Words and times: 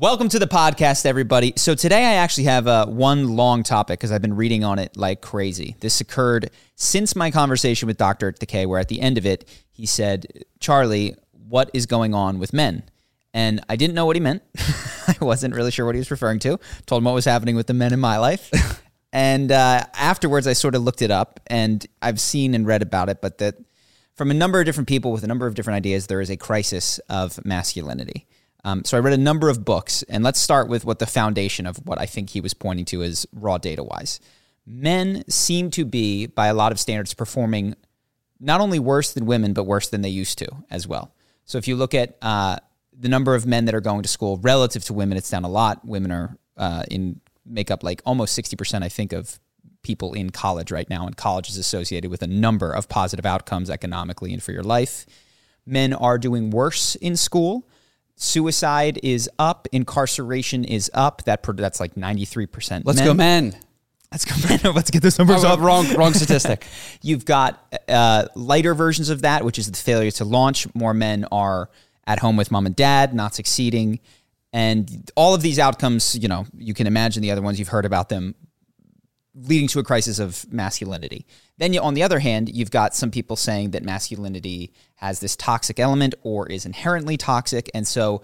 Welcome 0.00 0.28
to 0.28 0.38
the 0.38 0.46
podcast, 0.46 1.06
everybody. 1.06 1.54
So 1.56 1.74
today 1.74 2.04
I 2.04 2.14
actually 2.14 2.44
have 2.44 2.68
uh, 2.68 2.86
one 2.86 3.34
long 3.34 3.64
topic 3.64 3.98
because 3.98 4.12
I've 4.12 4.22
been 4.22 4.36
reading 4.36 4.62
on 4.62 4.78
it 4.78 4.96
like 4.96 5.20
crazy. 5.20 5.74
This 5.80 6.00
occurred 6.00 6.50
since 6.76 7.16
my 7.16 7.32
conversation 7.32 7.88
with 7.88 7.96
Dr. 7.96 8.30
Takei, 8.30 8.64
where 8.64 8.78
at 8.78 8.86
the 8.86 9.00
end 9.00 9.18
of 9.18 9.26
it, 9.26 9.44
he 9.72 9.86
said, 9.86 10.44
Charlie, 10.60 11.16
what 11.32 11.68
is 11.74 11.86
going 11.86 12.14
on 12.14 12.38
with 12.38 12.52
men? 12.52 12.84
And 13.34 13.60
I 13.68 13.74
didn't 13.74 13.96
know 13.96 14.06
what 14.06 14.14
he 14.14 14.20
meant. 14.20 14.44
I 15.08 15.16
wasn't 15.20 15.56
really 15.56 15.72
sure 15.72 15.84
what 15.84 15.96
he 15.96 15.98
was 15.98 16.12
referring 16.12 16.38
to. 16.40 16.60
Told 16.86 17.00
him 17.00 17.04
what 17.04 17.14
was 17.14 17.24
happening 17.24 17.56
with 17.56 17.66
the 17.66 17.74
men 17.74 17.92
in 17.92 17.98
my 17.98 18.18
life. 18.18 18.52
and 19.12 19.50
uh, 19.50 19.84
afterwards, 19.94 20.46
I 20.46 20.52
sort 20.52 20.76
of 20.76 20.82
looked 20.82 21.02
it 21.02 21.10
up 21.10 21.40
and 21.48 21.84
I've 22.00 22.20
seen 22.20 22.54
and 22.54 22.68
read 22.68 22.82
about 22.82 23.08
it, 23.08 23.20
but 23.20 23.38
that 23.38 23.56
from 24.14 24.30
a 24.30 24.34
number 24.34 24.60
of 24.60 24.64
different 24.64 24.86
people 24.86 25.10
with 25.10 25.24
a 25.24 25.28
number 25.28 25.48
of 25.48 25.56
different 25.56 25.78
ideas, 25.78 26.06
there 26.06 26.20
is 26.20 26.30
a 26.30 26.36
crisis 26.36 27.00
of 27.08 27.44
masculinity. 27.44 28.28
Um, 28.64 28.84
so 28.84 28.96
I 28.96 29.00
read 29.00 29.14
a 29.14 29.18
number 29.18 29.48
of 29.48 29.64
books, 29.64 30.02
and 30.08 30.24
let's 30.24 30.40
start 30.40 30.68
with 30.68 30.84
what 30.84 30.98
the 30.98 31.06
foundation 31.06 31.66
of 31.66 31.76
what 31.86 32.00
I 32.00 32.06
think 32.06 32.30
he 32.30 32.40
was 32.40 32.54
pointing 32.54 32.84
to 32.86 33.02
is 33.02 33.26
raw 33.32 33.58
data 33.58 33.82
wise. 33.82 34.20
Men 34.66 35.24
seem 35.28 35.70
to 35.70 35.84
be, 35.84 36.26
by 36.26 36.48
a 36.48 36.54
lot 36.54 36.72
of 36.72 36.80
standards, 36.80 37.14
performing 37.14 37.74
not 38.40 38.60
only 38.60 38.78
worse 38.78 39.12
than 39.12 39.26
women, 39.26 39.52
but 39.52 39.64
worse 39.64 39.88
than 39.88 40.02
they 40.02 40.08
used 40.08 40.38
to 40.38 40.48
as 40.70 40.86
well. 40.86 41.14
So 41.44 41.58
if 41.58 41.66
you 41.66 41.76
look 41.76 41.94
at 41.94 42.16
uh, 42.20 42.58
the 42.92 43.08
number 43.08 43.34
of 43.34 43.46
men 43.46 43.64
that 43.64 43.74
are 43.74 43.80
going 43.80 44.02
to 44.02 44.08
school 44.08 44.38
relative 44.38 44.84
to 44.84 44.92
women, 44.92 45.16
it's 45.16 45.30
down 45.30 45.44
a 45.44 45.48
lot. 45.48 45.84
Women 45.84 46.12
are 46.12 46.36
uh, 46.56 46.82
in 46.90 47.20
make 47.46 47.70
up 47.70 47.82
like 47.82 48.02
almost 48.04 48.34
sixty 48.34 48.56
percent, 48.56 48.84
I 48.84 48.88
think, 48.88 49.12
of 49.12 49.40
people 49.82 50.12
in 50.12 50.30
college 50.30 50.70
right 50.70 50.90
now, 50.90 51.06
and 51.06 51.16
college 51.16 51.48
is 51.48 51.56
associated 51.56 52.10
with 52.10 52.22
a 52.22 52.26
number 52.26 52.72
of 52.72 52.88
positive 52.88 53.24
outcomes 53.24 53.70
economically 53.70 54.34
and 54.34 54.42
for 54.42 54.52
your 54.52 54.64
life. 54.64 55.06
Men 55.64 55.94
are 55.94 56.18
doing 56.18 56.50
worse 56.50 56.96
in 56.96 57.16
school 57.16 57.66
Suicide 58.20 58.98
is 59.04 59.30
up. 59.38 59.68
Incarceration 59.70 60.64
is 60.64 60.90
up. 60.92 61.22
That 61.24 61.44
that's 61.56 61.78
like 61.78 61.96
ninety 61.96 62.24
three 62.24 62.46
percent. 62.46 62.84
Let's 62.84 63.00
go, 63.00 63.14
men. 63.14 63.56
Let's 64.10 64.24
go, 64.24 64.34
men. 64.48 64.60
Let's 64.74 64.90
get 64.90 65.02
those 65.02 65.16
numbers 65.18 65.44
oh, 65.44 65.50
up. 65.50 65.60
Wrong, 65.60 65.88
wrong 65.94 66.12
statistic. 66.14 66.66
You've 67.00 67.24
got 67.24 67.62
uh, 67.88 68.26
lighter 68.34 68.74
versions 68.74 69.08
of 69.08 69.22
that, 69.22 69.44
which 69.44 69.56
is 69.56 69.70
the 69.70 69.76
failure 69.76 70.10
to 70.10 70.24
launch. 70.24 70.66
More 70.74 70.92
men 70.92 71.26
are 71.30 71.70
at 72.08 72.18
home 72.18 72.36
with 72.36 72.50
mom 72.50 72.66
and 72.66 72.74
dad, 72.74 73.14
not 73.14 73.36
succeeding, 73.36 74.00
and 74.52 75.08
all 75.14 75.32
of 75.32 75.42
these 75.42 75.60
outcomes. 75.60 76.18
You 76.18 76.26
know, 76.26 76.44
you 76.56 76.74
can 76.74 76.88
imagine 76.88 77.22
the 77.22 77.30
other 77.30 77.42
ones. 77.42 77.60
You've 77.60 77.68
heard 77.68 77.84
about 77.84 78.08
them 78.08 78.34
leading 79.42 79.68
to 79.68 79.78
a 79.78 79.84
crisis 79.84 80.18
of 80.18 80.50
masculinity. 80.52 81.26
Then, 81.58 81.72
you, 81.72 81.80
on 81.80 81.94
the 81.94 82.02
other 82.02 82.18
hand, 82.18 82.48
you've 82.48 82.70
got 82.70 82.94
some 82.94 83.10
people 83.10 83.36
saying 83.36 83.70
that 83.72 83.82
masculinity 83.82 84.72
has 84.96 85.20
this 85.20 85.36
toxic 85.36 85.78
element 85.78 86.14
or 86.22 86.48
is 86.48 86.66
inherently 86.66 87.16
toxic. 87.16 87.70
And 87.74 87.86
so 87.86 88.22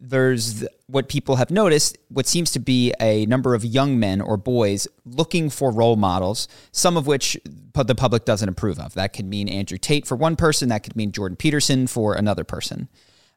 there's 0.00 0.64
what 0.86 1.08
people 1.08 1.36
have 1.36 1.50
noticed 1.50 1.98
what 2.08 2.26
seems 2.26 2.50
to 2.52 2.58
be 2.58 2.92
a 3.00 3.26
number 3.26 3.54
of 3.54 3.64
young 3.64 3.98
men 3.98 4.20
or 4.20 4.36
boys 4.36 4.86
looking 5.04 5.50
for 5.50 5.70
role 5.70 5.96
models, 5.96 6.48
some 6.72 6.96
of 6.96 7.06
which 7.06 7.38
the 7.74 7.94
public 7.94 8.24
doesn't 8.24 8.48
approve 8.48 8.78
of. 8.78 8.94
That 8.94 9.12
could 9.12 9.26
mean 9.26 9.48
Andrew 9.48 9.78
Tate 9.78 10.06
for 10.06 10.16
one 10.16 10.36
person, 10.36 10.68
that 10.68 10.82
could 10.82 10.96
mean 10.96 11.12
Jordan 11.12 11.36
Peterson 11.36 11.86
for 11.86 12.14
another 12.14 12.44
person. 12.44 12.88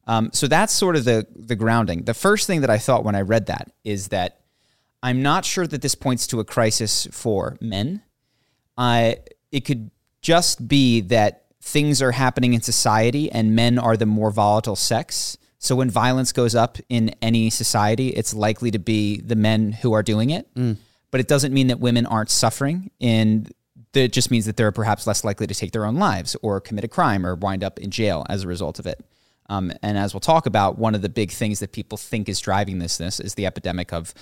Um, 0.07 0.31
so 0.33 0.47
that's 0.47 0.73
sort 0.73 0.95
of 0.95 1.05
the 1.05 1.27
the 1.35 1.55
grounding. 1.55 2.03
The 2.03 2.13
first 2.13 2.47
thing 2.47 2.61
that 2.61 2.69
I 2.69 2.77
thought 2.77 3.03
when 3.03 3.15
I 3.15 3.21
read 3.21 3.45
that 3.47 3.71
is 3.83 4.07
that 4.07 4.38
I'm 5.01 5.21
not 5.21 5.45
sure 5.45 5.65
that 5.67 5.81
this 5.81 5.95
points 5.95 6.27
to 6.27 6.39
a 6.39 6.45
crisis 6.45 7.07
for 7.11 7.57
men. 7.61 8.01
I 8.77 9.17
it 9.51 9.61
could 9.61 9.91
just 10.21 10.67
be 10.67 11.01
that 11.01 11.45
things 11.61 12.01
are 12.01 12.11
happening 12.11 12.53
in 12.53 12.61
society 12.61 13.31
and 13.31 13.55
men 13.55 13.77
are 13.77 13.97
the 13.97 14.05
more 14.05 14.31
volatile 14.31 14.75
sex. 14.75 15.37
So 15.57 15.75
when 15.75 15.89
violence 15.89 16.31
goes 16.31 16.55
up 16.55 16.77
in 16.87 17.13
any 17.21 17.49
society, 17.49 18.09
it's 18.09 18.33
likely 18.33 18.71
to 18.71 18.79
be 18.79 19.19
the 19.19 19.35
men 19.35 19.73
who 19.73 19.93
are 19.93 20.03
doing 20.03 20.29
it. 20.29 20.53
Mm. 20.55 20.77
But 21.11 21.19
it 21.19 21.27
doesn't 21.27 21.53
mean 21.53 21.67
that 21.67 21.79
women 21.79 22.05
aren't 22.05 22.29
suffering. 22.29 22.91
And 23.01 23.51
it 23.93 24.13
just 24.13 24.31
means 24.31 24.45
that 24.45 24.55
they're 24.55 24.71
perhaps 24.71 25.05
less 25.07 25.23
likely 25.23 25.47
to 25.47 25.53
take 25.53 25.71
their 25.71 25.85
own 25.85 25.95
lives 25.95 26.35
or 26.41 26.61
commit 26.61 26.83
a 26.83 26.87
crime 26.87 27.25
or 27.25 27.35
wind 27.35 27.63
up 27.63 27.79
in 27.79 27.91
jail 27.91 28.25
as 28.29 28.43
a 28.43 28.47
result 28.47 28.79
of 28.79 28.87
it. 28.87 29.03
Um, 29.49 29.73
and 29.81 29.97
as 29.97 30.13
we'll 30.13 30.21
talk 30.21 30.45
about, 30.45 30.77
one 30.77 30.93
of 30.93 31.01
the 31.01 31.09
big 31.09 31.31
things 31.31 31.59
that 31.59 31.71
people 31.71 31.97
think 31.97 32.29
is 32.29 32.39
driving 32.39 32.79
this, 32.79 32.97
this 32.97 33.19
is 33.19 33.33
the 33.33 33.47
epidemic 33.47 33.91
of 33.91 34.13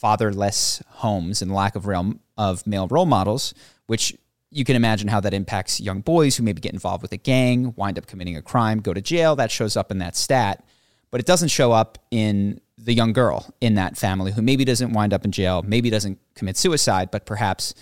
fatherless 0.00 0.82
homes 0.88 1.40
and 1.40 1.52
lack 1.52 1.74
of 1.74 1.86
real 1.86 2.14
of 2.36 2.66
male 2.66 2.86
role 2.88 3.06
models, 3.06 3.54
which 3.86 4.14
you 4.50 4.64
can 4.64 4.76
imagine 4.76 5.08
how 5.08 5.20
that 5.20 5.32
impacts 5.32 5.80
young 5.80 6.00
boys 6.00 6.36
who 6.36 6.42
maybe 6.42 6.60
get 6.60 6.72
involved 6.72 7.02
with 7.02 7.12
a 7.12 7.16
gang, 7.16 7.72
wind 7.76 7.98
up 7.98 8.06
committing 8.06 8.36
a 8.36 8.42
crime, 8.42 8.80
go 8.80 8.92
to 8.92 9.00
jail. 9.00 9.36
That 9.36 9.50
shows 9.50 9.76
up 9.76 9.90
in 9.90 9.98
that 9.98 10.14
stat, 10.14 10.64
but 11.10 11.20
it 11.20 11.26
doesn't 11.26 11.48
show 11.48 11.72
up 11.72 11.98
in 12.10 12.60
the 12.78 12.92
young 12.92 13.12
girl 13.12 13.46
in 13.60 13.74
that 13.76 13.96
family 13.96 14.32
who 14.32 14.42
maybe 14.42 14.64
doesn't 14.64 14.92
wind 14.92 15.14
up 15.14 15.24
in 15.24 15.32
jail, 15.32 15.62
maybe 15.66 15.88
doesn't 15.88 16.18
commit 16.34 16.56
suicide, 16.56 17.10
but 17.10 17.24
perhaps 17.24 17.74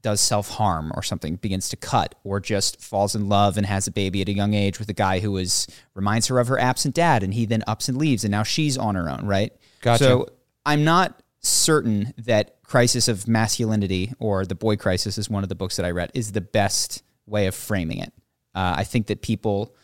does 0.00 0.20
self 0.20 0.48
harm 0.48 0.90
or 0.94 1.02
something, 1.02 1.36
begins 1.36 1.68
to 1.68 1.76
cut, 1.76 2.14
or 2.24 2.40
just 2.40 2.80
falls 2.80 3.14
in 3.14 3.28
love 3.28 3.56
and 3.56 3.66
has 3.66 3.86
a 3.86 3.90
baby 3.90 4.20
at 4.22 4.28
a 4.28 4.32
young 4.32 4.54
age 4.54 4.78
with 4.78 4.88
a 4.88 4.94
guy 4.94 5.20
who 5.20 5.36
is 5.36 5.66
reminds 5.94 6.26
her 6.26 6.38
of 6.38 6.48
her 6.48 6.58
absent 6.58 6.94
dad, 6.94 7.22
and 7.22 7.34
he 7.34 7.44
then 7.46 7.62
ups 7.66 7.88
and 7.88 7.98
leaves, 7.98 8.24
and 8.24 8.30
now 8.32 8.42
she's 8.42 8.76
on 8.76 8.94
her 8.94 9.08
own, 9.08 9.26
right? 9.26 9.52
Gotcha. 9.80 10.04
So 10.04 10.28
I'm 10.66 10.82
not 10.82 11.22
certain 11.42 12.14
that 12.16 12.62
Crisis 12.62 13.08
of 13.08 13.26
Masculinity 13.26 14.12
or 14.18 14.44
The 14.46 14.54
Boy 14.54 14.76
Crisis 14.76 15.18
is 15.18 15.28
one 15.28 15.42
of 15.42 15.48
the 15.48 15.54
books 15.54 15.76
that 15.76 15.86
I 15.86 15.90
read 15.90 16.10
is 16.14 16.32
the 16.32 16.40
best 16.40 17.02
way 17.26 17.46
of 17.46 17.54
framing 17.54 17.98
it. 17.98 18.12
Uh, 18.54 18.74
I 18.76 18.84
think 18.84 19.06
that 19.08 19.22
people 19.22 19.74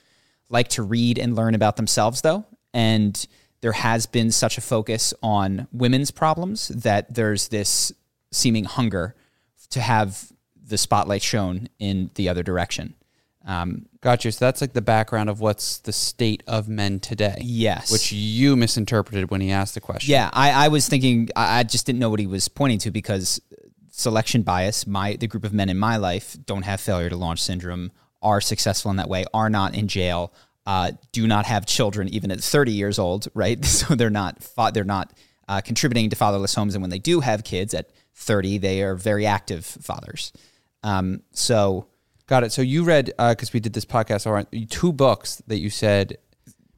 like 0.49 0.69
to 0.69 0.83
read 0.83 1.19
and 1.19 1.35
learn 1.37 1.55
about 1.55 1.77
themselves, 1.77 2.21
though, 2.21 2.47
and 2.73 3.27
there 3.61 3.73
has 3.73 4.07
been 4.07 4.31
such 4.31 4.57
a 4.57 4.61
focus 4.61 5.13
on 5.23 5.67
women's 5.73 6.11
problems 6.11 6.69
that 6.69 7.13
there's 7.13 7.49
this 7.49 7.93
seeming 8.31 8.65
hunger 8.65 9.17
to 9.71 9.81
have 9.81 10.33
the 10.65 10.79
spotlight 10.79 11.23
shown 11.23 11.69
in 11.79 12.11
the 12.15 12.29
other 12.29 12.43
direction. 12.43 12.95
Um, 13.45 13.87
gotcha. 14.01 14.33
So 14.33 14.45
that's 14.45 14.61
like 14.61 14.73
the 14.73 14.83
background 14.83 15.29
of 15.29 15.41
what's 15.41 15.79
the 15.79 15.93
state 15.93 16.43
of 16.47 16.69
men 16.69 17.01
today. 17.01 17.37
Yes. 17.41 17.91
Which 17.91 18.13
you 18.13 18.57
misinterpreted 18.57 19.31
when 19.31 19.41
he 19.41 19.51
asked 19.51 19.75
the 19.75 19.81
question. 19.81 20.11
Yeah, 20.11 20.31
I, 20.33 20.51
I 20.51 20.69
was 20.69 20.89
thinking, 20.89 21.29
I 21.37 21.65
just 21.65 21.87
didn't 21.87 21.99
know 21.99 22.11
what 22.11 22.21
he 22.21 22.27
was 22.27 22.49
pointing 22.49 22.79
to 22.81 22.91
because 22.91 23.41
selection 23.91 24.43
bias, 24.43 24.87
my 24.87 25.17
the 25.17 25.27
group 25.27 25.45
of 25.45 25.53
men 25.53 25.69
in 25.69 25.79
my 25.79 25.97
life 25.97 26.37
don't 26.47 26.63
have 26.63 26.81
failure 26.81 27.09
to 27.09 27.17
launch 27.17 27.43
syndrome, 27.43 27.91
are 28.23 28.41
successful 28.41 28.91
in 28.91 28.97
that 28.97 29.09
way, 29.09 29.25
are 29.35 29.51
not 29.51 29.75
in 29.75 29.89
jail, 29.89 30.33
uh, 30.67 30.93
do 31.13 31.27
not 31.27 31.47
have 31.47 31.67
children 31.67 32.09
even 32.09 32.31
at 32.31 32.41
30 32.41 32.73
years 32.73 32.99
old, 32.99 33.29
right? 33.35 33.65
So 33.65 33.95
they're 33.95 34.11
not 34.11 34.47
they're 34.73 34.85
not 34.85 35.13
uh, 35.49 35.61
contributing 35.61 36.11
to 36.11 36.17
fatherless 36.17 36.55
homes, 36.55 36.75
and 36.75 36.83
when 36.83 36.91
they 36.91 36.99
do 36.99 37.21
have 37.21 37.43
kids 37.43 37.75
at 37.75 37.91
30, 38.15 38.59
they 38.59 38.83
are 38.83 38.95
very 38.95 39.27
active 39.27 39.65
fathers. 39.65 40.33
Um, 40.83 41.23
so 41.33 41.87
Got 42.29 42.45
it. 42.45 42.53
So 42.53 42.61
you 42.61 42.85
read 42.85 43.07
because 43.07 43.49
uh, 43.49 43.55
we 43.55 43.61
did 43.61 43.73
this 43.73 43.87
podcast, 43.87 44.31
right, 44.31 44.71
two 44.71 44.93
books 44.93 45.43
that 45.47 45.59
you 45.59 45.71
said 45.71 46.19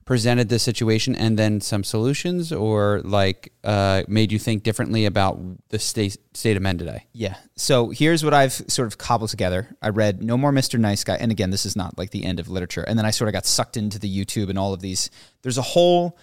presented 0.04 0.48
this 0.48 0.62
situation 0.62 1.14
and 1.14 1.38
then 1.38 1.60
some 1.60 1.84
solutions, 1.84 2.52
or 2.52 3.00
like 3.04 3.52
uh, 3.64 4.04
made 4.06 4.30
you 4.32 4.38
think 4.38 4.62
differently 4.62 5.06
about 5.06 5.40
the 5.68 5.78
state 5.78 6.16
state 6.34 6.56
of 6.56 6.62
men 6.62 6.78
today. 6.78 7.04
Yeah. 7.12 7.36
So 7.56 7.90
here's 7.90 8.24
what 8.24 8.32
I've 8.32 8.52
sort 8.52 8.86
of 8.86 8.96
cobbled 8.96 9.30
together. 9.30 9.76
I 9.82 9.88
read 9.88 10.22
No 10.22 10.36
More 10.36 10.52
Mr. 10.52 10.78
Nice 10.78 11.02
Guy, 11.02 11.16
and 11.16 11.32
again, 11.32 11.50
this 11.50 11.66
is 11.66 11.74
not 11.74 11.98
like 11.98 12.10
the 12.10 12.24
end 12.24 12.38
of 12.38 12.48
literature. 12.48 12.82
And 12.82 12.96
then 12.96 13.04
I 13.06 13.10
sort 13.10 13.28
of 13.28 13.32
got 13.32 13.44
sucked 13.44 13.76
into 13.76 13.98
the 13.98 14.08
YouTube 14.08 14.50
and 14.50 14.58
all 14.58 14.72
of 14.72 14.80
these. 14.80 15.10
There's 15.42 15.58
a 15.58 15.62
whole 15.62 16.16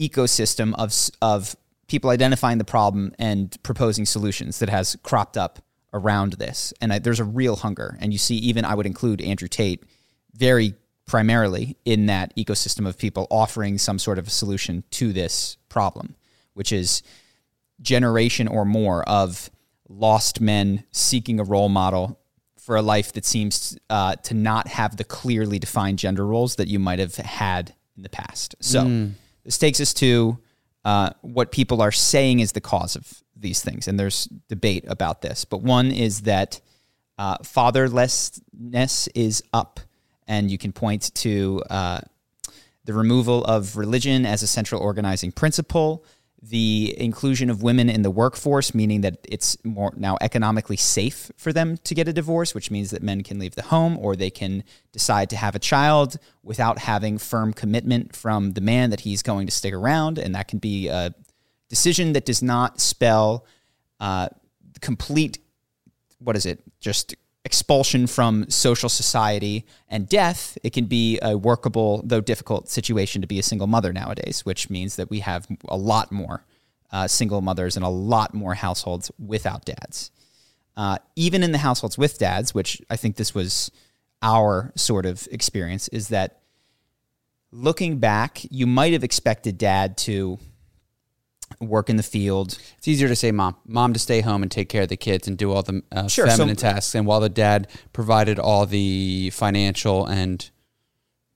ecosystem 0.00 0.72
of 0.76 0.94
of 1.20 1.56
people 1.88 2.10
identifying 2.10 2.58
the 2.58 2.64
problem 2.64 3.12
and 3.18 3.60
proposing 3.64 4.06
solutions 4.06 4.60
that 4.60 4.68
has 4.68 4.96
cropped 5.02 5.36
up 5.36 5.58
around 5.92 6.34
this. 6.34 6.72
And 6.80 6.92
I, 6.92 6.98
there's 6.98 7.20
a 7.20 7.24
real 7.24 7.56
hunger. 7.56 7.96
And 8.00 8.12
you 8.12 8.18
see, 8.18 8.36
even 8.36 8.64
I 8.64 8.74
would 8.74 8.86
include 8.86 9.20
Andrew 9.20 9.48
Tate 9.48 9.84
very 10.34 10.74
primarily 11.06 11.76
in 11.84 12.06
that 12.06 12.36
ecosystem 12.36 12.86
of 12.86 12.98
people 12.98 13.26
offering 13.30 13.78
some 13.78 13.98
sort 13.98 14.18
of 14.18 14.26
a 14.26 14.30
solution 14.30 14.84
to 14.90 15.12
this 15.12 15.56
problem, 15.68 16.14
which 16.54 16.70
is 16.70 17.02
generation 17.80 18.46
or 18.46 18.64
more 18.64 19.02
of 19.08 19.50
lost 19.88 20.40
men 20.40 20.84
seeking 20.92 21.40
a 21.40 21.44
role 21.44 21.70
model 21.70 22.20
for 22.58 22.76
a 22.76 22.82
life 22.82 23.14
that 23.14 23.24
seems 23.24 23.78
uh, 23.88 24.14
to 24.16 24.34
not 24.34 24.68
have 24.68 24.98
the 24.98 25.04
clearly 25.04 25.58
defined 25.58 25.98
gender 25.98 26.26
roles 26.26 26.56
that 26.56 26.68
you 26.68 26.78
might 26.78 26.98
have 26.98 27.14
had 27.16 27.74
in 27.96 28.02
the 28.02 28.10
past. 28.10 28.54
So 28.60 28.84
mm. 28.84 29.12
this 29.44 29.56
takes 29.56 29.80
us 29.80 29.94
to 29.94 30.38
uh, 30.84 31.10
what 31.22 31.50
people 31.50 31.80
are 31.80 31.92
saying 31.92 32.40
is 32.40 32.52
the 32.52 32.60
cause 32.60 32.94
of 32.94 33.22
these 33.38 33.62
things, 33.62 33.88
and 33.88 33.98
there's 33.98 34.24
debate 34.48 34.84
about 34.88 35.22
this. 35.22 35.44
But 35.44 35.62
one 35.62 35.90
is 35.90 36.22
that 36.22 36.60
uh, 37.18 37.38
fatherlessness 37.38 39.08
is 39.14 39.42
up, 39.52 39.80
and 40.26 40.50
you 40.50 40.58
can 40.58 40.72
point 40.72 41.14
to 41.16 41.62
uh, 41.70 42.00
the 42.84 42.94
removal 42.94 43.44
of 43.44 43.76
religion 43.76 44.24
as 44.24 44.42
a 44.42 44.46
central 44.46 44.80
organizing 44.80 45.32
principle, 45.32 46.04
the 46.40 46.94
inclusion 46.98 47.50
of 47.50 47.62
women 47.62 47.90
in 47.90 48.02
the 48.02 48.10
workforce, 48.10 48.72
meaning 48.72 49.00
that 49.00 49.18
it's 49.28 49.62
more 49.64 49.92
now 49.96 50.16
economically 50.20 50.76
safe 50.76 51.32
for 51.36 51.52
them 51.52 51.76
to 51.78 51.94
get 51.94 52.06
a 52.06 52.12
divorce, 52.12 52.54
which 52.54 52.70
means 52.70 52.90
that 52.90 53.02
men 53.02 53.22
can 53.22 53.38
leave 53.40 53.56
the 53.56 53.62
home 53.62 53.98
or 53.98 54.14
they 54.14 54.30
can 54.30 54.62
decide 54.92 55.28
to 55.30 55.36
have 55.36 55.56
a 55.56 55.58
child 55.58 56.16
without 56.44 56.78
having 56.78 57.18
firm 57.18 57.52
commitment 57.52 58.14
from 58.14 58.52
the 58.52 58.60
man 58.60 58.90
that 58.90 59.00
he's 59.00 59.22
going 59.22 59.46
to 59.46 59.52
stick 59.52 59.74
around. 59.74 60.16
And 60.16 60.34
that 60.36 60.46
can 60.46 60.60
be 60.60 60.86
a 60.86 61.12
decision 61.68 62.12
that 62.12 62.24
does 62.24 62.42
not 62.42 62.80
spell 62.80 63.44
uh, 64.00 64.28
complete, 64.80 65.38
what 66.18 66.36
is 66.36 66.46
it, 66.46 66.60
just 66.80 67.14
expulsion 67.44 68.06
from 68.06 68.48
social 68.50 68.88
society 68.88 69.64
and 69.88 70.08
death, 70.08 70.58
it 70.62 70.72
can 70.72 70.84
be 70.84 71.18
a 71.22 71.36
workable, 71.36 72.02
though 72.04 72.20
difficult, 72.20 72.68
situation 72.68 73.22
to 73.22 73.28
be 73.28 73.38
a 73.38 73.42
single 73.42 73.66
mother 73.66 73.92
nowadays, 73.92 74.44
which 74.44 74.68
means 74.68 74.96
that 74.96 75.08
we 75.08 75.20
have 75.20 75.46
a 75.68 75.76
lot 75.76 76.12
more 76.12 76.44
uh, 76.90 77.06
single 77.06 77.40
mothers 77.40 77.76
and 77.76 77.84
a 77.84 77.88
lot 77.88 78.34
more 78.34 78.54
households 78.54 79.10
without 79.18 79.64
dads. 79.64 80.10
Uh, 80.76 80.98
even 81.16 81.42
in 81.42 81.52
the 81.52 81.58
households 81.58 81.98
with 81.98 82.18
dads, 82.18 82.54
which 82.54 82.80
I 82.90 82.96
think 82.96 83.16
this 83.16 83.34
was 83.34 83.70
our 84.22 84.72
sort 84.76 85.06
of 85.06 85.26
experience, 85.30 85.88
is 85.88 86.08
that 86.08 86.40
looking 87.50 87.98
back, 87.98 88.40
you 88.50 88.66
might 88.66 88.92
have 88.92 89.04
expected 89.04 89.58
dad 89.58 89.96
to 89.98 90.38
work 91.60 91.90
in 91.90 91.96
the 91.96 92.02
field. 92.02 92.58
It's 92.78 92.86
easier 92.88 93.08
to 93.08 93.16
say 93.16 93.32
mom, 93.32 93.56
mom 93.66 93.92
to 93.92 93.98
stay 93.98 94.20
home 94.20 94.42
and 94.42 94.50
take 94.50 94.68
care 94.68 94.82
of 94.82 94.88
the 94.88 94.96
kids 94.96 95.26
and 95.28 95.36
do 95.36 95.52
all 95.52 95.62
the 95.62 95.82
uh, 95.90 96.06
Sure, 96.08 96.26
so- 96.28 96.36
feminine 96.36 96.56
tasks, 96.56 96.94
and 96.94 97.06
while 97.06 97.20
the 97.20 97.28
dad 97.28 97.68
provided 97.92 98.38
all 98.38 98.66
the 98.66 99.30
financial 99.30 100.06
and 100.06 100.50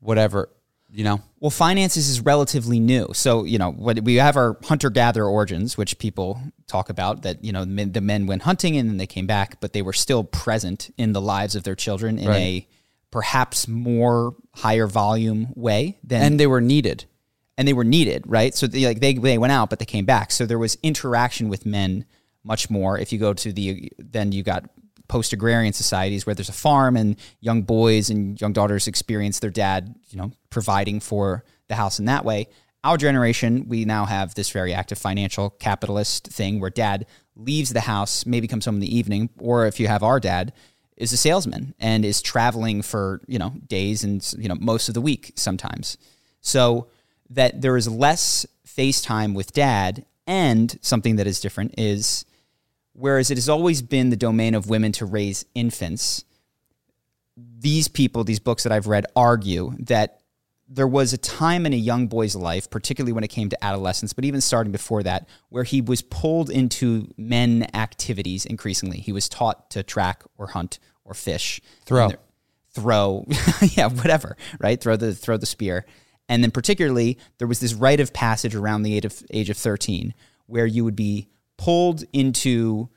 whatever, 0.00 0.48
you 0.90 1.04
know. 1.04 1.20
Well, 1.40 1.50
finances 1.50 2.08
is 2.08 2.20
relatively 2.20 2.78
new. 2.78 3.08
So, 3.14 3.44
you 3.44 3.58
know, 3.58 3.72
what 3.72 4.00
we 4.04 4.16
have 4.16 4.36
our 4.36 4.56
hunter 4.64 4.90
gatherer 4.90 5.28
origins, 5.28 5.76
which 5.76 5.98
people 5.98 6.40
talk 6.66 6.88
about 6.88 7.22
that, 7.22 7.42
you 7.44 7.52
know, 7.52 7.64
men, 7.64 7.92
the 7.92 8.00
men 8.00 8.26
went 8.26 8.42
hunting 8.42 8.76
and 8.76 8.88
then 8.88 8.96
they 8.98 9.06
came 9.06 9.26
back, 9.26 9.60
but 9.60 9.72
they 9.72 9.82
were 9.82 9.92
still 9.92 10.22
present 10.24 10.90
in 10.96 11.12
the 11.12 11.20
lives 11.20 11.56
of 11.56 11.64
their 11.64 11.74
children 11.74 12.18
in 12.18 12.28
Right. 12.28 12.36
a 12.38 12.68
perhaps 13.10 13.66
more 13.68 14.34
higher 14.54 14.86
volume 14.86 15.48
way 15.56 15.98
than 16.04 16.22
And 16.22 16.40
they 16.40 16.46
were 16.46 16.60
needed. 16.60 17.04
And 17.58 17.68
they 17.68 17.72
were 17.72 17.84
needed, 17.84 18.24
right? 18.26 18.54
So 18.54 18.66
they, 18.66 18.86
like 18.86 19.00
they 19.00 19.14
they 19.14 19.38
went 19.38 19.52
out, 19.52 19.70
but 19.70 19.78
they 19.78 19.84
came 19.84 20.04
back. 20.04 20.30
So 20.30 20.46
there 20.46 20.58
was 20.58 20.78
interaction 20.82 21.48
with 21.48 21.66
men 21.66 22.04
much 22.44 22.70
more. 22.70 22.98
If 22.98 23.12
you 23.12 23.18
go 23.18 23.34
to 23.34 23.52
the 23.52 23.92
then 23.98 24.32
you 24.32 24.42
got 24.42 24.68
post 25.08 25.32
agrarian 25.32 25.72
societies 25.72 26.24
where 26.24 26.34
there's 26.34 26.48
a 26.48 26.54
farm 26.54 26.96
and 26.96 27.16
young 27.40 27.62
boys 27.62 28.08
and 28.08 28.40
young 28.40 28.52
daughters 28.52 28.88
experience 28.88 29.40
their 29.40 29.50
dad, 29.50 29.94
you 30.08 30.18
know, 30.18 30.32
providing 30.48 31.00
for 31.00 31.44
the 31.68 31.74
house 31.74 31.98
in 31.98 32.06
that 32.06 32.24
way. 32.24 32.48
Our 32.84 32.96
generation, 32.96 33.68
we 33.68 33.84
now 33.84 34.06
have 34.06 34.34
this 34.34 34.50
very 34.50 34.74
active 34.74 34.98
financial 34.98 35.50
capitalist 35.50 36.28
thing 36.28 36.60
where 36.60 36.70
dad 36.70 37.06
leaves 37.36 37.72
the 37.72 37.80
house, 37.80 38.26
maybe 38.26 38.48
comes 38.48 38.64
home 38.64 38.76
in 38.76 38.80
the 38.80 38.96
evening, 38.96 39.30
or 39.38 39.66
if 39.66 39.78
you 39.78 39.86
have 39.86 40.02
our 40.02 40.18
dad, 40.18 40.52
is 40.96 41.12
a 41.12 41.16
salesman 41.16 41.74
and 41.78 42.04
is 42.04 42.20
traveling 42.22 42.82
for, 42.82 43.20
you 43.26 43.38
know, 43.38 43.50
days 43.66 44.04
and, 44.04 44.34
you 44.38 44.48
know, 44.48 44.56
most 44.58 44.88
of 44.88 44.94
the 44.94 45.00
week 45.00 45.32
sometimes. 45.36 45.96
So 46.40 46.88
that 47.34 47.60
there 47.60 47.76
is 47.76 47.88
less 47.88 48.46
FaceTime 48.66 49.34
with 49.34 49.52
dad. 49.52 50.04
And 50.26 50.78
something 50.82 51.16
that 51.16 51.26
is 51.26 51.40
different 51.40 51.74
is 51.78 52.24
whereas 52.92 53.30
it 53.30 53.36
has 53.36 53.48
always 53.48 53.82
been 53.82 54.10
the 54.10 54.16
domain 54.16 54.54
of 54.54 54.68
women 54.68 54.92
to 54.92 55.04
raise 55.04 55.44
infants, 55.54 56.24
these 57.36 57.88
people, 57.88 58.24
these 58.24 58.38
books 58.38 58.62
that 58.62 58.72
I've 58.72 58.86
read, 58.86 59.06
argue 59.16 59.72
that 59.80 60.20
there 60.68 60.86
was 60.86 61.12
a 61.12 61.18
time 61.18 61.66
in 61.66 61.72
a 61.72 61.76
young 61.76 62.06
boy's 62.06 62.34
life, 62.34 62.70
particularly 62.70 63.12
when 63.12 63.24
it 63.24 63.28
came 63.28 63.48
to 63.50 63.64
adolescence, 63.64 64.12
but 64.12 64.24
even 64.24 64.40
starting 64.40 64.72
before 64.72 65.02
that, 65.02 65.28
where 65.50 65.64
he 65.64 65.80
was 65.80 66.02
pulled 66.02 66.50
into 66.50 67.12
men 67.18 67.66
activities 67.74 68.46
increasingly. 68.46 68.98
He 68.98 69.12
was 69.12 69.28
taught 69.28 69.70
to 69.70 69.82
track 69.82 70.22
or 70.38 70.48
hunt 70.48 70.78
or 71.04 71.14
fish, 71.14 71.60
Throw. 71.84 72.10
Throw, 72.74 73.26
yeah, 73.76 73.88
whatever, 73.88 74.34
right? 74.58 74.80
Throw 74.80 74.96
the 74.96 75.14
throw 75.14 75.36
the 75.36 75.44
spear, 75.44 75.84
and 76.28 76.42
then 76.42 76.50
particularly 76.50 77.18
there 77.38 77.48
was 77.48 77.60
this 77.60 77.74
rite 77.74 78.00
of 78.00 78.12
passage 78.12 78.54
around 78.54 78.82
the 78.82 78.96
age 78.96 79.04
of 79.04 79.22
age 79.30 79.50
of 79.50 79.56
thirteen, 79.56 80.14
where 80.46 80.66
you 80.66 80.84
would 80.84 80.96
be 80.96 81.28
pulled 81.56 82.04
into 82.12 82.88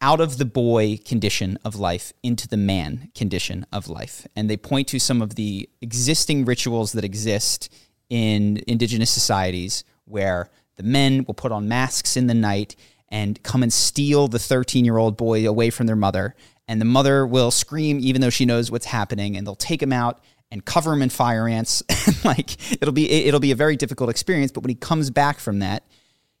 out 0.00 0.20
of 0.20 0.38
the 0.38 0.44
boy 0.44 0.98
condition 1.04 1.58
of 1.64 1.76
life 1.76 2.12
into 2.22 2.46
the 2.46 2.56
man 2.56 3.10
condition 3.14 3.64
of 3.72 3.88
life. 3.88 4.26
And 4.36 4.50
they 4.50 4.56
point 4.56 4.88
to 4.88 4.98
some 4.98 5.22
of 5.22 5.34
the 5.36 5.68
existing 5.80 6.44
rituals 6.44 6.92
that 6.92 7.04
exist 7.04 7.72
in 8.10 8.62
indigenous 8.66 9.10
societies 9.10 9.84
where 10.04 10.50
the 10.76 10.82
men 10.82 11.24
will 11.26 11.34
put 11.34 11.52
on 11.52 11.68
masks 11.68 12.16
in 12.16 12.26
the 12.26 12.34
night 12.34 12.76
and 13.08 13.42
come 13.42 13.62
and 13.62 13.72
steal 13.72 14.28
the 14.28 14.38
13 14.38 14.84
year 14.84 14.98
old 14.98 15.16
boy 15.16 15.48
away 15.48 15.70
from 15.70 15.86
their 15.86 15.96
mother. 15.96 16.34
And 16.68 16.80
the 16.80 16.86
mother 16.86 17.26
will 17.26 17.50
scream 17.50 17.98
even 18.00 18.20
though 18.20 18.30
she 18.30 18.44
knows 18.44 18.70
what's 18.70 18.86
happening 18.86 19.36
and 19.36 19.46
they'll 19.46 19.54
take 19.54 19.82
him 19.82 19.92
out 19.92 20.20
and 20.50 20.64
cover 20.64 20.92
him 20.92 21.02
in 21.02 21.08
fire 21.08 21.48
ants. 21.48 21.82
like 22.24 22.56
it'll 22.80 22.92
be 22.92 23.10
it'll 23.10 23.40
be 23.40 23.52
a 23.52 23.56
very 23.56 23.76
difficult 23.76 24.10
experience, 24.10 24.52
but 24.52 24.62
when 24.62 24.70
he 24.70 24.74
comes 24.74 25.10
back 25.10 25.38
from 25.38 25.58
that, 25.60 25.84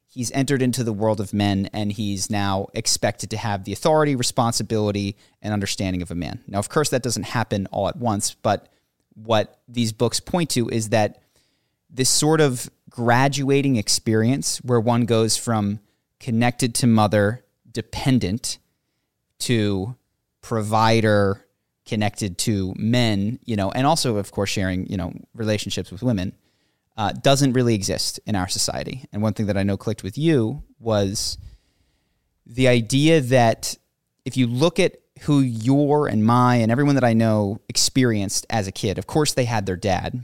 he's 0.06 0.30
entered 0.32 0.62
into 0.62 0.84
the 0.84 0.92
world 0.92 1.20
of 1.20 1.34
men 1.34 1.68
and 1.72 1.92
he's 1.92 2.30
now 2.30 2.66
expected 2.74 3.30
to 3.30 3.36
have 3.36 3.64
the 3.64 3.72
authority, 3.72 4.16
responsibility, 4.16 5.16
and 5.42 5.52
understanding 5.52 6.02
of 6.02 6.10
a 6.10 6.14
man. 6.14 6.42
Now, 6.46 6.58
of 6.58 6.68
course, 6.68 6.90
that 6.90 7.02
doesn't 7.02 7.24
happen 7.24 7.66
all 7.66 7.88
at 7.88 7.96
once, 7.96 8.34
but 8.34 8.68
what 9.14 9.60
these 9.68 9.92
books 9.92 10.20
point 10.20 10.50
to 10.50 10.68
is 10.68 10.90
that 10.90 11.22
this 11.90 12.10
sort 12.10 12.40
of 12.40 12.70
graduating 12.90 13.76
experience 13.76 14.58
where 14.58 14.80
one 14.80 15.04
goes 15.04 15.36
from 15.36 15.80
connected 16.20 16.74
to 16.76 16.86
mother, 16.86 17.44
dependent, 17.70 18.58
to 19.38 19.96
provider, 20.40 21.45
connected 21.86 22.36
to 22.38 22.74
men, 22.76 23.38
you 23.44 23.56
know, 23.56 23.70
and 23.70 23.86
also, 23.86 24.16
of 24.16 24.32
course, 24.32 24.50
sharing, 24.50 24.86
you 24.88 24.96
know, 24.96 25.12
relationships 25.34 25.90
with 25.90 26.02
women 26.02 26.32
uh, 26.96 27.12
doesn't 27.12 27.52
really 27.52 27.74
exist 27.74 28.20
in 28.26 28.34
our 28.34 28.48
society. 28.48 29.04
And 29.12 29.22
one 29.22 29.34
thing 29.34 29.46
that 29.46 29.56
I 29.56 29.62
know 29.62 29.76
clicked 29.76 30.02
with 30.02 30.18
you 30.18 30.62
was 30.78 31.38
the 32.46 32.68
idea 32.68 33.20
that 33.20 33.76
if 34.24 34.36
you 34.36 34.46
look 34.46 34.78
at 34.80 34.96
who 35.22 35.40
your 35.40 36.08
and 36.08 36.24
my 36.24 36.56
and 36.56 36.70
everyone 36.70 36.94
that 36.96 37.04
I 37.04 37.14
know 37.14 37.60
experienced 37.68 38.46
as 38.50 38.66
a 38.66 38.72
kid, 38.72 38.98
of 38.98 39.06
course 39.06 39.34
they 39.34 39.44
had 39.44 39.66
their 39.66 39.76
dad, 39.76 40.22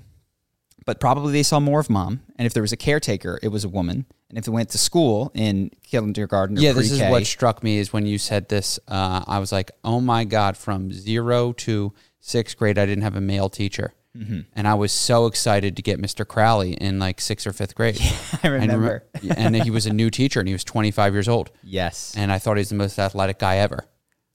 but 0.85 1.01
probably 1.01 1.33
they 1.33 1.43
saw 1.43 1.61
more 1.61 1.81
of 1.81 1.89
mom. 1.89 2.23
And 2.37 2.47
if 2.47 2.55
there 2.55 2.63
was 2.63 2.73
a 2.73 2.77
caretaker, 2.77 3.39
it 3.43 3.49
was 3.49 3.65
a 3.65 3.69
woman. 3.69 4.07
And 4.33 4.39
if 4.39 4.47
they 4.47 4.51
went 4.51 4.71
to 4.71 4.79
school 4.79 5.31
in 5.35 5.71
kindergarten 5.83 6.57
or 6.57 6.61
Yeah, 6.63 6.73
this 6.73 6.91
is 6.91 7.01
what 7.03 7.27
struck 7.27 7.63
me 7.63 7.77
is 7.77 7.93
when 7.93 8.07
you 8.07 8.17
said 8.17 8.49
this. 8.49 8.81
Uh, 8.89 9.23
I 9.27 9.39
was 9.39 9.53
like, 9.53 9.71
oh 9.85 10.01
my 10.01 10.25
god! 10.25 10.57
From 10.57 10.91
zero 10.91 11.53
to 11.53 11.93
sixth 12.19 12.57
grade, 12.57 12.79
I 12.79 12.87
didn't 12.87 13.03
have 13.05 13.15
a 13.17 13.21
male 13.21 13.51
teacher, 13.51 13.93
Mm-hmm. 14.17 14.41
and 14.55 14.67
I 14.69 14.73
was 14.75 14.91
so 14.93 15.27
excited 15.27 15.77
to 15.77 15.83
get 15.83 16.01
Mr. 16.01 16.27
Crowley 16.27 16.73
in 16.75 16.99
like 16.99 17.21
sixth 17.21 17.47
or 17.47 17.53
fifth 17.53 17.75
grade. 17.75 17.99
I 18.43 18.49
And 18.49 18.53
remember. 18.55 19.05
remem- 19.17 19.35
and 19.37 19.57
he 19.57 19.71
was 19.71 19.85
a 19.87 19.93
new 19.93 20.09
teacher, 20.11 20.39
and 20.41 20.49
he 20.49 20.55
was 20.55 20.65
25 20.65 21.13
years 21.15 21.29
old, 21.29 21.51
yes. 21.63 22.15
and 22.17 22.33
I 22.33 22.39
thought 22.39 22.57
he 22.57 22.61
was 22.63 22.69
the 22.71 22.75
most 22.77 22.99
athletic 22.99 23.39
guy 23.39 23.57
ever. 23.59 23.87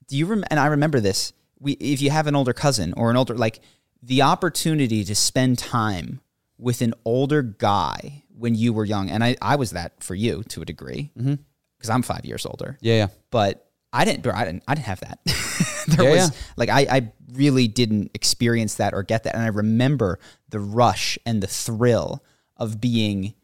do 0.06 0.16
you 0.16 0.26
rem- 0.26 0.44
and 0.50 0.60
I 0.60 0.66
remember 0.66 1.00
this. 1.00 1.32
We 1.60 1.72
if 1.72 2.00
you 2.00 2.10
have 2.10 2.28
an 2.28 2.36
older 2.36 2.52
cousin 2.52 2.92
or 2.96 3.10
an 3.10 3.16
older 3.16 3.36
like 3.36 3.58
the 4.00 4.22
opportunity 4.22 5.02
to 5.04 5.14
spend 5.16 5.58
time 5.58 6.20
with 6.56 6.82
an 6.82 6.94
older 7.04 7.42
guy 7.42 8.22
when 8.38 8.54
you 8.54 8.72
were 8.72 8.84
young, 8.84 9.10
and 9.10 9.22
I 9.24 9.36
I 9.42 9.56
was 9.56 9.72
that 9.72 10.02
for 10.02 10.14
you 10.14 10.42
to 10.44 10.62
a 10.62 10.64
degree 10.64 11.10
mm-hmm. 11.18 11.34
because 11.76 11.90
I'm 11.90 12.02
five 12.02 12.24
years 12.24 12.46
older, 12.46 12.78
Yeah, 12.80 12.94
yeah. 12.96 13.06
but 13.30 13.66
I 13.92 14.04
didn't 14.04 14.26
I 14.26 14.44
didn't 14.44 14.62
I 14.68 14.74
didn't 14.74 14.86
have 14.86 15.00
that. 15.00 15.18
there 15.88 16.04
Yeah, 16.06 16.10
was 16.10 16.30
yeah. 16.30 16.36
like 16.56 16.68
I 16.68 16.80
I 16.90 17.12
really 17.32 17.68
didn't 17.68 18.10
experience 18.14 18.76
that 18.76 18.94
or 18.94 19.02
get 19.02 19.24
that, 19.24 19.34
and 19.34 19.42
I 19.42 19.48
remember 19.48 20.18
the 20.48 20.60
rush 20.60 21.18
and 21.26 21.42
the 21.42 21.46
thrill 21.46 22.22
of 22.56 22.80
being 22.80 23.34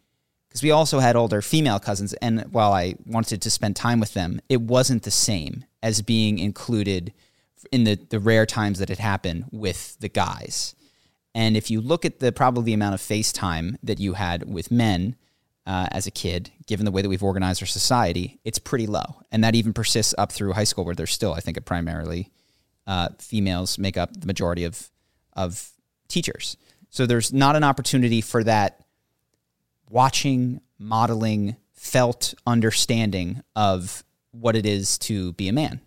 because 0.49 0.63
we 0.63 0.71
also 0.71 1.01
had 1.01 1.17
older 1.17 1.43
female 1.43 1.81
cousins 1.81 2.13
and 2.15 2.43
while 2.53 2.73
i 2.73 2.95
wanted 3.07 3.41
to 3.43 3.51
spend 3.51 3.75
time 3.77 4.01
with 4.01 4.15
them 4.15 4.41
it 4.49 4.61
wasn't 4.61 5.03
the 5.03 5.11
same 5.11 5.65
as 5.83 6.01
being 6.03 6.39
included 6.39 7.13
in 7.73 7.85
the, 7.85 7.99
the 8.11 8.19
rare 8.21 8.47
times 8.47 8.79
that 8.79 8.91
it 8.91 8.99
happened 8.99 9.45
with 9.51 9.97
the 10.01 10.09
guys 10.09 10.75
and 11.35 11.57
if 11.57 11.71
you 11.71 11.81
look 11.81 12.05
at 12.05 12.21
the 12.21 12.33
probably 12.33 12.65
the 12.65 12.75
amount 12.75 12.95
of 12.95 13.01
FaceTime 13.01 13.77
that 13.83 13.99
you 13.99 14.15
had 14.15 14.49
with 14.49 14.71
men 14.71 15.17
uh, 15.67 15.89
as 15.91 16.07
a 16.07 16.11
kid, 16.11 16.53
given 16.67 16.85
the 16.85 16.93
way 16.93 17.03
that 17.03 17.09
we've 17.09 17.23
organized 17.23 17.63
our 17.63 17.67
society, 17.67 18.39
it's 18.45 18.59
pretty 18.59 18.87
low. 18.87 19.23
And 19.33 19.43
that 19.43 19.55
even 19.55 19.73
persists 19.73 20.15
up 20.17 20.31
through 20.31 20.53
high 20.53 20.65
school, 20.65 20.85
where 20.85 20.95
there's 20.95 21.13
still, 21.13 21.35
I 21.35 21.41
think, 21.41 21.57
a 21.57 21.61
primarily 21.61 22.31
uh, 22.87 23.09
females 23.19 23.79
make 23.79 23.97
up 23.97 24.19
the 24.19 24.27
majority 24.27 24.65
of 24.65 24.91
of 25.33 25.73
teachers. 26.07 26.57
So 26.91 27.07
there's 27.07 27.33
not 27.33 27.57
an 27.57 27.65
opportunity 27.65 28.21
for 28.21 28.45
that 28.45 28.85
watching, 29.91 30.61
modeling, 30.79 31.57
felt 31.73 32.35
understanding 32.47 33.43
of 33.57 34.05
what 34.31 34.55
it 34.55 34.65
is 34.65 34.97
to 34.99 35.33
be 35.33 35.49
a 35.49 35.53
man. 35.53 35.81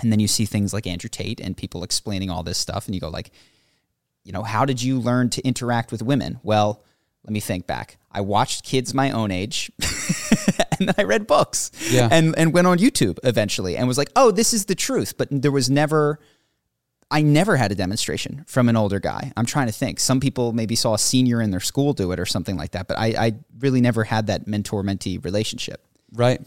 And 0.00 0.10
then 0.10 0.20
you 0.20 0.28
see 0.28 0.46
things 0.46 0.72
like 0.72 0.86
Andrew 0.86 1.10
Tate 1.10 1.40
and 1.40 1.54
people 1.54 1.84
explaining 1.84 2.30
all 2.30 2.42
this 2.42 2.56
stuff, 2.56 2.86
and 2.86 2.94
you 2.94 3.00
go 3.00 3.10
like, 3.10 3.30
you 4.30 4.32
know, 4.32 4.44
how 4.44 4.64
did 4.64 4.80
you 4.80 5.00
learn 5.00 5.28
to 5.30 5.42
interact 5.44 5.90
with 5.90 6.02
women? 6.02 6.38
Well, 6.44 6.84
let 7.24 7.32
me 7.32 7.40
think 7.40 7.66
back. 7.66 7.96
I 8.12 8.20
watched 8.20 8.64
kids 8.64 8.94
my 8.94 9.10
own 9.10 9.32
age, 9.32 9.72
and 10.78 10.86
then 10.88 10.94
I 10.96 11.02
read 11.02 11.26
books, 11.26 11.72
Yeah. 11.90 12.08
and 12.12 12.32
and 12.38 12.52
went 12.52 12.68
on 12.68 12.78
YouTube 12.78 13.18
eventually, 13.24 13.76
and 13.76 13.88
was 13.88 13.98
like, 13.98 14.10
oh, 14.14 14.30
this 14.30 14.54
is 14.54 14.66
the 14.66 14.76
truth. 14.76 15.18
But 15.18 15.26
there 15.32 15.50
was 15.50 15.68
never 15.68 16.20
I 17.10 17.22
never 17.22 17.56
had 17.56 17.72
a 17.72 17.74
demonstration 17.74 18.44
from 18.46 18.68
an 18.68 18.76
older 18.76 19.00
guy. 19.00 19.32
I'm 19.36 19.46
trying 19.46 19.66
to 19.66 19.72
think. 19.72 19.98
Some 19.98 20.20
people 20.20 20.52
maybe 20.52 20.76
saw 20.76 20.94
a 20.94 20.98
senior 20.98 21.42
in 21.42 21.50
their 21.50 21.58
school 21.58 21.92
do 21.92 22.12
it 22.12 22.20
or 22.20 22.26
something 22.26 22.56
like 22.56 22.70
that, 22.70 22.86
but 22.86 22.96
I, 22.96 23.06
I 23.26 23.32
really 23.58 23.80
never 23.80 24.04
had 24.04 24.28
that 24.28 24.46
mentor 24.46 24.84
mentee 24.84 25.22
relationship. 25.24 25.84
Right. 26.12 26.40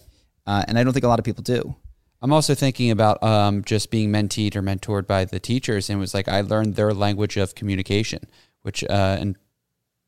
Uh, 0.47 0.63
and 0.65 0.79
I 0.79 0.85
don't 0.85 0.93
think 0.93 1.03
a 1.03 1.09
lot 1.09 1.19
of 1.19 1.25
people 1.25 1.43
do. 1.43 1.75
I'm 2.23 2.31
also 2.31 2.55
thinking 2.55 2.89
about 2.89 3.21
um, 3.21 3.63
just 3.65 3.91
being 3.91 4.09
mentored 4.09 4.55
or 4.55 4.61
mentored 4.61 5.05
by 5.05 5.25
the 5.25 5.39
teachers, 5.41 5.89
and 5.89 5.97
it 5.97 5.99
was 5.99 6.13
like 6.13 6.29
I 6.29 6.39
learned 6.41 6.75
their 6.75 6.93
language 6.93 7.35
of 7.37 7.53
communication, 7.53 8.21
which 8.61 8.81
uh, 8.85 9.17
in 9.19 9.35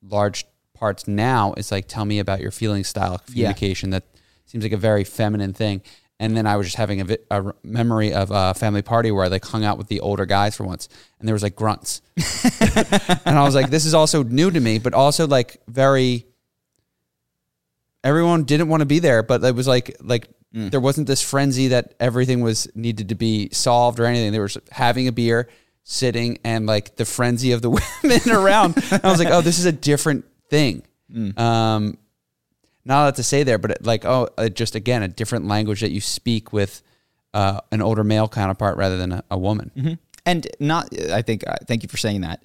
large 0.01 0.45
parts 0.73 1.07
now 1.07 1.53
is 1.57 1.71
like 1.71 1.87
tell 1.89 2.05
me 2.05 2.19
about 2.19 2.39
your 2.39 2.51
feeling 2.51 2.83
style 2.85 3.15
of 3.15 3.21
Yeah. 3.27 3.33
communication. 3.51 3.89
That 3.89 4.03
seems 4.45 4.63
like 4.63 4.71
a 4.71 4.77
very 4.77 5.03
feminine 5.03 5.51
thing. 5.53 5.81
And 6.17 6.37
then 6.37 6.47
I 6.47 6.55
was 6.55 6.67
just 6.67 6.77
having 6.77 7.01
a, 7.01 7.03
vi- 7.03 7.17
a 7.29 7.53
memory 7.63 8.13
of 8.13 8.31
a 8.31 8.53
family 8.53 8.81
party 8.81 9.11
where 9.11 9.25
I 9.25 9.27
like 9.27 9.43
hung 9.43 9.65
out 9.65 9.77
with 9.77 9.87
the 9.87 9.99
older 9.99 10.25
guys 10.25 10.55
for 10.55 10.63
once, 10.63 10.87
and 11.19 11.27
there 11.27 11.33
was 11.35 11.43
like 11.43 11.57
grunts, 11.57 12.01
and 13.25 13.37
I 13.37 13.43
was 13.43 13.53
like, 13.55 13.69
this 13.69 13.85
is 13.85 13.93
also 13.93 14.23
new 14.23 14.49
to 14.49 14.59
me, 14.61 14.79
but 14.79 14.93
also 14.93 15.27
like 15.27 15.61
very. 15.67 16.25
Everyone 18.05 18.43
didn't 18.45 18.69
want 18.69 18.81
to 18.81 18.85
be 18.85 18.99
there, 18.99 19.23
but 19.23 19.43
it 19.43 19.55
was 19.55 19.67
like 19.67 19.97
like 19.99 20.29
there 20.55 20.79
wasn't 20.79 21.07
this 21.07 21.21
frenzy 21.21 21.67
that 21.67 21.93
everything 21.99 22.39
was 22.41 22.67
needed 22.75 23.09
to 23.09 23.15
be 23.15 23.49
solved 23.51 23.99
or 23.99 24.05
anything. 24.05 24.31
They 24.31 24.39
were 24.39 24.49
having 24.71 25.07
a 25.07 25.11
beer, 25.11 25.49
sitting, 25.83 26.39
and 26.45 26.65
like 26.65 26.95
the 26.95 27.03
frenzy 27.05 27.51
of 27.51 27.61
the 27.61 27.69
women 28.03 28.31
around. 28.31 28.75
I 28.91 29.09
was 29.09 29.19
like, 29.19 29.27
oh, 29.29 29.41
this 29.41 29.59
is 29.59 29.65
a 29.65 29.71
different 29.73 30.23
thing. 30.49 30.83
Um, 31.37 31.97
not 32.85 33.01
a 33.01 33.05
lot 33.05 33.15
to 33.15 33.23
say 33.23 33.43
there, 33.43 33.57
but 33.57 33.71
it, 33.71 33.85
like, 33.85 34.05
oh, 34.05 34.29
uh, 34.37 34.47
just 34.49 34.75
again, 34.75 35.03
a 35.03 35.07
different 35.07 35.47
language 35.47 35.81
that 35.81 35.91
you 35.91 35.99
speak 36.01 36.53
with 36.53 36.81
uh, 37.33 37.59
an 37.71 37.81
older 37.81 38.03
male 38.03 38.27
counterpart 38.29 38.77
rather 38.77 38.95
than 38.97 39.11
a, 39.11 39.23
a 39.31 39.37
woman. 39.37 39.71
And 40.25 40.47
not, 40.59 40.89
I 41.11 41.21
think, 41.21 41.43
uh, 41.47 41.55
thank 41.67 41.83
you 41.83 41.89
for 41.89 41.97
saying 41.97 42.21
that. 42.21 42.43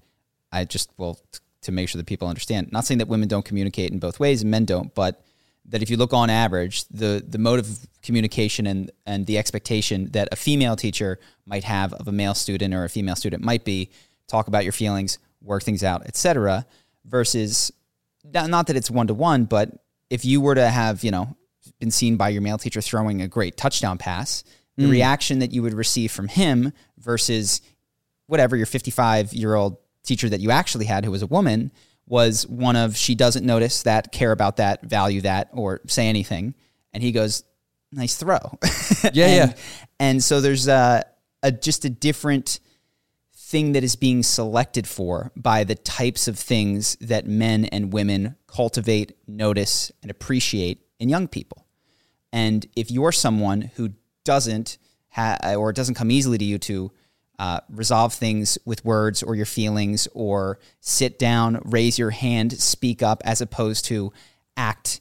I 0.50 0.64
just, 0.64 0.90
well, 0.96 1.14
t- 1.30 1.38
to 1.62 1.72
make 1.72 1.88
sure 1.88 1.98
that 1.98 2.06
people 2.06 2.26
understand, 2.26 2.72
not 2.72 2.84
saying 2.86 2.98
that 2.98 3.08
women 3.08 3.28
don't 3.28 3.44
communicate 3.44 3.92
in 3.92 3.98
both 3.98 4.18
ways 4.18 4.42
and 4.42 4.50
men 4.50 4.64
don't, 4.64 4.94
but 4.94 5.22
that 5.70 5.82
if 5.82 5.90
you 5.90 5.96
look 5.96 6.12
on 6.12 6.30
average, 6.30 6.84
the, 6.88 7.24
the 7.26 7.38
mode 7.38 7.60
of 7.60 7.86
communication 8.02 8.66
and, 8.66 8.90
and 9.06 9.26
the 9.26 9.38
expectation 9.38 10.10
that 10.12 10.28
a 10.32 10.36
female 10.36 10.76
teacher 10.76 11.18
might 11.46 11.64
have 11.64 11.92
of 11.94 12.08
a 12.08 12.12
male 12.12 12.34
student 12.34 12.74
or 12.74 12.84
a 12.84 12.88
female 12.88 13.16
student 13.16 13.42
might 13.42 13.64
be 13.64 13.90
talk 14.26 14.48
about 14.48 14.64
your 14.64 14.72
feelings, 14.72 15.18
work 15.42 15.62
things 15.62 15.82
out, 15.82 16.04
etc. 16.06 16.66
versus 17.04 17.72
not, 18.24 18.66
that 18.66 18.76
it's 18.76 18.90
one 18.90 19.06
to 19.06 19.14
one, 19.14 19.44
but 19.44 19.70
if 20.10 20.24
you 20.24 20.40
were 20.40 20.54
to 20.54 20.68
have, 20.68 21.02
you 21.04 21.10
know, 21.10 21.36
been 21.78 21.90
seen 21.90 22.16
by 22.16 22.28
your 22.28 22.42
male 22.42 22.58
teacher 22.58 22.80
throwing 22.80 23.22
a 23.22 23.28
great 23.28 23.56
touchdown 23.56 23.96
pass, 23.96 24.44
the 24.76 24.84
mm. 24.84 24.90
reaction 24.90 25.38
that 25.38 25.52
you 25.52 25.62
would 25.62 25.74
receive 25.74 26.12
from 26.12 26.28
him 26.28 26.72
versus 26.98 27.60
whatever 28.26 28.56
your 28.56 28.66
55 28.66 29.32
year 29.32 29.54
old 29.54 29.76
teacher 30.02 30.28
that 30.28 30.40
you 30.40 30.50
actually 30.50 30.86
had 30.86 31.04
who 31.04 31.10
was 31.10 31.22
a 31.22 31.26
woman 31.26 31.70
was 32.10 32.44
one 32.48 32.74
of 32.74 32.96
she 32.96 33.14
doesn't 33.14 33.46
notice 33.46 33.84
that, 33.84 34.10
care 34.10 34.32
about 34.32 34.56
that, 34.56 34.82
value 34.82 35.20
that, 35.20 35.48
or 35.52 35.80
say 35.86 36.08
anything. 36.08 36.54
And 36.92 37.04
he 37.04 37.12
goes, 37.12 37.44
nice 37.92 38.16
throw. 38.16 38.58
Yeah, 39.14 39.26
and, 39.26 39.50
yeah. 39.50 39.52
And 39.98 40.22
so 40.22 40.40
there's 40.40 40.68
a, 40.68 41.04
a 41.42 41.52
just 41.52 41.84
a 41.84 41.88
different 41.88 42.60
thing 43.34 43.72
that 43.72 43.84
is 43.84 43.96
being 43.96 44.22
selected 44.22 44.86
for 44.86 45.30
by 45.36 45.64
the 45.64 45.76
types 45.76 46.28
of 46.28 46.38
things 46.38 46.96
that 47.00 47.26
men 47.26 47.64
and 47.66 47.92
women 47.92 48.36
cultivate, 48.46 49.16
notice, 49.26 49.90
and 50.02 50.10
appreciate 50.10 50.84
in 50.98 51.08
young 51.08 51.28
people. 51.28 51.66
And 52.32 52.66
if 52.76 52.90
you're 52.90 53.12
someone 53.12 53.70
who 53.76 53.90
doesn't 54.24 54.78
ha- 55.10 55.38
or 55.56 55.70
it 55.70 55.76
doesn't 55.76 55.94
come 55.94 56.10
easily 56.10 56.38
to 56.38 56.44
you 56.44 56.58
to 56.58 56.92
uh, 57.40 57.58
resolve 57.70 58.12
things 58.12 58.58
with 58.66 58.84
words 58.84 59.22
or 59.22 59.34
your 59.34 59.46
feelings 59.46 60.06
or 60.12 60.58
sit 60.80 61.18
down, 61.18 61.58
raise 61.64 61.98
your 61.98 62.10
hand, 62.10 62.52
speak 62.52 63.02
up, 63.02 63.22
as 63.24 63.40
opposed 63.40 63.86
to 63.86 64.12
act, 64.58 65.00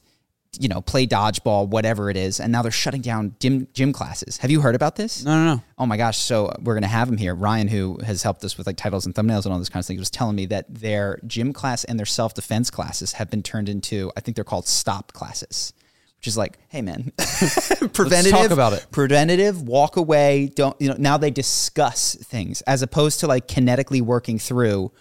you 0.58 0.66
know, 0.66 0.80
play 0.80 1.06
dodgeball, 1.06 1.68
whatever 1.68 2.08
it 2.08 2.16
is. 2.16 2.40
And 2.40 2.50
now 2.50 2.62
they're 2.62 2.70
shutting 2.70 3.02
down 3.02 3.36
gym, 3.40 3.68
gym 3.74 3.92
classes. 3.92 4.38
Have 4.38 4.50
you 4.50 4.62
heard 4.62 4.74
about 4.74 4.96
this? 4.96 5.22
No, 5.22 5.36
no, 5.36 5.54
no. 5.56 5.62
Oh 5.76 5.84
my 5.84 5.98
gosh. 5.98 6.16
So 6.16 6.50
we're 6.62 6.72
going 6.72 6.80
to 6.80 6.88
have 6.88 7.10
him 7.10 7.18
here. 7.18 7.34
Ryan, 7.34 7.68
who 7.68 7.98
has 8.06 8.22
helped 8.22 8.42
us 8.42 8.56
with 8.56 8.66
like 8.66 8.78
titles 8.78 9.04
and 9.04 9.14
thumbnails 9.14 9.44
and 9.44 9.52
all 9.52 9.58
this 9.58 9.68
kind 9.68 9.82
of 9.82 9.86
things, 9.86 10.00
was 10.00 10.08
telling 10.08 10.34
me 10.34 10.46
that 10.46 10.64
their 10.74 11.20
gym 11.26 11.52
class 11.52 11.84
and 11.84 11.98
their 11.98 12.06
self 12.06 12.32
defense 12.32 12.70
classes 12.70 13.12
have 13.12 13.28
been 13.30 13.42
turned 13.42 13.68
into, 13.68 14.10
I 14.16 14.20
think 14.20 14.34
they're 14.34 14.44
called 14.44 14.66
stop 14.66 15.12
classes, 15.12 15.74
which 16.20 16.26
is 16.26 16.36
like, 16.36 16.58
hey 16.68 16.82
man, 16.82 17.12
preventative. 17.94 18.32
Talk 18.32 18.50
about 18.50 18.74
it. 18.74 18.86
Preventative, 18.90 19.62
walk 19.62 19.96
away. 19.96 20.50
Don't, 20.54 20.78
you 20.78 20.90
know, 20.90 20.96
now 20.98 21.16
they 21.16 21.30
discuss 21.30 22.14
things 22.14 22.60
as 22.62 22.82
opposed 22.82 23.20
to 23.20 23.26
like 23.26 23.48
kinetically 23.48 24.02
working 24.02 24.38
through, 24.38 24.92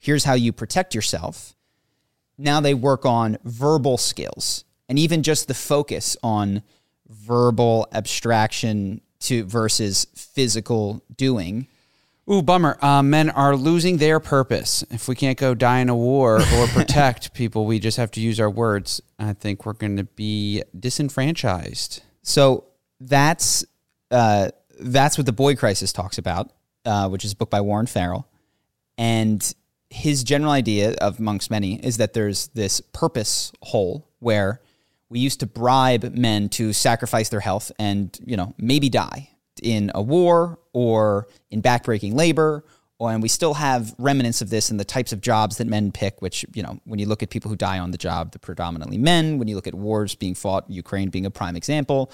here's 0.00 0.24
how 0.24 0.34
you 0.34 0.52
protect 0.52 0.92
yourself. 0.92 1.54
Now 2.36 2.60
they 2.60 2.74
work 2.74 3.06
on 3.06 3.38
verbal 3.44 3.96
skills 3.96 4.64
and 4.88 4.98
even 4.98 5.22
just 5.22 5.46
the 5.46 5.54
focus 5.54 6.16
on 6.24 6.64
verbal 7.06 7.86
abstraction 7.92 9.00
to 9.20 9.44
versus 9.44 10.08
physical 10.16 11.04
doing. 11.14 11.68
Ooh, 12.30 12.40
bummer. 12.40 12.78
Uh, 12.80 13.02
men 13.02 13.28
are 13.28 13.54
losing 13.54 13.98
their 13.98 14.18
purpose. 14.18 14.82
If 14.90 15.08
we 15.08 15.14
can't 15.14 15.36
go 15.36 15.54
die 15.54 15.80
in 15.80 15.90
a 15.90 15.96
war 15.96 16.36
or 16.54 16.66
protect 16.68 17.34
people, 17.34 17.66
we 17.66 17.78
just 17.78 17.98
have 17.98 18.10
to 18.12 18.20
use 18.20 18.40
our 18.40 18.48
words. 18.48 19.02
I 19.18 19.34
think 19.34 19.66
we're 19.66 19.74
going 19.74 19.98
to 19.98 20.04
be 20.04 20.62
disenfranchised. 20.78 22.02
So 22.22 22.64
that's 22.98 23.64
uh, 24.10 24.50
that's 24.80 25.18
what 25.18 25.26
the 25.26 25.32
Boy 25.32 25.54
Crisis 25.54 25.92
talks 25.92 26.16
about, 26.16 26.50
uh, 26.84 27.08
which 27.08 27.24
is 27.24 27.32
a 27.32 27.36
book 27.36 27.50
by 27.50 27.60
Warren 27.60 27.86
Farrell, 27.86 28.26
and 28.96 29.54
his 29.90 30.24
general 30.24 30.50
idea 30.50 30.94
of 30.94 31.18
amongst 31.18 31.50
many 31.50 31.76
is 31.84 31.98
that 31.98 32.14
there's 32.14 32.48
this 32.48 32.80
purpose 32.80 33.52
hole 33.62 34.08
where 34.18 34.60
we 35.08 35.20
used 35.20 35.40
to 35.40 35.46
bribe 35.46 36.14
men 36.14 36.48
to 36.48 36.72
sacrifice 36.72 37.28
their 37.28 37.40
health 37.40 37.70
and 37.78 38.18
you 38.24 38.36
know 38.36 38.54
maybe 38.58 38.88
die 38.88 39.28
in 39.62 39.90
a 39.94 40.02
war 40.02 40.58
or 40.72 41.28
in 41.50 41.62
backbreaking 41.62 42.14
labor 42.14 42.64
or, 42.98 43.10
and 43.12 43.22
we 43.22 43.28
still 43.28 43.54
have 43.54 43.92
remnants 43.98 44.40
of 44.40 44.50
this 44.50 44.70
in 44.70 44.76
the 44.76 44.84
types 44.84 45.12
of 45.12 45.20
jobs 45.20 45.58
that 45.58 45.66
men 45.66 45.92
pick 45.92 46.20
which 46.22 46.44
you 46.54 46.62
know 46.62 46.78
when 46.84 46.98
you 46.98 47.06
look 47.06 47.22
at 47.22 47.30
people 47.30 47.48
who 47.50 47.56
die 47.56 47.78
on 47.78 47.90
the 47.90 47.98
job 47.98 48.32
they're 48.32 48.38
predominantly 48.38 48.98
men 48.98 49.38
when 49.38 49.48
you 49.48 49.54
look 49.56 49.66
at 49.66 49.74
wars 49.74 50.14
being 50.14 50.34
fought 50.34 50.68
ukraine 50.70 51.08
being 51.10 51.26
a 51.26 51.30
prime 51.30 51.56
example 51.56 52.10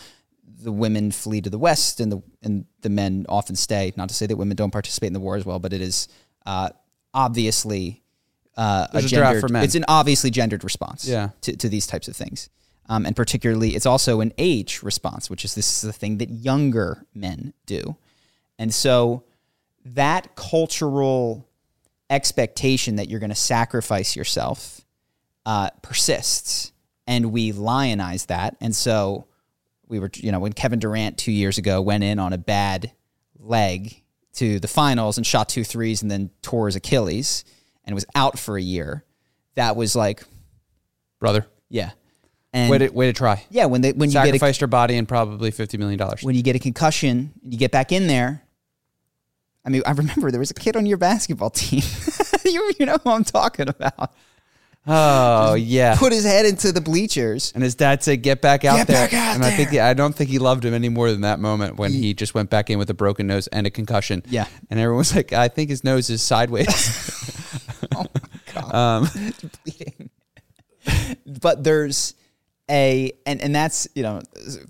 the 0.62 0.72
women 0.72 1.10
flee 1.10 1.40
to 1.40 1.48
the 1.50 1.58
west 1.58 2.00
and 2.00 2.10
the 2.12 2.22
and 2.42 2.64
the 2.82 2.88
men 2.90 3.24
often 3.28 3.56
stay 3.56 3.92
not 3.96 4.08
to 4.08 4.14
say 4.14 4.26
that 4.26 4.36
women 4.36 4.56
don't 4.56 4.70
participate 4.72 5.06
in 5.08 5.12
the 5.14 5.20
war 5.20 5.36
as 5.36 5.44
well 5.46 5.58
but 5.58 5.72
it 5.72 5.80
is 5.80 6.08
uh, 6.46 6.68
obviously 7.14 8.02
uh, 8.56 8.86
a 8.90 8.92
There's 8.92 9.12
a 9.12 9.16
draft 9.16 9.24
gendered 9.34 9.40
for 9.40 9.48
men. 9.52 9.64
it's 9.64 9.74
an 9.74 9.84
obviously 9.88 10.30
gendered 10.30 10.64
response 10.64 11.06
Yeah. 11.06 11.30
to, 11.42 11.56
to 11.56 11.68
these 11.68 11.86
types 11.86 12.08
of 12.08 12.16
things 12.16 12.48
um, 12.90 13.06
and 13.06 13.16
particularly 13.16 13.74
it's 13.74 13.86
also 13.86 14.20
an 14.20 14.32
age 14.36 14.82
response 14.82 15.30
which 15.30 15.46
is 15.46 15.54
this 15.54 15.72
is 15.72 15.80
the 15.80 15.92
thing 15.92 16.18
that 16.18 16.28
younger 16.28 17.06
men 17.14 17.54
do 17.64 17.96
and 18.58 18.74
so 18.74 19.24
that 19.84 20.36
cultural 20.36 21.48
expectation 22.10 22.96
that 22.96 23.08
you're 23.08 23.20
going 23.20 23.30
to 23.30 23.36
sacrifice 23.36 24.16
yourself 24.16 24.82
uh, 25.46 25.70
persists, 25.82 26.72
and 27.06 27.32
we 27.32 27.52
lionize 27.52 28.26
that. 28.26 28.56
And 28.60 28.74
so 28.74 29.26
we 29.88 29.98
were, 29.98 30.10
you 30.14 30.32
know, 30.32 30.40
when 30.40 30.52
Kevin 30.52 30.78
Durant 30.78 31.16
two 31.16 31.32
years 31.32 31.56
ago 31.56 31.80
went 31.80 32.04
in 32.04 32.18
on 32.18 32.32
a 32.32 32.38
bad 32.38 32.92
leg 33.38 34.02
to 34.34 34.60
the 34.60 34.68
finals 34.68 35.16
and 35.16 35.26
shot 35.26 35.48
two 35.48 35.64
threes 35.64 36.02
and 36.02 36.10
then 36.10 36.30
tore 36.42 36.66
his 36.66 36.76
Achilles 36.76 37.44
and 37.84 37.94
was 37.94 38.04
out 38.14 38.38
for 38.38 38.56
a 38.56 38.62
year, 38.62 39.04
that 39.54 39.76
was 39.76 39.96
like, 39.96 40.22
Brother, 41.18 41.46
yeah. 41.68 41.92
And 42.52 42.70
way 42.70 42.78
to, 42.78 42.88
way 42.88 43.06
to 43.06 43.12
try. 43.12 43.44
yeah, 43.50 43.66
when 43.66 43.80
they 43.80 43.92
when 43.92 44.08
you 44.10 44.14
get 44.14 44.24
a, 44.24 44.26
Sacrificed 44.26 44.60
your 44.60 44.68
body 44.68 44.96
and 44.96 45.06
probably 45.06 45.52
$50 45.52 45.78
million. 45.78 46.00
when 46.22 46.34
you 46.34 46.42
get 46.42 46.56
a 46.56 46.58
concussion, 46.58 47.32
you 47.44 47.56
get 47.56 47.70
back 47.70 47.92
in 47.92 48.06
there. 48.08 48.42
I 49.64 49.68
mean, 49.68 49.82
I 49.86 49.92
remember 49.92 50.30
there 50.30 50.40
was 50.40 50.50
a 50.50 50.54
kid 50.54 50.74
on 50.76 50.84
your 50.86 50.96
basketball 50.96 51.50
team. 51.50 51.82
you, 52.44 52.72
you 52.80 52.86
know 52.86 52.96
who 53.04 53.10
I'm 53.10 53.24
talking 53.24 53.68
about. 53.68 54.12
Oh, 54.86 55.54
yeah. 55.54 55.94
Put 55.96 56.12
his 56.12 56.24
head 56.24 56.46
into 56.46 56.72
the 56.72 56.80
bleachers. 56.80 57.52
And 57.54 57.62
his 57.62 57.74
dad 57.74 58.02
said, 58.02 58.22
"Get 58.22 58.40
back 58.40 58.64
out 58.64 58.78
Get 58.78 58.86
there." 58.86 59.06
back 59.08 59.12
out 59.12 59.34
and 59.36 59.44
I 59.44 59.50
think. 59.50 59.74
I 59.74 59.92
don't 59.92 60.14
think 60.16 60.30
he 60.30 60.38
loved 60.38 60.64
him 60.64 60.72
any 60.72 60.88
more 60.88 61.10
than 61.12 61.20
that 61.20 61.38
moment 61.38 61.76
when 61.76 61.92
he 61.92 62.14
just 62.14 62.34
went 62.34 62.48
back 62.48 62.70
in 62.70 62.78
with 62.78 62.88
a 62.88 62.94
broken 62.94 63.26
nose 63.26 63.46
and 63.48 63.66
a 63.66 63.70
concussion. 63.70 64.22
Yeah. 64.28 64.46
and 64.70 64.80
everyone 64.80 64.98
was 64.98 65.14
like, 65.14 65.34
"I 65.34 65.48
think 65.48 65.68
his 65.70 65.84
nose 65.84 66.08
is 66.10 66.22
sideways." 66.22 66.66
Oh 67.94 68.04
my 68.14 68.20
god, 68.54 68.74
um, 68.74 69.08
bleeding. 69.64 70.10
but 71.40 71.64
there's 71.64 72.14
a 72.70 73.12
and 73.26 73.40
and 73.42 73.54
that's 73.54 73.88
you 73.94 74.02
know, 74.02 74.22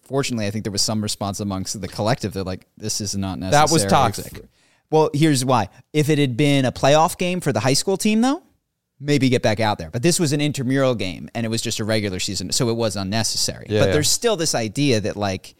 fortunately, 0.02 0.46
I 0.46 0.50
think 0.50 0.64
there 0.64 0.72
was 0.72 0.82
some 0.82 1.02
response 1.02 1.40
amongst 1.40 1.80
the 1.80 1.88
collective. 1.88 2.32
They're 2.32 2.42
like, 2.42 2.66
this 2.76 3.00
is 3.00 3.16
not 3.16 3.38
necessary. 3.38 3.66
That 3.66 3.72
was 3.72 3.84
toxic. 3.84 4.44
Well, 4.90 5.10
here's 5.14 5.44
why. 5.44 5.68
If 5.92 6.08
it 6.08 6.18
had 6.18 6.36
been 6.36 6.64
a 6.64 6.72
playoff 6.72 7.16
game 7.16 7.40
for 7.40 7.52
the 7.52 7.60
high 7.60 7.74
school 7.74 7.96
team, 7.96 8.22
though, 8.22 8.42
maybe 8.98 9.28
get 9.28 9.42
back 9.42 9.60
out 9.60 9.78
there. 9.78 9.90
But 9.90 10.02
this 10.02 10.18
was 10.18 10.32
an 10.32 10.40
intramural 10.40 10.94
game, 10.94 11.28
and 11.34 11.46
it 11.46 11.48
was 11.48 11.62
just 11.62 11.78
a 11.78 11.84
regular 11.84 12.18
season, 12.18 12.50
so 12.50 12.68
it 12.70 12.76
was 12.76 12.96
unnecessary. 12.96 13.66
Yeah, 13.68 13.80
but 13.80 13.86
yeah. 13.86 13.92
there's 13.92 14.10
still 14.10 14.36
this 14.36 14.54
idea 14.54 15.00
that 15.00 15.16
like 15.16 15.54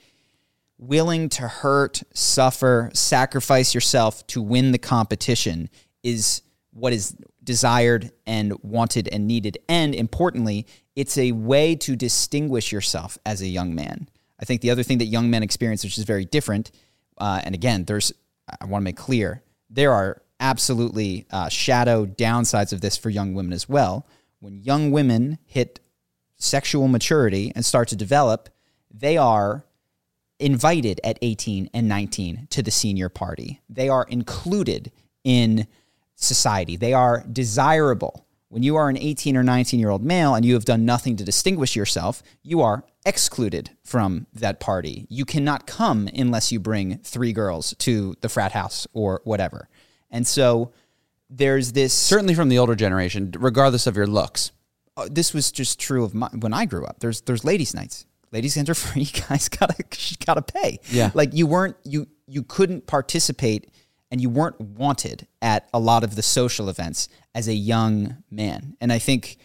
willing 0.79 1.29
to 1.29 1.47
hurt, 1.47 2.03
suffer, 2.15 2.91
sacrifice 2.95 3.75
yourself 3.75 4.27
to 4.29 4.43
win 4.43 4.73
the 4.73 4.79
competition 4.79 5.69
is 6.03 6.43
what 6.73 6.93
is 6.93 7.15
desired 7.45 8.11
and 8.27 8.55
wanted 8.63 9.09
and 9.09 9.27
needed. 9.27 9.59
And 9.69 9.95
importantly, 9.95 10.67
it's 10.97 11.17
a 11.19 11.33
way 11.33 11.75
to 11.77 11.97
distinguish 11.97 12.73
yourself 12.73 13.19
as 13.25 13.41
a 13.41 13.47
young 13.47 13.75
man. 13.75 14.09
I 14.41 14.45
think 14.45 14.61
the 14.61 14.71
other 14.71 14.83
thing 14.83 14.99
that 14.99 15.07
young 15.07 15.31
men 15.31 15.43
experience, 15.43 15.85
which 15.85 15.99
is 15.99 16.05
very 16.05 16.25
different, 16.25 16.71
uh, 17.19 17.41
and 17.45 17.55
again, 17.55 17.85
there's, 17.85 18.13
I 18.61 18.65
want 18.65 18.83
to 18.83 18.85
make 18.85 18.97
clear, 18.97 19.43
there 19.69 19.93
are 19.93 20.23
absolutely 20.41 21.27
uh, 21.31 21.49
shadow 21.49 22.07
downsides 22.07 22.73
of 22.73 22.81
this 22.81 22.97
for 22.97 23.11
young 23.11 23.35
women 23.35 23.53
as 23.53 23.69
well. 23.69 24.07
When 24.41 24.57
young 24.57 24.91
women 24.91 25.39
hit 25.45 25.81
sexual 26.37 26.89
maturity 26.89 27.53
and 27.55 27.65
start 27.65 27.89
to 27.89 27.97
develop, 27.97 28.49
they 28.91 29.19
are 29.19 29.65
invited 30.39 31.01
at 31.05 31.19
18 31.21 31.69
and 31.75 31.87
19 31.87 32.49
to 32.51 32.63
the 32.63 32.71
senior 32.71 33.11
party. 33.11 33.61
They 33.69 33.91
are 33.91 34.05
included 34.05 34.91
in 35.23 35.67
society. 36.15 36.77
They 36.77 36.95
are 36.95 37.25
desirable. 37.31 38.27
When 38.51 38.63
you 38.65 38.75
are 38.77 38.89
an 38.89 38.99
18 38.99 39.37
or 39.37 39.43
19 39.45 39.79
year 39.81 39.91
old 39.91 40.03
male 40.03 40.35
and 40.35 40.45
you 40.45 40.55
have 40.55 40.65
done 40.65 40.85
nothing 40.85 41.17
to 41.17 41.25
distinguish 41.25 41.77
yourself, 41.77 42.21
you 42.43 42.61
are 42.63 42.85
excluded 43.07 43.71
from 43.85 44.27
that 44.35 44.59
party. 44.59 45.07
You 45.09 45.25
cannot 45.25 45.67
come 45.69 46.09
unless 46.15 46.51
you 46.51 46.59
bring 46.59 46.99
three 46.99 47.33
girls 47.33 47.75
to 47.79 48.17
the 48.23 48.29
frat 48.29 48.51
house 48.53 48.87
or 48.93 49.21
whatever. 49.25 49.69
And 50.11 50.27
so 50.27 50.73
there's 51.31 51.73
this 51.73 51.93
Certainly 51.95 52.35
from 52.35 52.49
the 52.49 52.59
older 52.59 52.75
generation, 52.75 53.33
regardless 53.39 53.87
of 53.87 53.97
your 53.97 54.09
looks. 54.09 54.51
uh, 54.97 55.07
this 55.09 55.33
was 55.33 55.53
just 55.53 55.79
true 55.79 56.03
of 56.05 56.13
my, 56.13 56.29
when 56.41 56.53
I 56.53 56.65
grew 56.67 56.85
up. 56.85 56.99
There's 56.99 57.21
there's 57.21 57.45
ladies' 57.45 57.73
nights. 57.73 58.05
Ladies' 58.33 58.57
nights 58.57 58.69
are 58.71 58.75
free. 58.87 59.05
Guys 59.29 59.49
gotta 59.49 59.85
gotta 60.27 60.43
pay. 60.43 60.81
Yeah. 60.91 61.13
like 61.15 61.35
you 61.35 61.47
weren't 61.47 61.77
you 61.85 62.09
you 62.27 62.43
couldn't 62.43 62.89
participate 62.89 63.71
and 64.11 64.21
you 64.21 64.29
weren't 64.29 64.61
wanted 64.61 65.27
at 65.41 65.69
a 65.73 65.79
lot 65.79 66.05
of 66.05 66.17
the 66.17 66.23
social 66.23 66.69
events 66.69 67.09
as 67.35 67.49
a 67.49 67.55
young 67.55 68.17
man. 68.31 68.77
And 68.81 68.93
I 68.93 68.99
think 68.99 69.39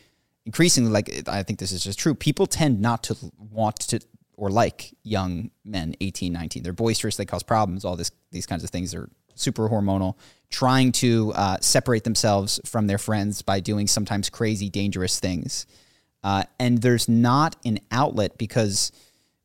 increasingly, 0.46 0.92
like 0.92 1.28
I 1.28 1.44
think 1.44 1.60
this 1.60 1.72
is 1.72 1.84
just 1.84 2.00
true. 2.00 2.16
People 2.16 2.48
tend 2.48 2.82
not 2.82 3.04
to 3.04 3.18
want 3.38 3.80
to 3.80 4.00
or 4.38 4.50
like 4.50 4.94
young 5.04 5.50
men, 5.64 5.96
18, 6.02 6.34
19. 6.34 6.64
They're 6.64 6.74
boisterous. 6.74 7.16
They 7.16 7.26
cause 7.26 7.44
problems. 7.44 7.86
All 7.86 7.96
this 7.96 8.12
these 8.32 8.46
kinds 8.46 8.64
of 8.64 8.70
things 8.70 8.94
are 8.94 9.10
super 9.36 9.70
hormonal. 9.70 10.16
Trying 10.50 10.92
to 10.94 11.34
uh, 11.34 11.58
separate 11.62 12.04
themselves 12.04 12.60
from 12.66 12.88
their 12.88 12.98
friends 12.98 13.42
by 13.42 13.60
doing 13.60 13.88
sometimes 13.88 14.30
crazy, 14.30 14.70
dangerous 14.70 15.20
things. 15.20 15.66
Uh, 16.24 16.44
and 16.60 16.82
there's 16.82 17.08
not 17.08 17.56
an 17.66 17.80
outlet 17.92 18.38
because 18.38 18.92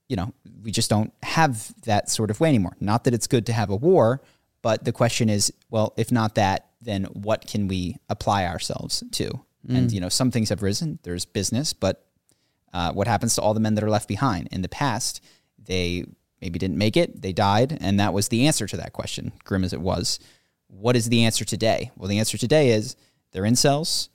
you 0.09 0.17
know 0.17 0.33
we 0.63 0.71
just 0.71 0.91
don't 0.91 1.13
have 1.23 1.73
that 1.83 2.11
sort 2.11 2.31
of 2.31 2.41
way 2.41 2.49
anymore. 2.49 2.77
Not 2.81 3.05
that 3.05 3.15
it's 3.15 3.27
good 3.27 3.47
to 3.47 3.53
have 3.53 3.71
a 3.71 3.77
war, 3.77 4.21
but 4.63 4.85
the 4.85 4.93
question 4.93 5.29
is, 5.29 5.53
well, 5.71 5.95
if 5.97 6.13
not 6.13 6.35
that, 6.35 6.69
then 6.81 7.05
what 7.05 7.47
can 7.47 7.69
we 7.69 7.97
apply 8.09 8.47
ourselves 8.47 9.03
to? 9.13 9.31
And 9.69 9.93
you 9.93 10.01
know, 10.01 10.09
some 10.09 10.31
things 10.31 10.49
have 10.49 10.63
risen. 10.63 10.99
There's 11.03 11.25
business, 11.25 11.73
but 11.73 12.07
uh, 12.73 12.93
what 12.93 13.07
happens 13.07 13.35
to 13.35 13.43
all 13.43 13.53
the 13.53 13.61
men 13.61 13.75
that 13.75 13.85
are 13.85 13.91
left 13.91 14.09
behind? 14.09 14.49
In 14.51 14.63
the 14.63 14.69
past, 14.69 15.23
they 15.59 16.05
maybe 16.41 16.59
didn't 16.59 16.79
make 16.79 16.97
it, 16.97 17.21
they 17.21 17.33
died, 17.33 17.77
and 17.81 18.01
that 18.01 18.15
was 18.15 18.29
the 18.29 18.47
answer 18.47 18.67
to 18.67 18.77
that 18.79 18.93
question, 18.93 19.33
grim 19.45 19.65
as 19.65 19.73
it 19.73 19.81
was. 19.81 20.19
What 20.69 20.97
is 20.97 21.09
the 21.09 21.25
answer 21.25 21.45
today? 21.45 21.91
Well, 21.97 22.09
the 22.09 22.19
answer 22.19 22.39
today 22.39 22.71
is 22.71 22.97
they're 23.33 23.43
incels, 23.43 24.09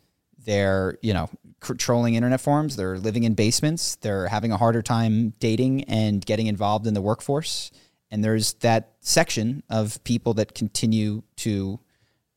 they're, 0.44 0.98
you 1.02 1.14
know, 1.14 1.30
controlling 1.60 2.16
internet 2.16 2.42
forums, 2.42 2.76
they're 2.76 2.98
living 2.98 3.24
in 3.24 3.34
basements, 3.34 3.96
they're 3.98 4.28
having 4.28 4.52
a 4.52 4.58
harder 4.58 4.82
time 4.82 5.34
dating 5.40 5.84
and 5.86 6.26
getting 6.26 6.48
involved 6.48 6.88
in 6.88 6.94
the 6.94 7.02
workforce. 7.02 7.72
And 8.16 8.24
there's 8.24 8.54
that 8.54 8.94
section 9.02 9.62
of 9.70 10.02
people 10.06 10.36
that 10.36 10.56
continue 10.56 11.24
to 11.36 11.82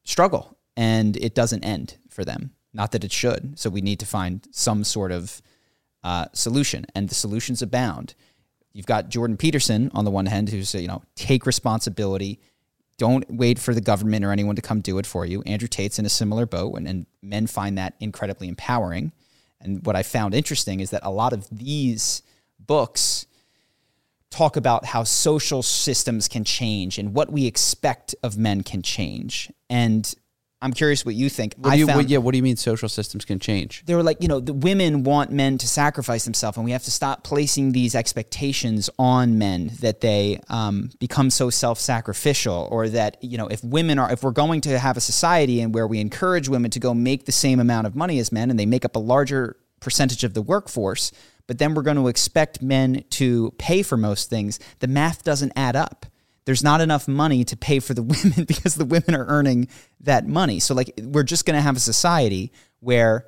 struggle 0.02 0.58
and 0.76 1.16
it 1.16 1.36
doesn't 1.36 1.62
end 1.64 1.98
for 2.08 2.24
them. 2.24 2.50
Not 2.74 2.90
that 2.90 3.04
it 3.04 3.12
should. 3.12 3.56
So 3.56 3.70
we 3.70 3.80
need 3.80 4.00
to 4.00 4.04
find 4.04 4.44
some 4.50 4.82
sort 4.82 5.12
of 5.12 5.40
uh, 6.02 6.26
solution, 6.32 6.84
and 6.96 7.08
the 7.08 7.14
solutions 7.14 7.62
abound. 7.62 8.16
You've 8.72 8.86
got 8.86 9.08
Jordan 9.08 9.36
Peterson 9.36 9.92
on 9.94 10.04
the 10.04 10.10
one 10.10 10.26
hand, 10.26 10.48
who's 10.48 10.74
you 10.74 10.88
know 10.88 11.04
take 11.14 11.46
responsibility. 11.46 12.40
Don't 12.96 13.24
wait 13.30 13.60
for 13.60 13.72
the 13.72 13.80
government 13.80 14.24
or 14.24 14.32
anyone 14.32 14.56
to 14.56 14.62
come 14.62 14.80
do 14.80 14.98
it 14.98 15.06
for 15.06 15.24
you. 15.24 15.42
Andrew 15.42 15.68
Tate's 15.68 16.00
in 16.00 16.06
a 16.06 16.10
similar 16.10 16.44
boat, 16.44 16.74
and, 16.74 16.88
and 16.88 17.06
men 17.22 17.46
find 17.46 17.78
that 17.78 17.94
incredibly 18.00 18.48
empowering. 18.48 19.12
And 19.60 19.86
what 19.86 19.94
I 19.94 20.02
found 20.02 20.34
interesting 20.34 20.80
is 20.80 20.90
that 20.90 21.02
a 21.04 21.12
lot 21.12 21.32
of 21.32 21.48
these 21.56 22.24
books 22.58 23.27
talk 24.30 24.56
about 24.56 24.84
how 24.84 25.04
social 25.04 25.62
systems 25.62 26.28
can 26.28 26.44
change 26.44 26.98
and 26.98 27.14
what 27.14 27.30
we 27.30 27.46
expect 27.46 28.14
of 28.22 28.36
men 28.36 28.62
can 28.62 28.82
change. 28.82 29.50
And 29.70 30.14
I'm 30.60 30.72
curious 30.72 31.06
what 31.06 31.14
you 31.14 31.28
think. 31.28 31.54
What 31.56 31.78
you, 31.78 31.86
found 31.86 31.98
what, 31.98 32.08
yeah, 32.08 32.18
what 32.18 32.32
do 32.32 32.36
you 32.36 32.42
mean 32.42 32.56
social 32.56 32.88
systems 32.88 33.24
can 33.24 33.38
change? 33.38 33.84
they 33.86 33.94
were 33.94 34.02
like, 34.02 34.20
you 34.20 34.26
know, 34.26 34.40
the 34.40 34.52
women 34.52 35.04
want 35.04 35.30
men 35.30 35.56
to 35.58 35.68
sacrifice 35.68 36.24
themselves, 36.24 36.56
and 36.56 36.64
we 36.64 36.72
have 36.72 36.82
to 36.84 36.90
stop 36.90 37.22
placing 37.22 37.72
these 37.72 37.94
expectations 37.94 38.90
on 38.98 39.38
men 39.38 39.70
that 39.80 40.00
they 40.00 40.40
um, 40.48 40.90
become 40.98 41.30
so 41.30 41.48
self-sacrificial, 41.48 42.68
or 42.72 42.88
that 42.88 43.22
you 43.22 43.38
know, 43.38 43.46
if 43.46 43.62
women 43.62 44.00
are, 44.00 44.10
if 44.10 44.24
we're 44.24 44.32
going 44.32 44.60
to 44.62 44.78
have 44.78 44.96
a 44.96 45.00
society 45.00 45.60
and 45.60 45.72
where 45.72 45.86
we 45.86 46.00
encourage 46.00 46.48
women 46.48 46.72
to 46.72 46.80
go 46.80 46.92
make 46.92 47.26
the 47.26 47.32
same 47.32 47.60
amount 47.60 47.86
of 47.86 47.94
money 47.94 48.18
as 48.18 48.32
men, 48.32 48.50
and 48.50 48.58
they 48.58 48.66
make 48.66 48.84
up 48.84 48.96
a 48.96 49.00
larger 49.00 49.56
percentage 49.80 50.24
of 50.24 50.34
the 50.34 50.42
workforce, 50.42 51.12
but 51.46 51.58
then 51.58 51.74
we're 51.74 51.82
going 51.82 51.96
to 51.96 52.08
expect 52.08 52.62
men 52.62 53.04
to 53.10 53.52
pay 53.58 53.82
for 53.82 53.96
most 53.96 54.28
things, 54.30 54.58
the 54.80 54.88
math 54.88 55.24
doesn't 55.24 55.52
add 55.56 55.76
up 55.76 56.06
there's 56.48 56.64
not 56.64 56.80
enough 56.80 57.06
money 57.06 57.44
to 57.44 57.58
pay 57.58 57.78
for 57.78 57.92
the 57.92 58.02
women 58.24 58.44
because 58.44 58.74
the 58.74 58.86
women 58.86 59.14
are 59.14 59.26
earning 59.26 59.68
that 60.00 60.26
money. 60.26 60.60
So 60.60 60.74
like 60.74 60.98
we're 61.02 61.22
just 61.22 61.44
going 61.44 61.56
to 61.56 61.60
have 61.60 61.76
a 61.76 61.80
society 61.80 62.52
where 62.80 63.26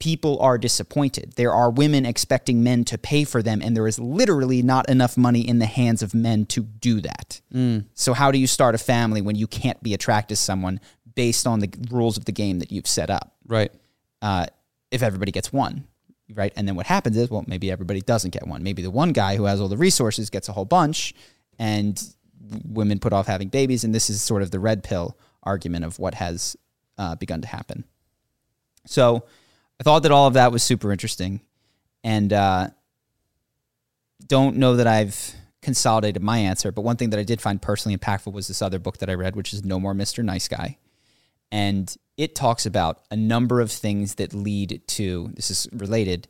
people 0.00 0.40
are 0.40 0.58
disappointed. 0.58 1.34
There 1.36 1.52
are 1.52 1.70
women 1.70 2.04
expecting 2.04 2.64
men 2.64 2.82
to 2.86 2.98
pay 2.98 3.22
for 3.22 3.40
them 3.40 3.62
and 3.62 3.76
there 3.76 3.86
is 3.86 4.00
literally 4.00 4.62
not 4.62 4.90
enough 4.90 5.16
money 5.16 5.46
in 5.46 5.60
the 5.60 5.66
hands 5.66 6.02
of 6.02 6.12
men 6.12 6.44
to 6.46 6.64
do 6.64 7.00
that. 7.02 7.40
So 7.94 8.14
how 8.14 8.32
do 8.32 8.38
you 8.38 8.48
start 8.48 8.74
a 8.74 8.78
family 8.78 9.22
when 9.22 9.36
you 9.36 9.46
can't 9.46 9.80
be 9.80 9.94
attracted 9.94 10.34
to 10.36 10.42
someone 10.42 10.80
based 11.14 11.46
on 11.46 11.60
the 11.60 11.72
rules 11.88 12.16
of 12.16 12.24
the 12.24 12.32
game 12.32 12.58
that 12.58 12.72
you've 12.72 12.88
set 12.88 13.10
up? 13.10 13.32
Right. 13.46 13.70
uh, 14.20 14.46
if 14.94 15.02
everybody 15.02 15.32
gets 15.32 15.52
one, 15.52 15.86
right? 16.32 16.52
And 16.54 16.68
then 16.68 16.76
what 16.76 16.86
happens 16.86 17.16
is, 17.16 17.28
well, 17.28 17.44
maybe 17.48 17.70
everybody 17.70 18.00
doesn't 18.00 18.30
get 18.30 18.46
one. 18.46 18.62
Maybe 18.62 18.80
the 18.80 18.92
one 18.92 19.12
guy 19.12 19.36
who 19.36 19.44
has 19.44 19.60
all 19.60 19.68
the 19.68 19.76
resources 19.76 20.30
gets 20.30 20.48
a 20.48 20.52
whole 20.52 20.64
bunch, 20.64 21.12
and 21.58 22.00
women 22.64 23.00
put 23.00 23.12
off 23.12 23.26
having 23.26 23.48
babies. 23.48 23.82
And 23.82 23.92
this 23.92 24.08
is 24.08 24.22
sort 24.22 24.40
of 24.40 24.52
the 24.52 24.60
red 24.60 24.84
pill 24.84 25.18
argument 25.42 25.84
of 25.84 25.98
what 25.98 26.14
has 26.14 26.56
uh, 26.96 27.16
begun 27.16 27.40
to 27.42 27.48
happen. 27.48 27.84
So 28.86 29.24
I 29.80 29.82
thought 29.82 30.04
that 30.04 30.12
all 30.12 30.28
of 30.28 30.34
that 30.34 30.52
was 30.52 30.62
super 30.62 30.92
interesting, 30.92 31.40
and 32.04 32.32
uh, 32.32 32.68
don't 34.24 34.56
know 34.56 34.76
that 34.76 34.86
I've 34.86 35.34
consolidated 35.60 36.22
my 36.22 36.38
answer. 36.38 36.70
But 36.70 36.82
one 36.82 36.96
thing 36.96 37.10
that 37.10 37.18
I 37.18 37.24
did 37.24 37.40
find 37.40 37.60
personally 37.60 37.98
impactful 37.98 38.32
was 38.32 38.46
this 38.46 38.62
other 38.62 38.78
book 38.78 38.98
that 38.98 39.10
I 39.10 39.14
read, 39.14 39.34
which 39.34 39.52
is 39.52 39.64
No 39.64 39.80
More 39.80 39.94
Mr. 39.94 40.24
Nice 40.24 40.46
Guy 40.46 40.78
and 41.50 41.94
it 42.16 42.34
talks 42.34 42.66
about 42.66 43.02
a 43.10 43.16
number 43.16 43.60
of 43.60 43.70
things 43.70 44.16
that 44.16 44.32
lead 44.34 44.82
to 44.86 45.30
this 45.34 45.50
is 45.50 45.68
related 45.72 46.28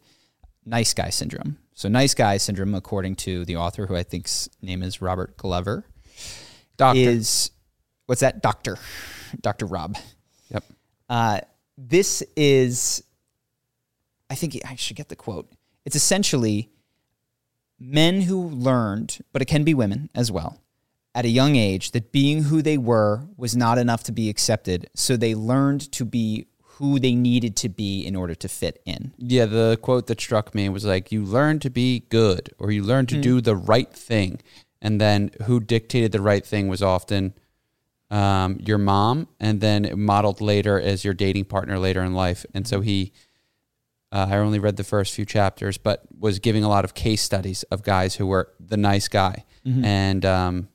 nice 0.64 0.94
guy 0.94 1.11
syndrome. 1.11 1.59
So 1.74 1.88
nice 1.88 2.14
guy 2.14 2.37
syndrome 2.38 2.74
according 2.74 3.16
to 3.16 3.44
the 3.44 3.57
author 3.57 3.87
who 3.87 3.96
i 3.96 4.03
think's 4.03 4.48
name 4.62 4.83
is 4.83 5.03
robert 5.03 5.37
glover 5.37 5.85
Doctor. 6.77 7.00
is 7.00 7.50
what's 8.07 8.20
that? 8.20 8.42
Doctor. 8.42 8.77
Dr 9.40 9.66
rob. 9.66 9.96
Yep. 10.50 10.64
uh, 11.09 11.40
this 11.77 12.22
is 12.37 13.03
i 14.31 14.35
think 14.35 14.59
i 14.68 14.77
should 14.77 14.96
get 14.96 15.09
the 15.09 15.16
quote. 15.16 15.50
It's 15.85 15.96
essentially 15.96 16.70
men 17.79 18.22
who 18.22 18.48
learned 18.48 19.18
but 19.33 19.42
it 19.42 19.46
can 19.46 19.64
be 19.64 19.74
women 19.74 20.09
as 20.14 20.31
well 20.31 20.61
at 21.14 21.24
a 21.24 21.29
young 21.29 21.57
age 21.57 21.92
that 21.92 22.11
being 22.12 22.44
who 22.44 22.61
they 22.61 22.77
were 22.77 23.27
was 23.37 23.57
not 23.57 23.79
enough 23.79 24.03
to 24.05 24.12
be 24.12 24.29
accepted. 24.29 24.88
So 24.94 25.16
they 25.16 25.35
learned 25.35 25.92
to 25.92 26.05
be 26.05 26.46
who 26.79 26.98
they 26.98 27.14
needed 27.14 27.55
to 27.55 27.68
be 27.68 28.05
in 28.05 28.16
order 28.16 28.35
to 28.35 28.48
fit 28.48 28.83
in. 28.85 29.12
Yeah, 29.16 29.46
the 29.46 29.79
quote 29.81 30.09
that 30.09 30.20
struck 30.20 30.55
me 30.55 30.68
was 30.68 30.85
like, 30.85 31.12
"You 31.12 31.24
learn 31.24 31.61
to 31.61 31.70
be 31.70 32.00
good, 32.09 32.50
or 32.59 32.72
you 32.72 32.83
learn 32.83 33.07
to 33.07 33.20
do 33.20 33.40
the 33.40 33.55
right 33.55 33.92
thing." 33.92 34.40
And 34.83 35.00
then, 35.00 35.31
who 35.44 35.61
dictated 35.61 36.12
the 36.12 36.20
right 36.20 36.44
thing 36.44 36.68
was 36.68 36.83
often 36.83 37.35
um, 38.11 38.59
your 38.61 38.79
mom, 38.79 39.29
and 39.38 39.61
then 39.61 39.90
modeled 39.96 40.40
later 40.40 40.81
as 40.81 41.05
your 41.05 41.14
dating 41.14 41.44
partner 41.44 41.79
later 41.79 42.03
in 42.03 42.12
life. 42.12 42.44
And 42.53 42.66
so 42.66 42.81
he, 42.81 43.12
uh, 44.12 44.27
I 44.29 44.37
only 44.37 44.59
read 44.59 44.77
the 44.77 44.85
first 44.85 45.14
few 45.14 45.24
chapters, 45.24 45.79
but 45.79 46.03
was 46.18 46.38
giving 46.40 46.64
a 46.64 46.68
lot 46.68 46.85
of 46.85 46.94
case 46.94 47.22
studies 47.22 47.62
of 47.64 47.83
guys 47.83 48.16
who 48.16 48.27
were 48.27 48.53
the 48.59 48.77
nice 48.77 49.07
guy, 49.09 49.44
and 49.85 50.24
um, 50.24 50.68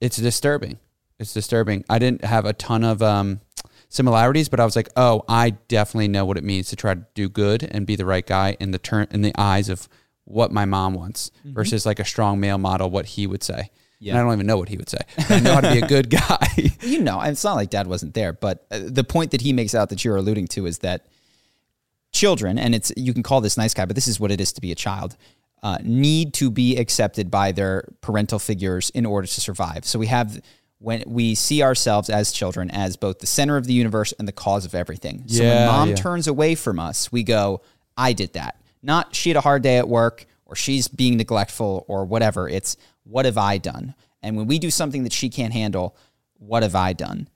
it's 0.00 0.16
disturbing. 0.16 0.78
It's 1.18 1.32
disturbing. 1.32 1.84
I 1.88 1.98
didn't 1.98 2.24
have 2.24 2.44
a 2.44 2.52
ton 2.52 2.84
of 2.84 3.00
um, 3.02 3.40
similarities, 3.88 4.48
but 4.48 4.60
I 4.60 4.64
was 4.64 4.76
like, 4.76 4.88
oh, 4.96 5.22
I 5.28 5.50
definitely 5.68 6.08
know 6.08 6.24
what 6.24 6.36
it 6.36 6.44
means 6.44 6.68
to 6.70 6.76
try 6.76 6.94
to 6.94 7.06
do 7.14 7.28
good 7.28 7.62
and 7.62 7.86
be 7.86 7.96
the 7.96 8.04
right 8.04 8.26
guy 8.26 8.56
in 8.58 8.72
the 8.72 8.78
turn 8.78 9.06
in 9.10 9.22
the 9.22 9.32
eyes 9.38 9.68
of 9.68 9.88
what 10.24 10.50
my 10.50 10.64
mom 10.64 10.94
wants 10.94 11.30
versus 11.44 11.84
like 11.84 12.00
a 12.00 12.04
strong 12.04 12.40
male 12.40 12.58
model, 12.58 12.90
what 12.90 13.06
he 13.06 13.26
would 13.26 13.42
say. 13.42 13.70
Yeah. 14.00 14.12
And 14.12 14.20
I 14.20 14.22
don't 14.24 14.32
even 14.34 14.46
know 14.46 14.58
what 14.58 14.68
he 14.68 14.76
would 14.76 14.88
say. 14.88 14.98
I 15.30 15.40
know 15.40 15.54
how 15.54 15.60
to 15.60 15.72
be 15.72 15.78
a 15.80 15.86
good 15.86 16.10
guy. 16.10 16.46
you 16.80 17.00
know, 17.00 17.20
it's 17.20 17.44
not 17.44 17.54
like 17.54 17.70
dad 17.70 17.86
wasn't 17.86 18.14
there, 18.14 18.32
but 18.32 18.66
uh, 18.70 18.80
the 18.82 19.04
point 19.04 19.30
that 19.30 19.40
he 19.40 19.52
makes 19.52 19.74
out 19.74 19.88
that 19.90 20.04
you're 20.04 20.16
alluding 20.16 20.48
to 20.48 20.66
is 20.66 20.78
that 20.78 21.06
children, 22.12 22.58
and 22.58 22.74
it's 22.74 22.92
you 22.96 23.12
can 23.12 23.22
call 23.22 23.40
this 23.40 23.56
nice 23.56 23.74
guy, 23.74 23.84
but 23.84 23.94
this 23.94 24.08
is 24.08 24.18
what 24.18 24.30
it 24.30 24.40
is 24.40 24.52
to 24.52 24.60
be 24.60 24.72
a 24.72 24.74
child, 24.74 25.16
uh, 25.64 25.78
need 25.82 26.34
to 26.34 26.50
be 26.50 26.76
accepted 26.76 27.30
by 27.30 27.50
their 27.50 27.88
parental 28.02 28.38
figures 28.38 28.90
in 28.90 29.06
order 29.06 29.26
to 29.26 29.40
survive. 29.40 29.86
So 29.86 29.98
we 29.98 30.06
have 30.08 30.40
when 30.78 31.02
we 31.06 31.34
see 31.34 31.62
ourselves 31.62 32.10
as 32.10 32.30
children 32.30 32.70
as 32.70 32.98
both 32.98 33.20
the 33.20 33.26
center 33.26 33.56
of 33.56 33.66
the 33.66 33.72
universe 33.72 34.12
and 34.18 34.28
the 34.28 34.32
cause 34.32 34.66
of 34.66 34.74
everything. 34.74 35.24
So 35.26 35.42
when 35.42 35.66
mom 35.66 35.88
yeah. 35.88 35.94
turns 35.94 36.28
away 36.28 36.54
from 36.54 36.78
us, 36.78 37.10
we 37.10 37.22
go, 37.22 37.62
I 37.96 38.12
did 38.12 38.34
that. 38.34 38.60
Not 38.82 39.14
she 39.14 39.30
had 39.30 39.38
a 39.38 39.40
hard 39.40 39.62
day 39.62 39.78
at 39.78 39.88
work 39.88 40.26
or 40.44 40.54
she's 40.54 40.86
being 40.86 41.16
neglectful 41.16 41.86
or 41.88 42.04
whatever. 42.04 42.46
It's 42.46 42.76
what 43.04 43.24
have 43.24 43.38
I 43.38 43.56
done? 43.56 43.94
And 44.22 44.36
when 44.36 44.46
we 44.46 44.58
do 44.58 44.70
something 44.70 45.04
that 45.04 45.14
she 45.14 45.30
can't 45.30 45.54
handle, 45.54 45.96
what 46.34 46.62
have 46.62 46.74
I 46.74 46.92
done? 46.92 47.28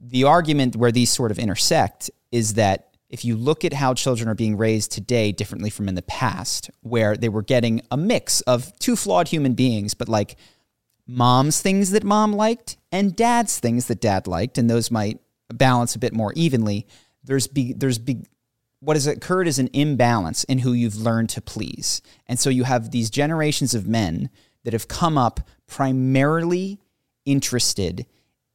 The 0.00 0.24
argument 0.24 0.76
where 0.76 0.92
these 0.92 1.10
sort 1.10 1.30
of 1.30 1.38
intersect 1.38 2.10
is 2.32 2.54
that 2.54 2.93
if 3.14 3.24
you 3.24 3.36
look 3.36 3.64
at 3.64 3.72
how 3.72 3.94
children 3.94 4.28
are 4.28 4.34
being 4.34 4.56
raised 4.56 4.90
today 4.90 5.30
differently 5.30 5.70
from 5.70 5.88
in 5.88 5.94
the 5.94 6.02
past, 6.02 6.68
where 6.80 7.16
they 7.16 7.28
were 7.28 7.42
getting 7.42 7.80
a 7.92 7.96
mix 7.96 8.40
of 8.40 8.76
two 8.80 8.96
flawed 8.96 9.28
human 9.28 9.54
beings, 9.54 9.94
but 9.94 10.08
like 10.08 10.34
mom's 11.06 11.60
things 11.60 11.92
that 11.92 12.02
mom 12.02 12.32
liked 12.32 12.76
and 12.90 13.14
dad's 13.14 13.60
things 13.60 13.86
that 13.86 14.00
dad 14.00 14.26
liked, 14.26 14.58
and 14.58 14.68
those 14.68 14.90
might 14.90 15.20
balance 15.48 15.94
a 15.94 16.00
bit 16.00 16.12
more 16.12 16.32
evenly. 16.34 16.88
There's 17.22 17.46
be, 17.46 17.72
there's 17.72 18.00
be, 18.00 18.24
what 18.80 18.96
has 18.96 19.06
occurred 19.06 19.46
is 19.46 19.60
an 19.60 19.70
imbalance 19.72 20.42
in 20.42 20.58
who 20.58 20.72
you've 20.72 20.96
learned 20.96 21.28
to 21.30 21.40
please, 21.40 22.02
and 22.26 22.36
so 22.36 22.50
you 22.50 22.64
have 22.64 22.90
these 22.90 23.10
generations 23.10 23.76
of 23.76 23.86
men 23.86 24.28
that 24.64 24.72
have 24.72 24.88
come 24.88 25.16
up 25.16 25.38
primarily 25.68 26.80
interested 27.24 28.06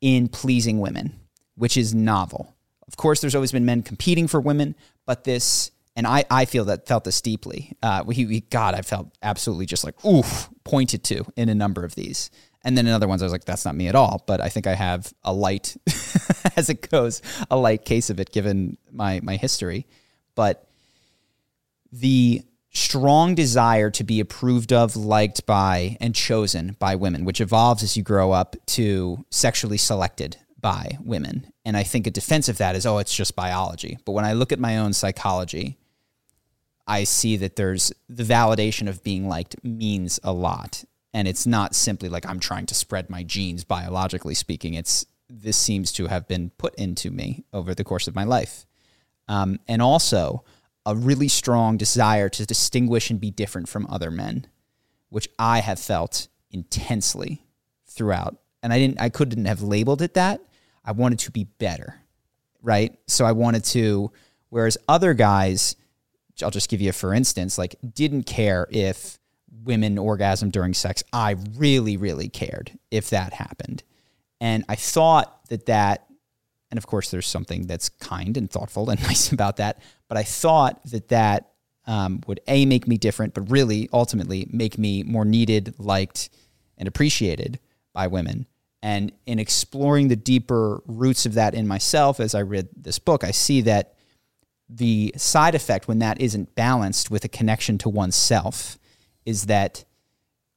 in 0.01 0.27
pleasing 0.27 0.81
women, 0.81 1.17
which 1.55 1.77
is 1.77 1.95
novel. 1.95 2.57
Of 2.89 2.97
course, 2.97 3.21
there's 3.21 3.35
always 3.35 3.51
been 3.51 3.65
men 3.65 3.83
competing 3.83 4.27
for 4.27 4.41
women, 4.41 4.75
but 5.05 5.23
this, 5.23 5.69
and 5.95 6.07
I, 6.07 6.25
I 6.31 6.45
feel 6.45 6.65
that 6.65 6.87
felt 6.87 7.03
this 7.03 7.21
deeply. 7.21 7.77
Uh, 7.83 8.03
we, 8.03 8.25
we, 8.25 8.41
God, 8.41 8.73
I 8.73 8.81
felt 8.81 9.15
absolutely 9.21 9.67
just 9.67 9.83
like, 9.83 10.03
oof, 10.03 10.49
pointed 10.63 11.03
to 11.05 11.23
in 11.35 11.49
a 11.49 11.55
number 11.55 11.85
of 11.85 11.93
these. 11.93 12.31
And 12.63 12.75
then 12.75 12.87
in 12.87 12.93
other 12.93 13.07
ones, 13.07 13.21
I 13.21 13.25
was 13.25 13.31
like, 13.31 13.45
that's 13.45 13.63
not 13.63 13.75
me 13.75 13.87
at 13.89 13.95
all. 13.95 14.23
But 14.25 14.41
I 14.41 14.49
think 14.49 14.65
I 14.65 14.73
have 14.73 15.13
a 15.23 15.31
light, 15.31 15.77
as 16.57 16.69
it 16.69 16.89
goes, 16.89 17.21
a 17.51 17.55
light 17.55 17.85
case 17.85 18.09
of 18.09 18.19
it 18.19 18.31
given 18.31 18.77
my, 18.91 19.19
my 19.21 19.35
history. 19.35 19.85
But 20.33 20.67
the 21.91 22.41
strong 22.71 23.35
desire 23.35 23.91
to 23.91 24.03
be 24.03 24.19
approved 24.19 24.73
of, 24.73 24.95
liked 24.95 25.45
by, 25.45 25.95
and 26.01 26.15
chosen 26.15 26.75
by 26.79 26.95
women, 26.95 27.23
which 27.23 27.39
evolves 27.39 27.83
as 27.83 27.95
you 27.95 28.03
grow 28.03 28.31
up 28.31 28.55
to 28.65 29.23
sexually 29.29 29.77
selected 29.77 30.37
by 30.59 30.97
women. 31.03 31.51
And 31.69 31.77
I 31.77 31.83
think 31.83 32.07
a 32.07 32.11
defense 32.11 32.49
of 32.49 32.57
that 32.57 32.75
is, 32.75 32.87
oh, 32.87 32.97
it's 32.97 33.15
just 33.15 33.35
biology. 33.35 33.99
But 34.03 34.13
when 34.13 34.25
I 34.25 34.33
look 34.33 34.51
at 34.51 34.57
my 34.57 34.79
own 34.79 34.91
psychology, 34.91 35.77
I 36.87 37.03
see 37.03 37.37
that 37.37 37.57
there's 37.57 37.93
the 38.09 38.23
validation 38.23 38.89
of 38.89 39.03
being 39.03 39.29
liked 39.29 39.63
means 39.63 40.19
a 40.23 40.33
lot. 40.33 40.83
And 41.13 41.27
it's 41.27 41.45
not 41.45 41.75
simply 41.75 42.09
like 42.09 42.25
I'm 42.25 42.39
trying 42.39 42.65
to 42.65 42.73
spread 42.73 43.07
my 43.07 43.21
genes 43.21 43.63
biologically 43.63 44.33
speaking. 44.33 44.73
It's 44.73 45.05
this 45.29 45.57
seems 45.57 45.91
to 45.91 46.07
have 46.07 46.27
been 46.27 46.49
put 46.57 46.73
into 46.73 47.11
me 47.11 47.43
over 47.53 47.75
the 47.75 47.83
course 47.83 48.07
of 48.07 48.15
my 48.15 48.23
life. 48.23 48.65
Um, 49.27 49.59
and 49.67 49.79
also 49.79 50.43
a 50.87 50.95
really 50.95 51.27
strong 51.27 51.77
desire 51.77 52.29
to 52.29 52.47
distinguish 52.47 53.11
and 53.11 53.21
be 53.21 53.29
different 53.29 53.69
from 53.69 53.85
other 53.91 54.09
men, 54.09 54.47
which 55.09 55.29
I 55.37 55.59
have 55.59 55.79
felt 55.79 56.29
intensely 56.49 57.43
throughout. 57.85 58.37
And 58.63 58.73
I 58.73 58.79
didn't, 58.79 58.99
I 58.99 59.09
couldn't 59.09 59.45
have 59.45 59.61
labeled 59.61 60.01
it 60.01 60.15
that. 60.15 60.41
I 60.83 60.91
wanted 60.91 61.19
to 61.19 61.31
be 61.31 61.45
better, 61.45 61.95
right? 62.61 62.97
So 63.07 63.25
I 63.25 63.31
wanted 63.31 63.63
to, 63.65 64.11
whereas 64.49 64.77
other 64.87 65.13
guys, 65.13 65.75
I'll 66.41 66.51
just 66.51 66.69
give 66.69 66.81
you 66.81 66.91
for 66.91 67.13
instance, 67.13 67.57
like 67.57 67.75
didn't 67.93 68.23
care 68.23 68.67
if 68.69 69.19
women 69.63 69.97
orgasm 69.97 70.49
during 70.49 70.73
sex. 70.73 71.03
I 71.11 71.35
really, 71.55 71.97
really 71.97 72.29
cared 72.29 72.71
if 72.91 73.09
that 73.09 73.33
happened. 73.33 73.83
And 74.41 74.63
I 74.69 74.75
thought 74.75 75.47
that 75.49 75.65
that, 75.65 76.05
and 76.71 76.77
of 76.77 76.87
course, 76.87 77.11
there's 77.11 77.27
something 77.27 77.67
that's 77.67 77.89
kind 77.89 78.37
and 78.37 78.49
thoughtful 78.49 78.89
and 78.89 79.01
nice 79.03 79.31
about 79.31 79.57
that. 79.57 79.81
But 80.07 80.17
I 80.17 80.23
thought 80.23 80.81
that 80.85 81.09
that 81.09 81.51
um, 81.85 82.21
would 82.27 82.39
A, 82.47 82.65
make 82.65 82.87
me 82.87 82.97
different, 82.97 83.33
but 83.33 83.49
really 83.49 83.89
ultimately 83.91 84.47
make 84.51 84.77
me 84.77 85.03
more 85.03 85.25
needed, 85.25 85.73
liked, 85.79 86.29
and 86.77 86.87
appreciated 86.87 87.59
by 87.93 88.07
women. 88.07 88.45
And 88.81 89.11
in 89.25 89.39
exploring 89.39 90.07
the 90.07 90.15
deeper 90.15 90.81
roots 90.85 91.25
of 91.25 91.33
that 91.33 91.53
in 91.53 91.67
myself 91.67 92.19
as 92.19 92.33
I 92.33 92.41
read 92.41 92.69
this 92.75 92.99
book, 92.99 93.23
I 93.23 93.31
see 93.31 93.61
that 93.61 93.95
the 94.69 95.13
side 95.17 95.55
effect 95.55 95.87
when 95.87 95.99
that 95.99 96.21
isn't 96.21 96.55
balanced 96.55 97.09
with 97.09 97.25
a 97.25 97.29
connection 97.29 97.77
to 97.79 97.89
oneself 97.89 98.77
is 99.25 99.45
that 99.45 99.83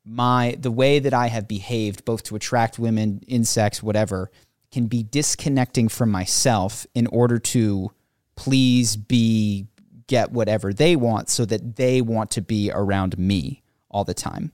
my 0.04 0.56
the 0.58 0.70
way 0.70 0.98
that 0.98 1.14
I 1.14 1.28
have 1.28 1.48
behaved 1.48 2.04
both 2.04 2.22
to 2.24 2.36
attract 2.36 2.78
women 2.78 3.22
in 3.26 3.44
sex 3.44 3.82
whatever 3.82 4.30
can 4.70 4.86
be 4.86 5.02
disconnecting 5.02 5.88
from 5.88 6.10
myself 6.10 6.86
in 6.94 7.06
order 7.08 7.38
to 7.38 7.92
please 8.36 8.96
be 8.96 9.66
get 10.06 10.32
whatever 10.32 10.72
they 10.72 10.96
want 10.96 11.28
so 11.28 11.44
that 11.44 11.76
they 11.76 12.00
want 12.00 12.30
to 12.32 12.42
be 12.42 12.70
around 12.72 13.18
me 13.18 13.62
all 13.90 14.04
the 14.04 14.14
time. 14.14 14.52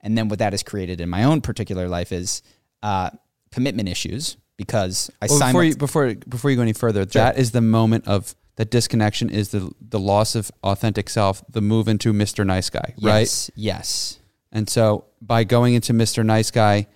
And 0.00 0.18
then 0.18 0.28
what 0.28 0.40
that 0.40 0.52
has 0.52 0.62
created 0.62 1.00
in 1.00 1.08
my 1.08 1.24
own 1.24 1.40
particular 1.40 1.88
life 1.88 2.12
is 2.12 2.42
uh, 2.82 3.10
commitment 3.50 3.88
issues 3.88 4.36
because 4.56 5.10
I 5.20 5.26
Well, 5.28 5.38
simu- 5.40 5.42
before 5.42 5.64
you 5.64 5.74
before 5.76 6.14
before 6.28 6.50
you 6.50 6.56
go 6.56 6.62
any 6.62 6.72
further, 6.72 7.04
that 7.04 7.38
is 7.38 7.52
the 7.52 7.60
moment 7.60 8.06
of 8.06 8.34
that 8.56 8.70
disconnection 8.70 9.30
is 9.30 9.48
the 9.48 9.70
the 9.80 9.98
loss 9.98 10.34
of 10.34 10.50
authentic 10.62 11.08
self, 11.08 11.42
the 11.48 11.60
move 11.60 11.88
into 11.88 12.12
Mr. 12.12 12.46
Nice 12.46 12.70
Guy, 12.70 12.94
right? 13.00 13.20
yes, 13.20 13.50
yes 13.54 14.18
And 14.50 14.68
so 14.68 15.06
by 15.20 15.44
going 15.44 15.74
into 15.74 15.92
Mr. 15.92 16.24
Nice 16.24 16.50
Guy, 16.50 16.86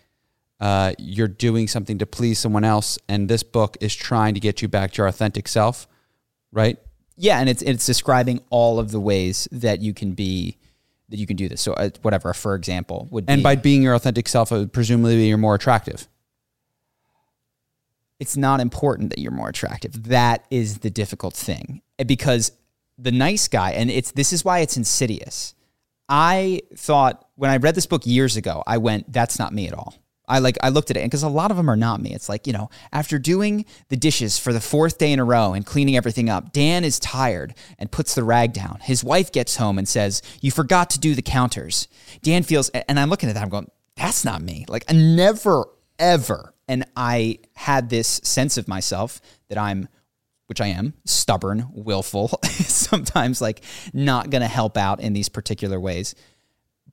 uh, 0.61 0.93
you're 0.99 1.29
doing 1.29 1.69
something 1.69 1.99
to 1.99 2.07
please 2.07 2.39
someone 2.39 2.65
else, 2.65 2.99
and 3.09 3.29
this 3.29 3.43
book 3.43 3.77
is 3.81 3.95
trying 3.95 4.35
to 4.35 4.41
get 4.41 4.63
you 4.63 4.69
back 4.69 4.93
to 4.93 4.99
your 4.99 5.07
authentic 5.07 5.49
self, 5.49 5.87
right? 6.53 6.79
Yeah, 7.17 7.41
and 7.41 7.49
it's 7.49 7.63
it's 7.63 7.87
describing 7.87 8.41
all 8.51 8.79
of 8.79 8.91
the 8.91 9.01
ways 9.01 9.49
that 9.51 9.81
you 9.81 9.95
can 9.95 10.13
be 10.13 10.59
that 11.09 11.19
you 11.19 11.27
can 11.27 11.37
do 11.37 11.49
this. 11.49 11.61
So 11.61 11.73
uh, 11.75 11.91
whatever, 12.03 12.33
for 12.35 12.55
example, 12.55 13.09
would 13.11 13.27
be 13.27 13.33
And 13.33 13.43
by 13.43 13.55
being 13.57 13.83
your 13.83 13.95
authentic 13.95 14.29
self, 14.29 14.51
uh, 14.53 14.67
presumably 14.67 15.29
you're 15.29 15.39
more 15.39 15.55
attractive. 15.55 16.09
it's 18.19 18.37
not 18.37 18.61
important 18.61 19.11
that 19.11 19.19
you're 19.19 19.31
more 19.33 19.49
attractive. 19.49 20.05
That 20.05 20.45
is 20.51 20.79
the 20.79 20.91
difficult 20.91 21.35
thing 21.35 21.83
Uh, 21.99 22.05
because 22.05 22.53
the 22.99 23.13
nice 23.13 23.47
guy, 23.49 23.73
and 23.73 23.91
it's 23.91 24.11
this 24.13 24.33
is 24.33 24.45
why 24.45 24.61
it's 24.61 24.77
insidious. 24.77 25.55
I 26.09 26.63
thought 26.75 27.27
when 27.35 27.51
I 27.51 27.59
read 27.59 27.75
this 27.75 27.87
book 27.87 28.07
years 28.07 28.37
ago, 28.37 28.63
I 28.67 28.79
went, 28.79 29.13
"That's 29.13 29.39
not 29.39 29.53
me 29.53 29.67
at 29.69 29.75
all." 29.75 29.95
I 30.29 30.41
like 30.41 30.57
I 30.63 30.71
looked 30.71 30.91
at 30.91 30.97
it 30.97 31.05
because 31.05 31.23
a 31.23 31.29
lot 31.29 31.51
of 31.51 31.57
them 31.57 31.71
are 31.71 31.77
not 31.77 32.01
me. 32.01 32.15
It's 32.15 32.29
like 32.29 32.47
you 32.47 32.53
know, 32.53 32.71
after 32.93 33.19
doing 33.19 33.65
the 33.89 33.97
dishes 33.97 34.39
for 34.39 34.53
the 34.53 34.61
fourth 34.61 34.99
day 34.99 35.13
in 35.13 35.19
a 35.19 35.25
row 35.25 35.53
and 35.53 35.65
cleaning 35.65 35.97
everything 35.97 36.29
up, 36.29 36.53
Dan 36.53 36.85
is 36.85 36.99
tired 36.99 37.55
and 37.79 37.91
puts 37.91 38.15
the 38.15 38.25
rag 38.25 38.53
down. 38.53 38.79
His 38.83 39.05
wife 39.05 39.31
gets 39.31 39.57
home 39.57 39.79
and 39.79 39.89
says, 39.89 40.23
"You 40.41 40.51
forgot 40.51 40.91
to 40.91 40.99
do 40.99 41.15
the 41.15 41.23
counters." 41.23 41.89
Dan 42.23 42.43
feels, 42.43 42.69
and 42.71 42.99
I'm 42.99 43.11
looking 43.11 43.29
at 43.29 43.35
that. 43.35 43.43
I'm 43.43 43.49
going, 43.49 43.71
"That's 43.97 44.25
not 44.25 44.43
me." 44.43 44.65
Like 44.69 44.85
I 44.89 44.95
never 44.95 45.67
ever. 45.99 46.53
And 46.69 46.85
I 46.97 47.39
had 47.55 47.91
this 47.91 48.21
sense 48.25 48.59
of 48.59 48.67
myself 48.67 49.21
that 49.49 49.59
I'm 49.59 49.89
which 50.47 50.61
I 50.61 50.69
am, 50.69 50.95
stubborn, 51.05 51.67
willful, 51.73 52.29
sometimes 52.45 53.41
like 53.41 53.63
not 53.93 54.31
going 54.31 54.43
to 54.43 54.49
help 54.49 54.77
out 54.77 55.01
in 55.01 55.13
these 55.13 55.29
particular 55.29 55.81
ways. 55.81 56.15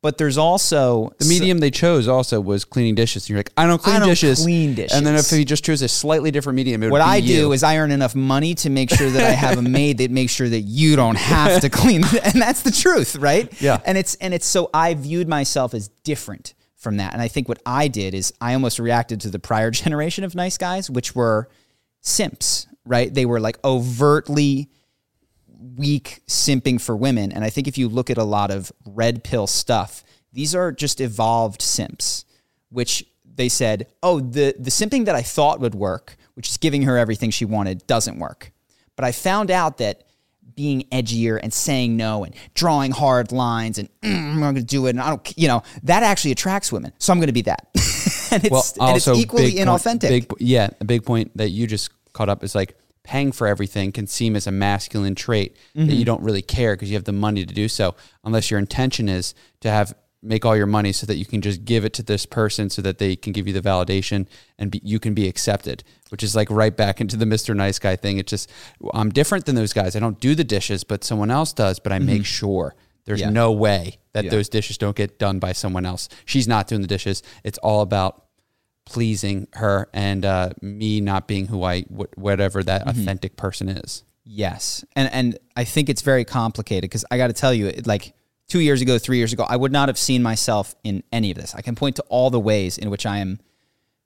But 0.04 0.18
there's 0.18 0.38
also 0.38 1.13
The 1.18 1.26
medium 1.26 1.60
they 1.60 1.72
chose 1.72 2.10
also 2.10 2.42
was 2.42 2.66
cleaning 2.66 2.94
dishes. 2.94 3.24
And 3.24 3.30
you're 3.30 3.39
like, 3.39 3.54
I 3.56 3.66
don't 3.66 3.82
clean 3.82 3.96
I 3.96 4.00
don't 4.00 4.10
dishes. 4.10 4.42
clean 4.44 4.72
And 4.72 5.08
then 5.08 5.16
if 5.16 5.22
dishes. 5.22 5.39
you 5.39 5.46
just 5.46 5.63
chose 5.63 5.82
a 5.82 5.88
slightly 5.88 6.30
different 6.30 6.58
medium, 6.58 6.84
it 6.84 6.88
would 6.88 6.92
what 6.92 7.00
be 7.00 7.04
I 7.10 7.16
you. 7.16 7.36
do 7.38 7.52
is 7.54 7.63
I 7.63 7.78
earn 7.78 7.89
enough 7.89 8.13
money 8.13 8.54
to 8.56 8.70
make 8.70 8.89
sure 8.89 9.10
that 9.10 9.24
I 9.24 9.32
have 9.32 9.58
a 9.58 9.62
maid 9.80 10.00
that 10.00 10.12
makes 10.12 10.34
sure 10.34 10.50
that 10.50 10.60
you 10.60 10.98
don't 10.98 11.18
have 11.18 11.62
to 11.62 11.70
clean, 11.70 12.04
and 12.24 12.34
that's 12.34 12.63
the 12.63 12.72
truth, 12.72 13.16
right? 13.16 13.50
Yeah. 13.62 13.80
And 13.86 13.98
it's 13.98 14.16
and 14.16 14.34
it's 14.34 14.46
so 14.46 14.70
I 14.74 14.94
viewed 14.94 15.30
myself 15.30 15.74
as 15.74 15.88
different 16.04 16.54
from 16.76 16.98
that, 16.98 17.13
and 17.13 17.22
I 17.22 17.30
think 17.30 17.48
what 17.48 17.60
I 17.66 17.88
did 17.88 18.13
is 18.13 18.34
I 18.42 18.56
almost 18.56 18.80
reacted 18.80 19.22
to 19.22 19.30
the 19.30 19.39
prior 19.39 19.72
generation 19.82 20.26
of 20.26 20.36
nice 20.36 20.58
guys, 20.58 20.89
which 20.89 21.16
were 21.16 21.48
simps, 22.02 22.68
right? 22.86 23.12
They 23.13 23.26
were 23.26 23.39
like 23.39 23.58
overtly 23.63 24.70
weak 25.76 26.21
simping 26.28 26.80
for 26.80 26.95
women. 26.95 27.32
And 27.32 27.43
I 27.43 27.49
think 27.49 27.67
if 27.67 27.78
you 27.78 27.88
look 27.88 28.10
at 28.10 28.17
a 28.17 28.23
lot 28.23 28.52
of 28.52 28.71
red 28.86 29.23
pill 29.23 29.47
stuff, 29.47 30.04
these 30.32 30.54
are 30.54 30.71
just 30.71 30.99
evolved 30.99 31.62
simps, 31.62 32.26
which 32.69 33.06
they 33.36 33.49
said, 33.49 33.88
oh, 34.02 34.19
the, 34.19 34.56
the 34.60 34.69
simping 34.69 35.06
that 35.06 35.15
I 35.15 35.21
thought 35.21 35.60
would 35.60 35.76
work, 35.76 36.17
which 36.34 36.49
is 36.49 36.58
giving 36.58 36.84
her 36.84 36.97
everything 36.97 37.30
she 37.30 37.45
wanted, 37.45 37.86
doesn't 37.88 38.19
work. 38.19 38.52
But 38.95 39.06
I 39.06 39.12
found 39.12 39.49
out 39.52 39.78
that 39.78 40.04
being 40.56 40.84
edgier 40.91 41.39
and 41.41 41.52
saying 41.52 41.97
no 41.97 42.23
and 42.23 42.36
drawing 42.54 42.91
hard 42.91 43.32
lines 43.32 43.80
and 43.80 43.89
mm, 44.02 44.34
I'm 44.34 44.39
going 44.39 44.56
to 44.56 44.63
do 44.63 44.86
it 44.86 44.91
and 44.91 45.02
I 45.02 45.10
don't, 45.10 45.38
you 45.38 45.47
know, 45.47 45.63
that 45.84 46.04
actually 46.04 46.32
attracts 46.32 46.71
women. 46.71 46.93
So 46.99 47.12
I'm 47.12 47.19
going 47.19 47.28
to 47.28 47.34
be 47.34 47.41
that. 47.43 47.67
and, 48.32 48.45
it's, 48.45 48.78
and 48.78 48.97
it's 48.97 49.08
equally 49.08 49.52
big 49.52 49.56
inauthentic. 49.56 50.10
Point, 50.10 50.30
big, 50.30 50.34
yeah, 50.39 50.69
a 50.80 50.86
big 50.86 51.06
point 51.06 51.36
that 51.38 51.49
you 51.49 51.65
just 51.65 51.89
caught 52.13 52.30
up 52.30 52.43
is 52.43 52.54
like 52.54 52.78
paying 53.04 53.32
for 53.32 53.48
everything 53.48 53.92
can 53.92 54.08
seem 54.08 54.36
as 54.36 54.48
a 54.48 54.52
masculine 54.52 55.16
trait 55.16 55.56
Mm-hmm. 55.76 55.88
that 55.88 55.96
you 55.96 56.06
don't 56.06 56.22
really 56.22 56.42
care 56.42 56.76
because 56.76 56.89
you 56.89 56.96
have 56.96 57.04
the 57.06 57.12
money 57.12 57.46
to 57.46 57.54
do 57.54 57.68
so, 57.68 57.96
unless 58.24 58.50
your 58.52 58.60
intention 58.60 59.10
is 59.10 59.34
to 59.62 59.70
have 59.70 59.94
make 60.26 60.46
all 60.46 60.56
your 60.56 60.66
money 60.68 60.94
so 60.94 61.06
that 61.06 61.18
you 61.18 61.26
can 61.26 61.42
just 61.42 61.66
give 61.66 61.84
it 61.84 61.92
to 61.92 62.02
this 62.02 62.26
person 62.26 62.70
so 62.70 62.82
that 62.82 62.98
they 62.98 63.13
can 63.13 63.34
give 63.34 63.46
you 63.46 63.52
the 63.52 63.60
validation 63.62 64.26
and 64.58 64.72
be, 64.72 64.80
you 64.82 64.98
can 64.98 65.13
be 65.13 65.28
accepted 65.28 65.84
which 66.12 66.24
is 66.24 66.34
like 66.34 66.50
right 66.50 66.78
back 66.78 67.02
into 67.02 67.18
the 67.18 67.26
mr 67.26 67.54
nice 67.54 67.78
guy 67.78 67.94
thing 67.98 68.18
it's 68.20 68.30
just 68.30 68.50
i'm 68.94 69.10
different 69.10 69.46
than 69.46 69.56
those 69.56 69.74
guys 69.74 69.98
i 69.98 70.00
don't 70.00 70.22
do 70.22 70.34
the 70.34 70.44
dishes 70.46 70.86
but 70.86 71.04
someone 71.04 71.30
else 71.30 71.52
does 71.52 71.78
but 71.78 71.92
i 71.92 72.00
make 72.00 72.26
sure 72.26 72.74
there's 73.04 73.20
Mm-hmm. 73.20 73.30
Yeah. 73.32 73.34
no 73.34 73.52
way 73.52 73.98
that 74.13 74.24
Yeah. 74.24 74.30
those 74.32 74.48
dishes 74.48 74.78
don't 74.78 74.96
get 74.96 75.20
done 75.20 75.39
by 75.39 75.52
someone 75.52 75.86
else 75.86 76.08
she's 76.24 76.48
not 76.48 76.68
doing 76.70 76.80
the 76.82 76.88
dishes 76.88 77.22
it's 77.44 77.58
all 77.58 77.82
about 77.82 78.22
pleasing 78.86 79.48
her 79.54 79.89
and 79.93 80.26
uh, 80.26 80.50
me 80.62 81.02
not 81.02 81.28
being 81.28 81.48
who 81.48 81.63
I 81.63 81.82
wh- 81.84 82.17
whatever 82.17 82.63
that 82.63 82.82
Mm-hmm. 82.86 83.00
authentic 83.02 83.36
person 83.38 83.69
is. 83.69 84.04
Yes, 84.26 84.86
and 84.96 85.12
and 85.12 85.38
I 85.56 85.63
think 85.65 85.89
it's 85.89 86.02
very 86.02 86.24
complicated 86.26 86.89
because 86.89 87.04
I 87.12 87.17
got 87.17 87.28
to 87.28 87.34
tell 87.34 87.54
you, 87.54 87.67
it, 87.67 87.86
like 87.88 88.13
two 88.48 88.60
years 88.60 88.82
ago, 88.82 88.98
three 88.98 89.17
years 89.17 89.34
ago, 89.34 89.46
I 89.48 89.56
would 89.58 89.72
not 89.72 89.89
have 89.89 89.98
seen 89.98 90.24
myself 90.24 90.76
in 90.84 91.04
any 91.12 91.32
of 91.32 91.38
this. 91.38 91.54
I 91.56 91.62
can 91.62 91.76
point 91.76 91.98
to 91.98 92.04
all 92.10 92.30
the 92.30 92.39
ways 92.39 92.78
in 92.78 92.89
which 92.89 93.06
I 93.06 93.17
am 93.17 93.39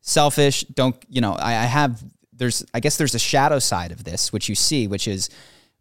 selfish. 0.02 0.64
Don't 0.64 0.96
you 1.10 1.22
know? 1.22 1.34
I, 1.34 1.52
I 1.52 1.66
have 1.66 2.04
there's 2.34 2.66
I 2.74 2.80
guess 2.80 2.98
there's 2.98 3.16
a 3.16 3.20
shadow 3.20 3.60
side 3.60 3.92
of 3.92 4.04
this 4.04 4.32
which 4.34 4.50
you 4.50 4.56
see, 4.56 4.88
which 4.88 5.08
is 5.08 5.30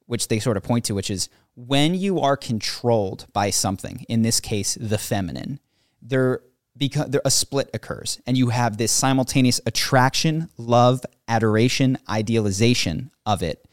which 0.07 0.29
they 0.29 0.39
sort 0.39 0.57
of 0.57 0.63
point 0.63 0.85
to, 0.87 0.95
which 0.95 1.11
is 1.11 1.29
when 1.55 1.95
you 1.95 2.21
are 2.21 2.37
controlled 2.37 3.27
by 3.33 3.51
something. 3.51 4.05
In 4.09 4.23
this 4.23 4.41
case, 4.41 4.77
the 4.81 4.99
feminine. 4.99 5.61
There 6.03 6.41
because 6.77 7.15
a 7.25 7.31
split 7.31 7.71
occurs, 7.75 8.21
and 8.27 8.37
you 8.37 8.49
have 8.49 8.77
this 8.77 8.93
simultaneous 8.93 9.61
attraction, 9.67 10.49
love, 10.57 11.01
adoration, 11.29 11.99
idealization 12.09 13.11
of 13.25 13.43
it 13.43 13.67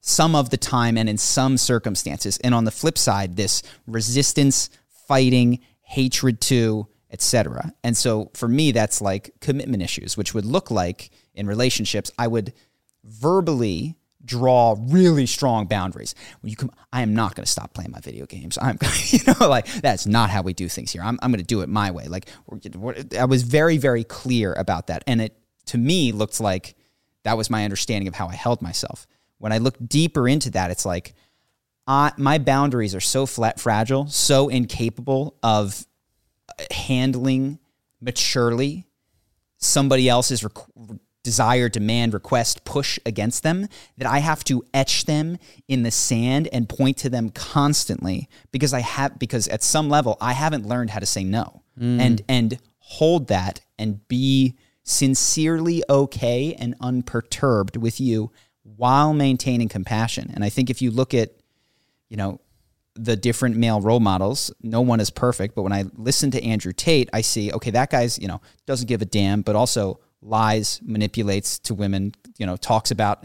some 0.00 0.34
of 0.34 0.50
the 0.50 0.56
time 0.56 0.96
and 0.96 1.08
in 1.08 1.18
some 1.18 1.56
circumstances. 1.56 2.38
And 2.38 2.54
on 2.54 2.64
the 2.64 2.70
flip 2.70 2.96
side, 2.96 3.36
this 3.36 3.62
resistance, 3.86 4.70
fighting, 5.06 5.60
hatred 5.82 6.40
to, 6.42 6.86
etc. 7.10 7.72
And 7.84 7.96
so 7.96 8.30
for 8.34 8.48
me, 8.48 8.72
that's 8.72 9.00
like 9.00 9.34
commitment 9.40 9.82
issues, 9.82 10.16
which 10.16 10.32
would 10.34 10.44
look 10.44 10.70
like 10.70 11.10
in 11.34 11.46
relationships, 11.46 12.10
I 12.18 12.28
would 12.28 12.52
verbally 13.04 13.96
draw 14.24 14.76
really 14.78 15.26
strong 15.26 15.66
boundaries. 15.66 16.14
You 16.42 16.56
come, 16.56 16.70
I 16.92 17.02
am 17.02 17.14
not 17.14 17.34
going 17.34 17.44
to 17.44 17.50
stop 17.50 17.72
playing 17.72 17.90
my 17.90 18.00
video 18.00 18.26
games. 18.26 18.58
I'm, 18.60 18.78
you 19.06 19.20
know, 19.26 19.48
like 19.48 19.66
that's 19.66 20.06
not 20.06 20.30
how 20.30 20.42
we 20.42 20.52
do 20.52 20.68
things 20.68 20.92
here. 20.92 21.02
I'm, 21.02 21.18
I'm 21.22 21.30
going 21.30 21.40
to 21.40 21.46
do 21.46 21.62
it 21.62 21.68
my 21.68 21.90
way. 21.90 22.06
Like 22.06 22.28
I 23.18 23.24
was 23.24 23.42
very, 23.42 23.78
very 23.78 24.04
clear 24.04 24.52
about 24.52 24.88
that, 24.88 25.02
and 25.06 25.20
it 25.20 25.36
to 25.66 25.78
me 25.78 26.12
looked 26.12 26.40
like 26.40 26.74
that 27.24 27.36
was 27.36 27.50
my 27.50 27.64
understanding 27.64 28.08
of 28.08 28.14
how 28.14 28.28
I 28.28 28.34
held 28.34 28.62
myself. 28.62 29.06
When 29.38 29.52
I 29.52 29.58
look 29.58 29.76
deeper 29.86 30.28
into 30.28 30.50
that, 30.50 30.70
it's 30.70 30.84
like 30.84 31.14
I, 31.86 32.12
my 32.16 32.38
boundaries 32.38 32.94
are 32.94 33.00
so 33.00 33.26
flat, 33.26 33.58
fragile, 33.58 34.06
so 34.06 34.48
incapable 34.48 35.36
of 35.42 35.86
uh, 36.48 36.64
handling 36.72 37.58
maturely 38.00 38.86
somebody 39.58 40.08
else's 40.08 40.44
desire, 41.22 41.68
demand, 41.68 42.14
request, 42.14 42.64
push 42.64 42.98
against 43.04 43.42
them 43.42 43.68
that 43.98 44.08
I 44.08 44.18
have 44.20 44.42
to 44.44 44.64
etch 44.72 45.04
them 45.04 45.38
in 45.68 45.82
the 45.82 45.90
sand 45.90 46.48
and 46.52 46.68
point 46.68 46.96
to 46.98 47.10
them 47.10 47.30
constantly 47.30 48.28
because 48.52 48.72
I 48.72 48.80
have 48.80 49.18
because 49.18 49.46
at 49.48 49.62
some 49.62 49.88
level 49.88 50.16
I 50.20 50.32
haven't 50.32 50.66
learned 50.66 50.90
how 50.90 51.00
to 51.00 51.06
say 51.06 51.24
no 51.24 51.62
mm. 51.78 52.00
and 52.00 52.22
and 52.28 52.58
hold 52.78 53.28
that 53.28 53.60
and 53.78 54.06
be 54.08 54.56
sincerely 54.82 55.82
okay 55.90 56.54
and 56.58 56.74
unperturbed 56.80 57.76
with 57.76 58.00
you 58.00 58.32
while 58.62 59.12
maintaining 59.12 59.68
compassion. 59.68 60.30
And 60.32 60.42
I 60.42 60.48
think 60.48 60.70
if 60.70 60.80
you 60.80 60.90
look 60.90 61.12
at 61.12 61.32
you 62.10 62.16
know, 62.16 62.40
the 62.94 63.16
different 63.16 63.56
male 63.56 63.80
role 63.80 64.00
models, 64.00 64.52
no 64.62 64.82
one 64.82 65.00
is 65.00 65.08
perfect. 65.08 65.54
But 65.54 65.62
when 65.62 65.72
I 65.72 65.84
listen 65.96 66.30
to 66.32 66.44
Andrew 66.44 66.72
Tate, 66.72 67.08
I 67.14 67.22
see, 67.22 67.50
okay, 67.52 67.70
that 67.70 67.88
guy's, 67.88 68.18
you 68.18 68.28
know, 68.28 68.42
doesn't 68.66 68.88
give 68.88 69.00
a 69.00 69.06
damn, 69.06 69.40
but 69.40 69.56
also 69.56 70.00
lies, 70.22 70.80
manipulates 70.82 71.58
to 71.60 71.74
women, 71.74 72.12
you 72.38 72.46
know, 72.46 72.56
talks 72.56 72.90
about 72.90 73.24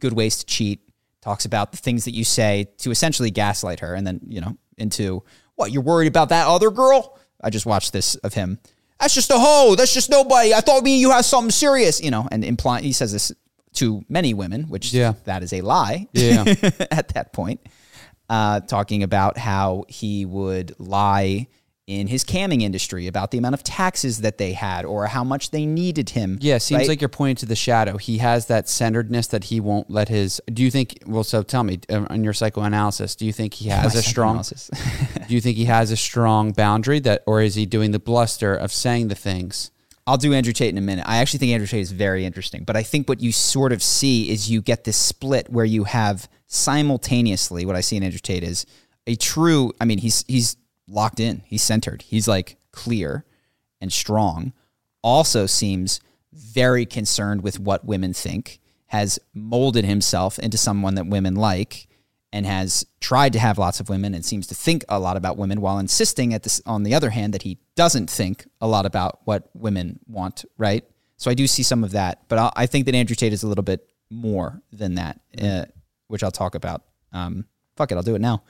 good 0.00 0.12
ways 0.12 0.38
to 0.38 0.46
cheat, 0.46 0.80
talks 1.20 1.44
about 1.44 1.70
the 1.72 1.78
things 1.78 2.04
that 2.04 2.12
you 2.12 2.24
say 2.24 2.68
to 2.78 2.90
essentially 2.90 3.30
gaslight 3.30 3.80
her. 3.80 3.94
And 3.94 4.06
then, 4.06 4.20
you 4.26 4.40
know, 4.40 4.56
into 4.78 5.22
what, 5.54 5.70
you're 5.70 5.82
worried 5.82 6.08
about 6.08 6.30
that 6.30 6.46
other 6.48 6.70
girl? 6.70 7.18
I 7.40 7.50
just 7.50 7.66
watched 7.66 7.92
this 7.92 8.14
of 8.16 8.34
him. 8.34 8.58
That's 9.00 9.14
just 9.14 9.30
a 9.30 9.38
hoe. 9.38 9.74
That's 9.76 9.92
just 9.92 10.10
nobody. 10.10 10.54
I 10.54 10.60
thought 10.60 10.82
me 10.84 10.92
and 10.94 11.00
you 11.00 11.10
had 11.10 11.24
something 11.24 11.50
serious, 11.50 12.00
you 12.00 12.10
know, 12.10 12.28
and 12.30 12.44
implying, 12.44 12.84
he 12.84 12.92
says 12.92 13.12
this 13.12 13.32
to 13.74 14.04
many 14.08 14.34
women, 14.34 14.64
which 14.64 14.92
Yeah. 14.92 15.14
that 15.24 15.42
is 15.42 15.52
a 15.52 15.60
lie 15.60 16.06
Yeah. 16.12 16.44
at 16.90 17.08
that 17.14 17.32
point, 17.32 17.60
uh, 18.28 18.60
talking 18.60 19.02
about 19.02 19.38
how 19.38 19.84
he 19.88 20.24
would 20.24 20.74
lie 20.78 21.48
in 21.86 22.06
his 22.06 22.24
camming 22.24 22.62
industry 22.62 23.08
about 23.08 23.32
the 23.32 23.38
amount 23.38 23.54
of 23.54 23.64
taxes 23.64 24.20
that 24.20 24.38
they 24.38 24.52
had 24.52 24.84
or 24.84 25.06
how 25.06 25.24
much 25.24 25.50
they 25.50 25.66
needed 25.66 26.10
him. 26.10 26.38
Yeah, 26.40 26.58
seems 26.58 26.80
right? 26.80 26.88
like 26.88 27.00
you're 27.00 27.08
pointing 27.08 27.36
to 27.36 27.46
the 27.46 27.56
shadow. 27.56 27.96
He 27.96 28.18
has 28.18 28.46
that 28.46 28.68
centeredness 28.68 29.26
that 29.28 29.44
he 29.44 29.58
won't 29.58 29.90
let 29.90 30.08
his. 30.08 30.40
Do 30.52 30.62
you 30.62 30.70
think? 30.70 30.98
Well, 31.06 31.24
so 31.24 31.42
tell 31.42 31.64
me, 31.64 31.80
um, 31.90 32.06
on 32.10 32.22
your 32.22 32.34
psychoanalysis, 32.34 33.16
do 33.16 33.26
you 33.26 33.32
think 33.32 33.54
he 33.54 33.68
has 33.70 33.94
My 33.94 34.00
a 34.00 34.02
strong? 34.02 34.42
do 35.28 35.34
you 35.34 35.40
think 35.40 35.56
he 35.56 35.64
has 35.64 35.90
a 35.90 35.96
strong 35.96 36.52
boundary 36.52 37.00
that, 37.00 37.22
or 37.26 37.42
is 37.42 37.56
he 37.56 37.66
doing 37.66 37.90
the 37.90 37.98
bluster 37.98 38.54
of 38.54 38.72
saying 38.72 39.08
the 39.08 39.14
things? 39.14 39.70
I'll 40.06 40.16
do 40.16 40.32
Andrew 40.32 40.52
Tate 40.52 40.70
in 40.70 40.78
a 40.78 40.82
minute. 40.82 41.04
I 41.06 41.18
actually 41.18 41.38
think 41.38 41.52
Andrew 41.52 41.66
Tate 41.66 41.80
is 41.80 41.92
very 41.92 42.24
interesting, 42.24 42.64
but 42.64 42.76
I 42.76 42.82
think 42.82 43.08
what 43.08 43.20
you 43.20 43.30
sort 43.30 43.72
of 43.72 43.82
see 43.82 44.30
is 44.30 44.50
you 44.50 44.60
get 44.60 44.82
this 44.82 44.96
split 44.96 45.48
where 45.48 45.64
you 45.64 45.84
have 45.84 46.28
simultaneously 46.48 47.64
what 47.64 47.76
I 47.76 47.80
see 47.80 47.96
in 47.96 48.02
Andrew 48.02 48.18
Tate 48.18 48.42
is 48.42 48.66
a 49.06 49.14
true. 49.16 49.72
I 49.80 49.84
mean, 49.84 49.98
he's 49.98 50.24
he's 50.26 50.56
locked 50.92 51.20
in. 51.20 51.42
He's 51.46 51.62
centered. 51.62 52.02
He's 52.02 52.28
like 52.28 52.56
clear 52.70 53.24
and 53.80 53.92
strong. 53.92 54.52
Also 55.02 55.46
seems 55.46 56.00
very 56.32 56.86
concerned 56.86 57.42
with 57.42 57.58
what 57.58 57.84
women 57.84 58.12
think. 58.12 58.58
Has 58.86 59.18
molded 59.32 59.86
himself 59.86 60.38
into 60.38 60.58
someone 60.58 60.96
that 60.96 61.06
women 61.06 61.34
like, 61.34 61.88
and 62.32 62.46
has 62.46 62.86
tried 63.00 63.32
to 63.34 63.38
have 63.38 63.58
lots 63.58 63.78
of 63.78 63.88
women 63.88 64.14
and 64.14 64.24
seems 64.24 64.46
to 64.46 64.54
think 64.54 64.84
a 64.88 64.98
lot 64.98 65.16
about 65.16 65.36
women 65.36 65.60
while 65.60 65.78
insisting 65.78 66.32
at 66.32 66.42
this 66.42 66.62
on 66.64 66.82
the 66.82 66.94
other 66.94 67.10
hand 67.10 67.34
that 67.34 67.42
he 67.42 67.58
doesn't 67.76 68.08
think 68.08 68.46
a 68.60 68.66
lot 68.66 68.86
about 68.86 69.20
what 69.24 69.50
women 69.54 70.00
want 70.06 70.44
right 70.56 70.84
so 71.16 71.30
i 71.30 71.34
do 71.34 71.46
see 71.46 71.62
some 71.62 71.84
of 71.84 71.92
that 71.92 72.22
but 72.28 72.38
i, 72.38 72.52
I 72.56 72.66
think 72.66 72.86
that 72.86 72.94
andrew 72.94 73.14
tate 73.14 73.32
is 73.32 73.42
a 73.42 73.48
little 73.48 73.64
bit 73.64 73.86
more 74.10 74.62
than 74.72 74.94
that 74.94 75.20
uh, 75.40 75.66
which 76.08 76.22
i'll 76.22 76.30
talk 76.30 76.54
about 76.54 76.82
um, 77.12 77.44
fuck 77.76 77.92
it 77.92 77.96
i'll 77.96 78.02
do 78.02 78.14
it 78.14 78.20
now 78.20 78.42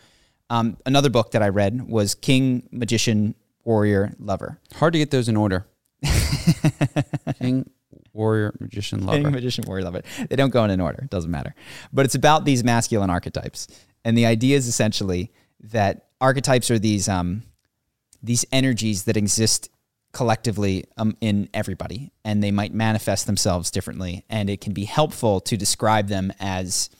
um, 0.52 0.76
another 0.86 1.10
book 1.10 1.32
that 1.32 1.42
i 1.42 1.48
read 1.48 1.88
was 1.88 2.14
king 2.14 2.68
magician 2.70 3.34
warrior 3.64 4.12
lover 4.18 4.58
Hard 4.74 4.92
to 4.94 4.98
get 4.98 5.10
those 5.10 5.28
in 5.28 5.36
order. 5.36 5.66
King, 7.38 7.70
warrior, 8.12 8.54
magician, 8.58 9.06
lover. 9.06 9.22
King, 9.22 9.32
magician, 9.32 9.64
warrior, 9.66 9.84
lover. 9.84 10.02
They 10.28 10.36
don't 10.36 10.50
go 10.50 10.64
in 10.64 10.70
an 10.70 10.80
order. 10.80 11.02
It 11.04 11.10
doesn't 11.10 11.30
matter. 11.30 11.54
But 11.92 12.04
it's 12.04 12.14
about 12.14 12.44
these 12.44 12.64
masculine 12.64 13.10
archetypes, 13.10 13.68
and 14.04 14.16
the 14.16 14.26
idea 14.26 14.56
is 14.56 14.66
essentially 14.66 15.30
that 15.60 16.08
archetypes 16.20 16.70
are 16.70 16.78
these 16.78 17.08
um, 17.08 17.42
these 18.22 18.44
energies 18.52 19.04
that 19.04 19.16
exist 19.16 19.68
collectively 20.12 20.84
um, 20.96 21.16
in 21.20 21.48
everybody, 21.54 22.12
and 22.24 22.42
they 22.42 22.50
might 22.50 22.74
manifest 22.74 23.26
themselves 23.26 23.70
differently. 23.70 24.24
And 24.28 24.50
it 24.50 24.60
can 24.60 24.72
be 24.72 24.84
helpful 24.84 25.40
to 25.42 25.56
describe 25.56 26.08
them 26.08 26.32
as 26.40 26.90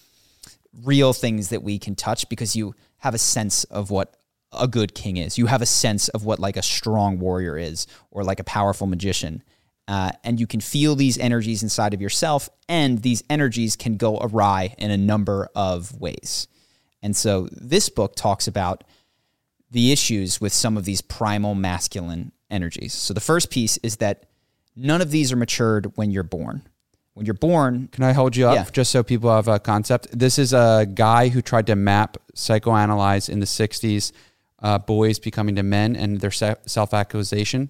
real 0.85 1.13
things 1.13 1.51
that 1.51 1.63
we 1.63 1.79
can 1.79 1.95
touch 1.95 2.29
because 2.29 2.57
you 2.57 2.75
have 2.99 3.15
a 3.15 3.19
sense 3.19 3.65
of 3.65 3.91
what 3.91 4.17
a 4.53 4.69
good 4.69 4.95
king 4.95 5.17
is. 5.17 5.39
You 5.39 5.47
have 5.47 5.63
a 5.63 5.67
sense 5.67 6.09
of 6.09 6.25
what 6.25 6.39
like 6.39 6.57
a 6.57 6.63
strong 6.63 7.19
warrior 7.19 7.57
is 7.57 7.87
or 8.11 8.25
like 8.25 8.41
a 8.41 8.45
powerful 8.45 8.87
magician. 8.87 9.43
Uh, 9.89 10.13
and 10.23 10.39
you 10.39 10.47
can 10.47 10.61
feel 10.61 10.95
these 10.95 11.19
energies 11.19 11.63
inside 11.63 11.93
of 11.93 12.01
yourself, 12.01 12.49
and 12.69 13.03
these 13.03 13.25
energies 13.29 13.75
can 13.75 13.97
go 13.97 14.19
awry 14.19 14.75
in 14.79 14.91
a 14.91 14.97
number 14.97 15.49
of 15.57 16.01
ways. 16.01 16.47
And 17.03 17.17
so 17.17 17.49
this 17.51 17.89
book 17.89 18.15
talks 18.15 18.47
about 18.47 18.85
the 19.71 19.91
issues 19.91 20.41
with 20.41 20.53
some 20.53 20.77
of 20.77 20.85
these 20.85 21.01
primal 21.01 21.55
masculine 21.55 22.31
energies. 22.51 22.93
So 22.93 23.13
the 23.13 23.21
first 23.21 23.51
piece 23.51 23.77
is 23.79 23.97
that 23.97 24.27
none 24.77 25.01
of 25.01 25.11
these 25.11 25.33
are 25.33 25.37
matured 25.37 25.97
when 25.97 26.11
you're 26.11 26.23
born. 26.23 26.63
When 27.15 27.27
you're 27.27 27.35
born, 27.35 27.89
Can 27.93 28.05
I 28.05 28.13
hold 28.13 28.37
you 28.37 28.49
up 28.49 28.55
Yeah. 28.55 28.65
just 28.73 28.91
so 28.91 29.03
people 29.03 29.31
have 29.35 29.49
a 29.49 29.59
concept? 29.59 30.09
This 30.19 30.39
is 30.39 30.53
a 30.53 30.87
guy 30.95 31.29
who 31.29 31.43
tried 31.43 31.67
to 31.67 31.77
map, 31.77 32.17
psychoanalyze 32.35 33.29
in 33.29 33.41
the 33.41 33.47
60s 33.47 34.13
uh, 34.63 34.79
boys 34.79 35.19
becoming 35.19 35.57
to 35.57 35.63
men 35.63 35.97
and 35.97 36.21
their 36.21 36.31
se- 36.31 36.57
self 36.67 36.95
actualization, 36.95 37.69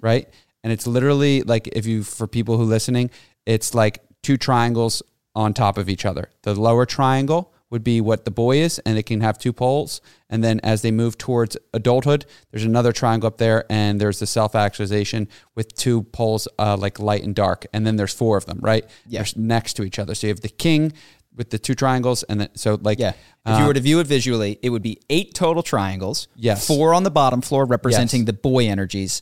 right? 0.00 0.28
And 0.62 0.72
it's 0.72 0.86
literally 0.86 1.42
like, 1.42 1.68
if 1.68 1.86
you, 1.86 2.02
for 2.04 2.26
people 2.26 2.56
who 2.58 2.64
listening, 2.64 3.10
it's 3.46 3.74
like 3.74 4.02
two 4.22 4.36
triangles 4.36 5.02
on 5.34 5.52
top 5.54 5.76
of 5.78 5.88
each 5.88 6.04
other. 6.04 6.30
The 6.42 6.54
lower 6.54 6.86
triangle 6.86 7.52
would 7.74 7.82
be 7.82 8.00
what 8.00 8.24
the 8.24 8.30
boy 8.30 8.58
is, 8.58 8.78
and 8.86 8.96
it 8.96 9.02
can 9.02 9.20
have 9.20 9.36
two 9.36 9.52
poles. 9.52 10.00
And 10.30 10.44
then 10.44 10.60
as 10.60 10.82
they 10.82 10.92
move 10.92 11.18
towards 11.18 11.56
adulthood, 11.72 12.24
there's 12.52 12.62
another 12.64 12.92
triangle 12.92 13.26
up 13.26 13.38
there, 13.38 13.64
and 13.68 14.00
there's 14.00 14.20
the 14.20 14.28
self 14.28 14.54
actualization 14.54 15.26
with 15.56 15.74
two 15.74 16.04
poles, 16.04 16.46
uh, 16.56 16.76
like 16.76 17.00
light 17.00 17.24
and 17.24 17.34
dark. 17.34 17.66
And 17.72 17.84
then 17.84 17.96
there's 17.96 18.14
four 18.14 18.36
of 18.36 18.46
them, 18.46 18.60
right? 18.62 18.84
Yeah. 19.08 19.24
They're 19.24 19.42
next 19.42 19.74
to 19.74 19.82
each 19.82 19.98
other. 19.98 20.14
So 20.14 20.28
you 20.28 20.30
have 20.32 20.40
the 20.40 20.48
king 20.48 20.92
with 21.36 21.50
the 21.50 21.58
two 21.58 21.74
triangles, 21.74 22.22
and 22.22 22.40
then 22.42 22.48
so 22.54 22.78
like 22.80 23.00
Yeah. 23.00 23.14
If 23.44 23.58
you 23.58 23.66
were 23.66 23.74
to 23.74 23.80
view 23.80 23.98
it 23.98 24.06
visually, 24.06 24.60
it 24.62 24.70
would 24.70 24.80
be 24.82 25.00
eight 25.10 25.34
total 25.34 25.64
triangles. 25.64 26.28
Yes. 26.36 26.66
Four 26.68 26.94
on 26.94 27.02
the 27.02 27.10
bottom 27.10 27.40
floor 27.42 27.64
representing 27.66 28.20
Yes. 28.20 28.26
the 28.26 28.32
boy 28.34 28.68
energies. 28.68 29.20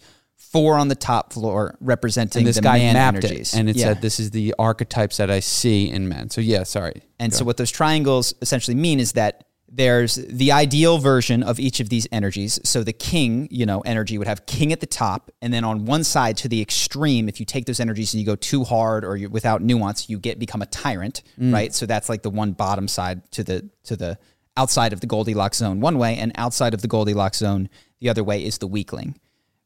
Four 0.51 0.77
on 0.77 0.89
the 0.89 0.95
top 0.95 1.33
floor 1.33 1.77
representing 1.81 2.41
and 2.41 2.47
this 2.49 2.57
the 2.57 2.63
guy 2.63 2.79
man 2.79 2.95
mapped 2.95 3.25
energies. 3.25 3.55
it, 3.55 3.59
and 3.59 3.71
it 3.71 3.77
Yeah. 3.77 3.87
said 3.87 4.03
this 4.03 4.21
is 4.21 4.33
the 4.33 4.55
archetypes 4.59 5.17
that 5.17 5.31
I 5.31 5.41
see 5.41 5.89
in 5.91 6.09
men. 6.09 6.29
So 6.29 6.41
yeah, 6.41 6.65
sorry. 6.65 7.03
And 7.19 7.33
so 7.33 7.45
what 7.45 7.57
those 7.57 7.71
triangles 7.71 8.35
essentially 8.43 8.75
mean 8.75 9.01
is 9.01 9.13
that 9.13 9.45
there's 9.75 10.17
the 10.17 10.53
ideal 10.53 10.99
version 10.99 11.43
of 11.43 11.59
each 11.59 11.81
of 11.81 11.89
these 11.89 12.07
energies. 12.13 12.61
So 12.63 12.85
the 12.85 12.93
king, 12.93 13.49
you 13.51 13.65
know, 13.65 13.81
energy 13.81 14.19
would 14.19 14.27
have 14.27 14.45
king 14.45 14.71
at 14.71 14.81
the 14.81 14.87
top, 14.87 15.31
and 15.41 15.53
then 15.53 15.65
on 15.65 15.87
one 15.87 16.05
side 16.05 16.37
to 16.39 16.49
the 16.49 16.61
extreme, 16.61 17.27
if 17.27 17.41
you 17.41 17.47
take 17.47 17.65
those 17.65 17.81
energies 17.81 18.13
and 18.13 18.21
you 18.21 18.27
go 18.27 18.37
too 18.37 18.65
hard 18.65 19.03
or 19.03 19.19
without 19.31 19.63
nuance, 19.63 20.11
you 20.11 20.19
get 20.19 20.39
become 20.39 20.61
a 20.61 20.67
tyrant, 20.67 21.23
mm. 21.41 21.55
right? 21.55 21.73
So 21.73 21.87
that's 21.87 22.11
like 22.11 22.23
the 22.23 22.29
one 22.29 22.53
bottom 22.53 22.87
side 22.87 23.31
to 23.33 23.43
the 23.43 23.71
to 23.85 23.97
the 23.97 24.19
outside 24.59 24.93
of 24.93 25.01
the 25.01 25.07
Goldilocks 25.07 25.57
zone 25.57 25.81
one 25.81 25.97
way, 25.97 26.19
and 26.19 26.33
outside 26.35 26.75
of 26.75 26.83
the 26.83 26.89
Goldilocks 26.89 27.39
zone 27.39 27.71
the 28.01 28.11
other 28.11 28.23
way 28.23 28.45
is 28.45 28.59
the 28.59 28.67
weakling, 28.67 29.19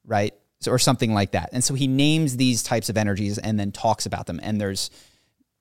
right? 0.04 0.32
Or 0.68 0.78
something 0.78 1.14
like 1.14 1.32
that. 1.32 1.50
And 1.52 1.62
so 1.62 1.74
he 1.74 1.86
names 1.86 2.36
these 2.36 2.62
types 2.62 2.88
of 2.88 2.96
energies 2.96 3.38
and 3.38 3.58
then 3.58 3.72
talks 3.72 4.06
about 4.06 4.26
them. 4.26 4.40
And 4.42 4.60
there's 4.60 4.90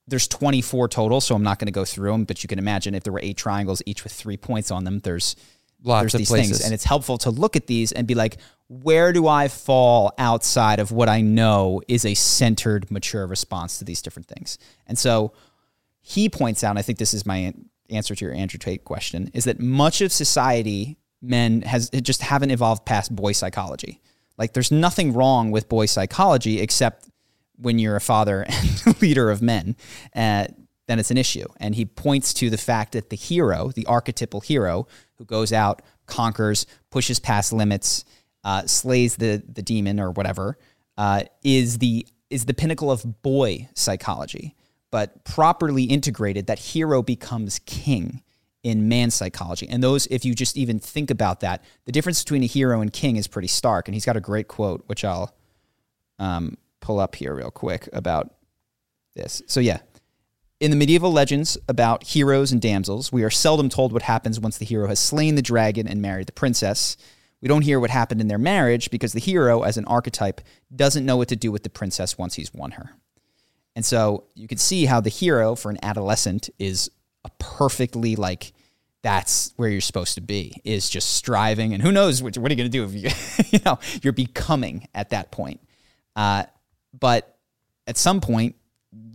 there's 0.08 0.28
24 0.28 0.88
total, 0.90 1.20
so 1.20 1.34
I'm 1.34 1.44
not 1.44 1.58
going 1.58 1.66
to 1.68 1.72
go 1.72 1.86
through 1.86 2.12
them. 2.12 2.26
But 2.26 2.44
you 2.44 2.48
can 2.48 2.60
imagine 2.60 2.94
if 2.94 3.04
there 3.04 3.14
were 3.14 3.22
eight 3.24 3.38
triangles, 3.38 3.82
each 3.86 4.04
with 4.04 4.14
three 4.14 4.38
points 4.38 4.72
on 4.72 4.84
them, 4.84 5.00
there's 5.00 5.36
Lots 5.84 6.04
there's 6.04 6.14
of 6.16 6.18
these 6.20 6.30
places. 6.30 6.52
things, 6.58 6.66
and 6.66 6.74
it's 6.74 6.84
helpful 6.84 7.18
to 7.20 7.30
look 7.30 7.56
at 7.56 7.68
these 7.68 7.92
and 7.92 8.08
be 8.08 8.16
like, 8.16 8.38
where 8.68 9.14
do 9.14 9.28
I 9.28 9.48
fall 9.48 10.14
outside 10.18 10.80
of 10.80 10.92
what 10.92 11.10
I 11.10 11.22
know 11.22 11.82
is 11.88 12.06
a 12.06 12.16
centered, 12.16 12.90
mature 12.90 13.28
response 13.28 13.78
to 13.80 13.86
these 13.86 14.02
different 14.02 14.28
things? 14.28 14.58
And 14.88 14.98
so 14.98 15.34
he 16.02 16.30
points 16.30 16.64
out, 16.64 16.72
and 16.72 16.80
I 16.80 16.82
think 16.82 16.98
this 16.98 17.14
is 17.14 17.26
my 17.26 17.54
answer 17.90 18.16
to 18.16 18.26
your 18.26 18.34
Andrew 18.34 18.58
Tate 18.58 18.84
question, 18.84 19.30
is 19.34 19.44
that 19.46 19.60
much 19.60 20.02
of 20.02 20.12
society, 20.12 20.98
men 21.22 21.62
has 21.62 21.90
it 21.94 22.02
just 22.02 22.22
haven't 22.22 22.52
evolved 22.52 22.86
past 22.86 23.16
boy 23.16 23.32
psychology. 23.32 24.02
Like 24.38 24.54
there's 24.54 24.72
nothing 24.72 25.14
wrong 25.14 25.52
with 25.52 25.70
boy 25.70 25.86
psychology 25.86 26.60
except 26.60 27.08
when 27.58 27.80
you're 27.80 27.96
a 27.96 28.02
father 28.02 28.46
and 28.50 29.02
leader 29.02 29.30
of 29.30 29.42
men, 29.42 29.76
uh, 30.16 30.48
then 30.88 31.00
it's 31.00 31.12
an 31.12 31.18
issue. 31.18 31.48
And 31.60 31.76
he 31.76 31.86
points 31.86 32.34
to 32.36 32.50
the 32.50 32.58
fact 32.58 32.94
that 32.94 33.10
the 33.10 33.16
hero, 33.16 33.70
the 33.70 33.86
archetypal 33.86 34.42
hero, 34.42 34.88
who 35.16 35.26
goes 35.26 35.52
out, 35.52 35.82
conquers, 36.06 36.66
pushes 36.92 37.20
past 37.20 37.52
limits, 37.52 38.06
uh, 38.44 38.68
slays 38.68 39.16
the 39.16 39.42
the 39.48 39.64
demon 39.64 40.00
or 40.00 40.12
whatever, 40.12 40.58
uh, 40.98 41.24
is 41.44 41.80
the 41.80 42.06
is 42.30 42.46
the 42.46 42.54
pinnacle 42.54 42.92
of 42.92 43.22
boy 43.24 43.68
psychology. 43.74 44.56
But 44.92 45.26
properly 45.26 45.84
integrated, 45.84 46.48
that 46.48 46.60
hero 46.60 47.02
becomes 47.02 47.60
king 47.66 48.22
in 48.66 48.90
man 48.90 49.12
psychology. 49.12 49.70
And 49.70 49.84
those, 49.84 50.08
if 50.08 50.26
you 50.26 50.34
just 50.34 50.58
even 50.58 50.80
think 50.80 51.12
about 51.12 51.42
that, 51.42 51.64
the 51.86 51.92
difference 51.92 52.24
between 52.24 52.42
a 52.42 52.48
hero 52.48 52.82
and 52.82 52.92
king 52.92 53.16
is 53.16 53.28
pretty 53.28 53.48
stark. 53.48 53.88
And 53.88 53.94
he's 53.94 54.06
got 54.06 54.18
a 54.18 54.20
great 54.20 54.48
quote, 54.48 54.84
which 54.88 55.06
I'll 55.06 55.36
um, 56.18 56.58
pull 56.82 57.00
up 57.00 57.14
here 57.14 57.36
real 57.36 57.52
quick 57.52 57.88
about 57.94 58.34
this. 59.16 59.44
So, 59.46 59.60
yeah. 59.60 59.82
In 60.60 60.72
the 60.72 60.78
medieval 60.78 61.12
legends 61.12 61.60
about 61.70 62.06
heroes 62.06 62.52
and 62.52 62.60
damsels, 62.60 63.12
we 63.12 63.24
are 63.24 63.30
seldom 63.30 63.70
told 63.70 63.94
what 63.94 64.02
happens 64.02 64.40
once 64.40 64.58
the 64.58 64.66
hero 64.66 64.88
has 64.88 65.00
slain 65.00 65.36
the 65.36 65.44
dragon 65.44 65.88
and 65.88 66.02
married 66.02 66.26
the 66.26 66.34
princess. 66.34 66.98
We 67.42 67.48
don't 67.48 67.62
hear 67.62 67.80
what 67.80 67.92
happened 67.92 68.20
in 68.20 68.30
their 68.30 68.40
marriage 68.40 68.90
because 68.90 69.14
the 69.14 69.20
hero, 69.20 69.62
as 69.62 69.78
an 69.78 69.86
archetype, 69.86 70.42
doesn't 70.76 71.06
know 71.06 71.18
what 71.18 71.28
to 71.28 71.36
do 71.36 71.52
with 71.52 71.62
the 71.62 71.70
princess 71.70 72.18
once 72.18 72.34
he's 72.34 72.52
won 72.52 72.72
her. 72.72 72.96
And 73.76 73.86
so 73.86 74.24
you 74.34 74.48
can 74.48 74.58
see 74.58 74.86
how 74.86 75.02
the 75.02 75.10
hero 75.10 75.54
for 75.54 75.70
an 75.70 75.78
adolescent 75.84 76.50
is 76.58 76.90
a 77.26 77.30
perfectly 77.40 78.16
like 78.16 78.54
that's 79.06 79.54
where 79.56 79.70
you're 79.70 79.82
supposed 79.82 80.16
to 80.16 80.22
be 80.22 80.60
is 80.64 80.90
just 80.90 81.12
striving 81.12 81.76
and 81.76 81.84
who 81.84 81.92
knows 81.92 82.24
what, 82.24 82.36
what 82.40 82.52
are 82.52 82.56
you 82.56 82.58
going 82.58 82.72
to 82.72 82.76
do 82.76 82.84
if 82.84 82.94
you 82.96 83.52
you 83.52 83.60
know 83.64 83.78
you're 84.02 84.12
becoming 84.12 84.88
at 84.96 85.12
that 85.12 85.32
point. 85.32 85.62
Uh, 86.16 86.46
but 87.00 87.38
at 87.86 87.98
some 87.98 88.20
point 88.20 88.56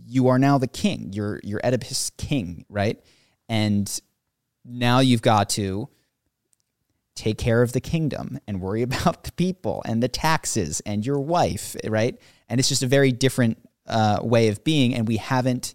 you 0.05 0.29
are 0.29 0.39
now 0.39 0.57
the 0.57 0.67
king. 0.67 1.11
You're 1.11 1.41
you're 1.43 1.59
Oedipus 1.61 2.11
king, 2.11 2.63
right? 2.69 3.03
And 3.49 3.99
now 4.63 4.99
you've 4.99 5.21
got 5.21 5.49
to 5.49 5.89
take 7.13 7.37
care 7.37 7.61
of 7.61 7.73
the 7.73 7.81
kingdom 7.81 8.39
and 8.47 8.61
worry 8.61 8.81
about 8.89 9.25
the 9.25 9.33
people 9.33 9.83
and 9.85 10.01
the 10.01 10.07
taxes 10.07 10.81
and 10.85 11.05
your 11.05 11.19
wife, 11.19 11.75
right? 11.85 12.17
And 12.47 12.61
it's 12.61 12.69
just 12.69 12.81
a 12.81 12.87
very 12.87 13.11
different 13.11 13.57
uh, 13.87 14.19
way 14.23 14.47
of 14.47 14.63
being, 14.63 14.95
and 14.95 15.05
we 15.05 15.17
haven't 15.17 15.73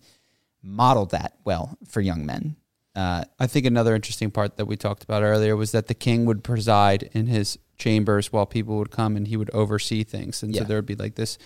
modeled 0.62 1.10
that 1.10 1.36
well 1.44 1.76
for 1.86 2.00
young 2.00 2.24
men. 2.24 2.56
Uh, 2.96 3.24
I 3.38 3.46
think 3.46 3.66
another 3.66 3.94
interesting 3.94 4.30
part 4.30 4.56
that 4.56 4.64
we 4.64 4.76
talked 4.76 5.04
about 5.04 5.22
earlier 5.22 5.54
was 5.54 5.70
that 5.72 5.86
the 5.86 5.94
king 5.94 6.24
would 6.24 6.42
preside 6.42 7.10
in 7.12 7.26
his 7.26 7.58
chambers 7.76 8.32
while 8.32 8.46
people 8.46 8.78
would 8.78 8.90
come 8.90 9.16
and 9.16 9.28
he 9.28 9.36
would 9.36 9.50
oversee 9.50 10.02
things. 10.02 10.42
And 10.42 10.54
Yeah. 10.54 10.62
so 10.62 10.64
there 10.68 10.78
would 10.78 10.86
be 10.86 10.94
like 10.94 11.14
this 11.14 11.36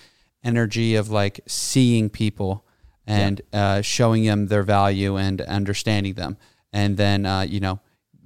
energy 0.43 0.95
of 0.95 1.09
like 1.09 1.41
seeing 1.47 2.09
people 2.09 2.65
and 3.05 3.41
uh, 3.51 3.81
showing 3.81 4.23
them 4.23 4.47
their 4.47 4.63
value 4.63 5.17
and 5.17 5.41
understanding 5.41 6.13
them. 6.13 6.37
And 6.71 6.95
then, 6.95 7.25
uh, 7.25 7.41
you 7.41 7.59
know, 7.59 7.81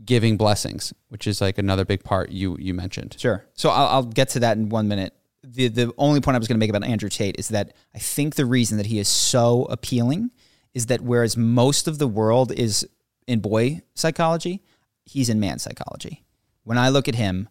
giving 0.05 0.37
blessings, 0.37 0.93
which 1.09 1.25
is 1.25 1.41
like 1.41 1.57
another 1.57 1.83
big 1.83 2.03
part 2.03 2.29
you, 2.29 2.55
you 2.59 2.75
mentioned. 2.75 3.15
Sure. 3.17 3.43
So 3.55 3.69
I'll, 3.69 3.87
I'll 3.87 4.03
get 4.03 4.29
to 4.29 4.39
that 4.41 4.55
in 4.57 4.69
one 4.69 4.87
minute. 4.87 5.13
The 5.43 5.67
the 5.67 5.93
only 5.97 6.21
point 6.21 6.35
I 6.35 6.39
was 6.39 6.47
going 6.47 6.59
to 6.59 6.63
make 6.63 6.69
about 6.69 6.83
Andrew 6.83 7.09
Tate 7.09 7.37
is 7.39 7.47
that 7.49 7.73
I 7.93 7.99
think 7.99 8.35
the 8.35 8.45
reason 8.45 8.77
that 8.77 8.87
he 8.87 8.97
is 8.99 9.07
so 9.07 9.65
appealing 9.65 10.31
is 10.73 10.87
that 10.87 11.01
whereas 11.01 11.37
most 11.37 11.87
of 11.87 11.97
the 11.99 12.07
world 12.07 12.51
is 12.51 12.87
in 13.27 13.39
boy 13.39 13.81
psychology, 13.93 14.63
he's 15.03 15.29
in 15.29 15.39
man 15.39 15.59
psychology. 15.59 16.23
When 16.63 16.77
I 16.77 16.89
look 16.89 17.07
at 17.07 17.15
him, 17.15 17.49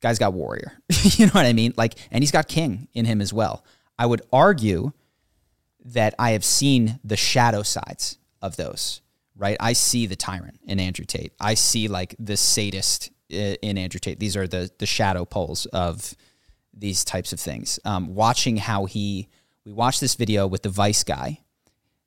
guy's 0.00 0.18
got 0.18 0.32
warrior. 0.32 0.72
you 1.02 1.26
know 1.26 1.32
what 1.32 1.46
I 1.46 1.52
mean? 1.52 1.74
Like, 1.76 1.94
and 2.10 2.22
he's 2.22 2.30
got 2.30 2.48
king 2.48 2.88
in 2.92 3.04
him 3.04 3.20
as 3.20 3.32
well. 3.32 3.64
I 3.98 4.06
would 4.06 4.22
argue 4.32 4.92
that 5.84 6.14
I 6.18 6.30
have 6.30 6.44
seen 6.44 6.98
the 7.04 7.16
shadow 7.16 7.62
sides 7.62 8.18
of 8.40 8.56
those. 8.56 9.00
Right? 9.34 9.56
I 9.58 9.72
see 9.72 10.06
the 10.06 10.16
tyrant 10.16 10.60
in 10.66 10.78
Andrew 10.78 11.06
Tate. 11.06 11.32
I 11.40 11.54
see 11.54 11.88
like 11.88 12.14
the 12.18 12.36
sadist 12.36 13.10
uh, 13.32 13.56
in 13.62 13.78
Andrew 13.78 13.98
Tate. 13.98 14.20
These 14.20 14.36
are 14.36 14.46
the 14.46 14.70
the 14.78 14.86
shadow 14.86 15.24
poles 15.24 15.64
of 15.66 16.14
these 16.74 17.04
types 17.04 17.32
of 17.32 17.40
things. 17.40 17.78
Um, 17.84 18.14
watching 18.14 18.56
how 18.56 18.86
he, 18.86 19.28
we 19.64 19.72
watched 19.72 20.00
this 20.00 20.14
video 20.14 20.46
with 20.46 20.62
the 20.62 20.68
Vice 20.68 21.04
guy. 21.04 21.40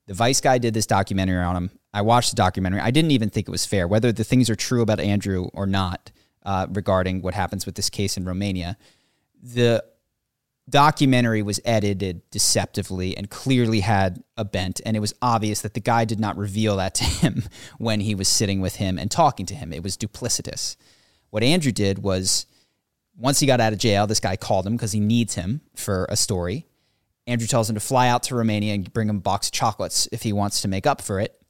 The 0.06 0.14
Vice 0.14 0.40
guy 0.40 0.58
did 0.58 0.74
this 0.74 0.86
documentary 0.86 1.42
on 1.42 1.56
him. 1.56 1.70
I 1.96 2.02
watched 2.02 2.28
the 2.28 2.36
documentary. 2.36 2.80
I 2.80 2.90
didn't 2.90 3.12
even 3.12 3.30
think 3.30 3.48
it 3.48 3.50
was 3.50 3.64
fair, 3.64 3.88
whether 3.88 4.12
the 4.12 4.22
things 4.22 4.50
are 4.50 4.54
true 4.54 4.82
about 4.82 5.00
Andrew 5.00 5.48
or 5.54 5.66
not, 5.66 6.12
uh, 6.44 6.66
regarding 6.70 7.22
what 7.22 7.32
happens 7.32 7.64
with 7.64 7.74
this 7.74 7.88
case 7.88 8.18
in 8.18 8.26
Romania. 8.26 8.76
The 9.42 9.82
documentary 10.68 11.40
was 11.40 11.58
edited 11.64 12.20
deceptively 12.30 13.16
and 13.16 13.30
clearly 13.30 13.80
had 13.80 14.22
a 14.36 14.44
bent 14.44 14.80
and 14.84 14.94
it 14.94 15.00
was 15.00 15.14
obvious 15.22 15.62
that 15.62 15.72
the 15.72 15.80
guy 15.80 16.04
did 16.04 16.20
not 16.20 16.36
reveal 16.36 16.76
that 16.76 16.92
to 16.96 17.04
him 17.04 17.44
when 17.78 18.00
he 18.00 18.14
was 18.14 18.26
sitting 18.26 18.60
with 18.60 18.76
him 18.76 18.98
and 18.98 19.08
talking 19.08 19.46
to 19.46 19.54
him 19.54 19.72
it 19.72 19.80
was 19.80 19.96
duplicitous 19.96 20.74
what 21.30 21.44
andrew 21.44 21.70
did 21.70 22.00
was 22.00 22.46
once 23.16 23.38
he 23.38 23.46
got 23.46 23.60
out 23.60 23.72
of 23.72 23.78
jail 23.78 24.08
this 24.08 24.18
guy 24.18 24.34
called 24.34 24.66
him 24.66 24.72
because 24.72 24.90
he 24.90 24.98
needs 24.98 25.36
him 25.36 25.60
for 25.76 26.04
a 26.08 26.16
story 26.16 26.66
andrew 27.28 27.46
tells 27.46 27.70
him 27.70 27.74
to 27.74 27.80
fly 27.80 28.08
out 28.08 28.24
to 28.24 28.34
romania 28.34 28.74
and 28.74 28.92
bring 28.92 29.08
him 29.08 29.18
a 29.18 29.20
box 29.20 29.46
of 29.46 29.52
chocolates 29.52 30.08
if 30.10 30.24
he 30.24 30.32
wants 30.32 30.62
to 30.62 30.66
make 30.66 30.84
up 30.84 31.00
for 31.00 31.20
it 31.20 31.40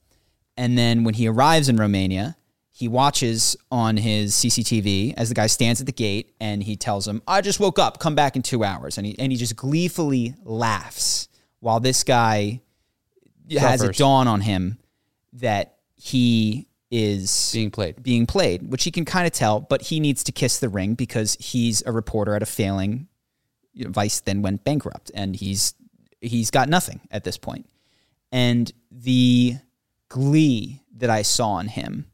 and 0.57 0.77
then 0.77 1.05
when 1.05 1.15
he 1.15 1.27
arrives 1.29 1.69
in 1.69 1.77
romania 1.77 2.37
he 2.77 2.89
watches 2.89 3.57
on 3.73 3.97
his 3.97 4.35
CCTV 4.35 5.15
as 5.17 5.31
the 5.31 5.35
guy 5.35 5.47
stands 5.47 5.81
at 5.81 5.87
the 5.87 5.93
gate 5.93 6.35
and 6.39 6.63
he 6.63 6.77
tells 6.77 7.09
him, 7.09 7.23
I 7.27 7.41
just 7.41 7.59
woke 7.59 7.79
up, 7.79 7.99
come 8.01 8.15
back 8.15 8.37
in 8.37 8.43
two 8.43 8.65
hours. 8.65 8.99
And 8.99 9.07
he, 9.07 9.19
and 9.19 9.33
he 9.33 9.39
just 9.39 9.57
gleefully 9.57 10.35
laughs 10.45 11.29
while 11.61 11.81
this 11.81 12.05
guy 12.05 12.61
has 13.51 13.81
it 13.81 13.85
Suffers. 13.85 13.97
dawn 13.97 14.29
on 14.29 14.43
him 14.43 14.77
that 15.33 15.77
he 15.95 16.69
is 16.91 17.51
Being 17.55 17.71
played. 17.71 18.03
being 18.03 18.27
played, 18.27 18.71
which 18.71 18.85
he 18.85 18.91
can 18.91 19.07
kind 19.07 19.27
of 19.27 19.33
tell, 19.33 19.59
but 19.59 19.81
he 19.81 19.99
needs 19.99 20.23
to 20.25 20.33
kiss 20.33 20.59
the 20.59 20.69
ring 20.69 20.97
because 20.97 21.35
he's 21.41 21.83
a 21.87 21.93
reporter 21.93 22.35
at 22.37 22.43
a 22.43 22.47
failing 22.47 23.09
you 23.73 23.87
know, 23.87 23.91
Vice 23.91 24.21
then 24.21 24.43
went 24.43 24.65
bankrupt 24.65 25.11
and 25.15 25.35
he's 25.35 25.73
he's 26.21 26.51
got 26.51 26.69
nothing 26.69 27.01
at 27.11 27.25
this 27.25 27.39
point. 27.39 27.71
And 28.31 28.71
the 28.91 29.57
glee 30.09 30.83
that 30.97 31.11
I 31.11 31.23
saw 31.23 31.59
in 31.59 31.69
him 31.69 32.07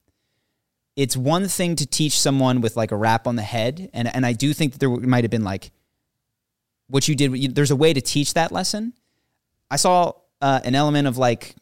it's 0.95 1.17
one 1.17 1.49
thing 1.49 1.75
to 1.77 1.87
teach 1.87 2.19
someone 2.21 2.61
with 2.61 2.77
like 2.77 2.91
a 2.93 2.97
rap 2.97 3.27
on 3.27 3.37
the 3.37 3.43
head 3.43 3.91
and 3.93 4.15
and 4.15 4.25
I 4.27 4.33
do 4.33 4.53
think 4.53 4.73
that 4.73 4.79
there 4.79 4.91
might 4.91 5.25
have 5.25 5.31
been 5.31 5.45
like 5.45 5.71
what 6.89 7.09
you 7.09 7.15
did 7.15 7.37
you- 7.37 7.49
there's 7.49 7.71
a 7.71 7.77
way 7.77 7.93
to 7.93 8.01
teach 8.01 8.35
that 8.35 8.53
lesson 8.53 8.93
I 9.71 9.77
saw 9.77 10.13
uh, 10.43 10.61
an 10.65 10.75
element 10.75 11.07
of 11.09 11.17
like 11.19 11.55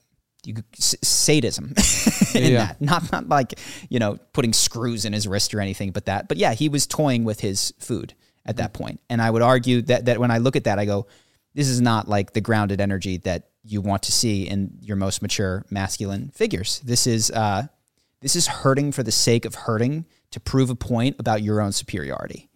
you 0.44 0.54
s- 0.78 0.96
sadism 1.02 1.66
in 2.34 2.52
Yeah. 2.52 2.58
that. 2.66 2.80
Not 2.80 3.12
not 3.12 3.28
like 3.28 3.58
you 3.90 3.98
know 3.98 4.18
putting 4.32 4.52
screws 4.54 5.04
in 5.04 5.12
his 5.12 5.28
wrist 5.28 5.52
or 5.54 5.60
anything, 5.60 5.90
but 5.92 6.06
that. 6.06 6.28
But 6.28 6.38
yeah, 6.38 6.54
he 6.54 6.70
was 6.70 6.86
toying 6.86 7.24
with 7.24 7.40
his 7.40 7.74
food 7.78 8.14
at 8.46 8.56
that 8.56 8.72
point, 8.72 9.00
and 9.10 9.20
I 9.20 9.30
would 9.30 9.42
argue 9.42 9.82
that 9.82 10.06
that 10.06 10.18
when 10.18 10.30
I 10.30 10.38
look 10.38 10.56
at 10.56 10.64
that, 10.64 10.78
I 10.78 10.86
go, 10.86 11.06
this 11.54 11.68
is 11.68 11.82
not 11.82 12.08
like 12.08 12.32
the 12.32 12.40
grounded 12.40 12.80
energy 12.80 13.18
that 13.18 13.49
you 13.62 13.80
want 13.80 14.02
to 14.04 14.12
see 14.12 14.48
in 14.48 14.78
your 14.80 14.96
most 14.96 15.22
mature 15.22 15.64
masculine 15.70 16.30
figures. 16.34 16.80
This 16.84 17.06
is 17.06 17.30
uh, 17.30 17.66
this 18.20 18.36
is 18.36 18.46
hurting 18.46 18.92
for 18.92 19.02
the 19.02 19.12
sake 19.12 19.44
of 19.44 19.54
hurting 19.54 20.06
to 20.30 20.40
prove 20.40 20.70
a 20.70 20.74
point 20.74 21.16
about 21.18 21.42
your 21.42 21.60
own 21.60 21.72
superiority. 21.72 22.48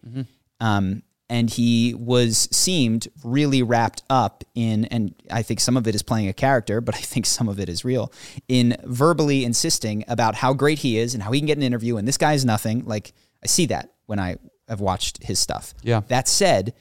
Um, 0.59 1.03
and 1.27 1.49
he 1.49 1.93
was 1.95 2.47
seemed 2.51 3.07
really 3.23 3.63
wrapped 3.63 4.03
up 4.09 4.43
in, 4.53 4.85
and 4.85 5.15
I 5.31 5.41
think 5.41 5.59
some 5.59 5.75
of 5.75 5.87
it 5.87 5.95
is 5.95 6.03
playing 6.03 6.29
a 6.29 6.33
character, 6.33 6.81
but 6.81 6.95
I 6.95 6.99
think 6.99 7.25
some 7.25 7.49
of 7.49 7.59
it 7.59 7.67
is 7.67 7.83
real, 7.83 8.13
in 8.47 8.77
verbally 8.83 9.43
insisting 9.43 10.05
about 10.07 10.35
how 10.35 10.53
great 10.53 10.79
he 10.79 10.99
is 10.99 11.15
and 11.15 11.23
how 11.23 11.31
he 11.31 11.39
can 11.39 11.47
get 11.47 11.57
an 11.57 11.63
interview. 11.63 11.97
And 11.97 12.07
this 12.07 12.17
guy 12.17 12.33
is 12.33 12.45
nothing. 12.45 12.85
Like 12.85 13.13
I 13.43 13.47
see 13.47 13.65
that 13.67 13.91
when 14.05 14.19
I 14.19 14.37
have 14.67 14.81
watched 14.81 15.23
his 15.23 15.39
stuff. 15.39 15.73
Yeah. 15.81 16.01
That 16.07 16.27
said, 16.27 16.73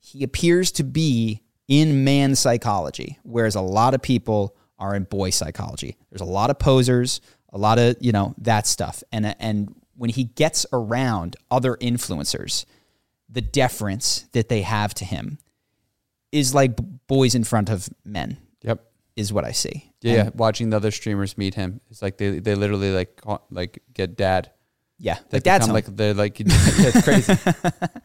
he 0.00 0.24
appears 0.24 0.72
to 0.72 0.82
be 0.84 1.42
in 1.68 2.02
man 2.02 2.34
psychology, 2.34 3.18
whereas 3.22 3.54
a 3.54 3.60
lot 3.60 3.94
of 3.94 4.02
people 4.02 4.56
are 4.78 4.94
in 4.94 5.04
boy 5.04 5.30
psychology. 5.30 5.96
There's 6.10 6.22
a 6.22 6.26
lot 6.26 6.50
of 6.50 6.58
posers, 6.58 7.20
a 7.52 7.58
lot 7.58 7.78
of 7.78 7.96
you 8.00 8.12
know 8.12 8.34
that 8.38 8.66
stuff, 8.66 9.02
and 9.12 9.26
uh, 9.26 9.34
and 9.38 9.74
when 9.96 10.10
he 10.10 10.24
gets 10.24 10.64
around 10.72 11.36
other 11.50 11.76
influencers, 11.76 12.64
the 13.28 13.40
deference 13.40 14.26
that 14.32 14.48
they 14.48 14.62
have 14.62 14.94
to 14.94 15.04
him 15.04 15.38
is 16.32 16.54
like 16.54 16.78
boys 17.06 17.34
in 17.34 17.44
front 17.44 17.68
of 17.68 17.88
men. 18.04 18.38
Yep. 18.62 18.84
Is 19.16 19.32
what 19.32 19.44
I 19.44 19.52
see. 19.52 19.92
Yeah, 20.00 20.26
And-. 20.26 20.34
Watching 20.36 20.70
the 20.70 20.76
other 20.76 20.92
streamers 20.92 21.36
meet 21.36 21.54
him, 21.54 21.80
it's 21.90 22.00
like 22.00 22.18
they 22.18 22.38
they 22.38 22.54
literally 22.54 22.92
like 22.92 23.20
like 23.50 23.82
get 23.92 24.16
dad. 24.16 24.52
yeah. 24.98 25.18
They 25.30 25.36
Like 25.36 25.44
that's 25.44 25.68
like 25.68 25.86
they're 25.86 26.14
like 26.14 26.38
yeah, 26.40 26.46
it's 26.48 27.02
crazy. 27.02 27.32
and 27.52 28.02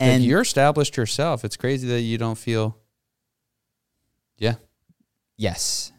and 0.00 0.24
you're 0.24 0.40
established 0.40 0.96
yourself. 0.96 1.44
It's 1.44 1.56
crazy 1.56 1.86
that 1.88 2.00
you 2.00 2.16
don't 2.16 2.38
feel. 2.38 2.78
Yeah. 4.38 4.54
Yes. 5.36 5.92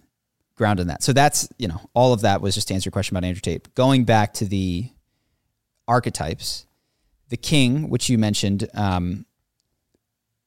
Grounded 0.56 0.84
in 0.84 0.88
that. 0.88 1.04
So 1.04 1.14
that's, 1.14 1.48
you 1.58 1.68
know, 1.68 1.82
all 1.94 2.14
of 2.14 2.22
that 2.22 2.42
was 2.42 2.56
just 2.56 2.68
to 2.70 2.74
answer 2.74 2.88
your 2.88 2.92
question 2.92 3.16
about 3.16 3.26
Andrew 3.26 3.42
Tate. 3.42 3.74
Going 3.76 4.06
back 4.06 4.34
to 4.36 4.46
the 4.46 4.92
archetypes, 5.88 6.66
the 7.30 7.38
king, 7.38 7.90
which 7.90 8.10
you 8.10 8.18
mentioned, 8.18 8.68
um, 8.74 9.26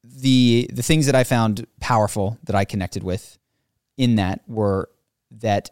the 0.03 0.69
the 0.73 0.83
things 0.83 1.07
that 1.07 1.15
I 1.15 1.25
found 1.25 1.67
powerful 1.79 2.39
that 2.45 2.57
I 2.57 2.65
connected 2.65 3.03
with 3.03 3.39
in 3.97 4.17
that 4.17 4.41
were 4.49 4.89
that 5.31 5.71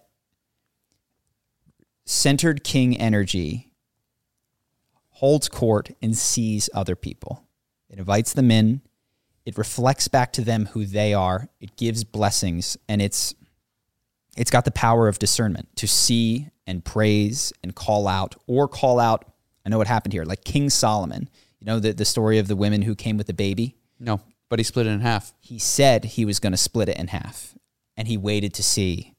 centered 2.05 2.62
king 2.62 2.97
energy 2.97 3.71
holds 5.11 5.49
court 5.49 5.91
and 6.01 6.16
sees 6.16 6.71
other 6.73 6.95
people. 6.95 7.45
It 7.91 7.99
invites 7.99 8.35
them 8.35 8.51
in. 8.51 8.83
It 9.49 9.57
reflects 9.57 10.09
back 10.09 10.34
to 10.34 10.42
them 10.42 10.66
who 10.66 10.84
they 10.84 11.14
are. 11.14 11.49
It 11.59 11.74
gives 11.78 12.05
blessings 12.05 12.76
and 12.86 13.01
it's 13.01 13.34
it's 14.36 14.51
got 14.51 14.66
the 14.66 14.70
power 14.70 15.09
of 15.09 15.18
discernment 15.18 15.74
to 15.76 15.88
see 15.88 16.49
and 16.66 16.84
praise 16.84 17.51
and 17.62 17.74
call 17.74 18.07
out 18.09 18.34
or 18.46 18.68
call 18.68 19.01
out. 19.01 19.24
I 19.64 19.70
know 19.70 19.78
what 19.78 19.86
happened 19.86 20.12
here, 20.12 20.26
like 20.26 20.44
King 20.44 20.68
Solomon. 20.68 21.30
You 21.61 21.64
know 21.64 21.80
the, 21.80 21.94
the 21.94 22.05
story 22.05 22.38
of 22.38 22.46
the 22.46 22.57
women 22.57 22.82
who 22.82 22.94
came 22.94 23.16
with 23.16 23.26
the 23.26 23.32
baby? 23.32 23.74
No, 23.99 24.20
but 24.51 24.59
he 24.59 24.64
split 24.64 24.86
it 24.86 24.90
in 24.90 25.01
half. 25.01 25.32
He 25.40 25.59
said 25.59 26.05
he 26.05 26.26
was 26.26 26.40
going 26.40 26.53
to 26.53 26.59
split 26.59 26.90
it 26.90 26.99
in 26.99 27.07
half 27.07 27.57
and 27.96 28.07
he 28.07 28.18
waited 28.18 28.53
to 28.53 28.62
see 28.62 29.14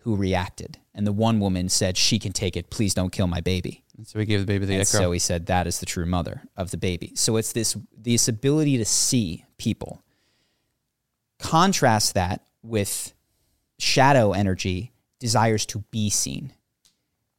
who 0.00 0.14
reacted. 0.14 0.76
And 0.94 1.06
the 1.06 1.12
one 1.12 1.40
woman 1.40 1.70
said, 1.70 1.96
She 1.96 2.18
can 2.18 2.34
take 2.34 2.54
it. 2.54 2.68
Please 2.68 2.92
don't 2.92 3.12
kill 3.12 3.28
my 3.28 3.40
baby. 3.40 3.82
And 4.00 4.08
so 4.08 4.18
he 4.18 4.24
gave 4.24 4.40
the 4.40 4.46
baby 4.46 4.64
the 4.64 4.76
And 4.76 4.86
so 4.86 5.12
he 5.12 5.18
said 5.18 5.44
that 5.44 5.66
is 5.66 5.78
the 5.78 5.84
true 5.84 6.06
mother 6.06 6.40
of 6.56 6.70
the 6.70 6.78
baby. 6.78 7.12
So 7.16 7.36
it's 7.36 7.52
this 7.52 7.76
this 7.94 8.28
ability 8.28 8.78
to 8.78 8.84
see 8.86 9.44
people. 9.58 10.02
Contrast 11.38 12.14
that 12.14 12.46
with 12.62 13.12
shadow 13.78 14.32
energy 14.32 14.92
desires 15.18 15.66
to 15.66 15.80
be 15.90 16.08
seen, 16.08 16.54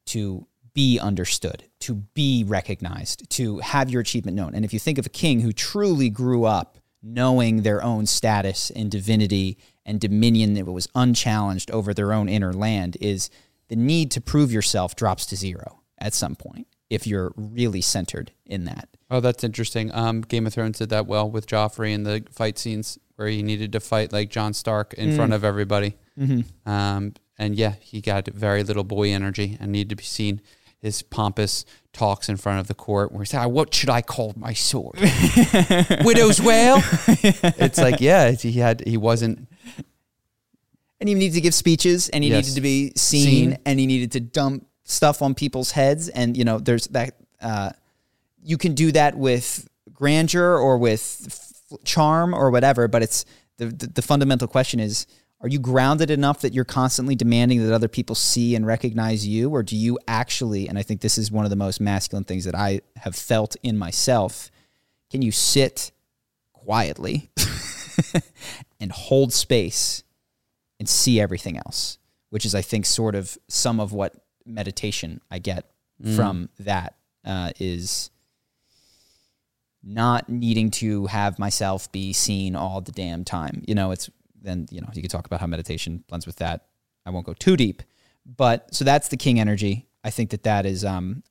to 0.05 0.45
be 0.75 0.99
understood, 0.99 1.63
to 1.79 1.95
be 1.95 2.43
recognized, 2.45 3.27
to 3.31 3.57
have 3.61 3.89
your 3.89 4.01
achievement 4.01 4.37
known. 4.37 4.53
And 4.53 4.63
if 4.63 4.71
you 4.71 4.77
think 4.77 4.99
of 4.99 5.07
a 5.07 5.09
king 5.09 5.39
who 5.39 5.51
truly 5.51 6.11
grew 6.11 6.45
up 6.45 6.77
knowing 7.01 7.63
their 7.63 7.83
own 7.83 8.05
status 8.05 8.69
and 8.69 8.91
divinity 8.91 9.57
and 9.83 9.99
dominion 9.99 10.53
that 10.53 10.65
was 10.65 10.87
unchallenged 10.93 11.71
over 11.71 11.91
their 11.91 12.13
own 12.13 12.29
inner 12.29 12.53
land, 12.53 12.97
is 13.01 13.31
the 13.67 13.75
need 13.75 14.11
to 14.11 14.21
prove 14.21 14.51
yourself 14.51 14.95
drops 14.95 15.25
to 15.25 15.35
zero 15.35 15.80
at 16.01 16.13
some 16.13 16.35
point 16.35 16.67
if 16.89 17.07
you're 17.07 17.31
really 17.37 17.79
centered 17.79 18.31
in 18.45 18.65
that. 18.65 18.89
Oh, 19.09 19.21
that's 19.21 19.45
interesting. 19.45 19.93
Um, 19.93 20.19
Game 20.21 20.45
of 20.45 20.53
Thrones 20.53 20.77
did 20.79 20.89
that 20.89 21.07
well 21.07 21.29
with 21.31 21.47
Joffrey 21.47 21.93
in 21.93 22.03
the 22.03 22.25
fight 22.29 22.57
scenes 22.59 22.97
where 23.15 23.29
he 23.29 23.41
needed 23.43 23.71
to 23.71 23.79
fight 23.79 24.11
like 24.11 24.29
Jon 24.29 24.53
Stark 24.53 24.93
in 24.95 25.15
front 25.15 25.31
of 25.31 25.45
everybody. 25.45 25.95
Mm-hmm. 26.19 26.69
Um, 26.69 27.13
and 27.37 27.55
yeah, 27.55 27.75
he 27.79 28.01
got 28.01 28.27
very 28.27 28.63
little 28.63 28.83
boy 28.83 29.11
energy 29.13 29.57
and 29.59 29.71
needed 29.71 29.89
to 29.91 29.95
be 29.95 30.03
seen. 30.03 30.41
His 30.79 31.01
pompous 31.01 31.63
talks 31.93 32.27
in 32.27 32.35
front 32.37 32.59
of 32.59 32.67
the 32.67 32.73
court 32.73 33.11
where 33.11 33.21
he 33.21 33.25
said, 33.27 33.45
"What 33.45 33.73
should 33.73 33.89
I 33.89 34.01
call 34.01 34.33
my 34.35 34.53
sword? 34.53 34.99
Widow's 36.03 36.41
wail." 36.41 36.81
it's 37.07 37.77
like, 37.77 38.01
yeah, 38.01 38.31
he 38.31 38.53
had 38.53 38.81
he 38.85 38.97
wasn't. 38.97 39.47
and 40.99 41.07
he 41.09 41.15
needed 41.15 41.35
to 41.35 41.41
give 41.41 41.53
speeches 41.53 42.09
and 42.09 42.23
he 42.23 42.29
Yes. 42.31 42.45
needed 42.45 42.55
to 42.55 42.61
be 42.61 42.91
seen, 42.95 43.25
Seen. 43.51 43.57
and 43.65 43.79
he 43.79 43.85
needed 43.85 44.11
to 44.13 44.19
dump 44.19 44.65
stuff 44.83 45.21
on 45.21 45.33
people's 45.33 45.71
heads 45.71 46.09
and 46.09 46.35
you 46.35 46.43
know 46.43 46.59
there's 46.59 46.87
that 46.87 47.15
uh, 47.41 47.71
you 48.43 48.57
can 48.57 48.73
do 48.73 48.91
that 48.91 49.17
with 49.17 49.67
grandeur 49.93 50.57
or 50.57 50.77
with 50.77 51.23
f- 51.27 51.79
charm 51.83 52.33
or 52.33 52.51
whatever 52.51 52.87
but 52.87 53.01
it's 53.01 53.25
the, 53.57 53.67
the 53.67 53.87
the 53.87 54.01
fundamental 54.01 54.47
question 54.47 54.79
is 54.79 55.05
are 55.41 55.47
you 55.47 55.59
grounded 55.59 56.11
enough 56.11 56.41
that 56.41 56.53
you're 56.53 56.65
constantly 56.65 57.15
demanding 57.15 57.65
that 57.65 57.73
other 57.73 57.87
people 57.87 58.13
see 58.13 58.53
and 58.53 58.63
recognize 58.67 59.25
you? 59.25 59.49
Or 59.49 59.63
do 59.63 59.75
you 59.75 59.97
actually 60.07 60.67
and 60.67 60.77
i 60.77 60.83
think 60.83 61.01
this 61.01 61.17
is 61.17 61.31
one 61.31 61.45
of 61.45 61.49
the 61.49 61.55
most 61.55 61.81
masculine 61.81 62.23
things 62.23 62.45
that 62.45 62.55
i 62.55 62.81
have 62.97 63.15
felt 63.15 63.55
in 63.63 63.77
myself 63.77 64.51
can 65.09 65.21
you 65.21 65.31
sit 65.31 65.91
quietly 66.53 67.29
and 68.79 68.91
hold 68.91 69.33
space 69.33 70.03
and 70.79 70.87
see 70.87 71.19
everything 71.19 71.57
else, 71.57 71.97
which 72.29 72.45
is, 72.45 72.55
I 72.55 72.61
think, 72.61 72.85
sort 72.85 73.13
of 73.13 73.37
some 73.47 73.79
of 73.79 73.91
what 73.91 74.15
meditation 74.45 75.21
I 75.29 75.39
get 75.39 75.65
from 76.15 76.49
that 76.59 76.95
uh, 77.23 77.51
is 77.59 78.09
not 79.83 80.29
needing 80.29 80.71
to 80.71 81.05
have 81.07 81.37
myself 81.39 81.91
be 81.91 82.13
seen 82.13 82.55
all 82.55 82.81
the 82.81 82.91
damn 82.91 83.23
time. 83.23 83.63
You 83.67 83.75
know, 83.75 83.91
it's 83.91 84.09
then, 84.41 84.67
you 84.71 84.81
know, 84.81 84.89
you 84.93 85.01
could 85.01 85.11
talk 85.11 85.27
about 85.27 85.39
how 85.39 85.47
meditation 85.47 86.03
blends 86.07 86.25
with 86.25 86.37
that. 86.37 86.65
I 87.05 87.11
won't 87.11 87.25
go 87.25 87.33
too 87.33 87.55
deep, 87.55 87.83
but 88.25 88.73
so 88.73 88.83
that's 88.83 89.09
the 89.09 89.17
king 89.17 89.39
energy. 89.39 89.87
I 90.03 90.09
think 90.09 90.31
that 90.31 90.43
that 90.43 90.65
is, 90.65 90.83
um, 90.83 91.23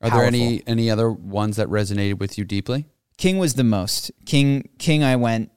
Are 0.00 0.10
there 0.10 0.24
any 0.24 0.62
any 0.66 0.90
other 0.90 1.10
ones 1.10 1.56
that 1.56 1.68
resonated 1.68 2.18
with 2.18 2.38
you 2.38 2.44
deeply? 2.44 2.86
King 3.18 3.38
was 3.38 3.54
the 3.54 3.64
most. 3.64 4.10
King 4.24 4.68
King 4.78 5.02
I 5.02 5.16
went 5.16 5.50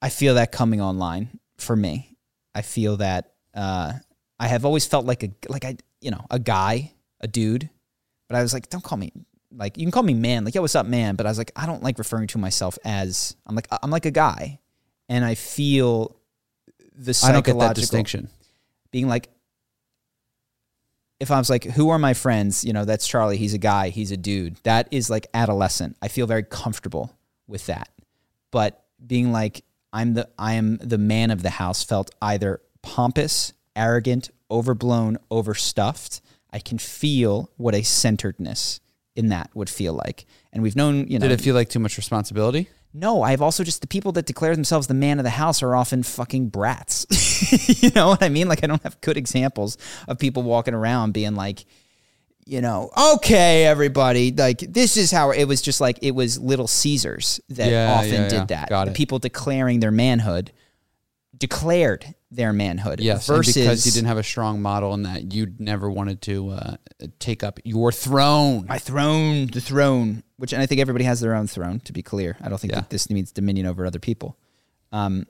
I 0.00 0.08
feel 0.08 0.34
that 0.36 0.52
coming 0.52 0.80
online 0.80 1.40
for 1.58 1.76
me. 1.76 2.16
I 2.54 2.62
feel 2.62 2.96
that 2.98 3.32
uh 3.54 3.92
I 4.38 4.48
have 4.48 4.64
always 4.64 4.86
felt 4.86 5.04
like 5.04 5.22
a 5.22 5.30
like 5.48 5.64
I 5.64 5.76
you 6.00 6.10
know, 6.10 6.24
a 6.30 6.38
guy, 6.38 6.92
a 7.20 7.28
dude. 7.28 7.68
But 8.28 8.36
I 8.36 8.42
was 8.42 8.52
like, 8.52 8.70
don't 8.70 8.84
call 8.84 8.98
me 8.98 9.12
like 9.52 9.76
you 9.76 9.84
can 9.84 9.90
call 9.90 10.02
me 10.02 10.14
man, 10.14 10.44
like, 10.44 10.54
yo, 10.54 10.60
what's 10.60 10.76
up, 10.76 10.86
man? 10.86 11.16
But 11.16 11.26
I 11.26 11.28
was 11.28 11.38
like, 11.38 11.52
I 11.56 11.66
don't 11.66 11.82
like 11.82 11.98
referring 11.98 12.28
to 12.28 12.38
myself 12.38 12.78
as 12.84 13.36
I'm 13.46 13.56
like 13.56 13.66
I'm 13.82 13.90
like 13.90 14.06
a 14.06 14.10
guy. 14.10 14.60
And 15.08 15.24
I 15.24 15.34
feel 15.34 16.16
the 16.94 17.10
I 17.10 17.12
psychological 17.12 17.54
don't 17.54 17.68
get 17.68 17.74
that 17.74 17.80
distinction. 17.80 18.28
being 18.92 19.08
like 19.08 19.28
if 21.18 21.30
I 21.30 21.38
was 21.38 21.50
like, 21.50 21.64
who 21.64 21.90
are 21.90 21.98
my 21.98 22.14
friends? 22.14 22.64
You 22.64 22.72
know, 22.72 22.86
that's 22.86 23.06
Charlie. 23.06 23.36
He's 23.36 23.52
a 23.52 23.58
guy. 23.58 23.90
He's 23.90 24.10
a 24.10 24.16
dude. 24.16 24.56
That 24.62 24.88
is 24.90 25.10
like 25.10 25.26
adolescent. 25.34 25.96
I 26.00 26.08
feel 26.08 26.26
very 26.26 26.42
comfortable 26.42 27.14
with 27.46 27.66
that. 27.66 27.90
But 28.50 28.82
being 29.06 29.30
like, 29.30 29.62
I'm 29.92 30.14
the 30.14 30.28
I 30.38 30.54
am 30.54 30.76
the 30.78 30.98
man 30.98 31.30
of 31.30 31.42
the 31.42 31.50
house 31.50 31.84
felt 31.84 32.10
either 32.22 32.60
pompous, 32.82 33.52
arrogant, 33.76 34.30
overblown, 34.50 35.18
overstuffed. 35.30 36.20
I 36.52 36.58
can 36.58 36.78
feel 36.78 37.50
what 37.56 37.74
a 37.74 37.82
centeredness 37.82 38.80
in 39.16 39.28
that 39.28 39.50
would 39.54 39.70
feel 39.70 39.92
like. 39.94 40.26
And 40.52 40.62
we've 40.62 40.76
known, 40.76 41.06
you 41.08 41.18
know, 41.18 41.28
Did 41.28 41.38
it 41.38 41.42
feel 41.42 41.54
like 41.54 41.68
too 41.68 41.78
much 41.78 41.96
responsibility? 41.96 42.68
no, 42.92 43.22
I've 43.22 43.40
also 43.40 43.62
just 43.62 43.82
the 43.82 43.86
people 43.86 44.10
that 44.12 44.26
declare 44.26 44.52
themselves 44.56 44.88
the 44.88 44.94
man 44.94 45.20
of 45.20 45.24
the 45.24 45.30
house 45.30 45.62
are 45.62 45.76
often 45.76 46.02
fucking 46.02 46.48
brats. 46.48 47.06
you 47.82 47.90
know 47.94 48.08
what 48.08 48.20
I 48.22 48.28
mean? 48.28 48.48
Like 48.48 48.64
I 48.64 48.66
don't 48.66 48.82
have 48.82 49.00
good 49.00 49.16
examples 49.16 49.78
of 50.08 50.18
people 50.18 50.42
walking 50.42 50.74
around 50.74 51.12
being 51.12 51.36
like, 51.36 51.64
you 52.46 52.60
know, 52.60 52.90
okay, 53.14 53.64
everybody, 53.64 54.32
like 54.32 54.58
this 54.58 54.96
is 54.96 55.12
how 55.12 55.30
it 55.30 55.44
was 55.44 55.62
just 55.62 55.80
like 55.80 56.00
it 56.02 56.10
was 56.16 56.36
little 56.40 56.66
Caesars 56.66 57.38
that 57.50 57.70
Yeah, 57.70 57.92
often 57.96 58.10
yeah, 58.12 58.28
did 58.28 58.50
yeah. 58.50 58.66
that. 58.66 58.68
The 58.86 58.90
it. 58.90 58.96
people 58.96 59.20
declaring 59.20 59.78
their 59.78 59.92
manhood 59.92 60.50
declared 61.40 62.14
their 62.30 62.52
manhood. 62.52 63.00
Yes, 63.00 63.26
versus 63.26 63.54
because 63.56 63.84
you 63.84 63.90
didn't 63.90 64.06
have 64.06 64.18
a 64.18 64.22
strong 64.22 64.62
model 64.62 64.94
in 64.94 65.02
that, 65.02 65.32
you 65.34 65.52
never 65.58 65.90
wanted 65.90 66.22
to 66.22 66.50
uh, 66.50 66.76
take 67.18 67.42
up 67.42 67.58
your 67.64 67.90
throne. 67.90 68.66
my 68.68 68.78
throne, 68.78 69.48
the 69.48 69.60
throne, 69.60 70.22
which 70.36 70.52
and 70.52 70.62
I 70.62 70.66
think 70.66 70.80
everybody 70.80 71.04
has 71.04 71.20
their 71.20 71.34
own 71.34 71.48
throne. 71.48 71.80
To 71.80 71.92
be 71.92 72.02
clear, 72.02 72.36
I 72.40 72.48
don't 72.48 72.60
think 72.60 72.72
Yeah. 72.72 72.80
that 72.82 72.90
this 72.90 73.10
means 73.10 73.32
dominion 73.32 73.66
over 73.66 73.84
other 73.84 73.98
people. 73.98 74.38
Um, 74.92 75.26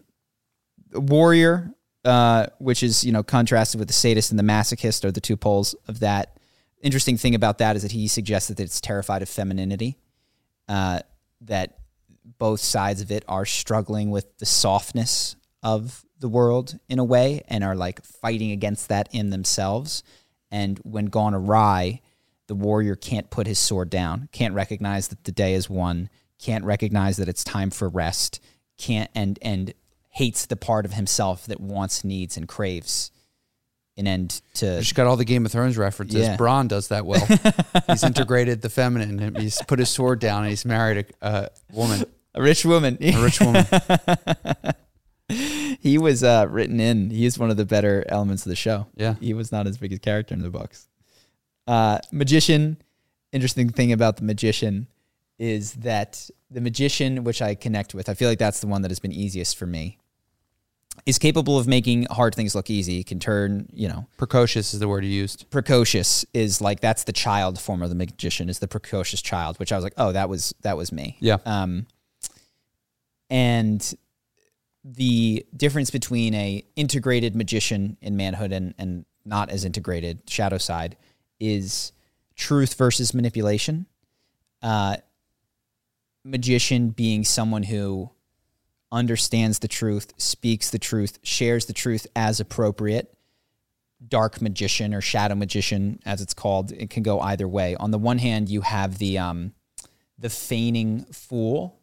warrior, 0.93 1.73
uh, 2.05 2.47
which 2.59 2.83
is 2.83 3.05
you 3.05 3.13
know 3.13 3.23
contrasted 3.23 3.79
with 3.79 3.89
the 3.89 3.95
sadist 3.95 4.31
and 4.31 4.39
the 4.39 4.43
masochist, 4.45 5.05
are 5.05 5.13
the 5.13 5.21
two 5.21 5.37
poles 5.37 5.75
of 5.89 6.01
that. 6.01 6.37
Interesting 6.83 7.17
thing 7.17 7.35
about 7.35 7.59
that 7.59 7.77
is 7.77 7.83
that 7.83 7.93
he 7.93 8.09
suggests 8.09 8.49
that 8.49 8.59
it's 8.61 8.81
terrified 8.81 9.23
of 9.23 9.29
femininity. 9.29 9.99
Uh, 10.69 11.01
that 11.43 11.79
both 12.39 12.61
sides 12.61 13.01
of 13.01 13.11
it 13.11 13.25
are 13.29 13.45
struggling 13.45 14.11
with 14.11 14.39
the 14.39 14.47
softness 14.47 15.37
of 15.63 16.05
the 16.19 16.29
world 16.29 16.79
in 16.89 16.99
a 16.99 17.05
way 17.05 17.43
and 17.49 17.65
are 17.65 17.75
like 17.75 18.03
fighting 18.05 18.51
against 18.51 18.89
that 18.89 19.09
in 19.13 19.31
themselves. 19.31 20.03
And 20.51 20.79
when 20.83 21.07
gone 21.07 21.35
awry, 21.35 22.01
the 22.47 22.55
warrior 22.55 22.97
can't 22.97 23.31
put 23.31 23.47
his 23.47 23.59
sword 23.59 23.91
down, 23.91 24.29
can't 24.33 24.55
recognize 24.55 25.09
that 25.09 25.25
the 25.25 25.33
day 25.33 25.55
is 25.55 25.71
won, 25.71 26.11
can't 26.39 26.65
recognize 26.65 27.17
that 27.19 27.29
it's 27.29 27.45
time 27.45 27.71
for 27.71 27.89
rest, 27.89 28.41
can't 28.77 29.11
and 29.15 29.39
and 29.43 29.73
hates 30.09 30.47
the 30.47 30.57
part 30.57 30.85
of 30.85 30.95
himself 30.95 31.47
that 31.47 31.61
wants, 31.61 32.03
needs, 32.03 32.37
and 32.37 32.49
craves 32.49 33.13
an 33.97 34.07
end 34.07 34.41
to 34.55 34.83
She's 34.83 34.93
got 34.93 35.07
all 35.07 35.17
the 35.17 35.25
Game 35.25 35.47
of 35.47 35.53
Thrones 35.53 35.79
references. 35.79 36.23
Yeah. 36.23 36.37
Bronn 36.37 36.67
does 36.67 36.89
that 36.89 37.07
well. 37.07 37.25
he's 37.87 38.03
integrated 38.03 38.63
the 38.63 38.71
feminine. 38.71 39.21
and 39.21 39.39
He's 39.39 39.63
put 39.63 39.79
his 39.79 39.91
sword 39.91 40.19
down 40.19 40.43
and 40.43 40.51
he's 40.51 40.65
married 40.65 41.07
a 41.23 41.25
uh, 41.25 41.47
woman, 41.73 42.05
a 42.35 42.43
rich 42.43 42.65
woman. 42.65 42.99
a 43.01 43.23
rich 43.23 43.41
woman. 43.41 43.65
he 45.81 45.99
was 45.99 46.23
uh, 46.23 46.47
written 46.49 46.79
in. 46.79 47.11
He 47.11 47.25
is 47.25 47.39
one 47.39 47.51
of 47.51 47.57
the 47.57 47.65
better 47.65 48.05
elements 48.09 48.45
of 48.47 48.51
the 48.51 48.57
show. 48.57 48.87
Yeah. 48.97 49.15
he 49.21 49.35
was 49.35 49.51
not 49.51 49.67
as 49.67 49.79
big 49.79 49.93
a 49.93 49.99
character 49.99 50.35
in 50.35 50.43
the 50.43 50.51
books. 50.51 50.89
Uh, 51.67 51.99
magician. 52.13 52.77
Interesting 53.33 53.71
thing 53.71 53.93
about 53.93 54.17
the 54.17 54.25
magician 54.25 54.87
is 55.39 55.73
that 55.75 56.29
the 56.51 56.61
magician, 56.61 57.25
which 57.25 57.41
I 57.41 57.55
connect 57.55 57.95
with, 57.95 58.09
I 58.09 58.15
feel 58.15 58.29
like 58.29 58.39
that's 58.39 58.61
the 58.61 58.67
one 58.67 58.83
that 58.83 58.91
has 58.91 58.99
been 58.99 59.13
easiest 59.13 59.57
for 59.57 59.67
me. 59.67 59.97
Is 61.07 61.19
capable 61.19 61.57
of 61.59 61.67
making 61.67 62.07
hard 62.11 62.35
things 62.35 62.55
look 62.55 62.69
easy. 62.69 63.03
Can 63.05 63.21
turn, 63.21 63.69
you 63.73 63.89
know, 63.89 64.07
Precocious 64.19 64.75
is 64.75 64.81
the 64.81 64.89
word 64.89 65.03
you 65.05 65.11
used. 65.11 65.49
precocious 65.49 66.27
is 66.35 66.61
like 66.61 66.81
that's 66.81 67.05
the 67.05 67.13
child 67.13 67.59
form 67.59 67.81
of 67.83 67.89
the 67.89 67.95
magician 67.95 68.51
is 68.51 68.59
the 68.59 68.69
precocious 68.69 69.23
child, 69.23 69.59
which 69.59 69.73
I 69.73 69.77
was 69.77 69.85
like, 69.85 69.95
oh, 69.97 70.13
that 70.13 70.29
was 70.29 70.55
that 70.61 70.77
was 70.77 70.93
me. 70.93 71.17
Yeah. 71.21 71.39
Um, 71.47 71.87
and 73.31 73.95
the 74.85 75.47
difference 75.57 75.91
between 75.91 76.35
a 76.35 76.65
integrated 76.77 77.37
magician 77.37 77.97
in 78.01 78.17
manhood 78.17 78.53
and 78.53 78.75
and 78.79 79.05
not 79.25 79.51
as 79.51 79.65
integrated 79.65 80.29
shadow 80.29 80.59
side 80.59 80.97
is 81.39 81.93
truth 82.35 82.75
versus 82.75 83.13
manipulation. 83.15 83.87
Uh, 84.63 84.97
magician 86.25 86.91
being 86.91 87.25
someone 87.25 87.63
who 87.63 88.11
understands 88.93 89.61
the 89.61 89.69
truth, 89.69 90.13
speaks 90.17 90.71
the 90.71 90.79
truth, 90.79 91.19
shares 91.23 91.67
the 91.67 91.73
truth 91.73 92.07
as 92.17 92.41
appropriate. 92.41 93.15
Dark 94.07 94.41
magician 94.41 94.95
or 94.95 95.01
shadow 95.01 95.35
magician, 95.35 96.01
as 96.07 96.23
it's 96.23 96.35
called, 96.35 96.73
it 96.73 96.89
can 96.89 97.03
go 97.03 97.21
either 97.21 97.47
way. 97.47 97.77
On 97.77 97.91
the 97.91 97.99
one 97.99 98.19
hand, 98.19 98.49
you 98.49 98.63
have 98.63 98.99
the 98.99 99.19
um, 99.19 99.53
the 100.19 100.31
feigning 100.31 101.05
fool. 101.13 101.80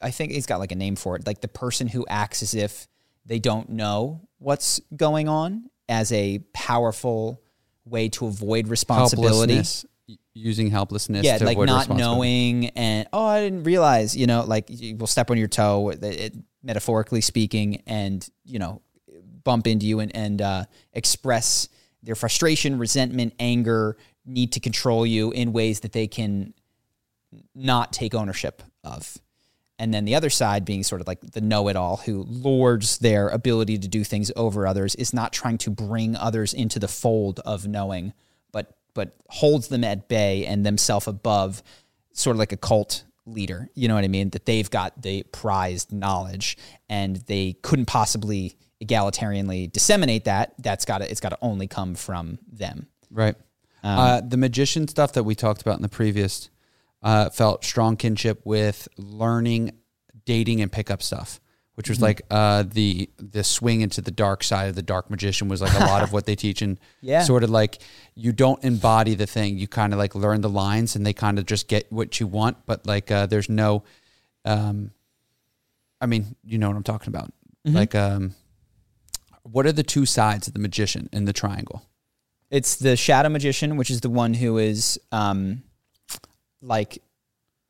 I 0.00 0.10
think 0.10 0.32
he's 0.32 0.46
got 0.46 0.58
like 0.58 0.72
a 0.72 0.76
name 0.76 0.96
for 0.96 1.16
it, 1.16 1.26
like 1.26 1.40
the 1.40 1.48
person 1.48 1.88
who 1.88 2.06
acts 2.08 2.42
as 2.42 2.54
if 2.54 2.86
they 3.24 3.38
don't 3.38 3.70
know 3.70 4.28
what's 4.38 4.80
going 4.94 5.28
on, 5.28 5.70
as 5.88 6.12
a 6.12 6.40
powerful 6.52 7.40
way 7.84 8.08
to 8.08 8.26
avoid 8.26 8.68
responsibility 8.68 9.54
Helplessness. 9.54 9.86
Using 10.34 10.70
helplessness. 10.70 11.24
yeah, 11.24 11.38
to 11.38 11.44
like 11.44 11.58
not 11.58 11.88
knowing 11.88 12.66
and 12.70 13.08
oh, 13.12 13.24
I 13.24 13.40
didn't 13.40 13.64
realize, 13.64 14.16
you 14.16 14.26
know, 14.26 14.44
like 14.44 14.66
you 14.68 14.96
will 14.96 15.06
step 15.06 15.30
on 15.30 15.38
your 15.38 15.48
toe, 15.48 15.90
it- 15.90 16.34
metaphorically 16.62 17.20
speaking, 17.20 17.82
and 17.86 18.28
you 18.44 18.58
know, 18.58 18.82
bump 19.44 19.66
into 19.66 19.86
you 19.86 20.00
and 20.00 20.14
and 20.14 20.42
uh, 20.42 20.64
express 20.92 21.68
their 22.02 22.14
frustration, 22.14 22.78
resentment, 22.78 23.34
anger, 23.40 23.96
need 24.24 24.52
to 24.52 24.60
control 24.60 25.06
you 25.06 25.30
in 25.32 25.52
ways 25.52 25.80
that 25.80 25.92
they 25.92 26.06
can 26.06 26.52
not 27.54 27.92
take 27.92 28.14
ownership 28.14 28.62
of. 28.84 29.16
And 29.78 29.92
then 29.92 30.06
the 30.06 30.14
other 30.14 30.30
side 30.30 30.64
being 30.64 30.82
sort 30.82 31.00
of 31.00 31.06
like 31.06 31.20
the 31.20 31.40
know 31.40 31.68
it 31.68 31.76
all 31.76 31.98
who 31.98 32.24
lords 32.28 32.98
their 32.98 33.28
ability 33.28 33.78
to 33.78 33.88
do 33.88 34.04
things 34.04 34.32
over 34.34 34.66
others 34.66 34.94
is 34.94 35.12
not 35.12 35.32
trying 35.32 35.58
to 35.58 35.70
bring 35.70 36.16
others 36.16 36.54
into 36.54 36.78
the 36.78 36.88
fold 36.88 37.40
of 37.40 37.66
knowing, 37.66 38.14
but 38.52 38.76
but 38.94 39.14
holds 39.28 39.68
them 39.68 39.84
at 39.84 40.08
bay 40.08 40.46
and 40.46 40.64
themselves 40.64 41.06
above, 41.06 41.62
sort 42.12 42.34
of 42.36 42.38
like 42.38 42.52
a 42.52 42.56
cult 42.56 43.04
leader. 43.26 43.68
You 43.74 43.88
know 43.88 43.94
what 43.94 44.04
I 44.04 44.08
mean? 44.08 44.30
That 44.30 44.46
they've 44.46 44.70
got 44.70 45.02
the 45.02 45.24
prized 45.24 45.92
knowledge 45.92 46.56
and 46.88 47.16
they 47.16 47.56
couldn't 47.62 47.86
possibly 47.86 48.56
egalitarianly 48.82 49.70
disseminate 49.70 50.24
that. 50.24 50.54
That's 50.58 50.86
got 50.86 50.98
to 50.98 51.10
it's 51.10 51.20
got 51.20 51.30
to 51.30 51.38
only 51.42 51.66
come 51.66 51.94
from 51.94 52.38
them. 52.50 52.86
Right. 53.10 53.36
Um, 53.82 53.98
uh, 53.98 54.20
the 54.22 54.36
magician 54.38 54.88
stuff 54.88 55.12
that 55.12 55.24
we 55.24 55.34
talked 55.34 55.60
about 55.60 55.76
in 55.76 55.82
the 55.82 55.88
previous 55.88 56.48
uh, 57.06 57.30
felt 57.30 57.64
strong 57.64 57.96
kinship 57.96 58.40
with 58.44 58.88
learning, 58.98 59.70
dating, 60.24 60.60
and 60.60 60.70
pickup 60.72 61.00
stuff, 61.02 61.40
which 61.76 61.86
Mm-hmm. 61.86 61.92
was 61.92 62.02
like 62.02 62.22
uh, 62.30 62.64
the 62.78 63.08
the 63.16 63.44
swing 63.44 63.80
into 63.80 64.00
the 64.00 64.10
dark 64.10 64.42
side 64.42 64.68
of 64.68 64.74
the 64.74 64.82
dark 64.82 65.08
magician 65.10 65.46
was 65.48 65.60
like 65.60 65.74
a 65.74 65.84
lot 65.92 66.02
of 66.02 66.12
what 66.12 66.26
they 66.26 66.34
teach 66.34 66.62
and 66.62 66.78
Yeah. 67.00 67.22
sort 67.22 67.44
of 67.44 67.50
like 67.50 67.78
you 68.14 68.32
don't 68.32 68.62
embody 68.64 69.14
the 69.14 69.26
thing, 69.26 69.56
you 69.58 69.68
kind 69.68 69.92
of 69.92 69.98
like 69.98 70.14
learn 70.14 70.40
the 70.40 70.48
lines 70.64 70.96
and 70.96 71.06
they 71.06 71.12
kind 71.12 71.38
of 71.38 71.46
just 71.46 71.68
get 71.68 71.90
what 71.92 72.18
you 72.20 72.26
want, 72.26 72.56
but 72.66 72.86
like 72.86 73.10
uh, 73.10 73.26
there's 73.26 73.48
no, 73.48 73.84
um, 74.44 74.90
I 76.00 76.06
mean, 76.06 76.34
you 76.44 76.58
know 76.58 76.68
what 76.68 76.76
I'm 76.76 76.82
talking 76.82 77.08
about, 77.14 77.32
Mm-hmm. 77.66 77.76
like 77.76 77.94
um, 77.94 78.34
what 79.42 79.66
are 79.66 79.72
the 79.72 79.82
two 79.84 80.06
sides 80.06 80.46
of 80.48 80.54
the 80.54 80.60
magician 80.60 81.08
in 81.12 81.24
the 81.24 81.32
triangle? 81.32 81.82
It's 82.50 82.76
the 82.76 82.96
shadow 82.96 83.28
magician, 83.28 83.76
which 83.76 83.90
is 83.90 84.00
the 84.00 84.10
one 84.10 84.34
who 84.34 84.58
is 84.58 84.98
um, 85.12 85.62
like 86.62 87.02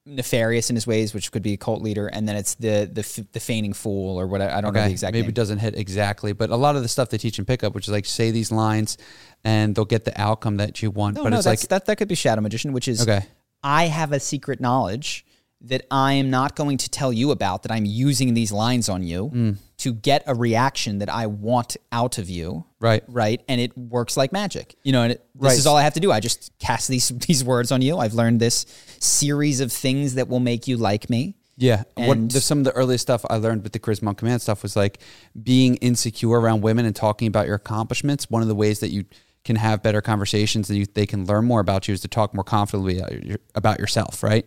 nefarious 0.07 0.71
in 0.71 0.77
his 0.77 0.87
ways, 0.87 1.13
which 1.13 1.33
could 1.33 1.43
be 1.43 1.55
a 1.55 1.57
cult 1.57 1.83
leader, 1.83 2.07
and 2.07 2.29
then 2.29 2.37
it's 2.37 2.55
the 2.55 2.89
the 2.91 3.27
the 3.33 3.41
feigning 3.41 3.73
fool 3.73 4.19
or 4.19 4.27
what 4.27 4.41
I 4.41 4.61
don't 4.61 4.73
know 4.73 4.83
the 4.83 4.91
exact 4.91 5.13
maybe 5.13 5.23
name. 5.23 5.31
it 5.31 5.35
doesn't 5.35 5.59
hit 5.59 5.77
exactly, 5.77 6.33
but 6.33 6.51
a 6.51 6.57
lot 6.57 6.77
of 6.77 6.83
the 6.83 6.89
stuff 6.89 7.11
they 7.11 7.19
teach 7.19 7.39
in 7.39 7.45
pickup, 7.45 7.75
which 7.75 7.87
is 7.87 7.93
like 7.93 8.07
say 8.07 8.31
these 8.31 8.53
lines, 8.53 8.97
and 9.45 9.75
they'll 9.75 9.85
get 9.85 10.05
the 10.05 10.19
outcome 10.21 10.59
that 10.59 10.83
you 10.83 10.91
want. 10.91 11.17
no, 11.17 11.25
but 11.25 11.31
no, 11.31 11.37
it's 11.37 11.45
that's, 11.45 11.63
like 11.63 11.69
that 11.69 11.87
that 11.87 11.97
could 11.97 12.09
be 12.09 12.15
shadow 12.15 12.41
magician, 12.41 12.73
which 12.73 12.89
is 12.89 13.03
okay, 13.03 13.27
I 13.63 13.87
have 13.87 14.13
a 14.13 14.21
secret 14.21 14.61
knowledge 14.61 15.27
that 15.63 15.87
I 15.91 16.15
am 16.15 16.31
not 16.31 16.55
going 16.55 16.79
to 16.79 16.91
tell 16.91 17.13
you 17.13 17.31
about. 17.33 17.65
That 17.65 17.73
I'm 17.73 17.85
using 17.85 18.35
these 18.35 18.53
lines 18.53 18.89
on 18.89 19.03
you 19.03 19.31
Mm. 19.35 19.57
To 19.79 19.93
get 19.93 20.23
a 20.27 20.35
reaction 20.35 20.99
that 21.01 21.09
I 21.11 21.27
want 21.27 21.77
out 21.93 22.17
of 22.19 22.31
you. 22.31 22.65
right, 22.81 23.03
right? 23.09 23.43
And 23.49 23.61
it 23.61 23.77
works 23.77 24.17
like 24.17 24.33
magic. 24.33 24.75
You 24.83 24.93
know, 24.93 25.03
and 25.03 25.13
it, 25.13 25.19
this 25.35 25.43
Right. 25.51 25.59
is 25.59 25.67
all 25.67 25.77
I 25.77 25.83
have 25.83 25.95
to 25.95 26.01
do. 26.01 26.11
I 26.11 26.21
just 26.21 26.51
cast 26.59 26.89
these 26.89 27.09
these 27.29 27.45
words 27.45 27.71
on 27.73 27.83
you. 27.83 27.99
I've 27.99 28.15
learned 28.15 28.41
this 28.41 28.65
series 29.01 29.61
of 29.61 29.71
things 29.73 30.15
that 30.15 30.29
will 30.29 30.41
make 30.41 30.67
you 30.67 30.77
like 30.79 31.11
me. 31.11 31.37
yeah. 31.59 31.83
what 31.95 32.17
And- 32.17 32.31
the, 32.31 32.41
some 32.41 32.59
of 32.59 32.65
the 32.65 32.73
earliest 32.73 33.03
stuff 33.03 33.25
I 33.29 33.37
learned 33.37 33.63
with 33.63 33.73
the 33.73 33.79
charisma 33.79 34.09
on 34.09 34.15
command 34.15 34.41
stuff 34.43 34.63
was 34.63 34.77
like 34.77 34.99
being 35.43 35.77
insecure 35.77 36.41
around 36.41 36.63
women 36.63 36.87
and 36.87 36.97
talking 36.97 37.29
about 37.29 37.47
your 37.47 37.57
accomplishments. 37.57 38.31
One 38.31 38.43
of 38.43 38.49
the 38.49 38.55
ways 38.55 38.81
that 38.81 38.91
you 38.91 39.05
can 39.45 39.57
have 39.57 39.83
better 39.83 40.01
conversations 40.01 40.69
and 40.71 40.79
you, 40.79 40.87
they 40.87 41.07
can 41.07 41.25
learn 41.27 41.45
more 41.45 41.61
about 41.61 41.87
you 41.87 41.95
is 41.95 42.01
to 42.01 42.09
talk 42.09 42.35
more 42.35 42.45
confidently 42.45 42.99
about 42.99 43.25
your- 43.25 43.39
about 43.55 43.79
yourself, 43.79 44.23
right? 44.23 44.47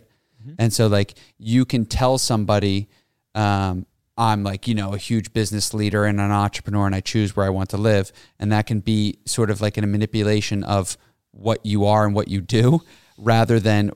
And 0.58 0.72
so 0.72 0.86
like 0.88 1.14
you 1.38 1.64
can 1.66 1.84
tell 1.84 2.16
somebody, 2.18 2.88
um, 3.34 3.86
I'm 4.20 4.42
like, 4.44 4.68
you 4.68 4.74
know, 4.74 4.92
a 4.92 4.98
huge 4.98 5.32
business 5.32 5.72
leader 5.72 6.04
and 6.04 6.20
an 6.20 6.30
entrepreneur 6.30 6.84
and 6.84 6.94
I 6.94 7.00
choose 7.00 7.34
where 7.34 7.46
I 7.46 7.48
want 7.48 7.70
to 7.70 7.78
live. 7.78 8.12
And 8.38 8.52
that 8.52 8.66
can 8.66 8.80
be 8.80 9.18
sort 9.24 9.48
of 9.50 9.60
like 9.62 9.78
a 9.78 9.82
manipulation 9.82 10.62
of 10.62 10.98
what 11.30 11.64
you 11.64 11.86
are 11.86 12.04
and 12.04 12.14
what 12.14 12.28
you 12.28 12.42
do 12.42 12.82
rather 13.16 13.58
than 13.58 13.90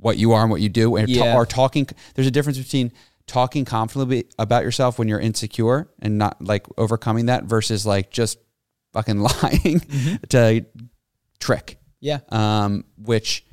what 0.00 0.18
you 0.18 0.32
are 0.32 0.42
and 0.42 0.50
what 0.50 0.60
you 0.60 0.68
do. 0.68 0.96
And 0.96 1.08
Yeah. 1.08 1.36
or 1.36 1.46
talking, 1.46 1.86
there's 2.14 2.26
a 2.26 2.30
difference 2.32 2.58
between 2.58 2.90
talking 3.28 3.64
confidently 3.64 4.24
about 4.38 4.64
yourself 4.64 4.98
when 4.98 5.06
you're 5.06 5.20
insecure 5.20 5.88
and 6.00 6.18
not 6.18 6.42
like 6.42 6.66
overcoming 6.76 7.26
that 7.26 7.44
versus 7.44 7.86
like 7.86 8.10
just 8.10 8.38
fucking 8.92 9.20
lying 9.42 9.80
to 10.30 10.64
trick 11.38 11.78
Yeah. 12.00 12.18
um, 12.30 12.84
which 12.96 13.44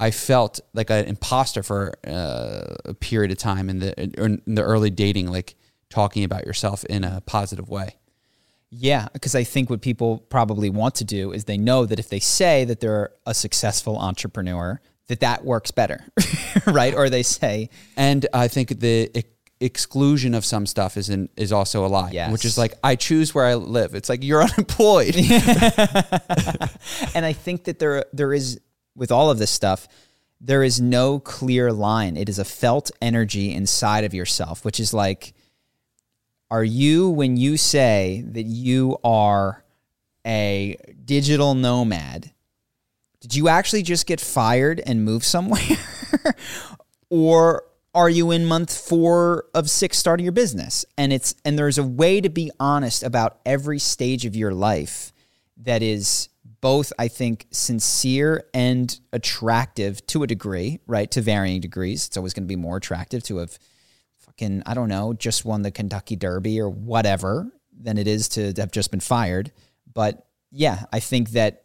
I 0.00 0.10
felt 0.10 0.60
like 0.72 0.90
an 0.90 1.04
imposter 1.06 1.62
for 1.62 1.94
uh, 2.06 2.74
a 2.84 2.94
period 2.94 3.30
of 3.30 3.38
time 3.38 3.70
in 3.70 3.78
the 3.78 4.42
in 4.46 4.54
the 4.54 4.62
early 4.62 4.90
dating, 4.90 5.30
like 5.30 5.54
talking 5.88 6.24
about 6.24 6.46
yourself 6.46 6.84
in 6.84 7.04
a 7.04 7.20
positive 7.20 7.68
way. 7.68 7.96
Yeah, 8.70 9.06
because 9.12 9.36
I 9.36 9.44
think 9.44 9.70
what 9.70 9.82
people 9.82 10.18
probably 10.18 10.68
want 10.68 10.96
to 10.96 11.04
do 11.04 11.32
is 11.32 11.44
they 11.44 11.58
know 11.58 11.86
that 11.86 12.00
if 12.00 12.08
they 12.08 12.18
say 12.18 12.64
that 12.64 12.80
they're 12.80 13.12
a 13.24 13.32
successful 13.32 13.96
entrepreneur, 13.96 14.80
that 15.06 15.20
that 15.20 15.44
works 15.44 15.70
better, 15.70 16.04
right? 16.66 16.92
Or 16.92 17.08
they 17.08 17.22
say, 17.22 17.70
And 17.96 18.26
I 18.34 18.48
think 18.48 18.80
the 18.80 19.24
exclusion 19.60 20.34
of 20.34 20.44
some 20.44 20.66
stuff 20.66 20.96
is 20.96 21.08
in, 21.08 21.28
is 21.36 21.52
also 21.52 21.86
a 21.86 21.88
lie. 21.88 22.10
Yes. 22.12 22.32
Which 22.32 22.44
is 22.44 22.58
like 22.58 22.74
I 22.82 22.96
choose 22.96 23.34
where 23.34 23.44
I 23.44 23.54
live. 23.54 23.94
It's 23.94 24.08
like 24.08 24.24
you're 24.24 24.42
unemployed. 24.48 25.14
and 25.16 25.30
I 27.24 27.32
think 27.32 27.64
that 27.64 27.78
there 27.78 28.04
there 28.12 28.32
is 28.32 28.60
with 28.96 29.10
all 29.10 29.30
of 29.30 29.38
this 29.38 29.50
stuff, 29.50 29.88
there 30.40 30.62
is 30.62 30.80
no 30.80 31.18
clear 31.18 31.72
line. 31.72 32.16
It 32.16 32.28
is 32.28 32.38
a 32.38 32.44
felt 32.44 32.90
energy 33.00 33.52
inside 33.52 34.04
of 34.04 34.14
yourself, 34.14 34.64
which 34.64 34.78
is 34.78 34.92
like, 34.92 35.34
are 36.50 36.64
you 36.64 37.10
when 37.10 37.36
you 37.36 37.56
say 37.56 38.24
that 38.28 38.44
you 38.44 38.98
are 39.02 39.64
a 40.26 40.76
digital 41.04 41.54
nomad? 41.54 42.30
Did 43.20 43.34
you 43.34 43.48
actually 43.48 43.82
just 43.82 44.06
get 44.06 44.20
fired 44.20 44.82
and 44.86 45.04
move 45.04 45.24
somewhere? 45.24 45.78
or 47.10 47.64
are 47.94 48.10
you 48.10 48.30
in 48.32 48.44
month 48.44 48.76
four 48.76 49.46
of 49.54 49.70
six 49.70 49.96
starting 49.96 50.24
your 50.24 50.32
business? 50.32 50.84
And 50.98 51.12
it's 51.12 51.34
and 51.44 51.58
there's 51.58 51.78
a 51.78 51.84
way 51.84 52.20
to 52.20 52.28
be 52.28 52.50
honest 52.60 53.02
about 53.02 53.40
every 53.46 53.78
stage 53.78 54.26
of 54.26 54.36
your 54.36 54.52
life 54.52 55.12
that 55.58 55.82
is 55.82 56.28
both, 56.64 56.94
I 56.98 57.08
think, 57.08 57.46
sincere 57.50 58.46
and 58.54 58.98
attractive 59.12 60.04
to 60.06 60.22
a 60.22 60.26
degree, 60.26 60.80
right? 60.86 61.10
To 61.10 61.20
varying 61.20 61.60
degrees. 61.60 62.06
It's 62.06 62.16
always 62.16 62.32
going 62.32 62.44
to 62.44 62.48
be 62.48 62.56
more 62.56 62.78
attractive 62.78 63.22
to 63.24 63.36
have 63.36 63.58
fucking, 64.20 64.62
I 64.64 64.72
don't 64.72 64.88
know, 64.88 65.12
just 65.12 65.44
won 65.44 65.60
the 65.60 65.70
Kentucky 65.70 66.16
Derby 66.16 66.58
or 66.58 66.70
whatever 66.70 67.52
than 67.78 67.98
it 67.98 68.08
is 68.08 68.30
to 68.30 68.54
have 68.56 68.70
just 68.72 68.90
been 68.90 69.00
fired. 69.00 69.52
But 69.92 70.26
yeah, 70.50 70.84
I 70.90 71.00
think 71.00 71.32
that 71.32 71.64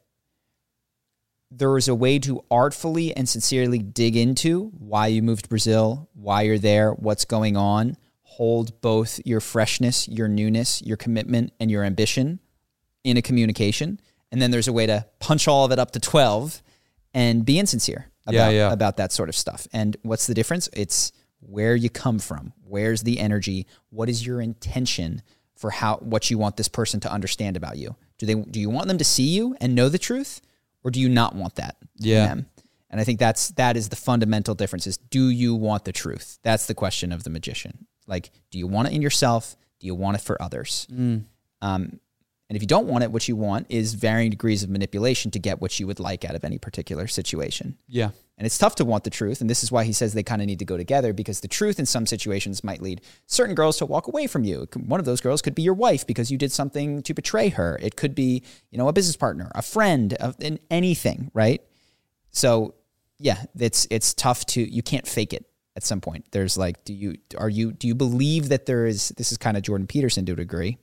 there 1.50 1.78
is 1.78 1.88
a 1.88 1.96
way 1.96 2.20
to 2.20 2.44
artfully 2.52 3.16
and 3.16 3.30
sincerely 3.30 3.80
dig 3.80 4.18
into 4.18 4.66
why 4.78 5.08
you 5.08 5.22
moved 5.22 5.44
to 5.44 5.50
Brazil, 5.50 6.10
why 6.14 6.42
you're 6.42 6.60
there, 6.60 6.92
what's 6.92 7.24
going 7.24 7.56
on. 7.56 7.96
Hold 8.24 8.82
both 8.82 9.22
your 9.24 9.40
freshness, 9.40 10.10
your 10.10 10.28
newness, 10.28 10.82
your 10.82 10.98
commitment, 10.98 11.54
and 11.58 11.72
your 11.72 11.86
ambition 11.86 12.42
in 13.06 13.16
a 13.16 13.22
communication. 13.22 14.02
And 14.32 14.42
then 14.42 14.52
there's 14.52 14.68
a 14.68 14.74
way 14.74 14.86
to 14.86 15.06
punch 15.20 15.48
all 15.48 15.66
of 15.66 15.72
it 15.72 15.80
up 15.80 15.92
to 15.92 16.00
12 16.00 16.62
and 17.14 17.44
be 17.46 17.58
insincere 17.60 18.12
about, 18.28 18.34
Yeah, 18.36 18.50
yeah. 18.68 18.72
about 18.74 18.98
that 18.98 19.12
sort 19.12 19.30
of 19.30 19.36
stuff. 19.36 19.68
And 19.74 19.98
what's 20.04 20.28
the 20.28 20.34
difference? 20.34 20.70
It's 20.74 21.12
where 21.40 21.76
you 21.76 21.90
come 21.90 22.20
from. 22.20 22.54
Where's 22.64 23.02
the 23.04 23.20
energy? 23.20 23.66
What 23.90 24.10
is 24.10 24.26
your 24.26 24.42
intention 24.42 25.22
for 25.56 25.72
how 25.72 25.98
what 25.98 26.30
you 26.30 26.38
want 26.38 26.58
this 26.58 26.68
person 26.68 27.00
to 27.02 27.12
understand 27.12 27.58
about 27.58 27.78
you? 27.78 27.96
Do 28.18 28.26
they 28.26 28.36
do 28.36 28.60
you 28.60 28.70
want 28.70 28.88
them 28.88 28.98
to 28.98 29.04
see 29.04 29.24
you 29.30 29.56
and 29.60 29.74
know 29.74 29.90
the 29.90 29.98
truth? 29.98 30.42
Or 30.84 30.92
do 30.92 31.00
you 31.00 31.10
not 31.10 31.36
want 31.36 31.56
that 31.56 31.78
Yeah. 31.98 32.36
And 32.92 33.00
I 33.00 33.04
think 33.04 33.20
that's 33.20 33.50
that 33.52 33.78
is 33.78 33.90
the 33.90 33.96
fundamental 33.96 34.54
difference 34.56 34.86
is 34.88 34.98
do 34.98 35.30
you 35.30 35.56
want 35.56 35.86
the 35.86 35.92
truth? 35.92 36.40
That's 36.44 36.66
the 36.68 36.74
question 36.76 37.12
of 37.12 37.24
the 37.24 37.30
magician. 37.30 37.88
Like, 38.08 38.32
do 38.52 38.58
you 38.60 38.68
want 38.68 38.88
it 38.90 38.94
in 38.94 39.02
yourself? 39.02 39.56
Do 39.80 39.88
you 39.88 39.96
want 39.96 40.18
it 40.18 40.22
for 40.22 40.42
others? 40.42 40.88
Um, 41.62 42.00
and 42.50 42.56
if 42.56 42.64
you 42.64 42.68
don't 42.68 42.88
want 42.88 43.04
it, 43.04 43.12
what 43.12 43.28
you 43.28 43.36
want 43.36 43.68
is 43.70 43.94
varying 43.94 44.32
degrees 44.32 44.64
of 44.64 44.70
manipulation 44.72 45.30
to 45.32 45.40
get 45.40 45.62
what 45.62 45.80
you 45.80 45.86
would 45.86 46.00
like 46.00 46.26
out 46.26 46.36
of 46.36 46.44
any 46.44 46.58
particular 46.58 47.08
situation. 47.08 47.78
yeah. 47.88 48.10
And 48.40 48.46
it's 48.46 48.58
tough 48.58 48.76
to 48.76 48.86
want 48.86 49.04
the 49.04 49.10
truth. 49.10 49.42
And 49.42 49.50
this 49.50 49.64
is 49.66 49.72
why 49.72 49.84
he 49.84 49.92
says 49.92 50.14
they 50.14 50.24
kind 50.24 50.42
of 50.42 50.48
need 50.48 50.60
to 50.60 50.66
go 50.66 50.78
together 50.78 51.12
because 51.12 51.42
the 51.42 51.50
truth 51.50 51.78
in 51.78 51.86
some 51.86 52.06
situations 52.06 52.64
might 52.64 52.82
lead 52.82 53.02
certain 53.26 53.54
girls 53.54 53.78
to 53.80 53.86
walk 53.86 54.08
away 54.08 54.28
from 54.28 54.46
you. 54.46 54.66
One 54.78 55.02
of 55.02 55.06
those 55.06 55.20
girls 55.20 55.42
could 55.42 55.54
be 55.54 55.62
your 55.62 55.74
wife 55.74 56.08
because 56.08 56.32
you 56.32 56.38
did 56.38 56.54
something 56.54 57.02
to 57.02 57.14
betray 57.14 57.50
her. 57.50 57.78
It 57.82 57.98
could 57.98 58.16
be, 58.16 58.44
you 58.72 58.78
know, 58.78 58.88
a 58.88 58.94
business 58.94 59.18
partner, 59.18 59.52
a 59.56 59.62
friend, 59.62 60.16
in 60.40 60.58
anything, 60.72 61.32
right? 61.34 61.62
So, 62.32 62.76
yeah, 63.18 63.44
it's 63.60 63.86
it's 63.92 64.14
tough 64.14 64.46
to 64.48 64.62
you 64.62 64.84
can't 64.84 65.06
fake 65.06 65.34
it 65.34 65.46
at 65.76 65.84
some 65.84 66.00
point. 66.00 66.24
There's 66.32 66.58
like, 66.58 66.86
do 66.86 66.94
you 66.94 67.16
are 67.38 67.50
you 67.50 67.74
do 67.74 67.90
you 67.90 67.96
believe 67.96 68.48
that 68.50 68.68
there 68.68 68.86
is 68.86 69.10
this 69.18 69.34
is 69.34 69.38
kind 69.38 69.58
of 69.58 69.64
Jordan 69.64 69.86
Peterson 69.86 70.26
to 70.28 70.32
a 70.32 70.38
degree. 70.38 70.78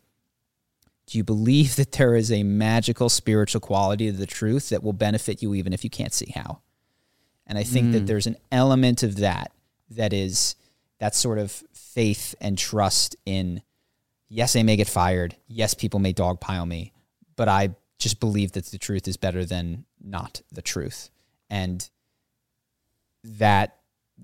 Do 1.07 1.19
you 1.19 1.25
believe 1.25 1.77
that 1.77 1.93
there 1.93 2.17
is 2.17 2.33
a 2.33 2.43
magical 2.43 3.09
spiritual 3.09 3.61
quality 3.61 4.11
to 4.11 4.17
the 4.17 4.27
truth 4.27 4.71
that 4.71 4.83
will 4.83 4.93
benefit 4.93 5.41
you 5.41 5.55
even 5.55 5.73
if 5.73 5.85
you 5.85 5.91
can't 5.91 6.13
see 6.13 6.33
how? 6.35 6.61
And 7.47 7.57
I 7.57 7.63
think 7.63 7.93
that 7.93 8.07
there's 8.07 8.27
an 8.27 8.37
element 8.51 9.05
of 9.05 9.17
that 9.17 9.53
that 9.91 10.13
is 10.13 10.57
that 10.99 11.15
sort 11.15 11.39
of 11.39 11.53
faith 11.73 12.35
and 12.41 12.59
trust 12.59 13.15
in 13.25 13.63
yes, 14.29 14.57
I 14.57 14.63
may 14.63 14.77
get 14.77 14.89
fired. 14.89 15.37
Yes, 15.47 15.75
people 15.75 16.01
may 16.01 16.13
dogpile 16.13 16.67
me, 16.67 16.93
but 17.37 17.49
I 17.49 17.77
just 17.99 18.19
believe 18.19 18.53
that 18.53 18.67
the 18.67 18.79
truth 18.79 19.07
is 19.07 19.17
better 19.17 19.45
than 19.45 19.85
not 20.03 20.43
the 20.51 20.63
truth. 20.63 21.11
And 21.49 21.89
that 23.23 23.77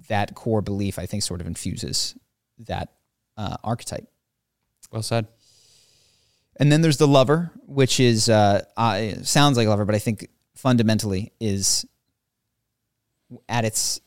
that 0.08 0.34
core 0.34 0.62
belief, 0.62 0.98
I 0.98 1.06
think, 1.06 1.22
sort 1.22 1.40
of 1.40 1.46
infuses 1.46 2.16
that 2.58 2.88
uh, 3.36 3.56
archetype. 3.62 4.08
Well 4.90 5.02
said. 5.02 5.28
And 6.62 6.70
then 6.70 6.80
there's 6.80 6.98
the 6.98 7.08
lover, 7.08 7.50
which 7.66 7.98
is 7.98 8.28
uh, 8.28 8.62
uh, 8.76 9.14
sounds 9.24 9.56
like 9.56 9.66
lover, 9.66 9.84
but 9.84 9.96
I 9.96 9.98
think 9.98 10.28
fundamentally 10.54 11.32
is 11.40 11.84
at 13.48 13.64
its 13.64 14.00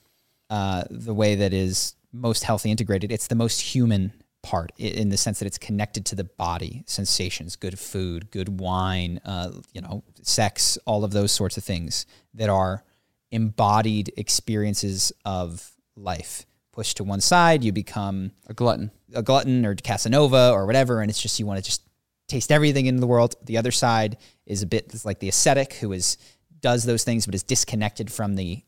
uh, 0.50 0.86
the 0.90 1.14
way 1.14 1.36
that 1.36 1.52
is 1.52 1.96
most 2.14 2.46
healthy 2.46 2.72
integrated. 2.72 3.12
It's 3.12 3.28
the 3.28 3.36
most 3.36 3.60
human 3.60 4.14
part 4.42 4.72
in 4.78 5.10
the 5.10 5.18
sense 5.18 5.40
that 5.40 5.48
it's 5.48 5.58
connected 5.58 6.06
to 6.06 6.16
the 6.16 6.24
body, 6.24 6.86
sensations, 6.88 7.58
good 7.58 7.78
food, 7.78 8.32
good 8.32 8.62
wine, 8.62 9.20
uh, 9.26 9.52
you 9.74 9.82
know, 9.82 10.06
sex, 10.22 10.78
all 10.86 11.04
of 11.04 11.12
those 11.12 11.34
sorts 11.34 11.58
of 11.58 11.64
things 11.66 12.06
that 12.36 12.48
are 12.48 12.86
embodied 13.32 14.14
experiences 14.16 15.12
of 15.26 15.74
life. 15.98 16.46
Pushed 16.72 16.96
to 16.98 17.04
one 17.04 17.20
side, 17.20 17.66
you 17.66 17.74
become 17.74 18.32
A 18.48 18.54
glutton. 18.54 18.92
a 19.14 19.22
glutton 19.22 19.66
or 19.66 19.76
Casanova 19.76 20.52
or 20.52 20.66
whatever, 20.66 21.02
and 21.02 21.10
it's 21.10 21.22
just 21.22 21.38
you 21.38 21.46
want 21.46 21.58
to 21.58 21.64
just 21.64 21.82
taste 22.28 22.52
everything 22.52 22.86
in 22.86 22.98
the 22.98 23.08
world. 23.08 23.36
The 23.44 23.58
other 23.58 23.72
side 23.72 24.18
is 24.46 24.62
a 24.62 24.68
bit 24.68 24.94
like 25.06 25.20
the 25.20 25.30
ascetic 25.30 25.74
who 25.74 25.92
is 25.92 26.18
does 26.62 26.84
those 26.84 27.04
things 27.04 27.26
but 27.26 27.36
is 27.36 27.44
disconnected 27.44 28.12
from 28.12 28.36
the 28.36 28.64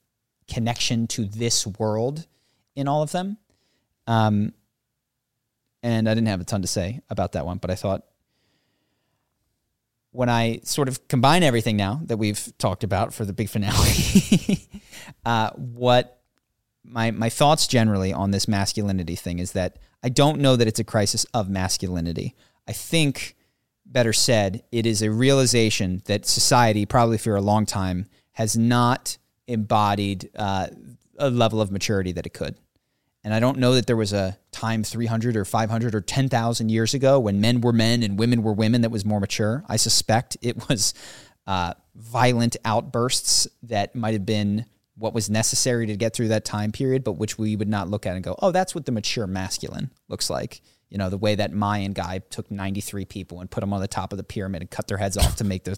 connection 0.47 1.07
to 1.07 1.25
this 1.25 1.65
world 1.65 2.27
in 2.75 2.87
all 2.87 3.01
of 3.01 3.11
them. 3.11 3.37
Um, 4.05 4.53
and 5.83 6.07
I 6.07 6.13
didn't 6.13 6.27
have 6.27 6.41
a 6.41 6.45
ton 6.45 6.61
to 6.61 6.67
say 6.67 7.01
about 7.09 7.33
that 7.33 7.45
one, 7.45 7.57
but 7.57 7.71
I 7.71 7.75
thought 7.75 8.03
when 10.11 10.29
I 10.29 10.61
sort 10.63 10.87
of 10.87 11.07
combine 11.07 11.43
everything 11.43 11.77
now 11.77 12.01
that 12.05 12.17
we've 12.17 12.51
talked 12.57 12.83
about 12.83 13.13
for 13.13 13.25
the 13.25 13.33
big 13.33 13.49
finale, 13.49 14.67
uh, 15.25 15.51
what 15.51 16.21
my 16.83 17.11
my 17.11 17.29
thoughts 17.29 17.67
generally 17.67 18.13
on 18.13 18.31
this 18.31 18.47
masculinity 18.47 19.15
thing 19.15 19.39
is 19.39 19.51
that 19.51 19.77
I 20.03 20.09
don't 20.09 20.39
know 20.39 20.55
that 20.55 20.67
it's 20.67 20.79
a 20.79 20.83
crisis 20.83 21.25
of 21.33 21.49
masculinity. 21.49 22.35
I 22.67 22.73
think, 22.73 23.35
better 23.91 24.13
said, 24.13 24.63
it 24.71 24.85
is 24.85 25.01
a 25.01 25.11
realization 25.11 26.01
that 26.05 26.25
society, 26.25 26.85
probably 26.85 27.17
for 27.17 27.35
a 27.35 27.41
long 27.41 27.65
time, 27.65 28.05
has 28.33 28.57
not 28.57 29.17
embodied 29.47 30.29
uh, 30.35 30.67
a 31.17 31.29
level 31.29 31.61
of 31.61 31.71
maturity 31.71 32.11
that 32.11 32.25
it 32.25 32.33
could. 32.33 32.55
And 33.23 33.33
I 33.33 33.39
don't 33.39 33.57
know 33.57 33.73
that 33.73 33.87
there 33.87 33.97
was 33.97 34.13
a 34.13 34.37
time 34.51 34.83
300 34.83 35.35
or 35.35 35.43
500 35.43 35.95
or 35.95 36.01
10,000 36.01 36.69
years 36.69 36.93
ago 36.93 37.19
when 37.19 37.41
men 37.41 37.61
were 37.61 37.73
men 37.73 38.03
and 38.03 38.17
women 38.17 38.43
were 38.43 38.53
women 38.53 38.81
that 38.81 38.89
was 38.89 39.03
more 39.03 39.19
mature. 39.19 39.65
I 39.67 39.75
suspect 39.77 40.37
it 40.41 40.69
was 40.69 40.93
uh, 41.45 41.73
violent 41.95 42.55
outbursts 42.63 43.47
that 43.63 43.95
might 43.95 44.13
have 44.13 44.25
been 44.25 44.65
what 44.95 45.13
was 45.13 45.29
necessary 45.29 45.87
to 45.87 45.95
get 45.95 46.13
through 46.13 46.29
that 46.29 46.45
time 46.45 46.71
period, 46.71 47.03
but 47.03 47.13
which 47.13 47.37
we 47.37 47.55
would 47.55 47.67
not 47.67 47.89
look 47.89 48.05
at 48.05 48.15
and 48.15 48.23
go, 48.23 48.35
oh, 48.39 48.51
that's 48.51 48.73
what 48.73 48.85
the 48.85 48.91
mature 48.91 49.27
masculine 49.27 49.91
looks 50.07 50.29
like. 50.29 50.61
You 50.89 50.97
know, 50.97 51.09
the 51.09 51.17
way 51.17 51.35
that 51.35 51.51
Mayan 51.51 51.91
guy 51.91 52.19
took 52.29 52.49
93 52.49 53.03
people 53.05 53.41
and 53.41 53.51
put 53.51 53.59
them 53.61 53.73
on 53.73 53.81
the 53.81 53.87
top 53.89 54.13
of 54.13 54.17
the 54.17 54.23
pyramid 54.23 54.61
and 54.61 54.71
cut 54.71 54.87
their 54.87 54.97
heads 54.97 55.17
off 55.17 55.35
to 55.37 55.43
make 55.43 55.65
the 55.65 55.77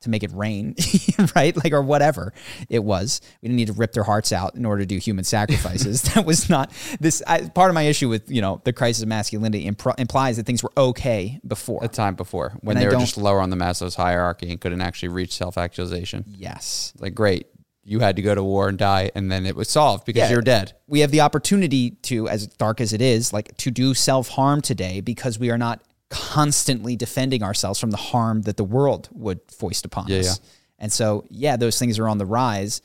to 0.00 0.10
make 0.10 0.22
it 0.22 0.30
rain, 0.32 0.74
right? 1.36 1.56
Like 1.56 1.72
or 1.72 1.82
whatever 1.82 2.32
it 2.68 2.82
was. 2.82 3.20
We 3.42 3.48
didn't 3.48 3.56
need 3.56 3.66
to 3.68 3.72
rip 3.72 3.92
their 3.92 4.02
hearts 4.04 4.32
out 4.32 4.54
in 4.56 4.64
order 4.64 4.82
to 4.82 4.86
do 4.86 4.98
human 4.98 5.24
sacrifices. 5.24 6.02
that 6.14 6.24
was 6.26 6.48
not 6.50 6.72
this. 7.00 7.22
I, 7.26 7.48
part 7.48 7.70
of 7.70 7.74
my 7.74 7.82
issue 7.82 8.08
with 8.08 8.30
you 8.30 8.40
know 8.40 8.60
the 8.64 8.72
crisis 8.72 9.02
of 9.02 9.08
masculinity 9.08 9.70
impro- 9.70 9.98
implies 9.98 10.36
that 10.38 10.46
things 10.46 10.62
were 10.62 10.72
okay 10.76 11.40
before. 11.46 11.84
A 11.84 11.88
time 11.88 12.14
before 12.16 12.54
when 12.60 12.76
And 12.76 12.84
I 12.84 12.88
they 12.88 12.96
were 12.96 13.00
just 13.00 13.16
lower 13.16 13.40
on 13.40 13.50
the 13.50 13.56
Maslow's 13.56 13.94
hierarchy 13.94 14.50
and 14.50 14.60
couldn't 14.60 14.80
actually 14.80 15.10
reach 15.10 15.34
self 15.36 15.56
actualization. 15.58 16.24
yes, 16.26 16.92
Like, 16.98 17.14
great, 17.14 17.46
you 17.88 18.00
had 18.00 18.16
to 18.16 18.22
go 18.22 18.34
to 18.34 18.44
war 18.44 18.68
and 18.68 18.76
die, 18.76 19.10
and 19.14 19.32
then 19.32 19.46
it 19.46 19.56
was 19.56 19.70
solved 19.70 20.04
because 20.04 20.20
Yeah. 20.24 20.30
you're 20.30 20.42
dead. 20.42 20.74
we 20.86 21.00
have 21.00 21.10
the 21.10 21.22
opportunity 21.22 21.90
to, 22.02 22.28
as 22.28 22.46
dark 22.46 22.80
as 22.80 22.92
it 22.92 23.00
is, 23.00 23.32
like 23.32 23.56
to 23.56 23.70
do 23.70 23.94
self 23.94 24.28
harm 24.28 24.60
today 24.60 25.00
because 25.00 25.38
we 25.38 25.50
are 25.50 25.56
not 25.58 25.80
constantly 26.10 26.96
defending 26.96 27.42
ourselves 27.42 27.78
from 27.80 27.90
the 27.90 27.96
harm 27.96 28.42
that 28.42 28.56
the 28.56 28.64
world 28.64 29.08
would 29.12 29.40
foist 29.50 29.84
upon 29.86 30.08
Yeah, 30.08 30.18
us. 30.18 30.26
yeah. 30.26 30.34
And 30.80 30.92
so, 30.92 31.24
yeah, 31.30 31.56
those 31.56 31.78
things 31.78 31.98
are 31.98 32.08
on 32.08 32.18
the 32.18 32.26
rise. 32.26 32.82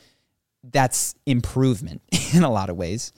That's 0.63 1.15
improvement 1.25 2.01
in 2.33 2.43
a 2.43 2.49
lot 2.51 2.69
of 2.69 2.77
ways. 2.77 3.11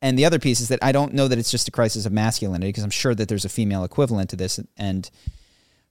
And 0.00 0.16
the 0.16 0.24
other 0.24 0.38
piece 0.38 0.60
is 0.60 0.68
that 0.68 0.78
I 0.82 0.92
don't 0.92 1.12
know 1.14 1.26
that 1.28 1.38
it's 1.38 1.50
just 1.50 1.66
a 1.66 1.72
crisis 1.72 2.06
of 2.06 2.12
masculinity 2.12 2.68
because 2.68 2.84
I'm 2.84 2.90
sure 2.90 3.14
that 3.16 3.28
there's 3.28 3.44
a 3.44 3.48
female 3.48 3.82
equivalent 3.82 4.30
to 4.30 4.36
this. 4.36 4.60
And 4.76 5.10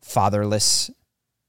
fatherless, 0.01 0.89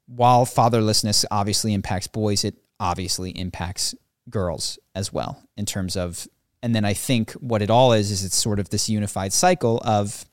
while 0.07 0.45
fatherlessness 0.45 1.24
obviously 1.31 1.72
impacts 1.74 2.07
boys, 2.09 2.45
it 2.45 2.57
obviously 2.81 3.31
impacts 3.31 3.95
girls 4.31 4.79
as 4.95 5.12
well 5.12 5.43
in 5.57 5.64
terms 5.64 5.97
of 5.97 6.29
and 6.62 6.74
then 6.74 6.85
I 6.85 6.95
think 6.95 7.33
what 7.33 7.62
it 7.62 7.70
all 7.70 7.93
is 7.93 8.11
is 8.11 8.24
it's 8.24 8.37
sort 8.37 8.59
of 8.59 8.70
this 8.70 8.89
unified 8.89 9.33
cycle 9.33 9.81
of 9.85 10.24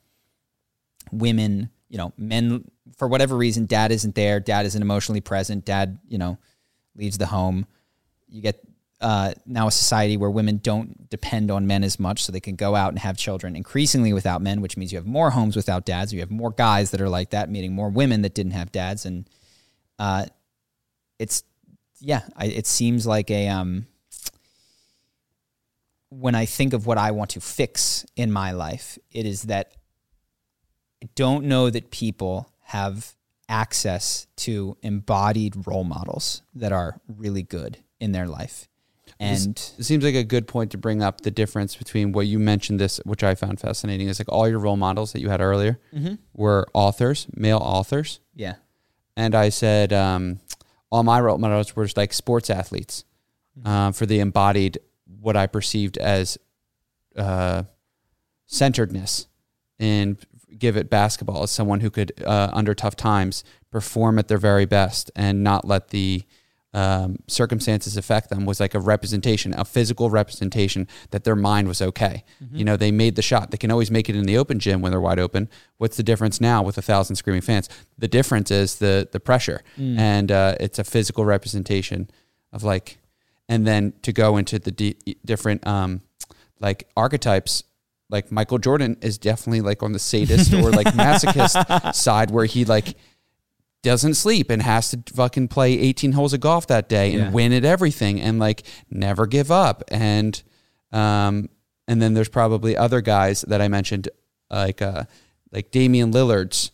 women, 1.12 1.70
you 1.88 1.98
know, 1.98 2.14
men 2.18 2.66
for 2.98 3.08
whatever 3.08 3.36
reason, 3.36 3.66
dad 3.66 3.92
isn't 3.92 4.16
there, 4.16 4.40
dad 4.40 4.66
isn't 4.66 4.82
emotionally 4.82 5.22
present, 5.22 5.66
dad, 5.66 6.00
you 6.08 6.18
know, 6.18 6.38
leaves 6.96 7.18
the 7.18 7.28
home. 7.28 7.66
You 8.28 8.42
get 8.42 8.60
uh, 9.02 9.34
now 9.46 9.68
a 9.68 9.72
society 9.72 10.18
where 10.18 10.30
women 10.30 10.58
don't 10.58 11.10
depend 11.10 11.52
on 11.52 11.68
men 11.68 11.84
as 11.84 12.00
much, 12.00 12.24
so 12.24 12.32
they 12.32 12.40
can 12.40 12.56
go 12.56 12.76
out 12.76 12.90
and 12.90 13.00
have 13.00 13.18
children 13.18 13.56
increasingly 13.56 14.14
without 14.14 14.42
men, 14.42 14.62
which 14.62 14.78
means 14.78 14.92
you 14.92 14.98
have 14.98 15.06
more 15.06 15.32
homes 15.32 15.56
without 15.56 15.86
dads. 15.86 16.14
You 16.14 16.22
have 16.22 16.32
more 16.32 16.52
guys 16.52 16.92
that 16.92 17.02
are 17.02 17.10
like 17.10 17.32
that, 17.32 17.50
meaning 17.50 17.74
more 17.74 17.90
women 17.90 18.22
that 18.22 18.34
didn't 18.34 18.54
have 18.54 18.72
dads, 18.72 19.06
and 19.06 19.30
uh, 20.00 20.26
it's 21.20 21.44
yeah, 22.00 22.22
I, 22.36 22.46
it 22.46 22.68
seems 22.68 23.06
like 23.08 23.32
a 23.32 23.48
um, 23.48 23.88
when 26.10 26.36
I 26.36 26.46
think 26.46 26.74
of 26.74 26.86
what 26.86 26.98
I 26.98 27.12
want 27.12 27.32
to 27.32 27.42
fix 27.42 28.06
in 28.16 28.32
my 28.32 28.52
life, 28.52 28.98
it 29.12 29.26
is 29.26 29.44
that 29.44 29.74
I 31.04 31.10
don't 31.16 31.46
know 31.46 31.70
that 31.70 31.92
people 31.92 32.52
have 32.64 33.14
access 33.48 34.28
to 34.38 34.78
embodied 34.82 35.68
role 35.68 35.84
models 35.84 36.42
that 36.56 36.72
are 36.72 37.00
really 37.08 37.44
good 37.44 37.78
in 38.00 38.12
their 38.12 38.28
life. 38.28 38.68
And 39.20 39.58
it 39.80 39.84
seems 39.86 40.04
like 40.04 40.16
a 40.16 40.24
good 40.24 40.48
point 40.48 40.72
to 40.72 40.78
bring 40.78 41.02
up 41.02 41.22
the 41.22 41.32
difference 41.32 41.76
between 41.76 42.12
what 42.12 42.28
you 42.28 42.38
mentioned 42.40 42.80
this, 42.80 43.00
which 43.06 43.24
I 43.24 43.36
found 43.36 43.60
fascinating, 43.60 44.10
is 44.10 44.20
like 44.20 44.30
all 44.30 44.48
your 44.48 44.60
role 44.60 44.76
models 44.76 45.14
that 45.14 45.22
you 45.22 45.30
had 45.30 45.42
earlier 45.42 45.80
were 46.34 46.68
authors, 46.74 47.28
male 47.34 47.60
authors, 47.60 48.20
yeah, 48.34 48.56
and 49.16 49.34
I 49.34 49.50
said 49.50 49.94
um, 49.94 50.40
all 50.92 51.04
my 51.04 51.20
role 51.20 51.38
models 51.38 51.76
were 51.76 51.88
like 51.96 52.14
sports 52.14 52.50
athletes 52.50 53.04
um, 53.64 53.94
for 53.94 54.06
the 54.06 54.20
embodied 54.20 54.80
what 55.22 55.36
I 55.36 55.48
perceived 55.48 55.98
as 55.98 56.38
uh, 57.16 57.64
centeredness 58.46 59.28
and 59.80 60.18
give 60.58 60.78
it 60.78 60.90
basketball 60.90 61.44
as 61.44 61.52
someone 61.52 61.82
who 61.82 61.90
could 61.90 62.12
uh, 62.24 62.50
under 62.54 62.74
tough 62.74 62.96
times 62.96 63.44
perform 63.72 64.20
at 64.20 64.28
their 64.28 64.38
very 64.38 64.66
best 64.66 65.12
and 65.16 65.44
not 65.44 65.68
let 65.68 65.90
the 65.90 66.24
um, 66.76 67.16
circumstances 67.28 67.96
affect 67.96 68.30
them 68.30 68.46
was 68.46 68.60
like 68.60 68.74
a 68.76 68.82
representation, 68.82 69.54
a 69.58 69.64
physical 69.64 70.10
representation 70.10 70.90
that 71.12 71.24
their 71.24 71.36
mind 71.36 71.70
was 71.70 71.82
okay. 71.82 72.26
You 72.52 72.66
know, 72.66 72.76
they 72.76 72.92
made 72.92 73.16
the 73.16 73.22
shot. 73.22 73.52
They 73.52 73.58
can 73.58 73.72
always 73.72 73.90
make 73.90 74.10
it 74.10 74.16
in 74.16 74.26
the 74.26 74.38
open 74.38 74.60
gym 74.60 74.82
when 74.82 74.92
they're 74.92 75.00
wide 75.00 75.18
open. 75.18 75.48
What's 75.78 75.96
the 75.96 76.04
difference 76.04 76.42
now 76.42 76.62
with 76.64 76.78
a 76.78 76.82
thousand 76.82 77.16
screaming 77.16 77.44
fans? 77.44 77.70
The 77.98 78.10
difference 78.10 78.52
is 78.52 78.76
the 78.76 79.08
the 79.10 79.22
pressure, 79.22 79.62
and 79.78 80.30
uh, 80.32 80.56
it's 80.60 80.78
a 80.78 80.84
physical 80.84 81.24
representation 81.24 82.10
of 82.52 82.64
like, 82.64 82.98
and 83.48 83.66
then 83.66 83.94
to 84.02 84.12
go 84.12 84.36
into 84.36 84.60
the 84.60 84.72
di- 84.72 84.98
different 85.24 85.66
um, 85.66 86.02
like 86.60 86.90
archetypes. 86.98 87.64
Like 88.10 88.32
Michael 88.32 88.60
Jordan 88.60 88.98
is 89.02 89.18
definitely 89.18 89.62
like 89.62 89.82
on 89.82 89.94
the 89.94 90.00
sadist 90.00 90.54
or 90.54 90.72
like 90.72 90.88
masochist 90.94 91.96
side 91.96 92.32
where 92.32 92.46
he 92.46 92.64
like 92.64 92.96
doesn't 93.86 94.16
sleep 94.16 94.50
and 94.50 94.62
has 94.62 94.90
to 94.92 95.00
fucking 95.14 95.48
play 95.48 95.74
18 95.80 96.12
holes 96.14 96.34
of 96.34 96.40
golf 96.42 96.66
that 96.68 96.90
day 96.90 97.14
and 97.14 97.20
Yeah. 97.22 97.30
win 97.32 97.54
at 97.54 97.64
everything 97.64 98.20
and 98.20 98.40
like 98.40 98.64
never 98.90 99.26
give 99.28 99.50
up. 99.52 99.84
And 99.90 100.42
um 100.92 101.50
and 101.88 102.02
then 102.02 102.14
there's 102.16 102.30
probably 102.30 102.76
other 102.76 103.00
guys 103.02 103.42
that 103.48 103.62
I 103.62 103.68
mentioned 103.68 104.10
like 104.50 104.82
uh 104.82 105.04
like 105.52 105.72
Damian 105.72 106.12
Lillard's 106.12 106.72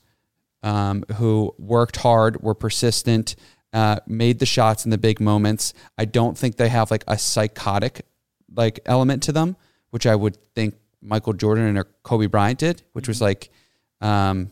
um 0.63 1.03
who 1.17 1.53
worked 1.59 1.97
hard 1.97 2.41
were 2.41 2.55
persistent 2.55 3.35
uh 3.73 3.97
made 4.07 4.39
the 4.39 4.45
shots 4.45 4.85
in 4.85 4.91
the 4.91 4.97
big 4.97 5.19
moments. 5.19 5.73
I 5.97 6.05
don't 6.05 6.37
think 6.37 6.55
they 6.55 6.69
have 6.69 6.91
like 6.91 7.03
a 7.07 7.17
psychotic 7.17 8.05
like 8.55 8.79
element 8.85 9.23
to 9.23 9.31
them 9.31 9.55
which 9.89 10.05
I 10.07 10.15
would 10.15 10.37
think 10.55 10.75
Michael 11.01 11.33
Jordan 11.33 11.77
or 11.77 11.85
Kobe 12.03 12.27
Bryant 12.27 12.59
did 12.59 12.83
which 12.93 13.07
was 13.07 13.19
like 13.21 13.49
um 14.01 14.51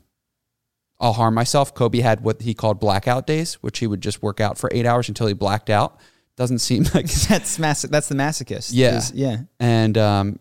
I'll 0.99 1.13
harm 1.13 1.33
myself. 1.33 1.73
Kobe 1.73 1.99
had 1.99 2.21
what 2.21 2.41
he 2.41 2.53
called 2.53 2.79
blackout 2.79 3.25
days, 3.25 3.55
which 3.55 3.79
he 3.79 3.87
would 3.87 4.01
just 4.01 4.21
work 4.21 4.39
out 4.41 4.57
for 4.57 4.69
eight 4.73 4.85
hours 4.85 5.07
until 5.07 5.27
he 5.27 5.33
blacked 5.33 5.69
out. 5.69 5.97
Doesn't 6.35 6.59
seem 6.59 6.83
like, 6.93 7.07
that's 7.27 7.57
mas- 7.59 7.83
That's 7.83 8.07
the 8.09 8.15
masochist. 8.15 8.71
Yeah. 8.73 8.97
is- 8.97 9.11
yeah. 9.13 9.37
and 9.59 9.97
um, 9.97 10.39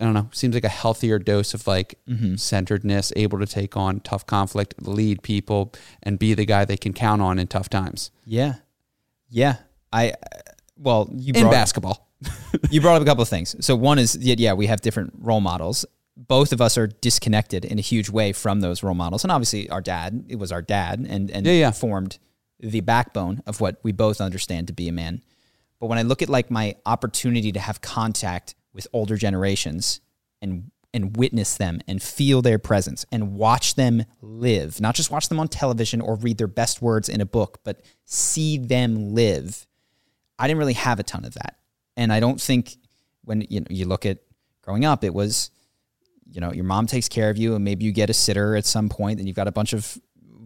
I 0.00 0.04
don't 0.04 0.14
know, 0.14 0.28
seems 0.32 0.54
like 0.54 0.64
a 0.64 0.68
healthier 0.68 1.18
dose 1.18 1.54
of 1.54 1.66
like 1.66 1.98
centeredness, 2.36 3.12
able 3.16 3.38
to 3.40 3.46
take 3.46 3.76
on 3.76 4.00
tough 4.00 4.26
conflict, 4.26 4.74
lead 4.86 5.22
people, 5.22 5.72
and 6.02 6.18
be 6.18 6.34
the 6.34 6.44
guy 6.46 6.64
they 6.64 6.76
can 6.76 6.92
count 6.92 7.20
on 7.22 7.38
in 7.38 7.46
tough 7.48 7.68
times 7.68 8.10
Yeah. 8.24 8.54
Yeah. 9.30 9.56
I, 9.92 10.12
well, 10.76 11.08
you 11.12 11.32
in 11.34 11.50
basketball. 11.50 12.06
you 12.70 12.80
brought 12.80 12.96
up 12.96 13.02
a 13.02 13.04
couple 13.04 13.22
of 13.22 13.28
things. 13.28 13.56
So 13.64 13.74
one 13.74 13.98
is, 13.98 14.16
yeah, 14.16 14.34
yeah, 14.38 14.52
we 14.52 14.66
have 14.66 14.80
different 14.82 15.14
role 15.18 15.40
models. 15.40 15.84
Both 16.18 16.52
of 16.52 16.60
us 16.60 16.76
are 16.76 16.88
disconnected 16.88 17.64
in 17.64 17.78
a 17.78 17.82
huge 17.82 18.10
way 18.10 18.32
from 18.32 18.60
those 18.60 18.82
role 18.82 18.94
models. 18.94 19.24
And 19.24 19.30
obviously 19.30 19.70
our 19.70 19.80
dad, 19.80 20.24
it 20.28 20.36
was 20.36 20.50
our 20.50 20.62
dad 20.62 20.98
and, 21.08 21.30
and 21.30 21.46
Yeah, 21.46 21.52
yeah. 21.52 21.70
formed 21.70 22.18
the 22.58 22.80
backbone 22.80 23.40
of 23.46 23.60
what 23.60 23.78
we 23.84 23.92
both 23.92 24.20
understand 24.20 24.66
to 24.66 24.72
be 24.72 24.88
a 24.88 24.92
man. 24.92 25.22
But 25.78 25.86
when 25.86 25.98
I 25.98 26.02
look 26.02 26.20
at 26.20 26.28
like 26.28 26.50
my 26.50 26.74
opportunity 26.84 27.52
to 27.52 27.60
have 27.60 27.80
contact 27.80 28.56
with 28.72 28.88
older 28.92 29.16
generations 29.16 30.00
and 30.42 30.70
and 30.94 31.16
witness 31.16 31.56
them 31.56 31.80
and 31.86 32.02
feel 32.02 32.40
their 32.40 32.58
presence 32.58 33.04
and 33.12 33.34
watch 33.34 33.74
them 33.74 34.04
live, 34.22 34.80
not 34.80 34.94
just 34.94 35.10
watch 35.10 35.28
them 35.28 35.38
on 35.38 35.46
television 35.46 36.00
or 36.00 36.16
read 36.16 36.38
their 36.38 36.46
best 36.48 36.80
words 36.80 37.10
in 37.10 37.20
a 37.20 37.26
book, 37.26 37.60
but 37.62 37.82
see 38.06 38.56
them 38.56 39.14
live. 39.14 39.66
I 40.38 40.46
didn't 40.48 40.58
really 40.58 40.72
have 40.72 40.98
a 40.98 41.02
ton 41.02 41.26
of 41.26 41.34
that. 41.34 41.58
And 41.96 42.10
I 42.12 42.20
don't 42.20 42.40
think 42.40 42.78
when 43.22 43.42
you 43.50 43.60
know 43.60 43.66
you 43.68 43.86
look 43.86 44.06
at 44.06 44.18
growing 44.62 44.86
up, 44.86 45.04
it 45.04 45.12
was, 45.12 45.50
you 46.30 46.40
know, 46.40 46.52
your 46.52 46.64
mom 46.64 46.86
takes 46.86 47.08
care 47.08 47.30
of 47.30 47.38
you 47.38 47.54
and 47.54 47.64
maybe 47.64 47.84
you 47.84 47.92
get 47.92 48.10
a 48.10 48.14
sitter 48.14 48.56
at 48.56 48.66
some 48.66 48.88
point 48.88 49.18
and 49.18 49.26
you've 49.26 49.36
got 49.36 49.48
a 49.48 49.52
bunch 49.52 49.72
of 49.72 49.98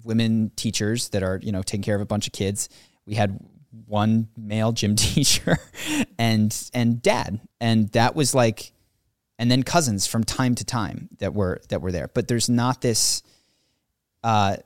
women 0.05 0.51
teachers 0.57 1.09
that 1.11 1.23
are, 1.23 1.39
you 1.43 1.53
know, 1.53 1.63
taking 1.63 1.83
care 1.83 1.95
of 1.95 2.01
a 2.01 2.07
bunch 2.07 2.27
of 2.27 2.33
kids. 2.33 2.69
We 3.07 3.15
had 3.15 3.39
one 3.87 4.29
male 4.37 4.73
gym 4.73 4.97
teacher 4.97 5.59
and 6.19 6.57
and 6.73 7.03
dad. 7.03 7.41
And 7.61 7.89
that 7.91 8.15
was 8.15 8.35
like 8.35 8.73
and 9.39 9.51
then 9.51 9.63
cousins 9.63 10.07
from 10.07 10.25
time 10.25 10.55
to 10.57 10.65
time 10.65 11.09
that 11.19 11.35
were 11.35 11.61
that 11.69 11.83
were 11.83 11.93
there. 11.93 12.09
But 12.13 12.29
there's 12.29 12.49
not 12.49 12.81
this 12.81 13.23
uh 14.23 14.57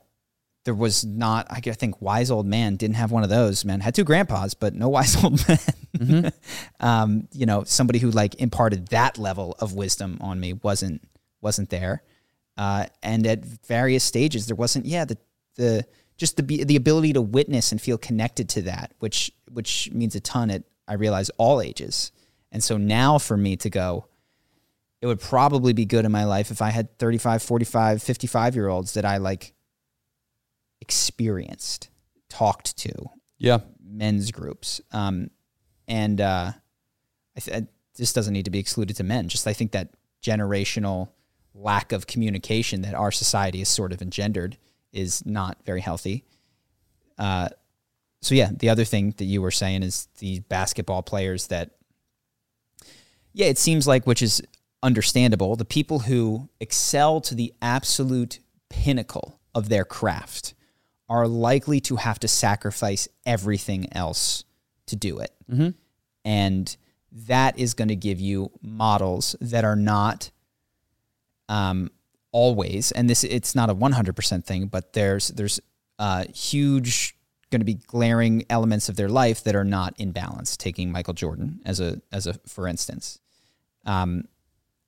there 0.67 0.75
was 0.75 1.05
not 1.05 1.47
I 1.49 1.61
think 1.61 2.01
wise 2.01 2.29
old 2.29 2.45
man 2.45 2.75
didn't 2.75 2.97
have 2.97 3.09
one 3.09 3.23
of 3.23 3.29
those, 3.29 3.63
man. 3.63 3.79
Had 3.79 3.95
two 3.95 4.03
grandpas, 4.03 4.53
but 4.53 4.75
no 4.75 4.89
wise 4.97 5.23
old 5.23 5.41
men. 5.47 6.33
um, 6.81 7.29
you 7.31 7.45
know, 7.45 7.63
somebody 7.63 7.99
who 7.99 8.11
like 8.11 8.35
imparted 8.35 8.89
that 8.89 9.17
level 9.17 9.55
of 9.59 9.73
wisdom 9.73 10.17
on 10.19 10.41
me 10.41 10.51
wasn't 10.51 11.07
wasn't 11.39 11.69
there. 11.69 12.03
Uh, 12.57 12.85
and 13.01 13.25
at 13.25 13.45
various 13.45 14.03
stages 14.03 14.47
there 14.47 14.57
wasn't 14.57 14.85
yeah, 14.85 15.05
the 15.05 15.17
the 15.55 15.85
just 16.17 16.35
the 16.35 16.65
the 16.65 16.75
ability 16.75 17.13
to 17.13 17.21
witness 17.21 17.71
and 17.71 17.81
feel 17.81 17.97
connected 17.97 18.49
to 18.49 18.63
that, 18.63 18.93
which 18.99 19.31
which 19.49 19.89
means 19.93 20.15
a 20.15 20.19
ton 20.19 20.51
at 20.51 20.63
I 20.85 20.95
realize 20.95 21.29
all 21.37 21.61
ages. 21.61 22.11
And 22.51 22.61
so 22.61 22.75
now 22.75 23.19
for 23.19 23.37
me 23.37 23.55
to 23.55 23.69
go, 23.69 24.07
it 25.01 25.07
would 25.07 25.21
probably 25.21 25.71
be 25.71 25.85
good 25.85 26.03
in 26.03 26.11
my 26.11 26.25
life 26.25 26.51
if 26.51 26.61
I 26.61 26.71
had 26.71 26.99
35, 26.99 27.41
45, 27.41 28.03
55 28.03 28.55
year 28.55 28.67
olds 28.67 28.95
that 28.95 29.05
I 29.05 29.15
like 29.15 29.53
experienced, 30.81 31.89
talked 32.29 32.77
to, 32.77 32.91
Yeah. 33.37 33.59
men's 33.83 34.31
groups. 34.31 34.81
Um, 34.91 35.29
and 35.87 36.19
uh, 36.21 36.51
I 37.35 37.39
th- 37.39 37.65
this 37.95 38.13
doesn't 38.13 38.33
need 38.33 38.45
to 38.45 38.51
be 38.51 38.59
excluded 38.59 38.95
to 38.97 39.03
men. 39.03 39.27
Just 39.29 39.47
I 39.47 39.53
think 39.53 39.71
that 39.71 39.89
generational 40.21 41.09
lack 41.53 41.91
of 41.91 42.05
communication 42.07 42.81
that 42.81 42.93
our 42.93 43.11
society 43.11 43.59
has 43.59 43.69
sort 43.69 43.91
of 43.91 44.01
engendered 44.01 44.57
is 44.93 45.25
not 45.25 45.57
very 45.65 45.81
healthy. 45.81 46.23
Uh, 47.17 47.49
so 48.21 48.35
yeah, 48.35 48.49
the 48.55 48.69
other 48.69 48.83
thing 48.83 49.13
that 49.17 49.25
you 49.25 49.41
were 49.41 49.51
saying 49.51 49.83
is 49.83 50.07
the 50.19 50.39
basketball 50.41 51.01
players 51.01 51.47
that, 51.47 51.71
yeah, 53.33 53.47
it 53.47 53.57
seems 53.57 53.87
like 53.87 54.05
which 54.05 54.21
is 54.21 54.41
understandable. 54.83 55.55
The 55.55 55.65
people 55.65 55.99
who 55.99 56.49
excel 56.59 57.21
to 57.21 57.35
the 57.35 57.53
absolute 57.61 58.39
pinnacle 58.69 59.39
of 59.55 59.69
their 59.69 59.85
craft 59.85 60.53
are 61.09 61.27
likely 61.27 61.79
to 61.81 61.95
have 61.95 62.19
to 62.19 62.27
sacrifice 62.27 63.07
everything 63.25 63.87
else 63.93 64.43
to 64.87 64.95
do 64.95 65.19
it. 65.19 65.31
And 66.25 66.75
that 67.11 67.57
is 67.57 67.73
going 67.73 67.87
to 67.87 67.95
give 67.95 68.19
you 68.19 68.51
models 68.61 69.35
that 69.39 69.63
are 69.63 69.75
not 69.75 70.31
um, 71.49 71.91
always, 72.31 72.91
and 72.91 73.09
this 73.09 73.23
it's 73.23 73.55
not 73.55 73.69
a 73.69 73.75
100% 73.75 74.43
thing, 74.45 74.67
but 74.67 74.93
there's 74.93 75.29
there's 75.29 75.59
uh, 75.97 76.25
huge 76.33 77.15
going 77.49 77.61
to 77.61 77.65
be 77.65 77.75
glaring 77.75 78.45
elements 78.49 78.89
of 78.89 78.97
their 78.97 79.07
life 79.07 79.43
that 79.45 79.55
are 79.55 79.63
not 79.63 79.93
in 79.97 80.11
balance. 80.11 80.57
Taking 80.57 80.91
Michael 80.91 81.13
Jordan 81.13 81.61
as 81.65 81.79
a 81.79 82.01
as 82.11 82.27
a 82.27 82.33
for 82.45 82.67
instance, 82.67 83.19
um, 83.85 84.25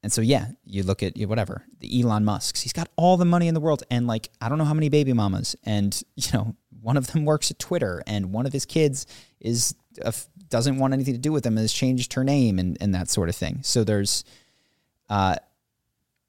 and 0.02 0.12
so 0.12 0.22
yeah, 0.22 0.48
you 0.66 0.84
look 0.84 1.04
at 1.04 1.18
whatever 1.18 1.66
the 1.80 2.02
Elon 2.02 2.26
Musk's. 2.26 2.62
He's 2.62 2.74
got 2.74 2.90
all 2.96 3.18
the 3.18 3.26
money 3.26 3.48
in 3.48 3.54
the 3.54 3.60
world, 3.60 3.84
and 3.92 4.08
like 4.08 4.30
I 4.42 4.50
don't 4.50 4.58
know 4.58 4.66
how 4.66 4.74
many 4.74 4.90
baby 4.90 5.14
mamas, 5.14 5.56
and 5.64 6.02
you 6.16 6.28
know 6.34 6.56
one 6.82 6.98
of 6.98 7.08
them 7.08 7.26
works 7.26 7.52
at 7.52 7.60
Twitter, 7.60 8.02
and 8.08 8.32
one 8.32 8.46
of 8.46 8.54
his 8.54 8.66
kids 8.66 9.06
is 9.40 9.76
uh, 10.04 10.12
doesn't 10.50 10.78
want 10.78 10.94
anything 10.94 11.14
to 11.14 11.20
do 11.20 11.32
with 11.32 11.44
them 11.44 11.54
and 11.54 11.64
has 11.64 11.74
changed 11.74 12.14
her 12.14 12.24
name 12.24 12.60
and, 12.60 12.78
and 12.82 12.94
that 12.94 13.10
sort 13.10 13.30
of 13.30 13.36
thing. 13.36 13.60
So 13.62 13.84
there's, 13.84 14.24
uh, 15.10 15.36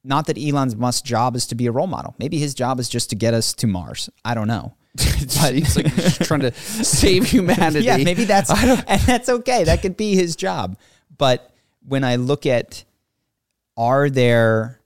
not 0.04 0.26
that 0.26 0.38
Elon 0.38 0.72
Musk's 0.78 1.02
job 1.02 1.36
is 1.36 1.46
to 1.48 1.54
be 1.54 1.66
a 1.66 1.72
role 1.72 1.86
model. 1.86 2.14
Maybe 2.18 2.38
his 2.38 2.54
job 2.54 2.80
is 2.80 2.88
just 2.88 3.10
to 3.10 3.16
get 3.16 3.34
us 3.34 3.52
to 3.54 3.66
Mars. 3.66 4.08
I 4.24 4.34
don't 4.34 4.48
know. 4.48 4.74
but 4.96 5.04
he's 5.54 5.76
like 5.76 5.94
trying 6.26 6.40
to 6.40 6.52
save 6.52 7.24
humanity. 7.24 7.84
Yeah, 7.84 7.98
maybe 7.98 8.24
that's 8.24 8.50
and 8.50 9.00
that's 9.02 9.28
okay. 9.28 9.64
That 9.64 9.82
could 9.82 9.96
be 9.96 10.14
his 10.14 10.36
job. 10.36 10.78
But 11.16 11.54
when 11.86 12.02
I 12.02 12.16
look 12.16 12.46
at 12.46 12.84
are 13.76 14.10
there 14.10 14.80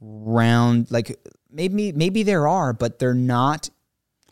round 0.00 0.90
like 0.90 1.18
maybe 1.50 1.92
maybe 1.92 2.22
there 2.22 2.48
are, 2.48 2.72
but 2.72 2.98
they're 2.98 3.14
not 3.14 3.70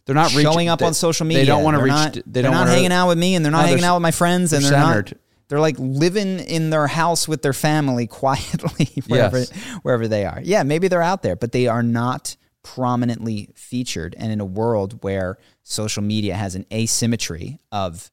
they're 0.06 0.14
not 0.14 0.30
showing 0.30 0.46
reaching- 0.46 0.68
up 0.68 0.78
they- 0.80 0.86
on 0.86 0.94
social 0.94 1.26
media. 1.26 1.42
They 1.42 1.46
don't 1.46 1.62
want 1.62 1.74
to 1.76 1.78
They're 1.78 1.84
reach. 1.84 1.94
Not, 1.94 2.14
they 2.14 2.22
they're 2.26 2.42
don't 2.44 2.54
wanna- 2.54 2.70
hanging 2.70 2.92
out 2.92 3.08
with 3.08 3.18
me, 3.18 3.34
and 3.34 3.44
they're 3.44 3.52
not 3.52 3.58
No, 3.58 3.62
they're 3.62 3.76
hanging 3.76 3.84
out 3.84 3.96
with 3.96 4.02
my 4.02 4.10
friends, 4.10 4.52
and 4.52 4.64
they're 4.64 4.70
they're, 4.72 4.80
not. 4.80 5.12
They're 5.48 5.60
like 5.60 5.76
living 5.78 6.38
in 6.40 6.70
their 6.70 6.86
house 6.86 7.26
with 7.28 7.42
their 7.42 7.52
family 7.52 8.06
quietly 8.08 8.88
wherever 9.06 9.38
Yes. 9.38 9.50
wherever 9.82 10.08
they 10.08 10.24
are. 10.24 10.40
Yeah, 10.42 10.62
maybe 10.64 10.88
they're 10.88 11.02
out 11.02 11.22
there, 11.22 11.36
but 11.36 11.52
they 11.52 11.66
are 11.66 11.82
not 11.82 12.36
prominently 12.62 13.50
featured. 13.54 14.14
And 14.18 14.30
in 14.32 14.40
a 14.40 14.44
world 14.44 15.02
where 15.02 15.38
social 15.62 16.02
media 16.02 16.34
has 16.34 16.54
an 16.54 16.66
asymmetry 16.72 17.58
of 17.72 18.10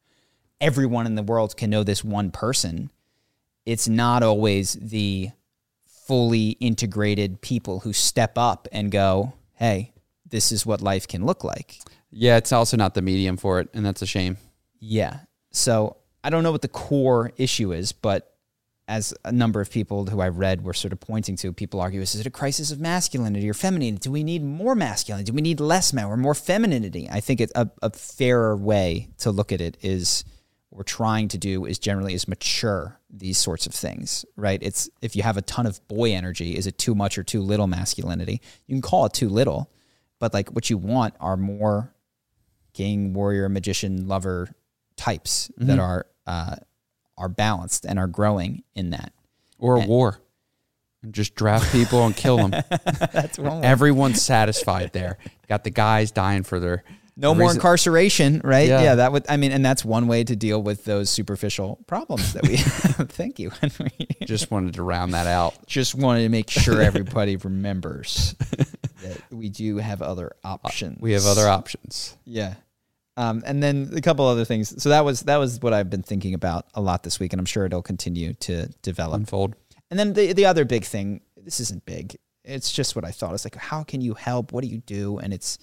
everyone 0.60 1.06
in 1.06 1.14
the 1.16 1.22
world 1.22 1.56
can 1.56 1.70
know 1.70 1.84
this 1.84 2.02
one 2.02 2.30
person, 2.30 2.90
it's 3.66 3.86
not 3.88 4.22
always 4.22 4.72
the 4.80 5.30
fully 6.08 6.50
integrated 6.58 7.40
people 7.40 7.80
who 7.80 7.92
step 7.92 8.36
up 8.36 8.66
and 8.72 8.90
go, 8.90 9.34
"Hey, 9.54 9.92
this 10.28 10.50
is 10.50 10.66
what 10.66 10.80
life 10.80 11.06
can 11.06 11.24
look 11.24 11.44
like." 11.44 11.78
Yeah, 12.10 12.38
it's 12.38 12.52
also 12.52 12.76
not 12.76 12.94
the 12.94 13.02
medium 13.02 13.36
for 13.36 13.60
it, 13.60 13.68
and 13.74 13.84
that's 13.86 14.02
a 14.02 14.06
shame. 14.06 14.38
Yeah. 14.80 15.20
So 15.52 15.98
I 16.24 16.30
don't 16.30 16.42
know 16.42 16.52
what 16.52 16.62
the 16.62 16.68
core 16.68 17.32
issue 17.36 17.72
is, 17.72 17.92
but 17.92 18.34
as 18.88 19.12
a 19.24 19.30
number 19.30 19.60
of 19.60 19.70
people 19.70 20.06
who 20.06 20.20
I 20.20 20.30
read 20.30 20.64
were 20.64 20.72
sort 20.72 20.94
of 20.94 21.00
pointing 21.00 21.36
to, 21.36 21.52
people 21.52 21.78
argue, 21.78 22.00
is 22.00 22.14
it 22.14 22.26
a 22.26 22.30
crisis 22.30 22.70
of 22.70 22.80
masculinity 22.80 23.48
or 23.48 23.54
femininity? 23.54 24.00
Do 24.00 24.10
we 24.10 24.24
need 24.24 24.42
more 24.42 24.74
masculinity? 24.74 25.30
Do 25.30 25.34
we 25.34 25.42
need 25.42 25.60
less 25.60 25.92
men 25.92 26.06
or 26.06 26.16
more 26.16 26.34
femininity? 26.34 27.06
I 27.10 27.20
think 27.20 27.42
it's 27.42 27.52
a, 27.54 27.70
a 27.82 27.90
fairer 27.90 28.56
way 28.56 29.10
to 29.18 29.30
look 29.30 29.52
at 29.52 29.60
it 29.60 29.76
is 29.82 30.24
we're 30.70 30.82
trying 30.82 31.28
to 31.28 31.38
do 31.38 31.64
is 31.64 31.78
generally 31.78 32.14
is 32.14 32.28
mature 32.28 33.00
these 33.10 33.38
sorts 33.38 33.66
of 33.66 33.72
things, 33.72 34.24
right? 34.36 34.62
It's 34.62 34.90
if 35.00 35.16
you 35.16 35.22
have 35.22 35.36
a 35.36 35.42
ton 35.42 35.66
of 35.66 35.86
boy 35.88 36.12
energy, 36.12 36.56
is 36.56 36.66
it 36.66 36.78
too 36.78 36.94
much 36.94 37.16
or 37.16 37.22
too 37.22 37.40
little 37.40 37.66
masculinity? 37.66 38.40
You 38.66 38.74
can 38.74 38.82
call 38.82 39.06
it 39.06 39.14
too 39.14 39.28
little, 39.28 39.70
but 40.18 40.34
like 40.34 40.50
what 40.50 40.68
you 40.68 40.76
want 40.76 41.14
are 41.20 41.36
more 41.36 41.94
king, 42.74 43.14
warrior, 43.14 43.48
magician, 43.48 44.06
lover 44.06 44.54
types 44.96 45.50
that 45.56 45.78
are 45.78 46.06
uh, 46.26 46.56
are 47.16 47.28
balanced 47.28 47.86
and 47.86 47.98
are 47.98 48.06
growing 48.06 48.62
in 48.74 48.90
that. 48.90 49.12
Or 49.58 49.82
a 49.82 49.86
war, 49.86 50.20
and 51.02 51.12
just 51.12 51.34
draft 51.34 51.72
people 51.72 52.06
and 52.06 52.14
kill 52.14 52.36
them. 52.36 52.50
That's 53.12 53.38
one. 53.38 53.64
Everyone's 53.64 54.22
satisfied 54.22 54.92
there. 54.92 55.18
Got 55.48 55.64
the 55.64 55.70
guys 55.70 56.12
dying 56.12 56.44
for 56.44 56.60
their 56.60 56.84
No 57.20 57.34
more 57.34 57.48
reason- 57.48 57.56
incarceration, 57.56 58.40
right? 58.44 58.68
Yeah. 58.68 58.82
Yeah. 58.82 58.94
that 58.96 59.12
would. 59.12 59.26
I 59.28 59.36
mean, 59.36 59.50
and 59.52 59.64
that's 59.64 59.84
one 59.84 60.06
way 60.06 60.22
to 60.24 60.36
deal 60.36 60.62
with 60.62 60.84
those 60.84 61.10
superficial 61.10 61.78
problems 61.86 62.32
that 62.34 62.46
we. 62.46 62.56
Thank 63.08 63.38
you, 63.38 63.50
Henry. 63.60 63.90
Just 64.24 64.50
wanted 64.50 64.74
to 64.74 64.82
round 64.82 65.14
that 65.14 65.26
out. 65.26 65.66
Just 65.66 65.94
wanted 65.94 66.22
to 66.22 66.28
make 66.28 66.48
sure 66.48 66.80
everybody 66.90 67.36
remembers 67.36 68.34
that 69.02 69.20
we 69.30 69.48
do 69.48 69.78
have 69.78 70.00
other 70.00 70.32
options. 70.44 71.00
We 71.00 71.12
have 71.12 71.26
other 71.26 71.48
options. 71.48 72.16
Yeah. 72.24 72.54
Um, 73.16 73.42
and 73.44 73.60
then 73.60 73.90
a 73.96 74.00
couple 74.00 74.24
other 74.26 74.44
things. 74.44 74.80
So 74.80 74.90
that 74.90 75.04
was 75.04 75.22
that 75.22 75.38
was 75.38 75.60
what 75.60 75.72
I've 75.74 75.90
been 75.90 76.04
thinking 76.04 76.34
about 76.34 76.66
a 76.74 76.80
lot 76.80 77.02
this 77.02 77.18
week, 77.18 77.32
and 77.32 77.40
I'm 77.40 77.46
sure 77.46 77.66
it'll 77.66 77.82
continue 77.82 78.34
to 78.34 78.68
develop. 78.82 79.16
Unfold. 79.18 79.56
And 79.90 79.98
then 79.98 80.12
the 80.12 80.32
the 80.34 80.46
other 80.46 80.64
big 80.64 80.84
thing, 80.84 81.22
this 81.36 81.58
isn't 81.58 81.84
big. 81.84 82.16
It's 82.44 82.70
just 82.72 82.94
what 82.94 83.04
I 83.04 83.10
thought. 83.10 83.34
It's 83.34 83.44
like, 83.44 83.56
how 83.56 83.82
can 83.82 84.00
you 84.00 84.14
help? 84.14 84.52
What 84.52 84.62
do 84.62 84.70
you 84.70 84.78
do? 84.78 85.18
And 85.18 85.34
it's 85.34 85.58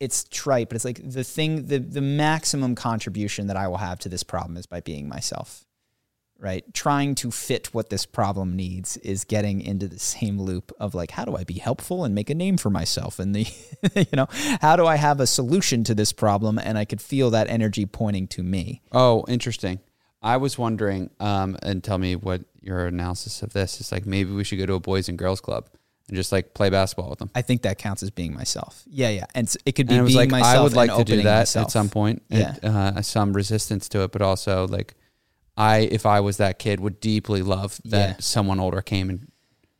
it's 0.00 0.24
trite, 0.24 0.70
but 0.70 0.76
it's 0.76 0.84
like 0.84 1.00
the 1.04 1.22
thing, 1.22 1.66
the 1.66 1.78
the 1.78 2.00
maximum 2.00 2.74
contribution 2.74 3.46
that 3.46 3.56
I 3.56 3.68
will 3.68 3.76
have 3.76 3.98
to 4.00 4.08
this 4.08 4.22
problem 4.22 4.56
is 4.56 4.66
by 4.66 4.80
being 4.80 5.08
myself. 5.08 5.66
Right? 6.38 6.64
Trying 6.72 7.16
to 7.16 7.30
fit 7.30 7.74
what 7.74 7.90
this 7.90 8.06
problem 8.06 8.56
needs 8.56 8.96
is 8.98 9.24
getting 9.24 9.60
into 9.60 9.86
the 9.86 9.98
same 9.98 10.40
loop 10.40 10.72
of 10.80 10.94
like, 10.94 11.10
how 11.10 11.26
do 11.26 11.36
I 11.36 11.44
be 11.44 11.58
helpful 11.58 12.02
and 12.02 12.14
make 12.14 12.30
a 12.30 12.34
name 12.34 12.56
for 12.56 12.70
myself? 12.70 13.18
And 13.18 13.34
the 13.34 13.46
you 13.94 14.06
know, 14.14 14.26
how 14.62 14.74
do 14.74 14.86
I 14.86 14.96
have 14.96 15.20
a 15.20 15.26
solution 15.26 15.84
to 15.84 15.94
this 15.94 16.14
problem? 16.14 16.58
And 16.58 16.78
I 16.78 16.86
could 16.86 17.02
feel 17.02 17.28
that 17.30 17.50
energy 17.50 17.84
pointing 17.84 18.26
to 18.28 18.42
me. 18.42 18.80
Oh, 18.90 19.26
interesting. 19.28 19.80
I 20.22 20.38
was 20.38 20.56
wondering, 20.56 21.10
um, 21.20 21.58
and 21.62 21.84
tell 21.84 21.98
me 21.98 22.16
what 22.16 22.42
your 22.62 22.86
analysis 22.86 23.42
of 23.42 23.52
this 23.52 23.78
is. 23.78 23.92
Like 23.92 24.06
maybe 24.06 24.32
we 24.32 24.44
should 24.44 24.58
go 24.58 24.66
to 24.66 24.74
a 24.74 24.80
boys 24.80 25.10
and 25.10 25.18
girls 25.18 25.42
club 25.42 25.68
and 26.10 26.16
just 26.16 26.32
like 26.32 26.52
play 26.54 26.68
basketball 26.70 27.08
with 27.08 27.20
them. 27.20 27.30
I 27.36 27.42
think 27.42 27.62
that 27.62 27.78
counts 27.78 28.02
as 28.02 28.10
being 28.10 28.34
myself. 28.34 28.82
Yeah, 28.88 29.10
yeah. 29.10 29.26
And 29.34 29.54
it 29.64 29.72
could 29.76 29.86
be 29.86 29.94
And 29.94 30.00
it 30.00 30.02
was 30.02 30.10
being 30.16 30.28
like 30.28 30.40
myself. 30.40 30.56
I 30.56 30.62
would 30.62 30.72
like 30.74 30.90
and 30.90 30.98
to 31.06 31.16
do 31.16 31.22
that 31.22 31.38
myself. 31.42 31.66
at 31.66 31.70
some 31.70 31.88
point. 31.88 32.22
Yeah. 32.28 32.56
It, 32.56 32.64
uh, 32.64 33.00
some 33.02 33.32
resistance 33.32 33.88
to 33.90 34.02
it, 34.02 34.10
but 34.12 34.20
also 34.20 34.66
like 34.66 34.94
I, 35.56 35.78
if 35.78 36.06
I 36.06 36.18
was 36.20 36.38
that 36.38 36.58
kid, 36.58 36.80
would 36.80 36.98
deeply 37.00 37.42
love 37.42 37.80
that 37.84 38.08
Yeah. 38.08 38.16
someone 38.18 38.58
older 38.58 38.82
came 38.82 39.08
and 39.08 39.30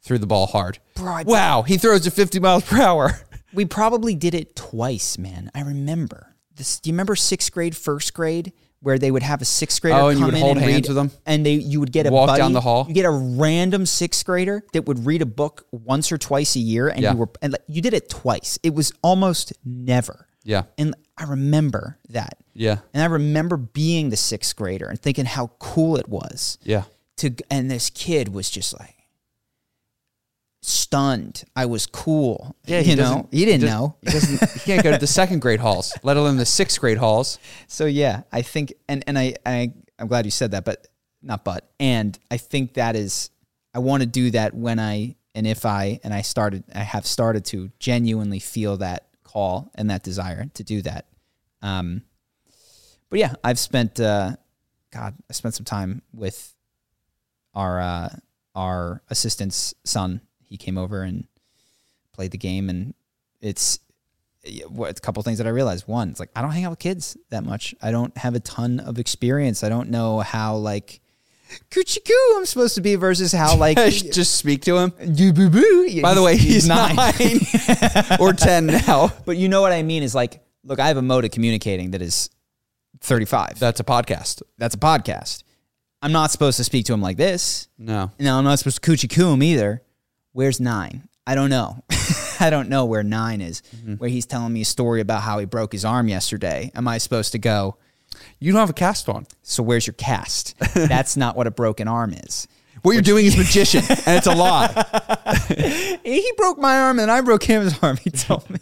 threw 0.03 0.19
the 0.19 0.27
ball 0.27 0.47
hard. 0.47 0.79
Bro, 0.95 1.23
wow, 1.27 1.63
he 1.63 1.77
throws 1.77 2.07
it 2.07 2.13
50 2.13 2.39
miles 2.41 2.65
per 2.65 2.81
hour. 2.81 3.21
We 3.53 3.65
probably 3.65 4.15
did 4.15 4.33
it 4.33 4.55
twice, 4.55 5.19
man. 5.19 5.51
I 5.57 5.63
remember. 5.63 6.37
This, 6.55 6.79
do 6.79 6.89
you 6.89 6.95
remember 6.95 7.17
sixth 7.17 7.51
grade, 7.51 7.77
first 7.77 8.15
grade, 8.15 8.53
where 8.83 8.99
they 8.99 9.11
would 9.11 9.23
have 9.23 9.43
a 9.43 9.45
sixth 9.45 9.81
grader 9.83 9.97
Oh, 9.99 10.09
and 10.09 10.19
you 10.19 10.25
come 10.25 10.33
would 10.33 10.35
in 10.35 10.41
hold 10.41 10.57
and 10.57 10.65
hands 10.65 10.75
read, 10.75 10.89
with 10.89 10.97
them? 10.97 11.11
and 11.27 11.45
they 11.47 11.53
you 11.55 11.81
would 11.81 11.93
get 11.93 12.07
a 12.07 12.11
Walk 12.11 12.29
buddy, 12.29 12.41
down 12.41 12.53
the 12.53 12.61
hall? 12.61 12.87
You 12.89 12.95
get 12.95 13.05
a 13.05 13.11
random 13.11 13.85
sixth 13.87 14.25
grader 14.25 14.63
that 14.73 14.87
would 14.87 15.05
read 15.07 15.23
a 15.23 15.27
book 15.27 15.67
once 15.71 16.11
or 16.13 16.19
twice 16.19 16.57
a 16.57 16.61
year, 16.61 16.89
and 16.89 17.01
Yeah. 17.03 17.13
you 17.13 17.19
were 17.19 17.29
and 17.43 17.53
like, 17.53 17.63
you 17.69 17.83
did 17.83 17.95
it 17.95 18.09
twice. 18.09 18.59
It 18.63 18.75
was 18.75 18.93
almost 19.03 19.53
never. 19.65 20.27
Yeah. 20.45 20.63
And 20.79 20.95
I 21.19 21.25
remember 21.25 21.99
that. 22.09 22.39
Yeah. 22.55 22.79
And 22.95 23.03
I 23.03 23.07
remember 23.07 23.57
being 23.59 24.09
the 24.11 24.17
sixth 24.17 24.57
grader 24.57 24.87
and 24.87 24.99
thinking 25.01 25.27
how 25.27 25.49
cool 25.59 25.97
it 25.97 26.09
was. 26.09 26.59
Yeah. 26.63 26.85
to 27.19 27.35
and 27.51 27.71
this 27.71 27.91
kid 27.91 28.29
was 28.33 28.49
just 28.51 28.79
like 28.79 28.97
stunned. 30.63 31.45
I 31.57 31.67
was 31.67 31.87
cool. 31.87 32.55
Yeah, 32.67 32.81
you 32.81 32.97
know, 32.97 33.29
he 33.31 33.45
didn't 33.45 33.63
doesn't- 33.63 33.77
know. 33.81 33.97
He 34.03 34.11
doesn't. 34.11 34.51
He 34.53 34.61
can't 34.61 34.83
go 34.83 34.91
to 34.93 34.99
the 34.99 35.07
second 35.07 35.41
grade 35.43 35.61
halls, 35.61 35.97
let 36.03 36.17
alone 36.17 36.37
the 36.37 36.47
sixth 36.47 36.81
grade 36.81 36.99
halls. 36.99 37.39
So 37.67 37.87
yeah, 37.87 38.23
I 38.33 38.43
think 38.43 38.73
and 38.89 39.03
and 39.07 39.19
I 39.19 39.35
I 39.47 39.73
I'm 39.99 40.07
glad 40.09 40.25
you 40.25 40.31
said 40.31 40.51
that, 40.53 40.65
but 40.65 40.87
not 41.23 41.45
but 41.45 41.71
and 41.79 42.19
I 42.31 42.37
think 42.37 42.75
that 42.75 42.97
is 42.97 43.31
I 43.75 43.79
want 43.79 44.03
to 44.03 44.07
do 44.07 44.31
that 44.33 44.55
when 44.55 44.79
I 44.79 45.17
and 45.35 45.47
if 45.47 45.65
I 45.65 46.01
and 46.03 46.13
I 46.13 46.23
started 46.23 46.65
I 46.75 46.81
have 46.81 47.07
started 47.07 47.45
to 47.47 47.71
genuinely 47.79 48.39
feel 48.41 48.77
that 48.79 49.07
call 49.23 49.71
and 49.75 49.91
that 49.91 50.03
desire 50.03 50.47
to 50.55 50.65
do 50.65 50.83
that. 50.83 51.07
Um, 51.63 52.03
but 53.11 53.19
yeah, 53.19 53.35
I've 53.45 53.59
spent 53.59 54.01
uh, 54.01 54.37
God, 54.93 55.15
I 55.29 55.33
spent 55.33 55.55
some 55.55 55.65
time 55.65 56.03
with 56.13 56.55
our 57.55 57.81
uh, 57.81 58.09
our 58.55 59.03
assistant's 59.11 59.75
son. 59.85 60.21
He 60.51 60.59
came 60.59 60.77
over 60.77 61.01
and 61.03 61.27
played 62.13 62.33
the 62.33 62.39
game, 62.39 62.69
and 62.69 62.93
it's 63.41 63.79
what 64.69 64.99
a 64.99 65.01
couple 65.01 65.23
things 65.23 65.39
that 65.39 65.47
I 65.47 65.51
realized. 65.51 65.89
One, 65.89 66.11
it's 66.11 66.21
like 66.21 66.31
I 66.37 66.43
don't 66.43 66.51
hang 66.51 66.65
out 66.65 66.71
with 66.71 66.79
kids 66.81 67.17
that 67.31 67.45
much. 67.45 67.75
I 67.81 67.91
don't 67.91 68.15
have 68.19 68.35
a 68.35 68.41
ton 68.41 68.81
of 68.81 68.99
experience. 68.99 69.65
I 69.65 69.69
don't 69.71 69.89
know 69.91 70.21
how 70.21 70.57
like 70.57 71.01
coochie 71.71 72.05
coo 72.07 72.37
I'm 72.37 72.47
supposed 72.47 72.75
to 72.75 72.81
be 72.81 72.95
versus 72.97 73.33
how 73.33 73.57
like 73.57 73.77
Just 74.13 74.35
speak 74.37 74.63
to 74.65 74.77
him. 74.77 74.93
do 75.15 75.33
boo 75.33 75.49
boo. 75.51 76.01
By 76.03 76.15
the 76.15 76.23
way, 76.23 76.37
he's 76.37 76.69
nine, 76.69 76.97
or 78.21 78.33
ten 78.33 78.67
now. 78.67 79.13
but 79.25 79.37
you 79.37 79.49
know 79.49 79.61
what 79.61 79.73
I 79.73 79.83
mean 79.83 80.03
is 80.03 80.15
like, 80.15 80.43
look, 80.65 80.79
I 80.81 80.89
have 80.89 80.97
a 80.97 81.03
mode 81.03 81.25
of 81.25 81.31
communicating 81.31 81.93
that 81.93 82.03
is 82.03 82.29
35. 83.03 83.59
That's 83.59 83.81
a 83.81 83.85
podcast. 83.85 84.43
That's 84.59 84.75
a 84.75 84.79
podcast. 84.79 85.43
I'm 86.03 86.13
not 86.13 86.31
supposed 86.31 86.57
to 86.57 86.65
speak 86.65 86.87
to 86.87 86.95
him 86.95 87.03
like 87.03 87.17
this. 87.19 87.69
No. 87.79 88.11
No, 88.19 88.39
I'm 88.39 88.45
not 88.45 88.59
supposed 88.59 88.83
to 88.83 88.91
coochie 88.91 89.11
coo 89.15 89.33
him 89.33 89.43
either. 89.43 89.83
Where's 90.33 90.61
nine? 90.61 91.09
I 91.27 91.35
don't 91.35 91.51
know. 91.51 91.85
I 92.41 92.51
don't 92.51 92.69
know 92.69 92.85
where 92.87 93.03
nine 93.03 93.41
is. 93.41 93.63
Where 93.99 94.09
he's 94.11 94.27
telling 94.27 94.53
me 94.53 94.63
a 94.63 94.65
story 94.65 95.01
about 95.01 95.23
how 95.23 95.39
he 95.39 95.45
broke 95.47 95.73
his 95.73 95.85
arm 95.85 96.09
yesterday. 96.09 96.73
Am 96.75 96.89
I 96.89 96.99
supposed 96.99 97.33
to 97.33 97.39
go? 97.39 97.77
You 98.39 98.53
don't 98.53 98.61
have 98.61 98.71
a 98.71 98.75
cast 98.75 99.09
on. 99.09 99.27
So 99.43 99.63
where's 99.63 99.87
your 99.87 99.95
cast? 99.95 100.59
That's 100.75 101.17
not 101.17 101.37
what 101.37 101.47
a 101.47 101.51
broken 101.51 101.87
arm 101.89 102.15
is. 102.15 102.49
What 102.83 102.93
you're 102.93 103.03
doing 103.03 103.27
is 103.27 103.37
magician, 103.45 103.83
and 103.89 104.17
it's 104.17 104.27
a 104.27 104.35
lie. 104.35 105.99
He 106.03 106.33
broke 106.37 106.59
my 106.59 106.81
arm 106.81 106.99
and 106.99 107.11
I 107.11 107.21
broke 107.21 107.45
his 107.45 107.79
arm. 107.83 107.99
He 107.99 108.11
told 108.11 108.49
me. 108.49 108.59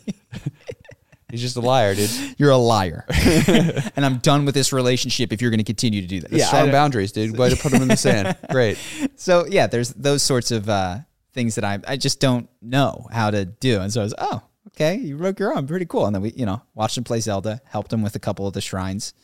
He's 1.30 1.42
just 1.42 1.56
a 1.56 1.60
liar, 1.60 1.94
dude. 1.94 2.10
You're 2.38 2.50
a 2.50 2.56
liar. 2.56 3.04
and 3.08 4.04
I'm 4.04 4.16
done 4.18 4.44
with 4.46 4.54
this 4.54 4.72
relationship 4.72 5.30
if 5.32 5.42
you're 5.42 5.50
going 5.50 5.58
to 5.58 5.64
continue 5.64 6.00
to 6.00 6.06
do 6.06 6.20
that. 6.20 6.32
Yeah, 6.32 6.46
strong 6.46 6.70
boundaries, 6.70 7.12
dude. 7.12 7.36
Way 7.36 7.50
to 7.50 7.56
put 7.56 7.70
them 7.70 7.82
in 7.82 7.88
the 7.88 7.96
sand. 7.96 8.36
Great. 8.50 8.78
so 9.16 9.46
yeah, 9.46 9.66
there's 9.66 9.90
those 9.92 10.22
sorts 10.22 10.50
of 10.50 10.68
uh, 10.68 10.98
things 11.38 11.54
that 11.54 11.64
I 11.64 11.78
I 11.86 11.96
just 11.96 12.18
don't 12.20 12.48
know 12.60 13.06
how 13.12 13.30
to 13.30 13.44
do, 13.44 13.80
and 13.80 13.92
so 13.92 14.00
I 14.00 14.04
was 14.04 14.14
oh 14.18 14.42
okay, 14.68 14.96
you 14.96 15.16
broke 15.16 15.38
your 15.40 15.54
arm, 15.54 15.66
pretty 15.66 15.86
cool. 15.86 16.04
And 16.06 16.14
then 16.14 16.22
we 16.22 16.30
you 16.32 16.46
know 16.46 16.60
watched 16.74 16.98
him 16.98 17.04
play 17.04 17.20
Zelda, 17.20 17.60
helped 17.74 17.92
him 17.92 18.02
with 18.02 18.14
a 18.16 18.18
couple 18.18 18.46
of 18.46 18.52
the 18.54 18.60
shrines. 18.60 19.14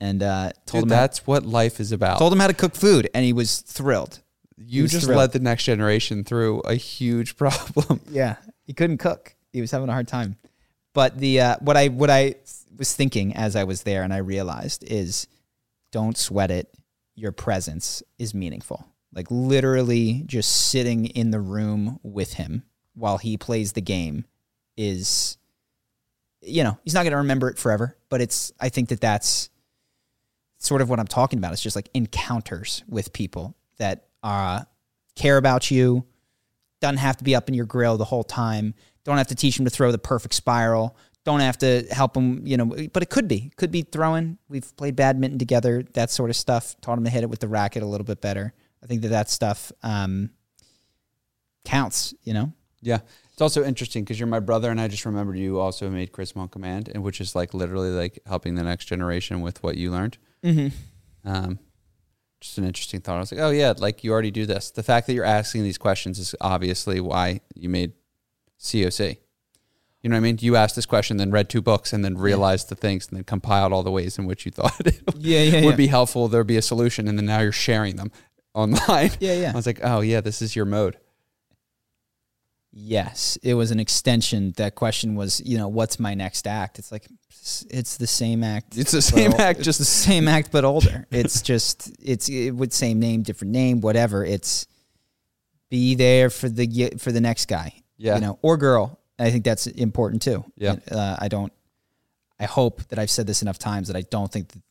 and 0.00 0.22
uh, 0.22 0.52
told 0.66 0.82
Dude, 0.84 0.92
him 0.92 0.96
how, 0.96 1.00
that's 1.02 1.26
what 1.26 1.42
life 1.44 1.80
is 1.80 1.90
about. 1.92 2.18
told 2.18 2.32
him 2.32 2.38
how 2.38 2.46
to 2.46 2.54
cook 2.62 2.74
food, 2.74 3.08
and 3.14 3.24
he 3.24 3.32
was 3.32 3.50
thrilled. 3.60 4.20
you 4.56 4.82
was 4.82 4.92
just 4.92 5.06
thrilled. 5.06 5.18
led 5.18 5.32
the 5.32 5.40
next 5.50 5.64
generation 5.64 6.22
through 6.24 6.60
a 6.60 6.74
huge 6.74 7.36
problem. 7.42 8.00
Yeah, 8.10 8.36
he 8.64 8.72
couldn't 8.74 8.98
cook. 8.98 9.34
He 9.52 9.60
was 9.60 9.70
having 9.72 9.88
a 9.88 9.92
hard 9.92 10.06
time. 10.08 10.36
But 10.94 11.18
the 11.18 11.40
uh, 11.40 11.56
what 11.60 11.76
I 11.76 11.88
what 11.88 12.10
I 12.10 12.34
was 12.76 12.94
thinking 12.94 13.34
as 13.34 13.56
I 13.56 13.64
was 13.64 13.82
there 13.82 14.02
and 14.04 14.12
I 14.12 14.18
realized 14.18 14.84
is, 14.84 15.26
don't 15.90 16.16
sweat 16.16 16.50
it. 16.50 16.66
Your 17.16 17.32
presence 17.32 18.02
is 18.18 18.32
meaningful. 18.34 18.86
Like 19.18 19.32
literally, 19.32 20.22
just 20.26 20.68
sitting 20.68 21.06
in 21.06 21.32
the 21.32 21.40
room 21.40 21.98
with 22.04 22.34
him 22.34 22.62
while 22.94 23.18
he 23.18 23.36
plays 23.36 23.72
the 23.72 23.80
game 23.80 24.26
is, 24.76 25.38
you 26.40 26.62
know, 26.62 26.78
he's 26.84 26.94
not 26.94 27.02
going 27.02 27.10
to 27.10 27.16
remember 27.16 27.50
it 27.50 27.58
forever. 27.58 27.96
But 28.10 28.20
it's 28.20 28.52
I 28.60 28.68
think 28.68 28.90
that 28.90 29.00
that's 29.00 29.50
sort 30.58 30.82
of 30.82 30.88
what 30.88 31.00
I'm 31.00 31.08
talking 31.08 31.40
about. 31.40 31.52
It's 31.52 31.60
just 31.60 31.74
like 31.74 31.88
encounters 31.94 32.84
with 32.86 33.12
people 33.12 33.56
that 33.78 34.06
uh, 34.22 34.62
care 35.16 35.36
about 35.36 35.68
you, 35.68 36.06
doesn't 36.80 36.98
have 36.98 37.16
to 37.16 37.24
be 37.24 37.34
up 37.34 37.48
in 37.48 37.56
your 37.56 37.66
grill 37.66 37.96
the 37.96 38.04
whole 38.04 38.22
time. 38.22 38.72
Don't 39.02 39.18
have 39.18 39.26
to 39.26 39.34
teach 39.34 39.58
him 39.58 39.64
to 39.64 39.70
throw 39.70 39.90
the 39.90 39.98
perfect 39.98 40.34
spiral. 40.34 40.96
Don't 41.24 41.40
have 41.40 41.58
to 41.58 41.84
help 41.90 42.16
him, 42.16 42.46
you 42.46 42.56
know, 42.56 42.66
but 42.92 43.02
it 43.02 43.10
could 43.10 43.26
be. 43.26 43.50
Could 43.56 43.72
be 43.72 43.82
throwing. 43.82 44.38
We've 44.48 44.76
played 44.76 44.94
badminton 44.94 45.40
together, 45.40 45.82
that 45.94 46.12
sort 46.12 46.30
of 46.30 46.36
stuff. 46.36 46.80
Taught 46.80 46.98
him 46.98 47.04
to 47.04 47.10
hit 47.10 47.24
it 47.24 47.30
with 47.30 47.40
the 47.40 47.48
racket 47.48 47.82
a 47.82 47.86
little 47.86 48.04
bit 48.04 48.20
better. 48.20 48.54
I 48.82 48.86
think 48.86 49.02
that 49.02 49.08
that 49.08 49.30
stuff 49.30 49.72
um, 49.82 50.30
counts, 51.64 52.14
you 52.22 52.34
know? 52.34 52.52
Yeah. 52.80 53.00
It's 53.32 53.42
also 53.42 53.64
interesting 53.64 54.02
because 54.02 54.18
you're 54.18 54.26
my 54.26 54.40
brother, 54.40 54.70
and 54.70 54.80
I 54.80 54.88
just 54.88 55.06
remembered 55.06 55.38
you 55.38 55.60
also 55.60 55.88
made 55.88 56.10
Charisma 56.12 56.38
on 56.38 56.48
Command, 56.48 56.88
and 56.92 57.04
which 57.04 57.20
is 57.20 57.36
like 57.36 57.54
literally 57.54 57.90
like 57.90 58.18
helping 58.26 58.56
the 58.56 58.64
next 58.64 58.86
generation 58.86 59.42
with 59.42 59.62
what 59.62 59.76
you 59.76 59.92
learned. 59.92 60.18
Mm-hmm. 60.42 61.28
Um, 61.28 61.58
just 62.40 62.58
an 62.58 62.64
interesting 62.64 63.00
thought. 63.00 63.16
I 63.16 63.20
was 63.20 63.30
like, 63.30 63.40
oh 63.40 63.50
yeah, 63.50 63.74
like 63.76 64.02
you 64.02 64.12
already 64.12 64.32
do 64.32 64.44
this. 64.44 64.72
The 64.72 64.82
fact 64.82 65.06
that 65.06 65.12
you're 65.12 65.24
asking 65.24 65.62
these 65.62 65.78
questions 65.78 66.18
is 66.18 66.34
obviously 66.40 67.00
why 67.00 67.40
you 67.54 67.68
made 67.68 67.92
COC. 68.60 69.18
You 70.02 70.10
know 70.10 70.14
what 70.14 70.18
I 70.18 70.20
mean? 70.20 70.38
You 70.40 70.56
asked 70.56 70.76
this 70.76 70.86
question, 70.86 71.16
then 71.16 71.30
read 71.32 71.48
two 71.48 71.60
books, 71.60 71.92
and 71.92 72.04
then 72.04 72.16
realized 72.16 72.68
the 72.68 72.76
things, 72.76 73.08
and 73.08 73.16
then 73.16 73.24
compiled 73.24 73.72
all 73.72 73.82
the 73.82 73.90
ways 73.90 74.18
in 74.18 74.26
which 74.26 74.46
you 74.46 74.52
thought 74.52 74.74
it 74.86 75.00
Yeah, 75.16 75.42
yeah, 75.42 75.64
would 75.64 75.76
be 75.76 75.88
helpful. 75.88 76.28
There'd 76.28 76.46
be 76.46 76.56
a 76.56 76.62
solution, 76.62 77.08
and 77.08 77.18
then 77.18 77.26
now 77.26 77.40
you're 77.40 77.52
sharing 77.52 77.96
them 77.96 78.10
online. 78.54 79.10
Yeah, 79.20 79.34
yeah. 79.34 79.50
I 79.52 79.56
was 79.56 79.66
like, 79.66 79.80
oh 79.82 80.00
yeah, 80.00 80.20
this 80.20 80.42
is 80.42 80.54
your 80.56 80.64
mode. 80.64 80.96
Yes, 82.70 83.38
it 83.42 83.54
was 83.54 83.70
an 83.70 83.80
extension. 83.80 84.52
That 84.56 84.74
question 84.74 85.14
was, 85.14 85.40
you 85.44 85.56
know, 85.56 85.68
what's 85.68 85.98
my 85.98 86.14
next 86.14 86.46
act? 86.46 86.78
It's 86.78 86.92
like 86.92 87.06
it's 87.70 87.96
the 87.96 88.06
same 88.06 88.44
act. 88.44 88.76
It's 88.76 88.92
the 88.92 89.00
same 89.02 89.32
act, 89.32 89.62
just 89.62 89.78
the 89.78 89.84
same 89.86 90.28
act, 90.28 90.52
but 90.52 90.64
older. 90.64 91.06
It's 91.10 91.40
just 91.40 91.90
it's 92.02 92.28
it 92.28 92.50
would 92.50 92.72
same 92.72 93.00
name, 93.00 93.22
different 93.22 93.52
name, 93.52 93.80
whatever. 93.80 94.24
It's 94.24 94.66
be 95.70 95.94
there 95.94 96.28
for 96.30 96.48
the 96.48 96.92
for 96.98 97.10
the 97.10 97.20
next 97.22 97.46
guy, 97.46 97.72
Yeah. 97.96 98.16
you 98.16 98.20
know, 98.20 98.38
or 98.42 98.56
girl. 98.58 98.98
I 99.18 99.30
think 99.30 99.44
that's 99.44 99.66
important 99.66 100.22
too. 100.22 100.44
Yeah. 100.56 100.76
uh, 100.90 101.16
I 101.18 101.28
don't. 101.28 101.52
I 102.38 102.44
hope 102.44 102.86
that 102.88 102.98
I've 102.98 103.10
said 103.10 103.26
this 103.26 103.42
enough 103.42 103.58
times 103.58 103.88
that 103.88 103.96
I 103.96 104.02
don't 104.02 104.30
think 104.30 104.48
that 104.48 104.62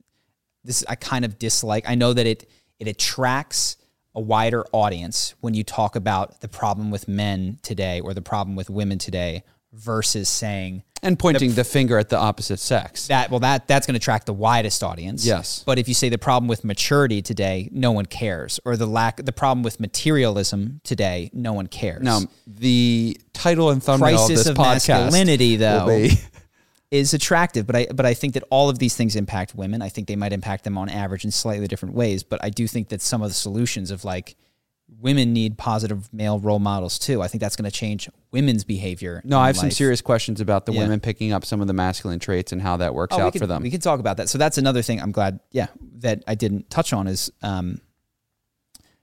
this. 0.64 0.86
I 0.88 0.96
kind 0.96 1.26
of 1.26 1.40
dislike. 1.40 1.90
I 1.90 1.96
know 1.96 2.14
that 2.14 2.26
it 2.28 2.50
it 2.80 2.88
attracts 2.88 3.78
a 4.16 4.22
wider 4.22 4.66
audience 4.72 5.36
when 5.42 5.54
you 5.54 5.64
talk 5.64 5.96
about 5.96 6.42
the 6.42 6.48
problem 6.48 6.90
with 6.92 7.08
men 7.08 7.60
today 7.62 8.00
or 8.00 8.14
the 8.14 8.22
problem 8.22 8.56
with 8.56 8.70
women 8.70 8.98
today 8.98 9.44
versus 9.74 10.28
saying 10.28 10.82
and 11.04 11.20
pointing 11.20 11.54
the, 11.54 11.64
finger 11.64 12.00
at 12.00 12.10
the 12.10 12.18
opposite 12.18 12.58
sex. 12.58 13.08
that 13.08 13.30
well 13.30 13.42
that 13.42 13.68
that's 13.68 13.86
going 13.86 13.94
to 13.94 13.98
attract 13.98 14.26
the 14.26 14.34
widest 14.34 14.82
audience 14.82 15.24
Yes. 15.24 15.62
but 15.68 15.78
if 15.78 15.88
you 15.88 15.94
say 15.94 16.10
the 16.10 16.18
problem 16.18 16.48
with 16.48 16.64
maturity 16.64 17.22
today 17.22 17.70
no 17.72 17.92
one 17.92 18.08
cares 18.08 18.60
or 18.66 18.76
the 18.76 18.88
lack 18.88 19.18
the 19.18 19.32
problem 19.34 19.62
with 19.62 19.80
materialism 19.80 20.82
today 20.84 21.30
no 21.34 21.54
one 21.54 21.68
cares 21.68 22.02
Now, 22.02 22.22
the 22.48 23.20
title 23.34 23.70
and 23.70 23.84
thumbnail 23.84 24.16
crisis 24.26 24.48
of 24.48 24.58
of, 24.58 24.66
this 24.74 24.88
podcast 24.88 25.04
masculinity 25.04 25.58
will 25.58 25.86
though 25.86 25.86
be 25.88 26.10
is 26.92 27.14
attractive 27.14 27.68
but 27.68 27.76
i 27.76 27.86
but 27.94 28.06
i 28.06 28.14
think 28.14 28.34
that 28.34 28.44
all 28.50 28.70
of 28.70 28.80
these 28.80 28.96
things 28.96 29.16
impact 29.16 29.54
women 29.54 29.82
i 29.82 29.90
think 29.90 30.08
they 30.08 30.16
might 30.16 30.32
impact 30.32 30.64
them 30.64 30.78
on 30.78 30.88
average 30.88 31.26
in 31.26 31.32
slightly 31.32 31.68
different 31.68 31.94
ways 31.94 32.24
but 32.24 32.42
i 32.44 32.50
do 32.50 32.66
think 32.68 32.88
that 32.90 33.02
some 33.02 33.22
of 33.22 33.30
the 33.30 33.34
solutions 33.34 33.92
of 33.92 34.06
like 34.06 34.36
women 35.02 35.34
need 35.34 35.58
positive 35.58 36.08
male 36.14 36.40
role 36.40 36.60
models 36.60 36.98
too 36.98 37.22
i 37.22 37.28
think 37.28 37.42
that's 37.42 37.58
going 37.58 37.70
to 37.70 37.78
change 37.78 38.10
women's 38.32 38.64
behavior 38.64 39.22
No, 39.26 39.38
I 39.40 39.48
have 39.48 39.58
some 39.58 39.72
serious 39.72 40.00
questions 40.02 40.40
about 40.40 40.66
the 40.66 40.72
Yeah. 40.72 40.82
women 40.84 41.00
picking 41.02 41.34
up 41.34 41.44
some 41.44 41.60
of 41.60 41.68
the 41.68 41.74
masculine 41.74 42.20
traits 42.20 42.52
and 42.54 42.62
how 42.62 42.78
that 42.78 42.94
works 42.94 43.16
Oh, 43.18 43.22
out 43.22 43.34
can, 43.34 43.40
for 43.40 43.48
them. 43.48 43.64
We 43.64 43.72
can 43.72 43.82
talk 43.82 44.00
about 44.00 44.18
that. 44.18 44.30
So 44.30 44.38
that's 44.38 44.58
another 44.58 44.82
thing 44.82 45.02
I'm 45.02 45.12
glad, 45.12 45.40
yeah, 45.52 45.68
that 46.00 46.24
I 46.28 46.36
didn't 46.36 46.70
touch 46.70 46.94
on 46.94 47.08
is 47.08 47.32
um, 47.42 47.82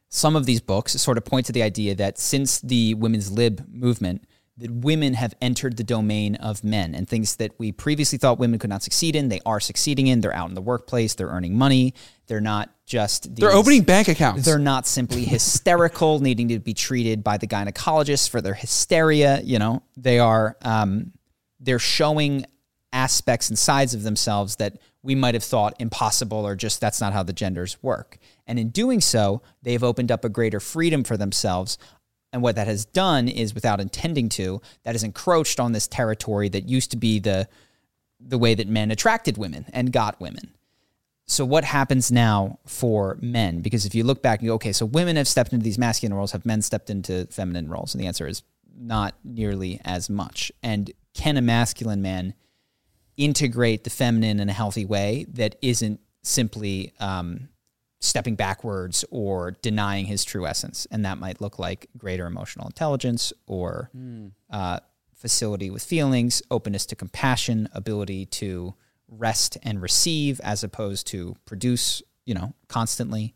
some 0.08 0.36
of 0.36 0.46
these 0.46 0.60
books 0.60 0.92
sort 0.92 1.18
of 1.18 1.24
point 1.24 1.46
to 1.46 1.52
the 1.52 1.62
idea 1.62 1.94
that 1.96 2.18
since 2.18 2.60
the 2.60 2.94
women's 2.94 3.32
lib 3.32 3.66
movement, 3.68 4.24
that 4.58 4.70
women 4.70 5.14
have 5.14 5.34
entered 5.42 5.76
the 5.76 5.82
domain 5.84 6.36
of 6.36 6.62
men 6.62 6.94
and 6.94 7.08
things 7.08 7.36
that 7.36 7.52
we 7.58 7.72
previously 7.72 8.18
thought 8.18 8.38
women 8.38 8.58
could 8.58 8.70
not 8.70 8.82
succeed 8.82 9.16
in, 9.16 9.28
they 9.28 9.40
are 9.44 9.58
succeeding 9.58 10.06
in. 10.06 10.20
They're 10.20 10.34
out 10.34 10.48
in 10.48 10.54
the 10.54 10.62
workplace, 10.62 11.14
they're 11.14 11.28
earning 11.28 11.58
money, 11.58 11.94
they're 12.28 12.40
not 12.40 12.70
just 12.86 13.34
They're 13.34 13.50
opening 13.52 13.82
bank 13.82 14.08
accounts. 14.08 14.44
they're 14.44 14.58
not 14.58 14.86
simply 14.86 15.24
hysterical, 15.24 16.20
needing 16.20 16.48
to 16.48 16.60
be 16.60 16.74
treated 16.74 17.24
by 17.24 17.36
the 17.38 17.46
gynecologist 17.46 18.28
for 18.28 18.40
their 18.40 18.54
hysteria. 18.54 19.40
You 19.42 19.58
know, 19.58 19.82
they 19.96 20.18
are 20.20 20.56
um, 20.62 21.12
they're 21.58 21.78
showing 21.78 22.46
aspects 22.92 23.48
and 23.48 23.58
sides 23.58 23.92
of 23.92 24.04
themselves 24.04 24.56
that 24.56 24.78
we 25.02 25.14
might 25.14 25.34
have 25.34 25.44
thought 25.44 25.74
impossible 25.78 26.46
or 26.46 26.54
just 26.56 26.80
that's 26.80 27.00
not 27.00 27.12
how 27.12 27.22
the 27.22 27.32
genders 27.32 27.76
work. 27.82 28.18
And 28.46 28.58
in 28.58 28.70
doing 28.70 29.00
so, 29.00 29.42
they've 29.62 29.82
opened 29.82 30.10
up 30.12 30.24
a 30.24 30.28
greater 30.28 30.60
freedom 30.60 31.04
for 31.04 31.16
themselves. 31.16 31.76
And 32.34 32.42
what 32.42 32.56
that 32.56 32.66
has 32.66 32.84
done 32.84 33.28
is, 33.28 33.54
without 33.54 33.80
intending 33.80 34.28
to, 34.30 34.60
that 34.82 34.92
has 34.92 35.02
encroached 35.02 35.58
on 35.58 35.72
this 35.72 35.88
territory 35.88 36.50
that 36.50 36.68
used 36.68 36.90
to 36.90 36.98
be 36.98 37.18
the 37.18 37.48
the 38.20 38.38
way 38.38 38.54
that 38.54 38.68
men 38.68 38.90
attracted 38.90 39.36
women 39.36 39.66
and 39.72 39.92
got 39.92 40.18
women 40.20 40.54
so 41.26 41.44
what 41.44 41.64
happens 41.64 42.12
now 42.12 42.58
for 42.66 43.18
men? 43.20 43.60
Because 43.60 43.86
if 43.86 43.94
you 43.94 44.04
look 44.04 44.22
back 44.22 44.40
and 44.40 44.48
go, 44.48 44.54
okay, 44.54 44.72
so 44.72 44.84
women 44.84 45.16
have 45.16 45.28
stepped 45.28 45.52
into 45.52 45.64
these 45.64 45.78
masculine 45.78 46.14
roles, 46.14 46.32
have 46.32 46.44
men 46.44 46.60
stepped 46.60 46.90
into 46.90 47.26
feminine 47.30 47.68
roles? 47.68 47.94
And 47.94 48.02
the 48.02 48.06
answer 48.06 48.26
is 48.26 48.42
not 48.76 49.14
nearly 49.24 49.80
as 49.84 50.10
much. 50.10 50.52
And 50.62 50.92
can 51.14 51.36
a 51.36 51.42
masculine 51.42 52.02
man 52.02 52.34
integrate 53.16 53.84
the 53.84 53.90
feminine 53.90 54.38
in 54.38 54.48
a 54.48 54.52
healthy 54.52 54.84
way 54.84 55.24
that 55.30 55.56
isn't 55.62 56.00
simply 56.22 56.92
um, 57.00 57.48
stepping 58.04 58.34
backwards 58.36 59.04
or 59.10 59.52
denying 59.62 60.06
his 60.06 60.24
true 60.24 60.46
essence? 60.46 60.86
And 60.90 61.04
that 61.04 61.18
might 61.18 61.40
look 61.40 61.58
like 61.58 61.88
greater 61.96 62.26
emotional 62.26 62.66
intelligence 62.66 63.32
or 63.46 63.90
uh, 64.50 64.80
facility 65.14 65.70
with 65.70 65.82
feelings, 65.82 66.42
openness 66.50 66.86
to 66.86 66.96
compassion, 66.96 67.68
ability 67.72 68.26
to 68.26 68.74
rest 69.08 69.56
and 69.62 69.80
receive 69.80 70.40
as 70.42 70.64
opposed 70.64 71.06
to 71.08 71.36
produce, 71.46 72.02
you 72.26 72.34
know, 72.34 72.54
constantly. 72.68 73.34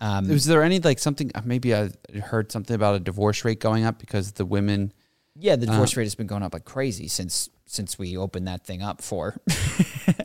Um, 0.00 0.28
Was 0.28 0.44
there 0.44 0.62
any 0.62 0.80
like 0.80 0.98
something? 0.98 1.30
uh, 1.34 1.42
Maybe 1.44 1.74
I 1.74 1.90
heard 2.22 2.50
something 2.52 2.74
about 2.74 2.96
a 2.96 3.00
divorce 3.00 3.44
rate 3.44 3.60
going 3.60 3.84
up 3.84 3.98
because 3.98 4.32
the 4.32 4.44
women. 4.44 4.92
yeah, 5.38 5.56
the 5.56 5.66
divorce 5.66 5.96
rate 5.96 6.04
has 6.04 6.14
been 6.14 6.26
going 6.26 6.42
up 6.42 6.52
like 6.52 6.64
crazy 6.64 7.08
since 7.08 7.48
since 7.66 7.98
we 7.98 8.16
opened 8.16 8.46
that 8.46 8.64
thing 8.66 8.82
up 8.82 9.00
for. 9.02 9.36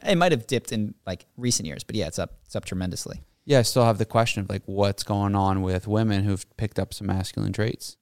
it 0.05 0.17
might 0.17 0.31
have 0.31 0.45
dipped 0.47 0.71
in 0.71 0.93
like 1.05 1.25
recent 1.37 1.67
years, 1.67 1.83
but 1.83 1.95
yeah, 1.95 2.07
it's 2.07 2.19
up 2.19 2.39
it's 2.45 2.55
up 2.55 2.65
tremendously. 2.65 3.21
Yeah, 3.45 3.59
I 3.59 3.63
still 3.63 3.85
have 3.85 3.97
the 3.97 4.05
question 4.05 4.41
of 4.41 4.49
like 4.49 4.61
what's 4.65 5.03
going 5.03 5.35
on 5.35 5.61
with 5.61 5.87
women 5.87 6.23
who've 6.23 6.45
picked 6.57 6.77
up 6.77 6.93
some 6.93 7.07
masculine 7.07 7.53
traits. 7.53 7.97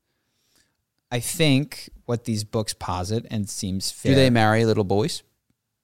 I 1.10 1.20
think 1.22 1.90
what 2.06 2.26
these 2.26 2.44
books 2.44 2.74
posit 2.74 3.26
and 3.32 3.50
seems 3.50 3.92
fair. 3.92 4.12
Do 4.12 4.16
they 4.16 4.30
marry 4.30 4.66
little 4.66 4.84
boys? 4.84 5.24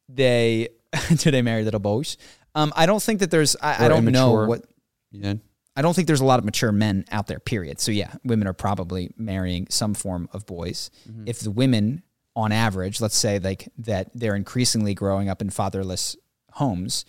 they 0.10 0.70
do 1.16 1.32
they 1.32 1.42
marry 1.42 1.64
little 1.64 1.80
boys? 1.80 2.18
Um, 2.56 2.72
I 2.76 2.86
don't 2.86 3.02
think 3.02 3.20
that 3.20 3.32
there's. 3.32 3.56
I, 3.62 3.86
I 3.86 3.88
don't 3.88 4.06
know 4.06 4.46
what. 4.46 4.66
Yeah. 5.12 5.36
I 5.76 5.82
don't 5.82 5.96
think 5.96 6.06
there's 6.06 6.22
a 6.22 6.26
lot 6.26 6.38
of 6.38 6.46
mature 6.46 6.72
men 6.72 7.06
out 7.12 7.26
there. 7.26 7.40
Period. 7.40 7.80
So 7.80 7.92
yeah, 7.92 8.14
women 8.24 8.48
are 8.48 8.54
probably 8.54 9.12
marrying 9.18 9.68
some 9.70 9.96
form 9.96 10.30
of 10.32 10.46
boys. 10.46 10.92
If 11.26 11.40
the 11.40 11.50
women, 11.50 12.04
on 12.36 12.52
average, 12.52 13.02
let's 13.02 13.18
say 13.18 13.40
like 13.40 13.70
that, 13.80 14.12
they're 14.14 14.36
increasingly 14.36 14.94
growing 14.94 15.30
up 15.30 15.42
in 15.42 15.50
fatherless 15.50 16.16
homes. 16.52 17.06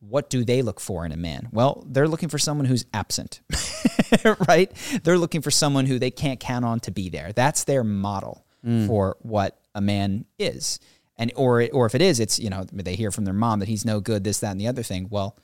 What 0.00 0.30
do 0.30 0.44
they 0.44 0.62
look 0.62 0.80
for 0.80 1.04
in 1.04 1.12
a 1.12 1.16
man? 1.16 1.48
Well, 1.52 1.84
they're 1.86 2.08
looking 2.08 2.30
for 2.30 2.38
someone 2.38 2.64
who's 2.64 2.86
absent, 2.94 3.40
right? 4.48 4.72
They're 5.02 5.18
looking 5.18 5.42
for 5.42 5.50
someone 5.50 5.86
who 5.86 5.98
they 5.98 6.10
can't 6.10 6.40
count 6.40 6.64
on 6.64 6.80
to 6.80 6.90
be 6.90 7.10
there. 7.10 7.32
That's 7.32 7.64
their 7.64 7.84
model 7.84 8.46
mm. 8.64 8.86
for 8.86 9.16
what 9.20 9.60
a 9.74 9.80
man 9.80 10.24
is. 10.38 10.80
And 11.16 11.32
or 11.36 11.68
or 11.72 11.84
if 11.84 11.94
it 11.94 12.00
is, 12.00 12.18
it's 12.18 12.38
you 12.38 12.48
know 12.48 12.64
they 12.72 12.96
hear 12.96 13.10
from 13.10 13.26
their 13.26 13.34
mom 13.34 13.58
that 13.60 13.68
he's 13.68 13.84
no 13.84 14.00
good, 14.00 14.24
this, 14.24 14.40
that, 14.40 14.52
and 14.52 14.60
the 14.60 14.68
other 14.68 14.82
thing. 14.82 15.08
Well, 15.10 15.36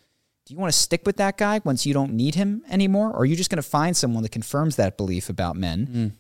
do 0.46 0.54
you 0.54 0.59
want 0.59 0.72
to 0.72 0.78
stick 0.78 1.02
with 1.04 1.16
that 1.18 1.36
guy 1.36 1.61
once 1.64 1.84
you 1.84 1.92
don't 1.92 2.12
need 2.12 2.34
him 2.34 2.62
anymore, 2.70 3.11
or 3.11 3.20
are 3.20 3.24
you 3.26 3.36
just 3.36 3.50
going 3.50 3.62
to 3.62 3.68
find 3.68 3.94
someone 3.96 4.22
that 4.22 4.30
confirms 4.30 4.76
that 4.76 4.96
belief 4.96 5.28
about 5.28 5.54
men? 5.54 5.86
Mm. 5.86 6.12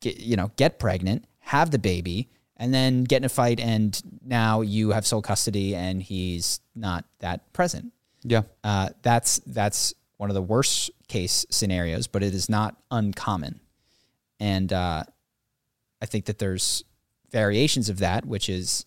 Get, 0.00 0.20
you 0.20 0.36
know, 0.36 0.52
get 0.56 0.78
pregnant, 0.78 1.24
have 1.40 1.70
the 1.72 1.78
baby, 1.78 2.28
and 2.56 2.72
then 2.72 3.04
get 3.04 3.18
in 3.18 3.24
a 3.24 3.28
fight, 3.28 3.60
and 3.60 4.00
now 4.24 4.60
you 4.60 4.90
have 4.90 5.06
sole 5.06 5.22
custody, 5.22 5.74
and 5.74 6.02
he's 6.02 6.60
not 6.74 7.04
that 7.20 7.52
present. 7.52 7.92
Yeah. 8.22 8.42
Uh, 8.62 8.90
that's 9.02 9.40
that's 9.46 9.94
one 10.16 10.30
of 10.30 10.34
the 10.34 10.42
worst 10.42 10.90
case 11.08 11.44
scenarios, 11.50 12.06
but 12.06 12.22
it 12.22 12.34
is 12.34 12.48
not 12.48 12.76
uncommon. 12.90 13.60
And 14.38 14.72
uh, 14.72 15.04
I 16.00 16.06
think 16.06 16.26
that 16.26 16.38
there's 16.38 16.84
variations 17.30 17.88
of 17.88 17.98
that, 17.98 18.24
which 18.24 18.48
is 18.48 18.84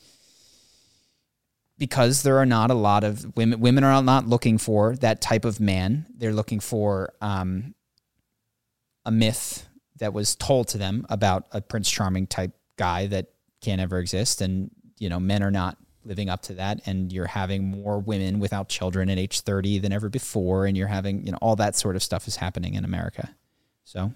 because 1.78 2.24
there 2.24 2.38
are 2.38 2.46
not 2.46 2.72
a 2.72 2.76
lot 2.76 3.04
of 3.04 3.36
women. 3.36 3.60
Women 3.60 3.84
are 3.84 4.02
not 4.02 4.28
looking 4.28 4.58
for 4.58 4.96
that 4.98 5.22
type 5.22 5.44
of 5.46 5.60
man. 5.60 6.06
They're 6.16 6.34
looking 6.34 6.60
for 6.60 7.14
um, 7.22 7.74
a 9.06 9.12
myth 9.12 9.68
that 9.98 10.14
was 10.14 10.36
told 10.36 10.68
to 10.70 10.78
them 10.78 11.06
about 11.10 11.48
a 11.52 11.62
Prince 11.62 11.90
Charming 11.90 12.28
type 12.28 12.52
guy 12.78 13.08
that 13.08 13.28
can't 13.66 13.82
ever 13.82 14.00
exist, 14.00 14.42
and 14.42 14.72
you 14.98 15.10
know, 15.10 15.20
men 15.20 15.44
are 15.44 15.52
not 15.52 15.78
living 16.06 16.30
up 16.30 16.42
to 16.44 16.54
that. 16.54 16.82
And 16.86 17.12
you're 17.12 17.28
having 17.28 17.68
more 17.68 18.00
women 18.00 18.40
without 18.40 18.70
children 18.70 19.10
at 19.10 19.18
age 19.18 19.42
30 19.42 19.80
than 19.80 19.92
ever 19.92 20.08
before. 20.08 20.66
And 20.66 20.78
you're 20.78 20.88
having 20.88 21.26
you 21.26 21.32
know 21.32 21.38
all 21.42 21.56
that 21.58 21.76
sort 21.76 21.96
of 21.96 22.04
stuff 22.04 22.28
is 22.28 22.38
happening 22.38 22.76
in 22.76 22.86
america. 22.86 23.36
So. 23.84 24.14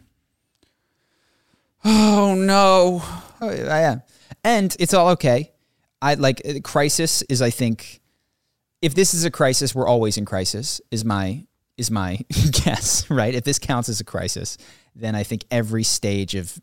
Oh 1.83 2.35
no. 2.35 3.01
oh, 3.41 3.51
yeah. 3.51 3.99
And 4.43 4.75
it's 4.79 4.93
all 4.93 5.09
okay. 5.09 5.51
I 6.01 6.13
like 6.13 6.41
uh, 6.47 6.59
crisis 6.63 7.23
is 7.23 7.41
i 7.41 7.49
think 7.49 7.99
if 8.81 8.95
this 8.95 9.13
is 9.13 9.25
a 9.25 9.31
crisis 9.31 9.75
we're 9.75 9.87
always 9.87 10.17
in 10.17 10.23
crisis 10.23 10.79
is 10.91 11.03
my 11.03 11.45
is 11.75 11.91
my 11.91 12.19
guess 12.51 13.09
right? 13.09 13.35
If 13.35 13.43
this 13.43 13.59
counts 13.59 13.89
as 13.89 13.99
a 13.99 14.05
crisis 14.05 14.57
then 14.95 15.13
i 15.13 15.23
think 15.23 15.43
every 15.51 15.83
stage 15.83 16.35
of 16.35 16.57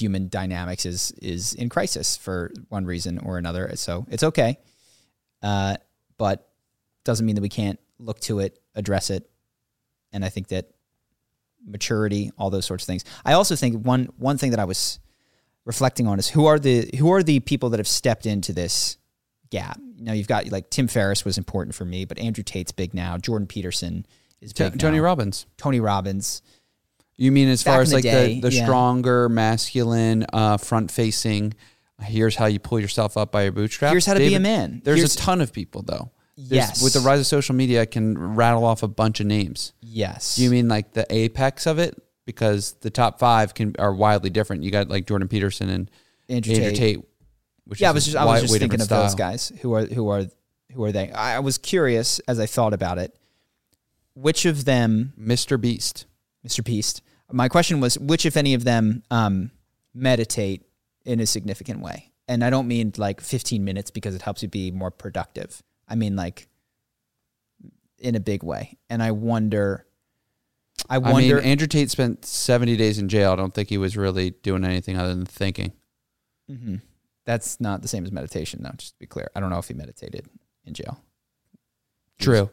human 0.00 0.28
dynamics 0.28 0.86
is 0.86 1.12
is 1.22 1.54
in 1.54 1.68
crisis 1.68 2.16
for 2.16 2.52
one 2.68 2.84
reason 2.84 3.18
or 3.18 3.38
another. 3.38 3.70
So 3.76 4.06
it's 4.10 4.22
okay, 4.22 4.58
uh, 5.42 5.76
but 6.18 6.48
doesn't 7.04 7.24
mean 7.24 7.36
that 7.36 7.42
we 7.42 7.48
can't 7.48 7.78
look 7.98 8.20
to 8.20 8.40
it, 8.40 8.58
address 8.74 9.10
it, 9.10 9.28
and 10.12 10.24
I 10.24 10.28
think 10.28 10.48
that 10.48 10.70
maturity, 11.66 12.30
all 12.38 12.50
those 12.50 12.66
sorts 12.66 12.84
of 12.84 12.86
things. 12.86 13.04
I 13.24 13.32
also 13.32 13.56
think 13.56 13.84
one 13.84 14.08
one 14.16 14.38
thing 14.38 14.50
that 14.50 14.60
I 14.60 14.64
was 14.64 14.98
reflecting 15.64 16.06
on 16.06 16.18
is 16.18 16.28
who 16.28 16.46
are 16.46 16.58
the 16.58 16.90
who 16.98 17.12
are 17.12 17.22
the 17.22 17.40
people 17.40 17.70
that 17.70 17.80
have 17.80 17.88
stepped 17.88 18.26
into 18.26 18.52
this 18.52 18.98
gap. 19.50 19.78
You 19.96 20.04
know, 20.04 20.12
you've 20.12 20.28
got 20.28 20.50
like 20.50 20.70
Tim 20.70 20.88
Ferriss 20.88 21.24
was 21.24 21.38
important 21.38 21.74
for 21.74 21.84
me, 21.84 22.04
but 22.04 22.18
Andrew 22.18 22.44
Tate's 22.44 22.72
big 22.72 22.94
now. 22.94 23.18
Jordan 23.18 23.46
Peterson 23.46 24.06
is 24.40 24.52
T- 24.52 24.64
big 24.64 24.78
Tony 24.78 24.98
now. 24.98 25.04
Robbins. 25.04 25.46
Tony 25.56 25.80
Robbins. 25.80 26.42
You 27.16 27.32
mean 27.32 27.48
as 27.48 27.64
Back 27.64 27.74
far 27.74 27.82
as 27.82 27.90
the 27.90 27.96
like 27.96 28.02
day, 28.04 28.34
the, 28.40 28.48
the 28.50 28.54
yeah. 28.56 28.64
stronger, 28.64 29.28
masculine, 29.28 30.26
uh, 30.32 30.56
front 30.58 30.90
facing, 30.90 31.54
here's 32.02 32.36
how 32.36 32.46
you 32.46 32.58
pull 32.58 32.78
yourself 32.78 33.16
up 33.16 33.32
by 33.32 33.44
your 33.44 33.52
bootstraps? 33.52 33.92
Here's 33.92 34.06
how 34.06 34.14
to 34.14 34.20
be 34.20 34.34
a 34.34 34.40
man. 34.40 34.82
There's 34.84 34.98
Here's- 34.98 35.14
a 35.14 35.18
ton 35.18 35.40
of 35.40 35.52
people 35.52 35.82
though. 35.82 36.10
There's- 36.36 36.68
Yes. 36.68 36.82
With 36.82 36.92
the 36.92 37.00
rise 37.00 37.18
of 37.18 37.26
social 37.26 37.54
media, 37.54 37.80
I 37.80 37.86
can 37.86 38.36
rattle 38.36 38.64
off 38.64 38.82
a 38.82 38.88
bunch 38.88 39.20
of 39.20 39.26
names. 39.26 39.72
Yes. 39.80 40.36
Do 40.36 40.42
you 40.42 40.50
mean 40.50 40.68
like 40.68 40.92
the 40.92 41.06
apex 41.08 41.66
of 41.66 41.78
it? 41.78 41.96
Because 42.26 42.72
the 42.80 42.90
top 42.90 43.18
five 43.18 43.54
can 43.54 43.74
are 43.78 43.94
wildly 43.94 44.28
different. 44.30 44.62
You 44.64 44.70
got 44.70 44.88
like 44.90 45.06
Jordan 45.06 45.28
Peterson 45.28 45.70
and 45.70 45.90
Andrew, 46.28 46.52
Andrew 46.54 46.70
Tate. 46.70 46.76
Tate. 46.78 47.04
which 47.64 47.80
yeah, 47.80 47.88
I 47.88 47.92
was 47.92 48.04
just 48.04 48.16
I 48.16 48.24
was 48.26 48.42
just 48.42 48.58
thinking 48.58 48.80
of 48.82 48.88
those 48.88 49.14
guys 49.14 49.50
who 49.62 49.72
are 49.74 49.86
who 49.86 50.08
are 50.10 50.24
who 50.72 50.84
are 50.84 50.92
they? 50.92 51.10
I 51.12 51.38
was 51.38 51.56
curious 51.56 52.18
as 52.28 52.38
I 52.38 52.44
thought 52.46 52.74
about 52.74 52.98
it. 52.98 53.16
Which 54.14 54.44
of 54.44 54.64
them, 54.66 55.12
Mr. 55.18 55.58
Beast. 55.60 56.04
Mr. 56.46 56.62
Beast? 56.64 57.02
My 57.30 57.48
question 57.48 57.80
was 57.80 57.98
which, 57.98 58.24
if 58.24 58.36
any 58.36 58.54
of 58.54 58.64
them, 58.64 59.02
um, 59.10 59.50
meditate 59.94 60.62
in 61.04 61.20
a 61.20 61.26
significant 61.26 61.80
way. 61.80 62.12
And 62.28 62.42
I 62.44 62.50
don't 62.50 62.66
mean 62.68 62.92
like 62.96 63.20
15 63.20 63.64
minutes 63.64 63.90
because 63.90 64.14
it 64.14 64.22
helps 64.22 64.42
you 64.42 64.48
be 64.48 64.70
more 64.70 64.90
productive. 64.90 65.62
I 65.88 65.94
mean 65.94 66.16
like 66.16 66.48
in 67.98 68.14
a 68.14 68.20
big 68.20 68.42
way. 68.42 68.76
And 68.90 69.02
I 69.02 69.12
wonder. 69.12 69.86
I 70.90 70.96
I 70.96 70.98
wonder. 70.98 71.36
mean, 71.36 71.44
Andrew 71.44 71.66
Tate 71.66 71.90
spent 71.90 72.24
70 72.26 72.76
days 72.76 72.98
in 72.98 73.08
jail. 73.08 73.32
I 73.32 73.36
don't 73.36 73.54
think 73.54 73.68
he 73.70 73.78
was 73.78 73.96
really 73.96 74.30
doing 74.30 74.64
anything 74.64 74.96
other 74.98 75.14
than 75.14 75.24
thinking. 75.24 75.72
Mhm. 76.50 76.82
That's 77.24 77.60
not 77.60 77.82
the 77.82 77.88
same 77.88 78.04
as 78.04 78.12
meditation, 78.12 78.62
though. 78.62 78.72
Just 78.76 78.92
to 78.94 78.98
be 78.98 79.06
clear, 79.06 79.28
I 79.34 79.40
don't 79.40 79.50
know 79.50 79.58
if 79.58 79.66
he 79.68 79.74
meditated 79.74 80.26
in 80.64 80.74
jail. 80.74 81.00
True. 82.18 82.50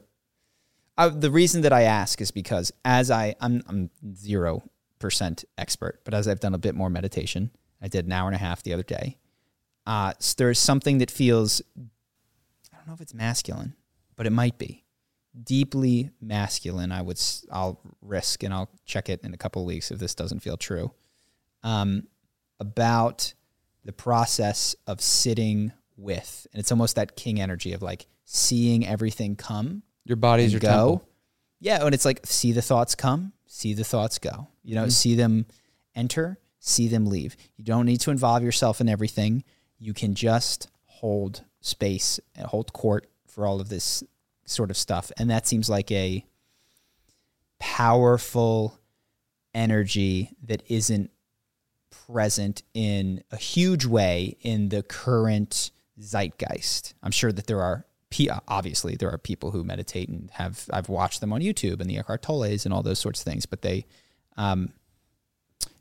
Uh, 0.98 1.10
the 1.10 1.32
reason 1.32 1.62
that 1.62 1.74
I 1.74 1.84
ask 1.84 2.22
is 2.22 2.32
because 2.32 2.72
as 2.86 3.10
I 3.10 3.36
I'm 3.42 3.64
I'm 3.68 3.90
zero 4.16 4.64
percent 5.00 5.44
expert, 5.58 6.02
but 6.06 6.14
as 6.14 6.28
I've 6.28 6.40
done 6.40 6.54
a 6.54 6.60
bit 6.60 6.76
more 6.76 6.90
meditation, 6.90 7.52
I 7.82 7.88
did 7.88 8.06
an 8.06 8.12
hour 8.12 8.28
and 8.28 8.36
a 8.36 8.40
half 8.40 8.64
the 8.64 8.74
other 8.74 8.84
day. 8.84 9.18
Uh, 9.86 10.14
s- 10.20 10.34
there's 10.36 10.60
something 10.60 11.00
that 11.00 11.10
feels 11.12 11.62
I 11.78 12.78
don't 12.78 12.88
know 12.88 12.94
if 12.94 13.02
it's 13.02 13.14
masculine, 13.14 13.76
but 14.16 14.28
it 14.28 14.32
might 14.32 14.58
be 14.58 14.84
deeply 15.44 16.12
masculine. 16.22 16.92
I 16.92 17.02
would 17.02 17.20
I'll 17.52 17.80
risk 18.02 18.44
and 18.44 18.54
I'll 18.54 18.70
check 18.86 19.10
it 19.10 19.22
in 19.24 19.34
a 19.34 19.38
couple 19.38 19.66
weeks 19.66 19.90
if 19.92 19.98
this 20.00 20.14
doesn't 20.14 20.42
feel 20.42 20.58
true. 20.58 20.92
Um, 21.64 22.08
about 22.60 23.34
the 23.84 23.94
process 23.94 24.76
of 24.86 25.02
sitting 25.02 25.72
with, 25.98 26.46
and 26.54 26.60
it's 26.60 26.72
almost 26.72 26.96
that 26.98 27.16
king 27.16 27.42
energy 27.42 27.74
of 27.74 27.82
like 27.82 28.06
seeing 28.26 28.86
everything 28.86 29.36
come 29.36 29.82
Your 30.06 30.16
body's 30.18 30.52
your 30.52 30.60
go. 30.60 30.68
temple. 30.68 31.08
Yeah, 31.60 31.86
and 31.86 31.94
it's 31.96 32.06
like 32.06 32.26
see 32.26 32.52
the 32.52 32.62
thoughts 32.62 32.94
come, 32.96 33.34
see 33.46 33.74
the 33.74 33.84
thoughts 33.84 34.20
go. 34.20 34.48
You 34.64 34.76
know, 34.76 34.86
Mhm. 34.88 34.92
see 34.92 35.16
them 35.16 35.46
enter, 35.96 36.40
see 36.60 36.88
them 36.88 37.06
leave. 37.06 37.36
You 37.58 37.64
don't 37.64 37.86
need 37.86 38.02
to 38.02 38.12
involve 38.12 38.44
yourself 38.44 38.82
in 38.82 38.90
everything. 38.90 39.44
You 39.80 39.94
can 39.94 40.14
just 40.16 40.68
hold 40.86 41.44
space 41.62 42.20
and 42.36 42.46
hold 42.48 42.74
court 42.74 43.08
for 43.26 43.46
all 43.46 43.62
of 43.62 43.70
this 43.70 44.04
sort 44.46 44.70
of 44.70 44.78
stuff. 44.78 45.12
And 45.18 45.30
that 45.30 45.48
seems 45.48 45.70
like 45.70 45.90
a 45.92 46.26
powerful 47.60 48.80
energy 49.54 50.32
that 50.44 50.64
isn't 50.70 51.12
present 52.08 52.64
in 52.74 53.24
a 53.32 53.38
huge 53.38 53.86
way 53.86 54.36
in 54.42 54.70
the 54.70 54.84
current 54.84 55.72
zeitgeist. 56.00 56.94
I'm 57.02 57.12
sure 57.12 57.32
that 57.32 57.48
there 57.48 57.62
are 57.62 57.86
obviously 58.48 58.96
there 58.96 59.10
are 59.12 59.18
people 59.18 59.52
who 59.52 59.64
meditate 59.64 60.10
and 60.10 60.30
have 60.32 60.66
I've 60.72 60.90
watched 60.90 61.22
them 61.22 61.34
on 61.34 61.42
YouTube 61.42 61.80
and 61.82 61.90
the 61.90 61.98
Eckhart 61.98 62.22
Tolle's 62.22 62.66
and 62.66 62.74
all 62.74 62.84
those 62.84 63.00
sorts 63.00 63.22
of 63.22 63.26
things, 63.26 63.46
but 63.46 63.62
they 63.62 63.86
um, 64.38 64.74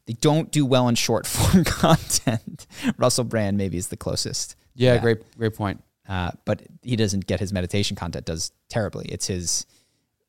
they 0.07 0.15
don't 0.15 0.51
do 0.51 0.67
well 0.67 0.89
in 0.89 0.95
short 0.95 1.27
form 1.35 1.65
content. 1.65 2.67
Russell 2.97 3.25
Brand 3.25 3.57
maybe 3.57 3.77
is 3.77 3.89
the 3.89 3.97
closest, 3.97 4.57
Yeah, 4.75 4.99
great, 4.99 5.19
great 5.37 5.55
point. 5.55 5.83
uh, 6.09 6.33
but 6.45 6.63
he 6.83 6.97
doesn't 6.97 7.27
get 7.27 7.41
his 7.41 7.53
meditation 7.53 7.97
content 7.97 8.27
does 8.27 8.53
terribly. 8.69 9.07
It's 9.07 9.27
his 9.29 9.67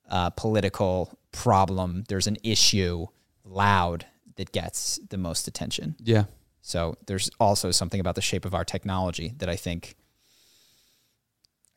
uh, 0.10 0.30
political 0.32 1.18
problem. 1.32 2.04
There's 2.08 2.28
an 2.28 2.38
issue 2.44 3.08
loud 3.44 4.06
that 4.36 4.52
gets 4.52 5.00
the 5.10 5.18
most 5.18 5.48
attention. 5.48 5.96
Yeah. 6.00 6.26
So 6.62 6.96
there's 7.08 7.30
also 7.40 7.72
something 7.72 8.00
about 8.00 8.16
the 8.16 8.22
shape 8.22 8.46
of 8.46 8.54
our 8.54 8.64
technology 8.64 9.34
that 9.40 9.50
I 9.50 9.56
think 9.56 9.96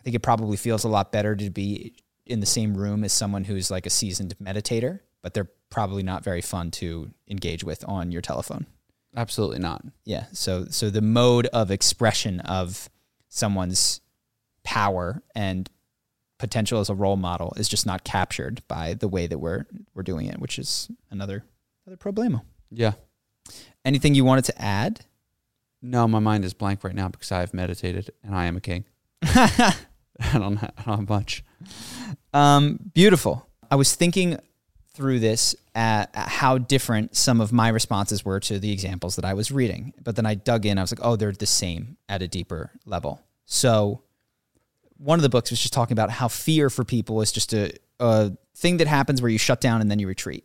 think 0.06 0.14
it 0.14 0.22
probably 0.22 0.56
feels 0.56 0.84
a 0.84 0.88
lot 0.88 1.10
better 1.10 1.34
to 1.34 1.50
be 1.50 1.96
in 2.26 2.38
the 2.38 2.46
same 2.46 2.76
room 2.76 3.02
as 3.02 3.12
someone 3.12 3.42
who's 3.42 3.72
like 3.72 3.86
a 3.86 3.90
seasoned 3.90 4.36
meditator, 4.40 5.00
but 5.20 5.34
they're 5.34 5.50
probably 5.68 6.04
not 6.04 6.22
very 6.22 6.40
fun 6.40 6.70
to 6.70 7.10
engage 7.26 7.64
with 7.64 7.84
on 7.88 8.12
your 8.12 8.22
telephone. 8.22 8.66
Absolutely 9.16 9.58
not. 9.58 9.84
Yeah. 10.04 10.26
So 10.32 10.66
so 10.70 10.90
the 10.90 11.02
mode 11.02 11.46
of 11.48 11.72
expression 11.72 12.38
of 12.38 12.88
someone's 13.28 14.00
power 14.62 15.24
and 15.34 15.68
potential 16.38 16.78
as 16.78 16.88
a 16.88 16.94
role 16.94 17.16
model 17.16 17.52
is 17.56 17.68
just 17.68 17.84
not 17.84 18.04
captured 18.04 18.62
by 18.68 18.94
the 18.94 19.08
way 19.08 19.26
that 19.26 19.38
we're 19.38 19.66
we're 19.92 20.04
doing 20.04 20.26
it, 20.26 20.38
which 20.38 20.56
is 20.56 20.88
another 21.10 21.42
another 21.84 21.96
problemo. 21.96 22.42
Yeah. 22.70 22.92
Anything 23.84 24.14
you 24.14 24.24
wanted 24.24 24.44
to 24.44 24.62
add? 24.62 25.00
No, 25.82 26.06
my 26.06 26.20
mind 26.20 26.44
is 26.44 26.54
blank 26.54 26.84
right 26.84 26.94
now 26.94 27.08
because 27.08 27.32
I 27.32 27.40
have 27.40 27.52
meditated 27.52 28.12
and 28.22 28.36
I 28.36 28.44
am 28.44 28.56
a 28.56 28.60
king. 28.60 28.84
I 30.34 30.38
don't, 30.38 30.60
don't 30.60 30.86
have 30.86 31.08
much. 31.08 31.44
Um, 32.32 32.78
beautiful. 32.94 33.46
I 33.70 33.76
was 33.76 33.94
thinking 33.94 34.38
through 34.96 35.20
this 35.20 35.54
at 35.74 36.10
how 36.14 36.56
different 36.56 37.14
some 37.14 37.40
of 37.40 37.52
my 37.52 37.68
responses 37.68 38.24
were 38.24 38.40
to 38.40 38.58
the 38.58 38.72
examples 38.72 39.16
that 39.16 39.26
I 39.26 39.34
was 39.34 39.52
reading. 39.52 39.92
But 40.02 40.16
then 40.16 40.24
I 40.24 40.34
dug 40.34 40.64
in. 40.64 40.78
I 40.78 40.80
was 40.80 40.90
like, 40.90 41.04
oh, 41.04 41.16
they're 41.16 41.32
the 41.32 41.46
same 41.46 41.98
at 42.08 42.22
a 42.22 42.28
deeper 42.28 42.70
level. 42.86 43.20
So 43.44 44.02
one 44.96 45.18
of 45.18 45.22
the 45.22 45.28
books 45.28 45.50
was 45.50 45.60
just 45.60 45.74
talking 45.74 45.92
about 45.92 46.10
how 46.10 46.28
fear 46.28 46.70
for 46.70 46.84
people 46.84 47.20
is 47.20 47.30
just 47.30 47.52
a, 47.52 47.72
a 48.00 48.32
thing 48.54 48.78
that 48.78 48.86
happens 48.86 49.20
where 49.20 49.30
you 49.30 49.38
shut 49.38 49.60
down 49.60 49.82
and 49.82 49.90
then 49.90 49.98
you 49.98 50.08
retreat. 50.08 50.44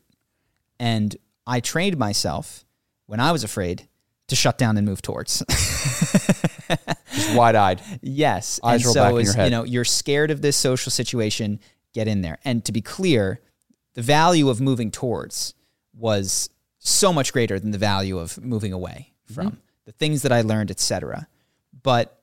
And 0.80 1.15
I 1.48 1.61
trained 1.61 1.98
myself 1.98 2.65
when 3.06 3.22
I 3.22 3.31
was 3.31 3.45
afraid 3.45 3.88
to 4.27 4.35
shut 4.35 4.57
down 4.57 4.77
and 4.77 4.85
move 4.85 5.02
towards. 5.02 5.43
Just 7.14 7.36
wide 7.36 7.56
eyed. 7.56 7.82
Yes. 8.02 8.60
Eyes 8.64 8.82
and 8.82 8.86
roll 8.86 8.94
so 8.94 9.03
back 9.03 9.14
in 9.20 9.26
your 9.26 9.34
head. 9.34 9.45
you 9.45 9.52
know, 9.52 9.64
you're 9.64 9.86
scared 9.86 10.32
of 10.32 10.41
this 10.41 10.56
social 10.58 10.91
situation, 10.91 11.60
get 11.94 12.08
in 12.08 12.22
there. 12.22 12.40
And 12.45 12.64
to 12.66 12.72
be 12.72 12.82
clear, 12.82 13.41
the 13.94 14.02
value 14.02 14.49
of 14.49 14.62
moving 14.62 14.91
towards 14.91 15.53
was 15.94 16.49
so 16.80 17.12
much 17.12 17.34
greater 17.34 17.60
than 17.60 17.72
the 17.72 17.78
value 17.78 18.18
of 18.18 18.41
moving 18.41 18.74
away 18.74 19.14
mm-hmm. 19.26 19.34
from. 19.34 19.58
the 19.86 19.91
things 19.91 20.22
that 20.22 20.32
I 20.32 20.41
learned, 20.41 20.72
etc. 20.72 21.28
But 21.84 22.22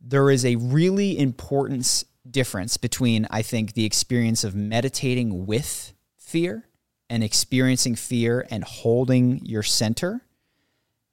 there 0.00 0.30
is 0.30 0.44
a 0.44 0.56
really 0.56 1.18
important 1.18 2.04
difference 2.28 2.76
between 2.76 3.26
I 3.30 3.42
think 3.42 3.74
the 3.74 3.84
experience 3.84 4.44
of 4.44 4.54
meditating 4.54 5.46
with 5.46 5.92
fear 6.16 6.68
and 7.10 7.22
experiencing 7.22 7.94
fear 7.94 8.46
and 8.50 8.64
holding 8.64 9.44
your 9.44 9.62
center 9.62 10.22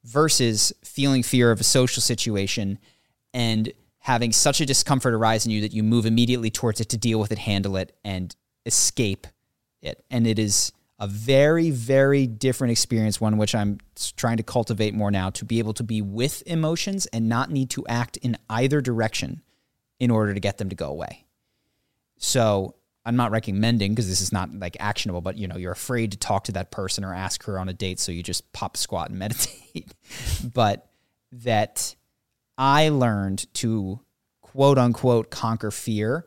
versus 0.03 0.73
feeling 0.83 1.23
fear 1.23 1.51
of 1.51 1.59
a 1.59 1.63
social 1.63 2.01
situation 2.01 2.79
and 3.33 3.71
having 3.99 4.31
such 4.31 4.61
a 4.61 4.65
discomfort 4.65 5.13
arise 5.13 5.45
in 5.45 5.51
you 5.51 5.61
that 5.61 5.73
you 5.73 5.83
move 5.83 6.05
immediately 6.05 6.49
towards 6.49 6.79
it 6.79 6.89
to 6.89 6.97
deal 6.97 7.19
with 7.19 7.31
it, 7.31 7.37
handle 7.37 7.77
it, 7.77 7.95
and 8.03 8.35
escape 8.65 9.27
it. 9.81 10.03
And 10.09 10.25
it 10.25 10.39
is 10.39 10.71
a 10.99 11.07
very, 11.07 11.69
very 11.69 12.27
different 12.27 12.71
experience, 12.71 13.21
one 13.21 13.37
which 13.37 13.55
I'm 13.55 13.79
trying 14.17 14.37
to 14.37 14.43
cultivate 14.43 14.93
more 14.93 15.11
now 15.11 15.29
to 15.31 15.45
be 15.45 15.59
able 15.59 15.73
to 15.75 15.83
be 15.83 16.01
with 16.01 16.43
emotions 16.45 17.05
and 17.07 17.29
not 17.29 17.51
need 17.51 17.69
to 17.71 17.85
act 17.87 18.17
in 18.17 18.37
either 18.49 18.81
direction 18.81 19.41
in 19.99 20.11
order 20.11 20.33
to 20.33 20.39
get 20.39 20.57
them 20.57 20.69
to 20.69 20.75
go 20.75 20.89
away. 20.89 21.25
So 22.17 22.75
I'm 23.05 23.15
not 23.15 23.31
recommending 23.31 23.93
because 23.93 24.09
this 24.09 24.21
is 24.21 24.31
not 24.31 24.53
like 24.53 24.77
actionable, 24.79 25.21
but 25.21 25.37
you 25.37 25.47
know, 25.47 25.57
you're 25.57 25.71
afraid 25.71 26.11
to 26.11 26.17
talk 26.17 26.45
to 26.45 26.51
that 26.53 26.71
person 26.71 27.03
or 27.03 27.13
ask 27.13 27.43
her 27.45 27.57
on 27.57 27.69
a 27.69 27.73
date, 27.73 27.99
so 27.99 28.11
you 28.11 28.21
just 28.21 28.51
pop 28.53 28.77
squat 28.77 29.09
and 29.09 29.19
meditate. 29.19 29.93
but 30.53 30.89
that 31.31 31.95
I 32.57 32.89
learned 32.89 33.51
to 33.55 33.99
quote 34.41 34.77
unquote 34.77 35.29
conquer 35.29 35.71
fear 35.71 36.25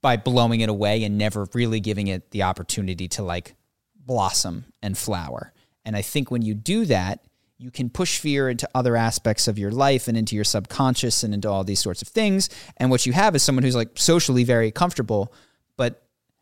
by 0.00 0.16
blowing 0.16 0.60
it 0.60 0.68
away 0.68 1.04
and 1.04 1.18
never 1.18 1.46
really 1.54 1.80
giving 1.80 2.06
it 2.06 2.30
the 2.30 2.44
opportunity 2.44 3.08
to 3.08 3.22
like 3.22 3.54
blossom 3.96 4.64
and 4.82 4.96
flower. 4.96 5.52
And 5.84 5.96
I 5.96 6.02
think 6.02 6.30
when 6.30 6.42
you 6.42 6.54
do 6.54 6.84
that, 6.86 7.24
you 7.58 7.72
can 7.72 7.90
push 7.90 8.18
fear 8.18 8.48
into 8.48 8.68
other 8.72 8.94
aspects 8.94 9.48
of 9.48 9.58
your 9.58 9.72
life 9.72 10.06
and 10.06 10.16
into 10.16 10.36
your 10.36 10.44
subconscious 10.44 11.24
and 11.24 11.34
into 11.34 11.48
all 11.48 11.64
these 11.64 11.80
sorts 11.80 12.02
of 12.02 12.08
things. 12.08 12.48
And 12.76 12.88
what 12.88 13.04
you 13.04 13.12
have 13.12 13.34
is 13.34 13.42
someone 13.42 13.64
who's 13.64 13.74
like 13.74 13.90
socially 13.96 14.44
very 14.44 14.70
comfortable, 14.70 15.32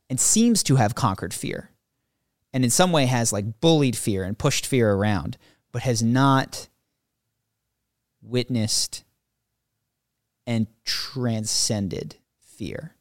and 0.08 0.20
seems 0.20 0.62
to 0.64 0.76
have 0.76 0.94
conquered 0.94 1.34
fear. 1.34 1.70
And 2.52 2.64
in 2.64 2.70
some 2.70 2.92
way 2.92 3.06
has 3.06 3.32
like 3.32 3.60
bullied 3.60 3.96
fear 3.96 4.24
and 4.24 4.38
pushed 4.38 4.66
fear 4.66 4.92
around, 4.92 5.36
but 5.72 5.82
has 5.82 6.02
not 6.02 6.68
witnessed 8.22 9.04
and 10.46 10.66
transcended 10.84 12.16
fear. 12.40 12.94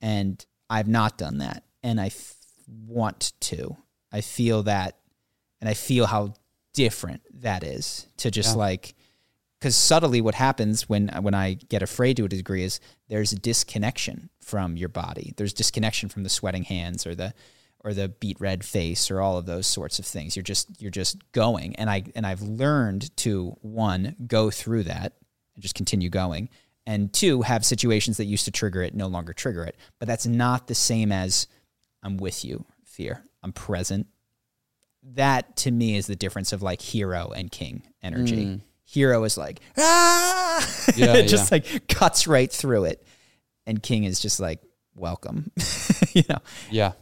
And 0.00 0.44
I've 0.68 0.88
not 0.88 1.18
done 1.18 1.38
that. 1.38 1.62
And 1.82 2.00
I 2.00 2.06
f- 2.06 2.34
want 2.66 3.32
to. 3.40 3.76
I 4.12 4.20
feel 4.22 4.62
that, 4.64 4.96
and 5.60 5.68
I 5.68 5.74
feel 5.74 6.06
how 6.06 6.34
different 6.72 7.22
that 7.42 7.62
is 7.62 8.06
to 8.18 8.30
just 8.30 8.50
Yeah. 8.54 8.58
like, 8.60 8.94
because 9.58 9.74
subtly 9.74 10.20
what 10.20 10.34
happens 10.34 10.88
when 10.88 11.08
when 11.20 11.34
I 11.34 11.54
get 11.54 11.82
afraid 11.82 12.16
to 12.18 12.24
a 12.24 12.28
degree 12.28 12.62
is 12.62 12.80
there's 13.08 13.32
a 13.32 13.36
disconnection 13.36 14.30
from 14.40 14.76
your 14.76 14.88
body. 14.88 15.32
There's 15.36 15.52
disconnection 15.52 16.08
from 16.08 16.22
the 16.22 16.28
sweating 16.28 16.64
hands 16.64 17.06
or 17.06 17.14
the 17.14 17.34
or 17.84 17.94
the 17.94 18.08
beat 18.08 18.40
red 18.40 18.64
face 18.64 19.10
or 19.10 19.20
all 19.20 19.38
of 19.38 19.46
those 19.46 19.66
sorts 19.66 19.98
of 19.98 20.04
things. 20.04 20.36
You're 20.36 20.42
just 20.42 20.80
you're 20.80 20.90
just 20.90 21.18
going, 21.32 21.76
and 21.76 21.88
I 21.88 22.04
and 22.14 22.26
I've 22.26 22.42
learned 22.42 23.16
to 23.18 23.56
one 23.62 24.16
go 24.26 24.50
through 24.50 24.84
that 24.84 25.14
and 25.54 25.62
just 25.62 25.74
continue 25.74 26.10
going, 26.10 26.48
and 26.86 27.12
two 27.12 27.42
have 27.42 27.64
situations 27.64 28.18
that 28.18 28.24
used 28.26 28.44
to 28.44 28.50
trigger 28.50 28.82
it 28.82 28.94
no 28.94 29.06
longer 29.06 29.32
trigger 29.32 29.64
it. 29.64 29.76
But 29.98 30.08
that's 30.08 30.26
not 30.26 30.66
the 30.66 30.74
same 30.74 31.12
as 31.12 31.46
I'm 32.02 32.18
with 32.18 32.44
you, 32.44 32.64
fear. 32.84 33.24
I'm 33.42 33.52
present. 33.52 34.06
That 35.14 35.56
to 35.58 35.70
me 35.70 35.96
is 35.96 36.08
the 36.08 36.16
difference 36.16 36.52
of 36.52 36.62
like 36.62 36.82
hero 36.82 37.32
and 37.34 37.50
king 37.50 37.84
energy. 38.02 38.46
Mm. 38.46 38.60
Hero 38.86 39.24
is 39.24 39.36
like 39.36 39.60
ah, 39.76 40.66
Yeah, 40.96 41.14
it 41.16 41.28
just 41.28 41.50
yeah. 41.50 41.56
like 41.58 41.88
cuts 41.88 42.26
right 42.26 42.50
through 42.50 42.84
it, 42.84 43.04
and 43.66 43.82
king 43.82 44.04
is 44.04 44.20
just 44.20 44.40
like 44.40 44.62
welcome. 44.94 45.50
you 46.14 46.22
know, 46.28 46.38
Yeah. 46.70 46.92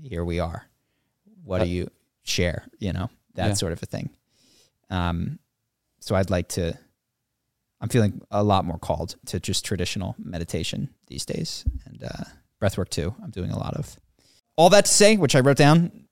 here 0.00 0.24
we 0.24 0.38
are. 0.38 0.66
What 1.44 1.62
Uh, 1.62 1.64
do 1.64 1.70
you 1.70 1.90
share? 2.24 2.66
You 2.78 2.92
know, 2.92 3.10
that 3.34 3.48
Yeah. 3.48 3.54
sort 3.54 3.72
of 3.72 3.82
a 3.82 3.86
thing. 3.86 4.10
Um, 4.90 5.38
so 6.00 6.14
I'd 6.14 6.30
like 6.30 6.48
to. 6.50 6.78
I'm 7.80 7.88
feeling 7.88 8.20
a 8.30 8.42
lot 8.42 8.64
more 8.64 8.78
called 8.78 9.14
to 9.26 9.38
just 9.40 9.64
traditional 9.64 10.14
meditation 10.18 10.90
these 11.06 11.24
days, 11.24 11.64
and 11.86 12.02
uh, 12.04 12.24
breathwork 12.60 12.88
too. 12.90 13.14
I'm 13.22 13.30
doing 13.30 13.50
a 13.50 13.58
lot 13.58 13.74
of. 13.74 13.96
All 14.56 14.70
that 14.70 14.84
to 14.86 14.90
say, 14.92 15.16
which 15.16 15.34
I 15.36 15.40
wrote 15.40 15.56
down, 15.56 16.07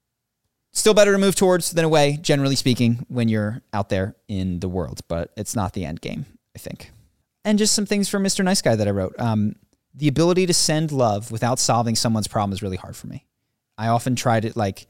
still 0.77 0.94
better 0.94 1.12
to 1.12 1.19
move 1.19 1.35
towards 1.35 1.70
than 1.73 1.85
away, 1.85 2.19
generally 2.20 2.57
speaking, 2.57 3.05
when 3.09 3.28
you're 3.28 3.62
out 3.73 3.89
there 3.89 4.15
in 4.28 4.61
the 4.61 4.69
world. 4.69 5.01
But 5.09 5.32
it's 5.36 5.57
not 5.57 5.73
the 5.73 5.85
end 5.85 6.01
game, 6.01 6.27
I 6.55 6.59
think. 6.59 6.93
And 7.44 7.59
just 7.59 7.74
some 7.74 7.86
things 7.86 8.09
for 8.09 8.19
Mr. 8.19 8.44
Nice 8.44 8.61
Guy 8.62 8.77
that 8.77 8.86
I 8.86 8.90
wrote. 8.90 9.15
Um, 9.19 9.57
the 9.94 10.09
ability 10.09 10.47
to 10.47 10.55
send 10.55 10.93
love 10.93 11.31
without 11.31 11.59
solving 11.59 11.97
someone's 11.97 12.28
problem 12.28 12.53
is 12.53 12.62
really 12.62 12.77
hard 12.77 12.94
for 12.94 13.07
me. 13.07 13.24
I 13.78 13.89
often 13.89 14.15
try 14.16 14.40
to 14.40 14.53
like. 14.55 14.86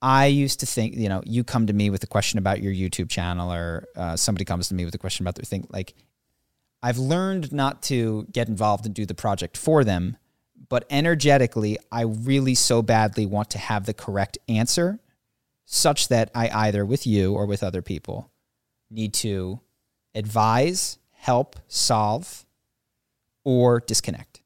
I 0.00 0.26
used 0.26 0.60
to 0.60 0.66
think, 0.66 0.94
you 0.94 1.08
know, 1.08 1.22
you 1.26 1.42
come 1.42 1.66
to 1.66 1.72
me 1.72 1.90
with 1.90 2.04
a 2.04 2.06
question 2.06 2.38
about 2.38 2.62
your 2.62 2.72
YouTube 2.72 3.08
channel, 3.08 3.52
or 3.52 3.88
uh, 3.96 4.14
somebody 4.14 4.44
comes 4.44 4.68
to 4.68 4.74
me 4.74 4.84
with 4.84 4.94
a 4.94 4.98
question 4.98 5.24
about 5.24 5.34
their 5.34 5.44
thing. 5.44 5.66
Like, 5.70 5.94
I've 6.80 6.98
learned 6.98 7.52
not 7.52 7.82
to 7.84 8.24
get 8.30 8.48
involved 8.48 8.86
and 8.86 8.94
do 8.94 9.06
the 9.06 9.14
project 9.14 9.56
for 9.56 9.82
them, 9.82 10.16
but 10.68 10.84
energetically, 10.90 11.78
I 11.90 12.02
really 12.02 12.54
so 12.54 12.82
badly 12.82 13.26
want 13.26 13.50
to 13.50 13.58
have 13.58 13.86
the 13.86 13.94
correct 13.94 14.38
answer, 14.48 15.00
such 15.64 16.08
that 16.08 16.30
I 16.34 16.48
either 16.66 16.84
with 16.84 17.06
you 17.06 17.34
or 17.34 17.46
with 17.46 17.62
other 17.62 17.82
people 17.82 18.30
need 18.90 19.12
to 19.14 19.60
advise, 20.14 20.98
help, 21.12 21.56
solve, 21.68 22.46
or 23.44 23.80
disconnect. 23.80 24.42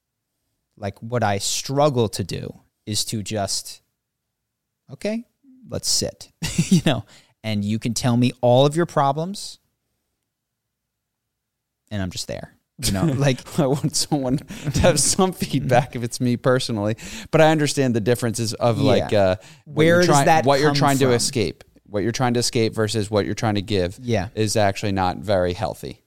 Like 0.76 0.98
what 1.00 1.22
I 1.22 1.38
struggle 1.38 2.08
to 2.10 2.24
do 2.24 2.60
is 2.86 3.04
to 3.06 3.22
just, 3.22 3.82
okay, 4.90 5.24
let's 5.68 5.88
sit, 5.88 6.32
you 6.68 6.82
know, 6.84 7.04
and 7.44 7.64
you 7.64 7.78
can 7.78 7.94
tell 7.94 8.16
me 8.16 8.32
all 8.40 8.66
of 8.66 8.76
your 8.76 8.86
problems, 8.86 9.58
and 11.90 12.02
I'm 12.02 12.10
just 12.10 12.26
there, 12.26 12.56
you 12.86 12.92
know, 12.92 13.04
like 13.16 13.58
I 13.58 13.66
want 13.66 13.94
someone 13.96 14.38
to 14.38 14.80
have 14.80 14.98
some 15.00 15.32
feedback 15.32 15.94
if 15.96 16.02
it's 16.02 16.20
me 16.20 16.36
personally, 16.36 16.96
but 17.30 17.40
I 17.40 17.50
understand 17.50 17.94
the 17.94 18.00
differences 18.00 18.54
of 18.54 18.78
Yeah. 18.78 18.84
like 18.90 19.12
uh, 19.12 19.36
Where 19.64 19.96
you're 19.98 20.04
trying- 20.04 20.26
that 20.26 20.44
what 20.44 20.60
you're 20.60 20.74
trying 20.74 20.98
to 20.98 21.12
escape, 21.12 21.64
what 21.84 22.02
you're 22.02 22.12
trying 22.12 22.34
to 22.34 22.40
escape 22.40 22.74
versus 22.74 23.10
what 23.10 23.26
you're 23.26 23.34
trying 23.34 23.56
to 23.56 23.62
give. 23.62 23.98
Yeah. 24.00 24.28
is 24.34 24.56
actually 24.56 24.92
not 24.92 25.18
very 25.18 25.52
healthy. 25.52 26.02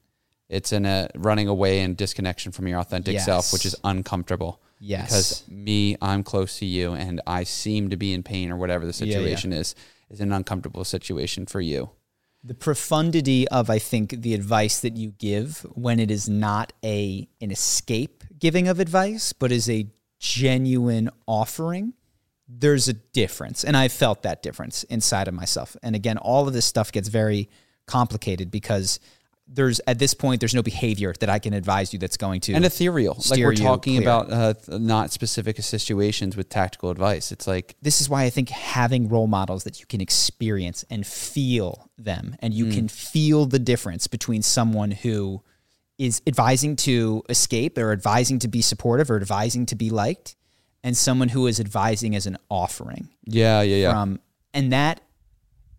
It's 0.50 0.72
in 0.72 0.86
a 0.86 1.10
running 1.16 1.48
away 1.48 1.82
and 1.82 1.98
disconnection 1.98 2.52
from 2.52 2.68
your 2.68 2.80
authentic 2.80 3.20
self, 3.20 3.52
which 3.52 3.66
is 3.66 3.76
uncomfortable. 3.84 4.62
Yes. 4.80 5.08
because 5.08 5.44
me, 5.50 5.96
I'm 6.02 6.22
close 6.22 6.60
to 6.60 6.66
you, 6.66 6.94
and 6.94 7.22
I 7.26 7.44
seem 7.46 7.90
to 7.90 7.98
be 7.98 8.14
in 8.14 8.22
pain 8.24 8.52
or 8.52 8.58
whatever 8.58 8.86
the 8.86 8.94
Yeah, 9.06 9.12
yeah. 9.12 9.18
situation 9.18 9.54
is. 9.54 9.74
Is 10.12 10.22
an 10.22 10.32
uncomfortable 10.32 10.84
situation 10.84 11.48
for 11.48 11.62
you. 11.62 11.90
The 12.46 12.54
profundity 12.54 13.48
of 13.48 13.72
I 13.72 13.80
think 13.80 14.22
the 14.22 14.36
advice 14.36 14.80
that 14.82 14.96
you 14.96 15.12
give 15.18 15.66
when 15.74 16.00
it 16.00 16.12
is 16.12 16.30
not 16.30 16.74
a 16.84 17.28
an 17.42 17.50
escape 17.50 18.24
giving 18.38 18.68
of 18.68 18.80
advice, 18.80 19.34
but 19.34 19.52
is 19.52 19.68
a 19.68 19.88
genuine 20.20 21.10
offering. 21.28 21.94
There's 22.48 22.88
a 22.88 22.94
difference, 22.94 23.64
and 23.64 23.76
I 23.76 23.88
felt 23.88 24.22
that 24.22 24.44
difference 24.44 24.84
inside 24.84 25.28
of 25.28 25.34
myself. 25.34 25.76
And 25.82 25.96
again, 25.96 26.20
all 26.20 26.48
of 26.48 26.54
this 26.54 26.66
stuff 26.66 26.92
gets 26.92 27.08
very 27.08 27.50
complicated 27.88 28.52
because 28.52 29.00
there's 29.48 29.80
at 29.86 30.00
this 30.00 30.14
point 30.14 30.40
there's 30.40 30.56
no 30.56 30.64
behavior 30.64 31.14
that 31.20 31.30
I 31.30 31.40
can 31.40 31.54
advise 31.54 31.94
you 31.94 32.00
that's 32.00 32.18
going 32.18 32.42
to 32.42 32.54
and 32.54 32.66
ethereal. 32.66 33.18
Like 33.30 33.40
we're 33.40 33.54
talking 33.54 34.02
clear. 34.02 34.10
about 34.10 34.32
uh, 34.32 34.78
not 34.78 35.12
specific 35.12 35.62
situations 35.62 36.36
with 36.36 36.50
tactical 36.50 36.90
advice. 36.90 37.32
It's 37.32 37.48
like 37.48 37.76
this 37.82 38.02
is 38.02 38.10
why 38.10 38.24
I 38.24 38.30
think 38.30 38.50
having 38.50 39.08
role 39.08 39.28
models 39.28 39.64
that 39.66 39.80
you 39.80 39.86
can 39.86 40.02
experience 40.02 40.84
and 40.90 41.06
feel 41.06 41.90
them, 41.98 42.36
and 42.40 42.54
you 42.54 42.72
can 42.72 42.88
feel 42.88 43.46
the 43.46 43.60
difference 43.60 44.08
between 44.08 44.42
someone 44.42 44.92
who 44.92 45.44
is 45.98 46.22
advising 46.28 46.76
to 46.76 47.24
escape 47.30 47.78
or 47.78 47.92
advising 47.92 48.40
to 48.40 48.48
be 48.48 48.62
supportive 48.62 49.10
or 49.10 49.16
advising 49.16 49.66
to 49.68 49.76
be 49.76 49.90
liked, 49.90 50.36
and 50.84 50.98
someone 50.98 51.30
who 51.30 51.48
is 51.48 51.60
advising 51.60 52.16
as 52.16 52.26
an 52.26 52.38
offering 52.50 53.10
yeah, 53.26 53.62
yeah, 53.62 53.76
yeah. 53.76 53.92
from 53.92 54.20
and 54.54 54.72
that 54.74 55.02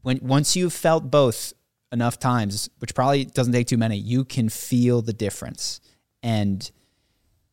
when 0.02 0.20
once 0.22 0.54
you've 0.54 0.72
felt 0.72 1.10
both 1.10 1.52
enough 1.92 2.18
times 2.18 2.68
which 2.78 2.94
probably 2.94 3.24
doesn't 3.24 3.52
take 3.52 3.66
too 3.66 3.76
many 3.76 3.96
you 3.96 4.24
can 4.24 4.48
feel 4.48 5.02
the 5.02 5.12
difference. 5.12 5.80
And 6.22 6.68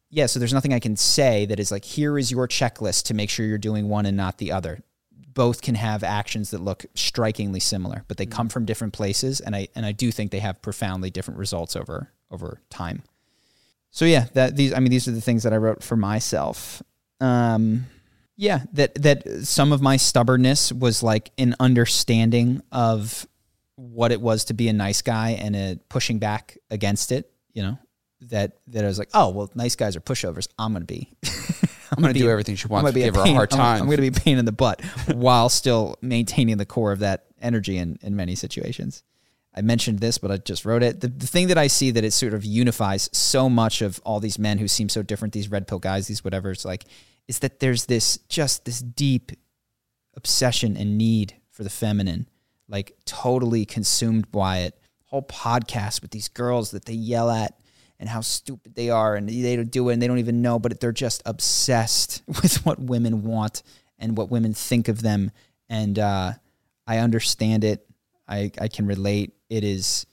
yeah 0.09 0.27
so 0.27 0.37
there's 0.37 0.53
nothing 0.53 0.73
i 0.73 0.79
can 0.79 0.95
say 0.95 1.45
that 1.47 1.59
is 1.59 1.71
like 1.71 1.83
here 1.83 2.19
is 2.19 2.31
your 2.31 2.47
checklist 2.47 3.05
to 3.05 3.15
make 3.15 3.31
sure 3.31 3.45
you're 3.45 3.57
doing 3.57 3.89
one 3.89 4.05
and 4.05 4.15
not 4.17 4.37
the 4.37 4.51
other. 4.51 4.79
Both 5.33 5.63
can 5.63 5.73
have 5.73 6.03
actions 6.03 6.51
that 6.51 6.61
look 6.61 6.85
strikingly 6.93 7.59
similar 7.59 8.05
but 8.07 8.17
they 8.17 8.25
come 8.25 8.49
from 8.49 8.65
different 8.65 8.93
places 8.93 9.39
and 9.39 9.55
i 9.55 9.67
and 9.75 9.85
i 9.85 9.91
do 9.91 10.11
think 10.11 10.31
they 10.31 10.39
have 10.39 10.61
profoundly 10.61 11.09
different 11.09 11.39
results 11.39 11.75
over 11.75 12.11
over 12.31 12.61
time. 12.69 13.03
So 13.91 14.05
yeah 14.05 14.27
that 14.33 14.55
these 14.55 14.73
i 14.73 14.79
mean 14.79 14.91
these 14.91 15.07
are 15.07 15.11
the 15.11 15.21
things 15.21 15.43
that 15.43 15.53
i 15.53 15.57
wrote 15.57 15.83
for 15.83 15.95
myself. 15.95 16.81
Um 17.19 17.85
yeah 18.35 18.63
that 18.73 18.95
that 19.01 19.27
some 19.43 19.71
of 19.71 19.81
my 19.81 19.97
stubbornness 19.97 20.71
was 20.71 21.03
like 21.03 21.31
an 21.37 21.55
understanding 21.59 22.61
of 22.71 23.27
what 23.75 24.11
it 24.11 24.21
was 24.21 24.45
to 24.45 24.53
be 24.53 24.67
a 24.69 24.73
nice 24.73 25.01
guy 25.01 25.31
and 25.31 25.55
a 25.55 25.79
pushing 25.89 26.19
back 26.19 26.57
against 26.69 27.11
it. 27.11 27.31
You 27.53 27.63
know 27.63 27.77
that 28.21 28.57
that 28.67 28.83
I 28.83 28.87
was 28.87 28.99
like, 28.99 29.09
oh 29.13 29.29
well, 29.29 29.51
nice 29.55 29.75
guys 29.75 29.95
are 29.95 30.01
pushovers. 30.01 30.47
I'm 30.57 30.73
gonna 30.73 30.85
be. 30.85 31.11
I'm 31.95 32.01
going 32.01 32.11
to 32.15 32.19
do 32.19 32.27
everything 32.27 32.55
she 32.55 32.65
I'm 32.65 32.69
wants 32.71 32.85
gonna 32.85 32.91
to 32.93 32.95
be 32.95 33.03
give 33.03 33.13
her 33.13 33.21
a 33.21 33.23
pain- 33.23 33.35
hard 33.35 33.53
I'm- 33.53 33.59
time. 33.59 33.81
I'm, 33.81 33.85
going 33.85 33.97
to 33.97 34.01
be 34.01 34.07
a 34.07 34.11
pain 34.11 34.39
in 34.39 34.45
the 34.45 34.51
butt 34.51 34.81
while 35.13 35.47
still 35.47 35.95
maintaining 36.01 36.57
the 36.57 36.65
core 36.65 36.91
of 36.91 36.99
that 36.99 37.25
energy 37.39 37.77
in, 37.77 37.99
in 38.01 38.15
many 38.15 38.33
situations. 38.33 39.03
I 39.53 39.61
mentioned 39.61 39.99
this, 39.99 40.17
but 40.17 40.31
I 40.31 40.37
just 40.37 40.65
wrote 40.65 40.81
it. 40.81 41.01
The, 41.01 41.07
the 41.09 41.27
thing 41.27 41.49
that 41.49 41.57
I 41.59 41.67
see 41.67 41.91
that 41.91 42.03
it 42.03 42.09
sort 42.09 42.33
of 42.33 42.43
unifies 42.43 43.11
so 43.13 43.47
much 43.47 43.83
of 43.83 44.01
all 44.03 44.19
these 44.19 44.39
men 44.39 44.57
who 44.57 44.67
seem 44.67 44.89
so 44.89 45.03
different, 45.03 45.35
these 45.35 45.51
red 45.51 45.67
pill 45.67 45.77
guys, 45.77 46.07
these 46.07 46.23
whatever, 46.23 46.49
it's 46.49 46.65
like, 46.65 46.85
is 47.27 47.37
that 47.39 47.59
there's 47.59 47.85
this 47.85 48.17
just 48.27 48.65
this 48.65 48.79
deep 48.79 49.31
obsession 50.15 50.75
and 50.77 50.97
need 50.97 51.35
for 51.51 51.63
the 51.63 51.69
feminine, 51.69 52.27
like 52.67 52.95
totally 53.05 53.65
consumed 53.65 54.31
by 54.31 54.59
it. 54.59 54.77
Whole 55.05 55.23
podcast 55.23 56.01
with 56.01 56.11
these 56.11 56.27
girls 56.27 56.71
that 56.71 56.85
they 56.85 56.93
yell 56.93 57.29
at 57.29 57.53
and 57.99 58.09
how 58.09 58.21
stupid 58.21 58.75
they 58.75 58.89
are 58.89 59.15
and 59.15 59.29
they 59.29 59.55
don't 59.55 59.71
do 59.71 59.89
it 59.89 59.93
and 59.93 60.01
they 60.01 60.07
don't 60.07 60.19
even 60.19 60.41
know, 60.41 60.59
but 60.59 60.79
they're 60.79 60.91
just 60.91 61.21
obsessed 61.25 62.23
with 62.27 62.65
what 62.65 62.79
women 62.79 63.23
want 63.23 63.63
and 63.99 64.17
what 64.17 64.31
women 64.31 64.53
think 64.53 64.87
of 64.87 65.01
them. 65.01 65.31
And 65.69 65.97
uh, 65.97 66.33
I 66.87 66.97
understand 66.97 67.63
it. 67.63 67.87
I, 68.27 68.51
I 68.59 68.67
can 68.67 68.87
relate. 68.87 69.33
It 69.49 69.63
is 69.63 70.05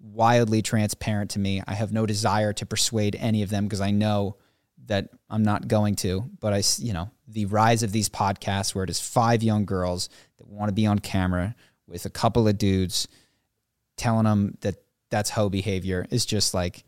wildly 0.00 0.62
transparent 0.62 1.30
to 1.32 1.38
me. 1.38 1.62
I 1.66 1.74
have 1.74 1.92
no 1.92 2.06
desire 2.06 2.52
to 2.54 2.66
persuade 2.66 3.16
any 3.18 3.42
of 3.42 3.50
them 3.50 3.64
because 3.64 3.80
I 3.80 3.90
know 3.90 4.36
that 4.86 5.08
I'm 5.28 5.42
not 5.42 5.68
going 5.68 5.96
to. 5.96 6.28
But 6.40 6.52
I, 6.52 6.62
you 6.78 6.92
know, 6.92 7.10
the 7.26 7.46
rise 7.46 7.82
of 7.82 7.92
these 7.92 8.08
podcasts 8.08 8.74
where 8.74 8.84
it 8.84 8.90
is 8.90 9.00
five 9.00 9.42
young 9.42 9.64
girls 9.64 10.08
that 10.38 10.46
want 10.46 10.68
to 10.68 10.74
be 10.74 10.86
on 10.86 10.98
camera 10.98 11.54
with 11.88 12.04
a 12.04 12.10
couple 12.10 12.46
of 12.46 12.58
dudes 12.58 13.08
telling 13.96 14.24
them 14.24 14.56
that 14.60 14.76
that's 15.10 15.30
hoe 15.30 15.48
behavior 15.48 16.06
is 16.10 16.26
just 16.26 16.54
like, 16.54 16.84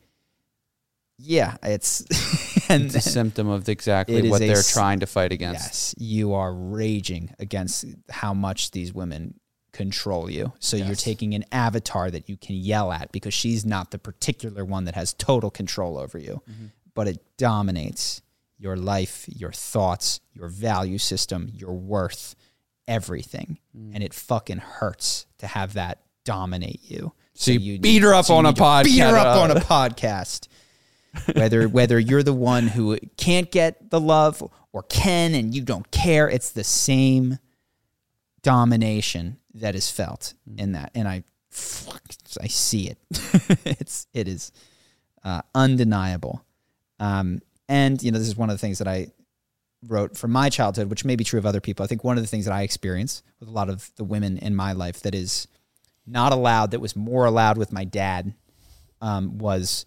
yeah, 1.18 1.56
it's 1.62 2.00
and 2.70 2.84
it's 2.84 2.94
a 2.94 3.00
symptom 3.00 3.48
of 3.48 3.68
exactly 3.68 4.28
what 4.28 4.40
they're 4.40 4.58
s- 4.58 4.72
trying 4.72 5.00
to 5.00 5.06
fight 5.06 5.32
against. 5.32 5.64
Yes, 5.64 5.94
you 5.98 6.34
are 6.34 6.52
raging 6.52 7.34
against 7.38 7.84
how 8.10 8.32
much 8.32 8.70
these 8.70 8.94
women 8.94 9.34
control 9.72 10.30
you. 10.30 10.52
So 10.58 10.76
you're 10.76 10.96
taking 10.96 11.34
an 11.34 11.44
avatar 11.52 12.10
that 12.10 12.28
you 12.28 12.36
can 12.36 12.56
yell 12.56 12.90
at 12.92 13.12
because 13.12 13.34
she's 13.34 13.64
not 13.64 13.90
the 13.90 13.98
particular 13.98 14.64
one 14.64 14.84
that 14.84 14.94
has 14.94 15.12
total 15.14 15.50
control 15.50 15.98
over 15.98 16.18
you, 16.18 16.42
mm-hmm. 16.50 16.66
but 16.94 17.06
it 17.06 17.22
dominates 17.36 18.22
your 18.58 18.76
life, 18.76 19.26
your 19.28 19.52
thoughts, 19.52 20.20
your 20.34 20.48
value 20.48 20.98
system, 20.98 21.50
your 21.54 21.72
worth, 21.72 22.34
everything. 22.88 23.58
And 23.74 24.02
it 24.02 24.12
fucking 24.14 24.58
hurts 24.58 25.26
to 25.38 25.46
have 25.46 25.74
that 25.74 26.02
dominate 26.24 26.80
you. 26.82 27.12
So 27.34 27.52
you 27.52 27.78
beat 27.78 28.02
her 28.02 28.12
up 28.12 28.28
you 28.28 28.34
on 28.34 28.46
a 28.46 28.52
to 28.52 28.82
Beat 28.84 28.98
her 28.98 29.16
up 29.16 29.36
podcast. 29.36 29.42
on 29.42 29.50
a 29.50 29.54
podcast 29.60 30.48
whether 31.34 31.68
whether 31.68 31.98
you're 31.98 32.22
the 32.22 32.32
one 32.32 32.68
who 32.68 32.96
can't 33.16 33.50
get 33.50 33.90
the 33.90 34.00
love 34.00 34.42
or 34.72 34.82
can 34.84 35.34
and 35.34 35.54
you 35.54 35.62
don't 35.62 35.90
care 35.90 36.28
it's 36.28 36.50
the 36.50 36.62
same 36.64 37.38
domination 38.42 39.38
that 39.54 39.74
is 39.74 39.90
felt 39.90 40.34
in 40.56 40.72
that 40.72 40.90
and 40.94 41.08
i 41.08 41.22
fuck, 41.50 42.00
i 42.40 42.46
see 42.46 42.88
it 42.88 42.98
it's 43.66 44.06
it 44.14 44.28
is 44.28 44.52
uh, 45.24 45.42
undeniable 45.54 46.44
um, 47.00 47.40
and 47.68 48.02
you 48.02 48.10
know 48.12 48.18
this 48.18 48.28
is 48.28 48.36
one 48.36 48.48
of 48.48 48.54
the 48.54 48.58
things 48.60 48.78
that 48.78 48.88
i 48.88 49.08
wrote 49.86 50.16
from 50.16 50.30
my 50.30 50.48
childhood 50.50 50.90
which 50.90 51.04
may 51.04 51.16
be 51.16 51.24
true 51.24 51.38
of 51.38 51.46
other 51.46 51.60
people 51.60 51.82
i 51.82 51.86
think 51.86 52.04
one 52.04 52.16
of 52.16 52.22
the 52.22 52.28
things 52.28 52.44
that 52.44 52.54
i 52.54 52.62
experience 52.62 53.22
with 53.38 53.48
a 53.48 53.52
lot 53.52 53.68
of 53.68 53.90
the 53.96 54.04
women 54.04 54.36
in 54.38 54.54
my 54.54 54.72
life 54.72 55.00
that 55.00 55.14
is 55.14 55.48
not 56.06 56.32
allowed 56.32 56.70
that 56.70 56.80
was 56.80 56.96
more 56.96 57.24
allowed 57.24 57.56
with 57.56 57.72
my 57.72 57.84
dad 57.84 58.34
um, 59.00 59.38
was 59.38 59.86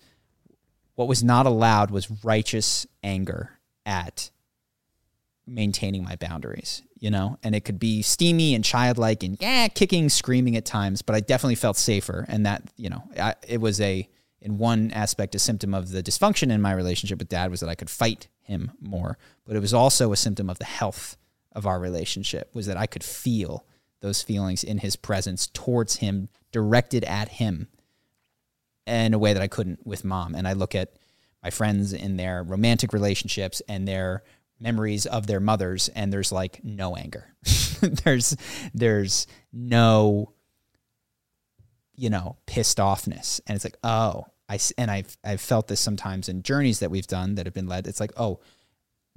what 0.96 1.08
was 1.08 1.24
not 1.24 1.46
allowed 1.46 1.92
was 1.92 2.24
righteous 2.24 2.86
anger 3.04 3.60
at 3.86 4.32
maintaining 5.46 6.04
my 6.04 6.16
boundaries, 6.16 6.84
you 7.00 7.10
know? 7.10 7.38
And 7.44 7.56
it 7.56 7.66
could 7.66 7.80
be 7.80 8.02
steamy 8.02 8.56
and 8.56 8.64
childlike 8.64 9.24
and 9.24 9.38
yeah, 9.40 9.68
kicking, 9.68 10.10
screaming 10.10 10.56
at 10.56 10.66
times, 10.66 11.02
but 11.02 11.16
I 11.16 11.20
definitely 11.20 11.56
felt 11.56 11.78
safer. 11.78 12.26
And 12.28 12.46
that, 12.46 12.64
you 12.78 12.90
know, 12.90 13.04
I, 13.20 13.36
it 13.48 13.60
was 13.60 13.82
a, 13.82 14.08
in 14.42 14.58
one 14.58 14.92
aspect, 14.92 15.36
a 15.36 15.40
symptom 15.40 15.74
of 15.74 15.92
the 15.92 16.04
dysfunction 16.04 16.52
in 16.52 16.62
my 16.62 16.74
relationship 16.74 17.20
with 17.20 17.30
dad 17.30 17.52
was 17.52 17.60
that 17.62 17.70
I 17.70 17.76
could 17.76 17.90
fight 17.90 18.28
him 18.44 18.72
more. 18.80 19.18
But 19.46 19.56
it 19.56 19.60
was 19.60 19.74
also 19.74 20.12
a 20.12 20.18
symptom 20.18 20.50
of 20.50 20.60
the 20.60 20.66
health 20.66 21.18
of 21.52 21.66
our 21.66 21.80
relationship, 21.80 22.50
was 22.54 22.66
that 22.68 22.78
I 22.78 22.86
could 22.86 23.04
feel 23.04 23.66
those 24.02 24.22
feelings 24.22 24.64
in 24.64 24.80
his 24.80 24.96
presence 24.96 25.48
towards 25.48 25.98
him, 25.98 26.30
directed 26.52 27.04
at 27.06 27.30
him 27.30 27.68
in 28.86 29.14
a 29.14 29.20
way 29.20 29.34
that 29.34 29.42
I 29.42 29.48
couldn't 29.48 29.86
with 29.86 30.04
mom. 30.04 30.36
And 30.36 30.48
I 30.48 30.54
look 30.54 30.76
at 30.76 30.94
my 31.42 31.50
friends 31.50 31.94
in 31.94 32.18
their 32.18 32.44
romantic 32.44 32.94
relationships 32.94 33.62
and 33.68 33.88
their 33.88 34.24
memories 34.60 35.06
of 35.06 35.28
their 35.28 35.40
mothers, 35.40 35.90
and 35.90 36.12
there's 36.12 36.32
like 36.32 36.64
no 36.64 36.96
anger. 36.96 37.36
there's 37.82 38.36
there's 38.74 39.28
no 39.52 40.34
you 41.96 42.10
know 42.10 42.38
pissed 42.46 42.78
offness, 42.78 43.42
and 43.46 43.56
it's 43.56 43.66
like 43.66 43.78
oh 43.84 44.26
I 44.50 44.60
and 44.78 44.92
I've 44.92 45.18
I've 45.24 45.42
felt 45.42 45.68
this 45.68 45.80
sometimes 45.80 46.30
in 46.30 46.44
journeys 46.44 46.80
that 46.80 46.92
we've 46.92 47.08
done 47.08 47.36
that 47.36 47.46
have 47.46 47.54
been 47.54 47.68
led. 47.68 47.88
It's 47.88 48.00
like 48.00 48.14
oh, 48.18 48.40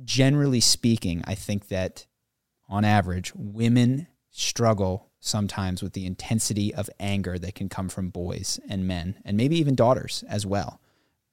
generally 0.05 0.61
speaking, 0.61 1.23
I 1.27 1.35
think 1.35 1.69
that 1.69 2.07
on 2.69 2.85
average, 2.85 3.33
women 3.35 4.09
struggle 4.31 5.11
sometimes 5.21 5.83
with 5.83 5.93
the 5.95 6.07
intensity 6.07 6.75
of 6.75 6.91
anger 7.01 7.39
that 7.39 7.55
can 7.55 7.69
come 7.69 7.89
from 7.89 8.11
boys 8.11 8.61
and 8.69 8.87
men 8.87 9.17
and 9.25 9.37
maybe 9.37 9.59
even 9.59 9.75
daughters 9.75 10.25
as 10.29 10.47
well. 10.47 10.81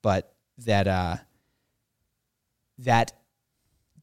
But 0.02 0.34
that 0.58 0.88
uh 0.88 1.18
that 2.80 3.14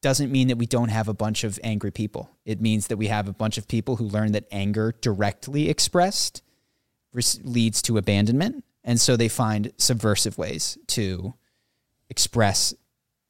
doesn't 0.00 0.32
mean 0.32 0.48
that 0.48 0.56
we 0.56 0.66
don't 0.66 0.88
have 0.88 1.08
a 1.08 1.14
bunch 1.14 1.44
of 1.44 1.58
angry 1.62 1.90
people. 1.90 2.30
It 2.44 2.60
means 2.60 2.86
that 2.86 2.96
we 2.96 3.08
have 3.08 3.28
a 3.28 3.32
bunch 3.32 3.58
of 3.58 3.68
people 3.68 3.96
who 3.96 4.04
learn 4.04 4.32
that 4.32 4.46
anger 4.50 4.94
directly 5.00 5.68
expressed 5.68 6.42
leads 7.42 7.82
to 7.82 7.98
abandonment. 7.98 8.64
And 8.82 9.00
so 9.00 9.16
they 9.16 9.28
find 9.28 9.72
subversive 9.76 10.38
ways 10.38 10.78
to 10.88 11.34
express 12.08 12.74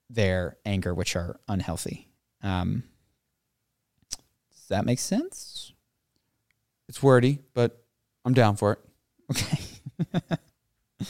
their 0.08 0.56
anger, 0.64 0.94
which 0.94 1.16
are 1.16 1.40
unhealthy. 1.48 2.08
Um, 2.42 2.84
does 4.10 4.68
that 4.68 4.84
make 4.84 4.98
sense? 4.98 5.72
It's 6.88 7.02
wordy, 7.02 7.40
but 7.54 7.82
I'm 8.24 8.34
down 8.34 8.56
for 8.56 8.72
it. 8.72 8.78
Okay. 9.30 10.36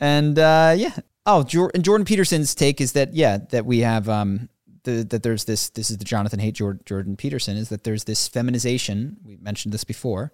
and 0.00 0.38
uh, 0.38 0.74
yeah. 0.76 0.96
Oh, 1.24 1.44
and 1.74 1.84
Jordan 1.84 2.04
Peterson's 2.04 2.54
take 2.54 2.80
is 2.80 2.92
that 2.92 3.14
yeah, 3.14 3.38
that 3.50 3.66
we 3.66 3.80
have 3.80 4.08
um 4.08 4.48
the 4.84 5.04
that 5.04 5.22
there's 5.22 5.44
this 5.44 5.70
this 5.70 5.90
is 5.90 5.98
the 5.98 6.04
Jonathan 6.04 6.40
Haidt 6.40 6.84
Jordan 6.84 7.16
Peterson 7.16 7.56
is 7.56 7.68
that 7.70 7.84
there's 7.84 8.04
this 8.04 8.28
feminization. 8.28 9.16
We 9.24 9.36
mentioned 9.36 9.74
this 9.74 9.84
before 9.84 10.32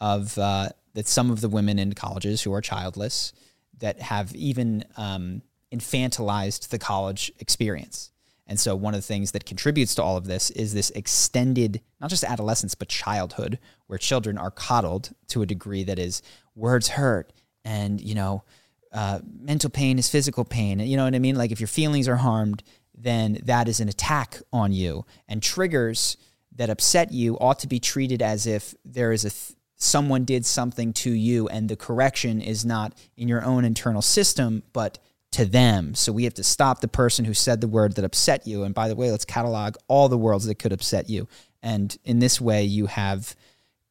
of 0.00 0.36
uh, 0.38 0.68
that 0.94 1.08
some 1.08 1.30
of 1.30 1.40
the 1.40 1.48
women 1.48 1.78
in 1.78 1.92
colleges 1.92 2.42
who 2.42 2.52
are 2.52 2.60
childless 2.60 3.32
that 3.78 4.00
have 4.00 4.34
even 4.34 4.84
um, 4.96 5.42
infantilized 5.72 6.68
the 6.68 6.78
college 6.78 7.32
experience. 7.38 8.10
And 8.46 8.60
so 8.60 8.76
one 8.76 8.94
of 8.94 8.98
the 8.98 9.06
things 9.06 9.32
that 9.32 9.46
contributes 9.46 9.94
to 9.94 10.02
all 10.02 10.16
of 10.16 10.26
this 10.26 10.50
is 10.50 10.74
this 10.74 10.90
extended, 10.90 11.80
not 12.00 12.10
just 12.10 12.24
adolescence, 12.24 12.74
but 12.74 12.88
childhood, 12.88 13.58
where 13.86 13.98
children 13.98 14.36
are 14.36 14.50
coddled 14.50 15.14
to 15.28 15.42
a 15.42 15.46
degree 15.46 15.82
that 15.84 15.98
is 15.98 16.22
words 16.54 16.88
hurt 16.88 17.32
and, 17.64 18.00
you 18.00 18.14
know, 18.14 18.44
uh, 18.92 19.18
mental 19.40 19.70
pain 19.70 19.98
is 19.98 20.08
physical 20.08 20.44
pain. 20.44 20.78
You 20.78 20.96
know 20.96 21.04
what 21.04 21.14
I 21.14 21.18
mean? 21.18 21.36
Like 21.36 21.50
if 21.50 21.58
your 21.58 21.66
feelings 21.66 22.06
are 22.06 22.16
harmed, 22.16 22.62
then 22.94 23.40
that 23.44 23.66
is 23.66 23.80
an 23.80 23.88
attack 23.88 24.40
on 24.52 24.72
you. 24.72 25.04
And 25.26 25.42
triggers 25.42 26.16
that 26.54 26.70
upset 26.70 27.12
you 27.12 27.36
ought 27.38 27.58
to 27.60 27.66
be 27.66 27.80
treated 27.80 28.22
as 28.22 28.46
if 28.46 28.74
there 28.84 29.10
is 29.10 29.24
a 29.24 29.30
th- 29.30 29.58
someone 29.76 30.24
did 30.24 30.46
something 30.46 30.92
to 30.92 31.10
you 31.10 31.48
and 31.48 31.68
the 31.68 31.76
correction 31.76 32.40
is 32.40 32.64
not 32.64 32.94
in 33.16 33.28
your 33.28 33.44
own 33.44 33.64
internal 33.64 34.02
system, 34.02 34.62
but 34.72 34.98
to 35.32 35.44
them. 35.44 35.94
So 35.94 36.12
we 36.12 36.24
have 36.24 36.34
to 36.34 36.44
stop 36.44 36.80
the 36.80 36.88
person 36.88 37.24
who 37.24 37.34
said 37.34 37.60
the 37.60 37.68
word 37.68 37.96
that 37.96 38.04
upset 38.04 38.46
you. 38.46 38.62
And 38.62 38.74
by 38.74 38.88
the 38.88 38.94
way, 38.94 39.10
let's 39.10 39.24
catalog 39.24 39.76
all 39.88 40.08
the 40.08 40.16
words 40.16 40.46
that 40.46 40.60
could 40.60 40.72
upset 40.72 41.10
you. 41.10 41.26
And 41.62 41.96
in 42.04 42.20
this 42.20 42.40
way, 42.40 42.64
you 42.64 42.86
have 42.86 43.34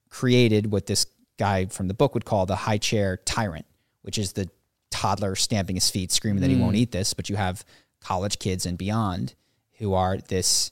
created 0.10 0.72
what 0.72 0.86
this 0.86 1.06
guy 1.38 1.66
from 1.66 1.90
the 1.90 1.94
book 1.94 2.14
would 2.14 2.24
call 2.24 2.46
the 2.46 2.56
high 2.56 2.78
chair 2.78 3.18
tyrant, 3.18 3.66
which 4.04 4.18
is 4.18 4.34
the 4.34 4.50
toddler 4.90 5.36
stamping 5.36 5.76
his 5.76 5.90
feet, 5.90 6.12
screaming 6.12 6.42
that 6.42 6.50
he 6.50 6.56
won't 6.56 6.78
eat 6.78 6.92
this. 6.92 7.14
But 7.14 7.30
you 7.30 7.36
have 7.36 7.66
college 8.00 8.40
kids 8.40 8.66
and 8.66 8.78
beyond 8.78 9.34
who 9.80 9.96
are 9.96 10.18
this, 10.18 10.72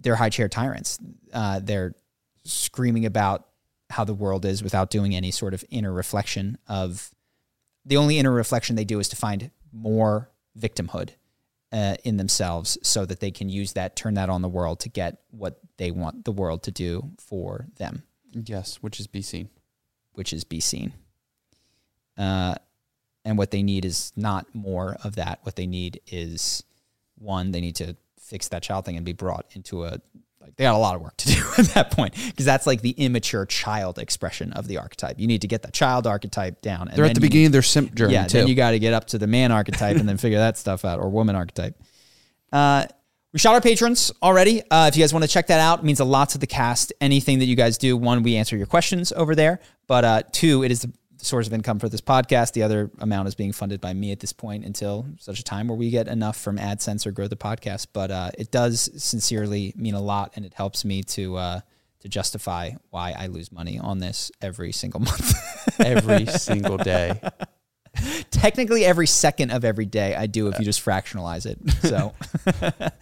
they're 0.00 0.16
high 0.16 0.28
chair 0.28 0.48
tyrants. 0.48 0.98
Uh, 1.32 1.60
they're 1.62 1.94
screaming 2.44 3.06
about 3.06 3.46
how 3.92 4.04
the 4.04 4.14
world 4.14 4.44
is 4.44 4.62
without 4.62 4.90
doing 4.90 5.14
any 5.14 5.30
sort 5.30 5.54
of 5.54 5.64
inner 5.70 5.92
reflection 5.92 6.58
of 6.68 7.10
the 7.84 7.96
only 7.96 8.18
inner 8.18 8.32
reflection 8.32 8.76
they 8.76 8.84
do 8.84 9.00
is 9.00 9.08
to 9.08 9.16
find 9.16 9.50
more 9.72 10.30
victimhood 10.58 11.10
uh, 11.72 11.96
in 12.04 12.16
themselves 12.16 12.78
so 12.82 13.04
that 13.04 13.20
they 13.20 13.30
can 13.30 13.48
use 13.48 13.72
that, 13.72 13.96
turn 13.96 14.14
that 14.14 14.28
on 14.28 14.42
the 14.42 14.48
world 14.48 14.78
to 14.80 14.88
get 14.88 15.18
what 15.30 15.58
they 15.78 15.90
want 15.90 16.24
the 16.24 16.32
world 16.32 16.62
to 16.62 16.70
do 16.70 17.10
for 17.18 17.66
them. 17.78 18.02
Yes, 18.32 18.76
which 18.76 19.00
is 19.00 19.06
be 19.06 19.22
seen. 19.22 19.48
which 20.14 20.32
is 20.32 20.44
be 20.44 20.60
seen. 20.60 20.92
Uh, 22.16 22.54
and 23.24 23.38
what 23.38 23.50
they 23.50 23.62
need 23.62 23.84
is 23.84 24.12
not 24.16 24.54
more 24.54 24.96
of 25.02 25.16
that. 25.16 25.40
What 25.42 25.56
they 25.56 25.66
need 25.66 26.00
is 26.06 26.62
one, 27.16 27.50
they 27.52 27.60
need 27.60 27.76
to 27.76 27.96
fix 28.20 28.48
that 28.48 28.62
child 28.62 28.84
thing 28.84 28.96
and 28.96 29.06
be 29.06 29.12
brought 29.12 29.46
into 29.52 29.84
a 29.84 30.00
like 30.42 30.56
they 30.56 30.64
got 30.64 30.74
a 30.74 30.78
lot 30.78 30.94
of 30.94 31.00
work 31.00 31.16
to 31.18 31.28
do 31.34 31.42
at 31.58 31.66
that 31.66 31.90
point 31.90 32.14
because 32.26 32.44
that's 32.44 32.66
like 32.66 32.82
the 32.82 32.90
immature 32.90 33.46
child 33.46 33.98
expression 33.98 34.52
of 34.52 34.66
the 34.66 34.78
archetype. 34.78 35.18
You 35.18 35.26
need 35.26 35.42
to 35.42 35.48
get 35.48 35.62
the 35.62 35.70
child 35.70 36.06
archetype 36.06 36.60
down. 36.60 36.88
And 36.88 36.96
They're 36.96 37.04
at 37.04 37.14
the 37.14 37.20
beginning 37.20 37.42
need 37.42 37.46
of 37.46 37.52
their 37.52 37.62
simp 37.62 37.94
journey 37.94 38.14
yeah, 38.14 38.26
too. 38.26 38.38
then 38.38 38.48
you 38.48 38.54
got 38.54 38.72
to 38.72 38.78
get 38.78 38.92
up 38.92 39.06
to 39.08 39.18
the 39.18 39.26
man 39.26 39.52
archetype 39.52 39.96
and 39.96 40.08
then 40.08 40.16
figure 40.16 40.38
that 40.38 40.58
stuff 40.58 40.84
out, 40.84 40.98
or 40.98 41.08
woman 41.08 41.36
archetype. 41.36 41.80
Uh, 42.52 42.86
we 43.32 43.38
shot 43.38 43.54
our 43.54 43.62
patrons 43.62 44.12
already. 44.22 44.62
Uh, 44.70 44.88
if 44.88 44.96
you 44.96 45.02
guys 45.02 45.14
want 45.14 45.24
to 45.24 45.28
check 45.28 45.46
that 45.46 45.58
out, 45.58 45.78
it 45.78 45.84
means 45.84 46.00
a 46.00 46.04
lot 46.04 46.30
to 46.30 46.38
the 46.38 46.46
cast. 46.46 46.92
Anything 47.00 47.38
that 47.38 47.46
you 47.46 47.56
guys 47.56 47.78
do, 47.78 47.96
one, 47.96 48.22
we 48.22 48.36
answer 48.36 48.56
your 48.58 48.66
questions 48.66 49.10
over 49.12 49.34
there, 49.34 49.60
but 49.86 50.04
uh, 50.04 50.22
two, 50.32 50.62
it 50.62 50.70
is 50.70 50.82
the 50.82 50.92
source 51.22 51.46
of 51.46 51.52
income 51.52 51.78
for 51.78 51.88
this 51.88 52.00
podcast. 52.00 52.52
The 52.52 52.62
other 52.62 52.90
amount 52.98 53.28
is 53.28 53.34
being 53.34 53.52
funded 53.52 53.80
by 53.80 53.92
me 53.92 54.12
at 54.12 54.20
this 54.20 54.32
point 54.32 54.64
until 54.64 55.06
such 55.18 55.38
a 55.38 55.44
time 55.44 55.68
where 55.68 55.76
we 55.76 55.90
get 55.90 56.08
enough 56.08 56.36
from 56.36 56.58
AdSense 56.58 57.06
or 57.06 57.12
grow 57.12 57.28
the 57.28 57.36
podcast. 57.36 57.88
But 57.92 58.10
uh, 58.10 58.30
it 58.36 58.50
does 58.50 58.90
sincerely 58.96 59.72
mean 59.76 59.94
a 59.94 60.00
lot, 60.00 60.32
and 60.36 60.44
it 60.44 60.54
helps 60.54 60.84
me 60.84 61.02
to 61.04 61.36
uh, 61.36 61.60
to 62.00 62.08
justify 62.08 62.72
why 62.90 63.14
I 63.16 63.28
lose 63.28 63.52
money 63.52 63.78
on 63.78 64.00
this 64.00 64.32
every 64.40 64.72
single 64.72 65.00
month. 65.00 65.80
every 65.80 66.26
single 66.38 66.76
day. 66.76 67.20
Technically, 68.30 68.84
every 68.84 69.06
second 69.06 69.50
of 69.50 69.64
every 69.64 69.86
day 69.86 70.14
I 70.14 70.26
do 70.26 70.48
if 70.48 70.58
you 70.58 70.64
just 70.64 70.84
fractionalize 70.84 71.46
it. 71.46 71.58
So, 71.82 72.12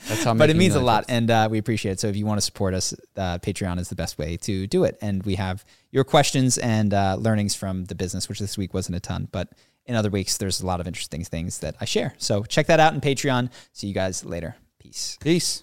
That's 0.08 0.24
how. 0.24 0.34
but 0.34 0.50
it 0.50 0.56
means 0.56 0.74
a 0.74 0.80
lot, 0.80 1.04
and 1.08 1.30
uh, 1.30 1.48
we 1.50 1.58
appreciate 1.58 1.92
it. 1.92 2.00
So, 2.00 2.08
if 2.08 2.16
you 2.16 2.26
want 2.26 2.38
to 2.38 2.44
support 2.44 2.74
us, 2.74 2.92
uh, 3.16 3.38
Patreon 3.38 3.78
is 3.78 3.88
the 3.88 3.94
best 3.94 4.18
way 4.18 4.36
to 4.38 4.66
do 4.66 4.84
it. 4.84 4.98
And 5.00 5.22
we 5.22 5.36
have 5.36 5.64
your 5.90 6.04
questions 6.04 6.58
and 6.58 6.92
uh, 6.92 7.16
learnings 7.18 7.54
from 7.54 7.84
the 7.84 7.94
business, 7.94 8.28
which 8.28 8.40
this 8.40 8.58
week 8.58 8.74
wasn't 8.74 8.96
a 8.96 9.00
ton, 9.00 9.28
but 9.30 9.48
in 9.86 9.94
other 9.94 10.10
weeks 10.10 10.36
there's 10.36 10.60
a 10.60 10.66
lot 10.66 10.80
of 10.80 10.86
interesting 10.86 11.24
things 11.24 11.60
that 11.60 11.76
I 11.80 11.84
share. 11.84 12.14
So, 12.18 12.42
check 12.42 12.66
that 12.66 12.80
out 12.80 12.94
in 12.94 13.00
Patreon. 13.00 13.50
See 13.72 13.86
you 13.86 13.94
guys 13.94 14.24
later. 14.24 14.56
Peace. 14.78 15.16
Peace. 15.20 15.62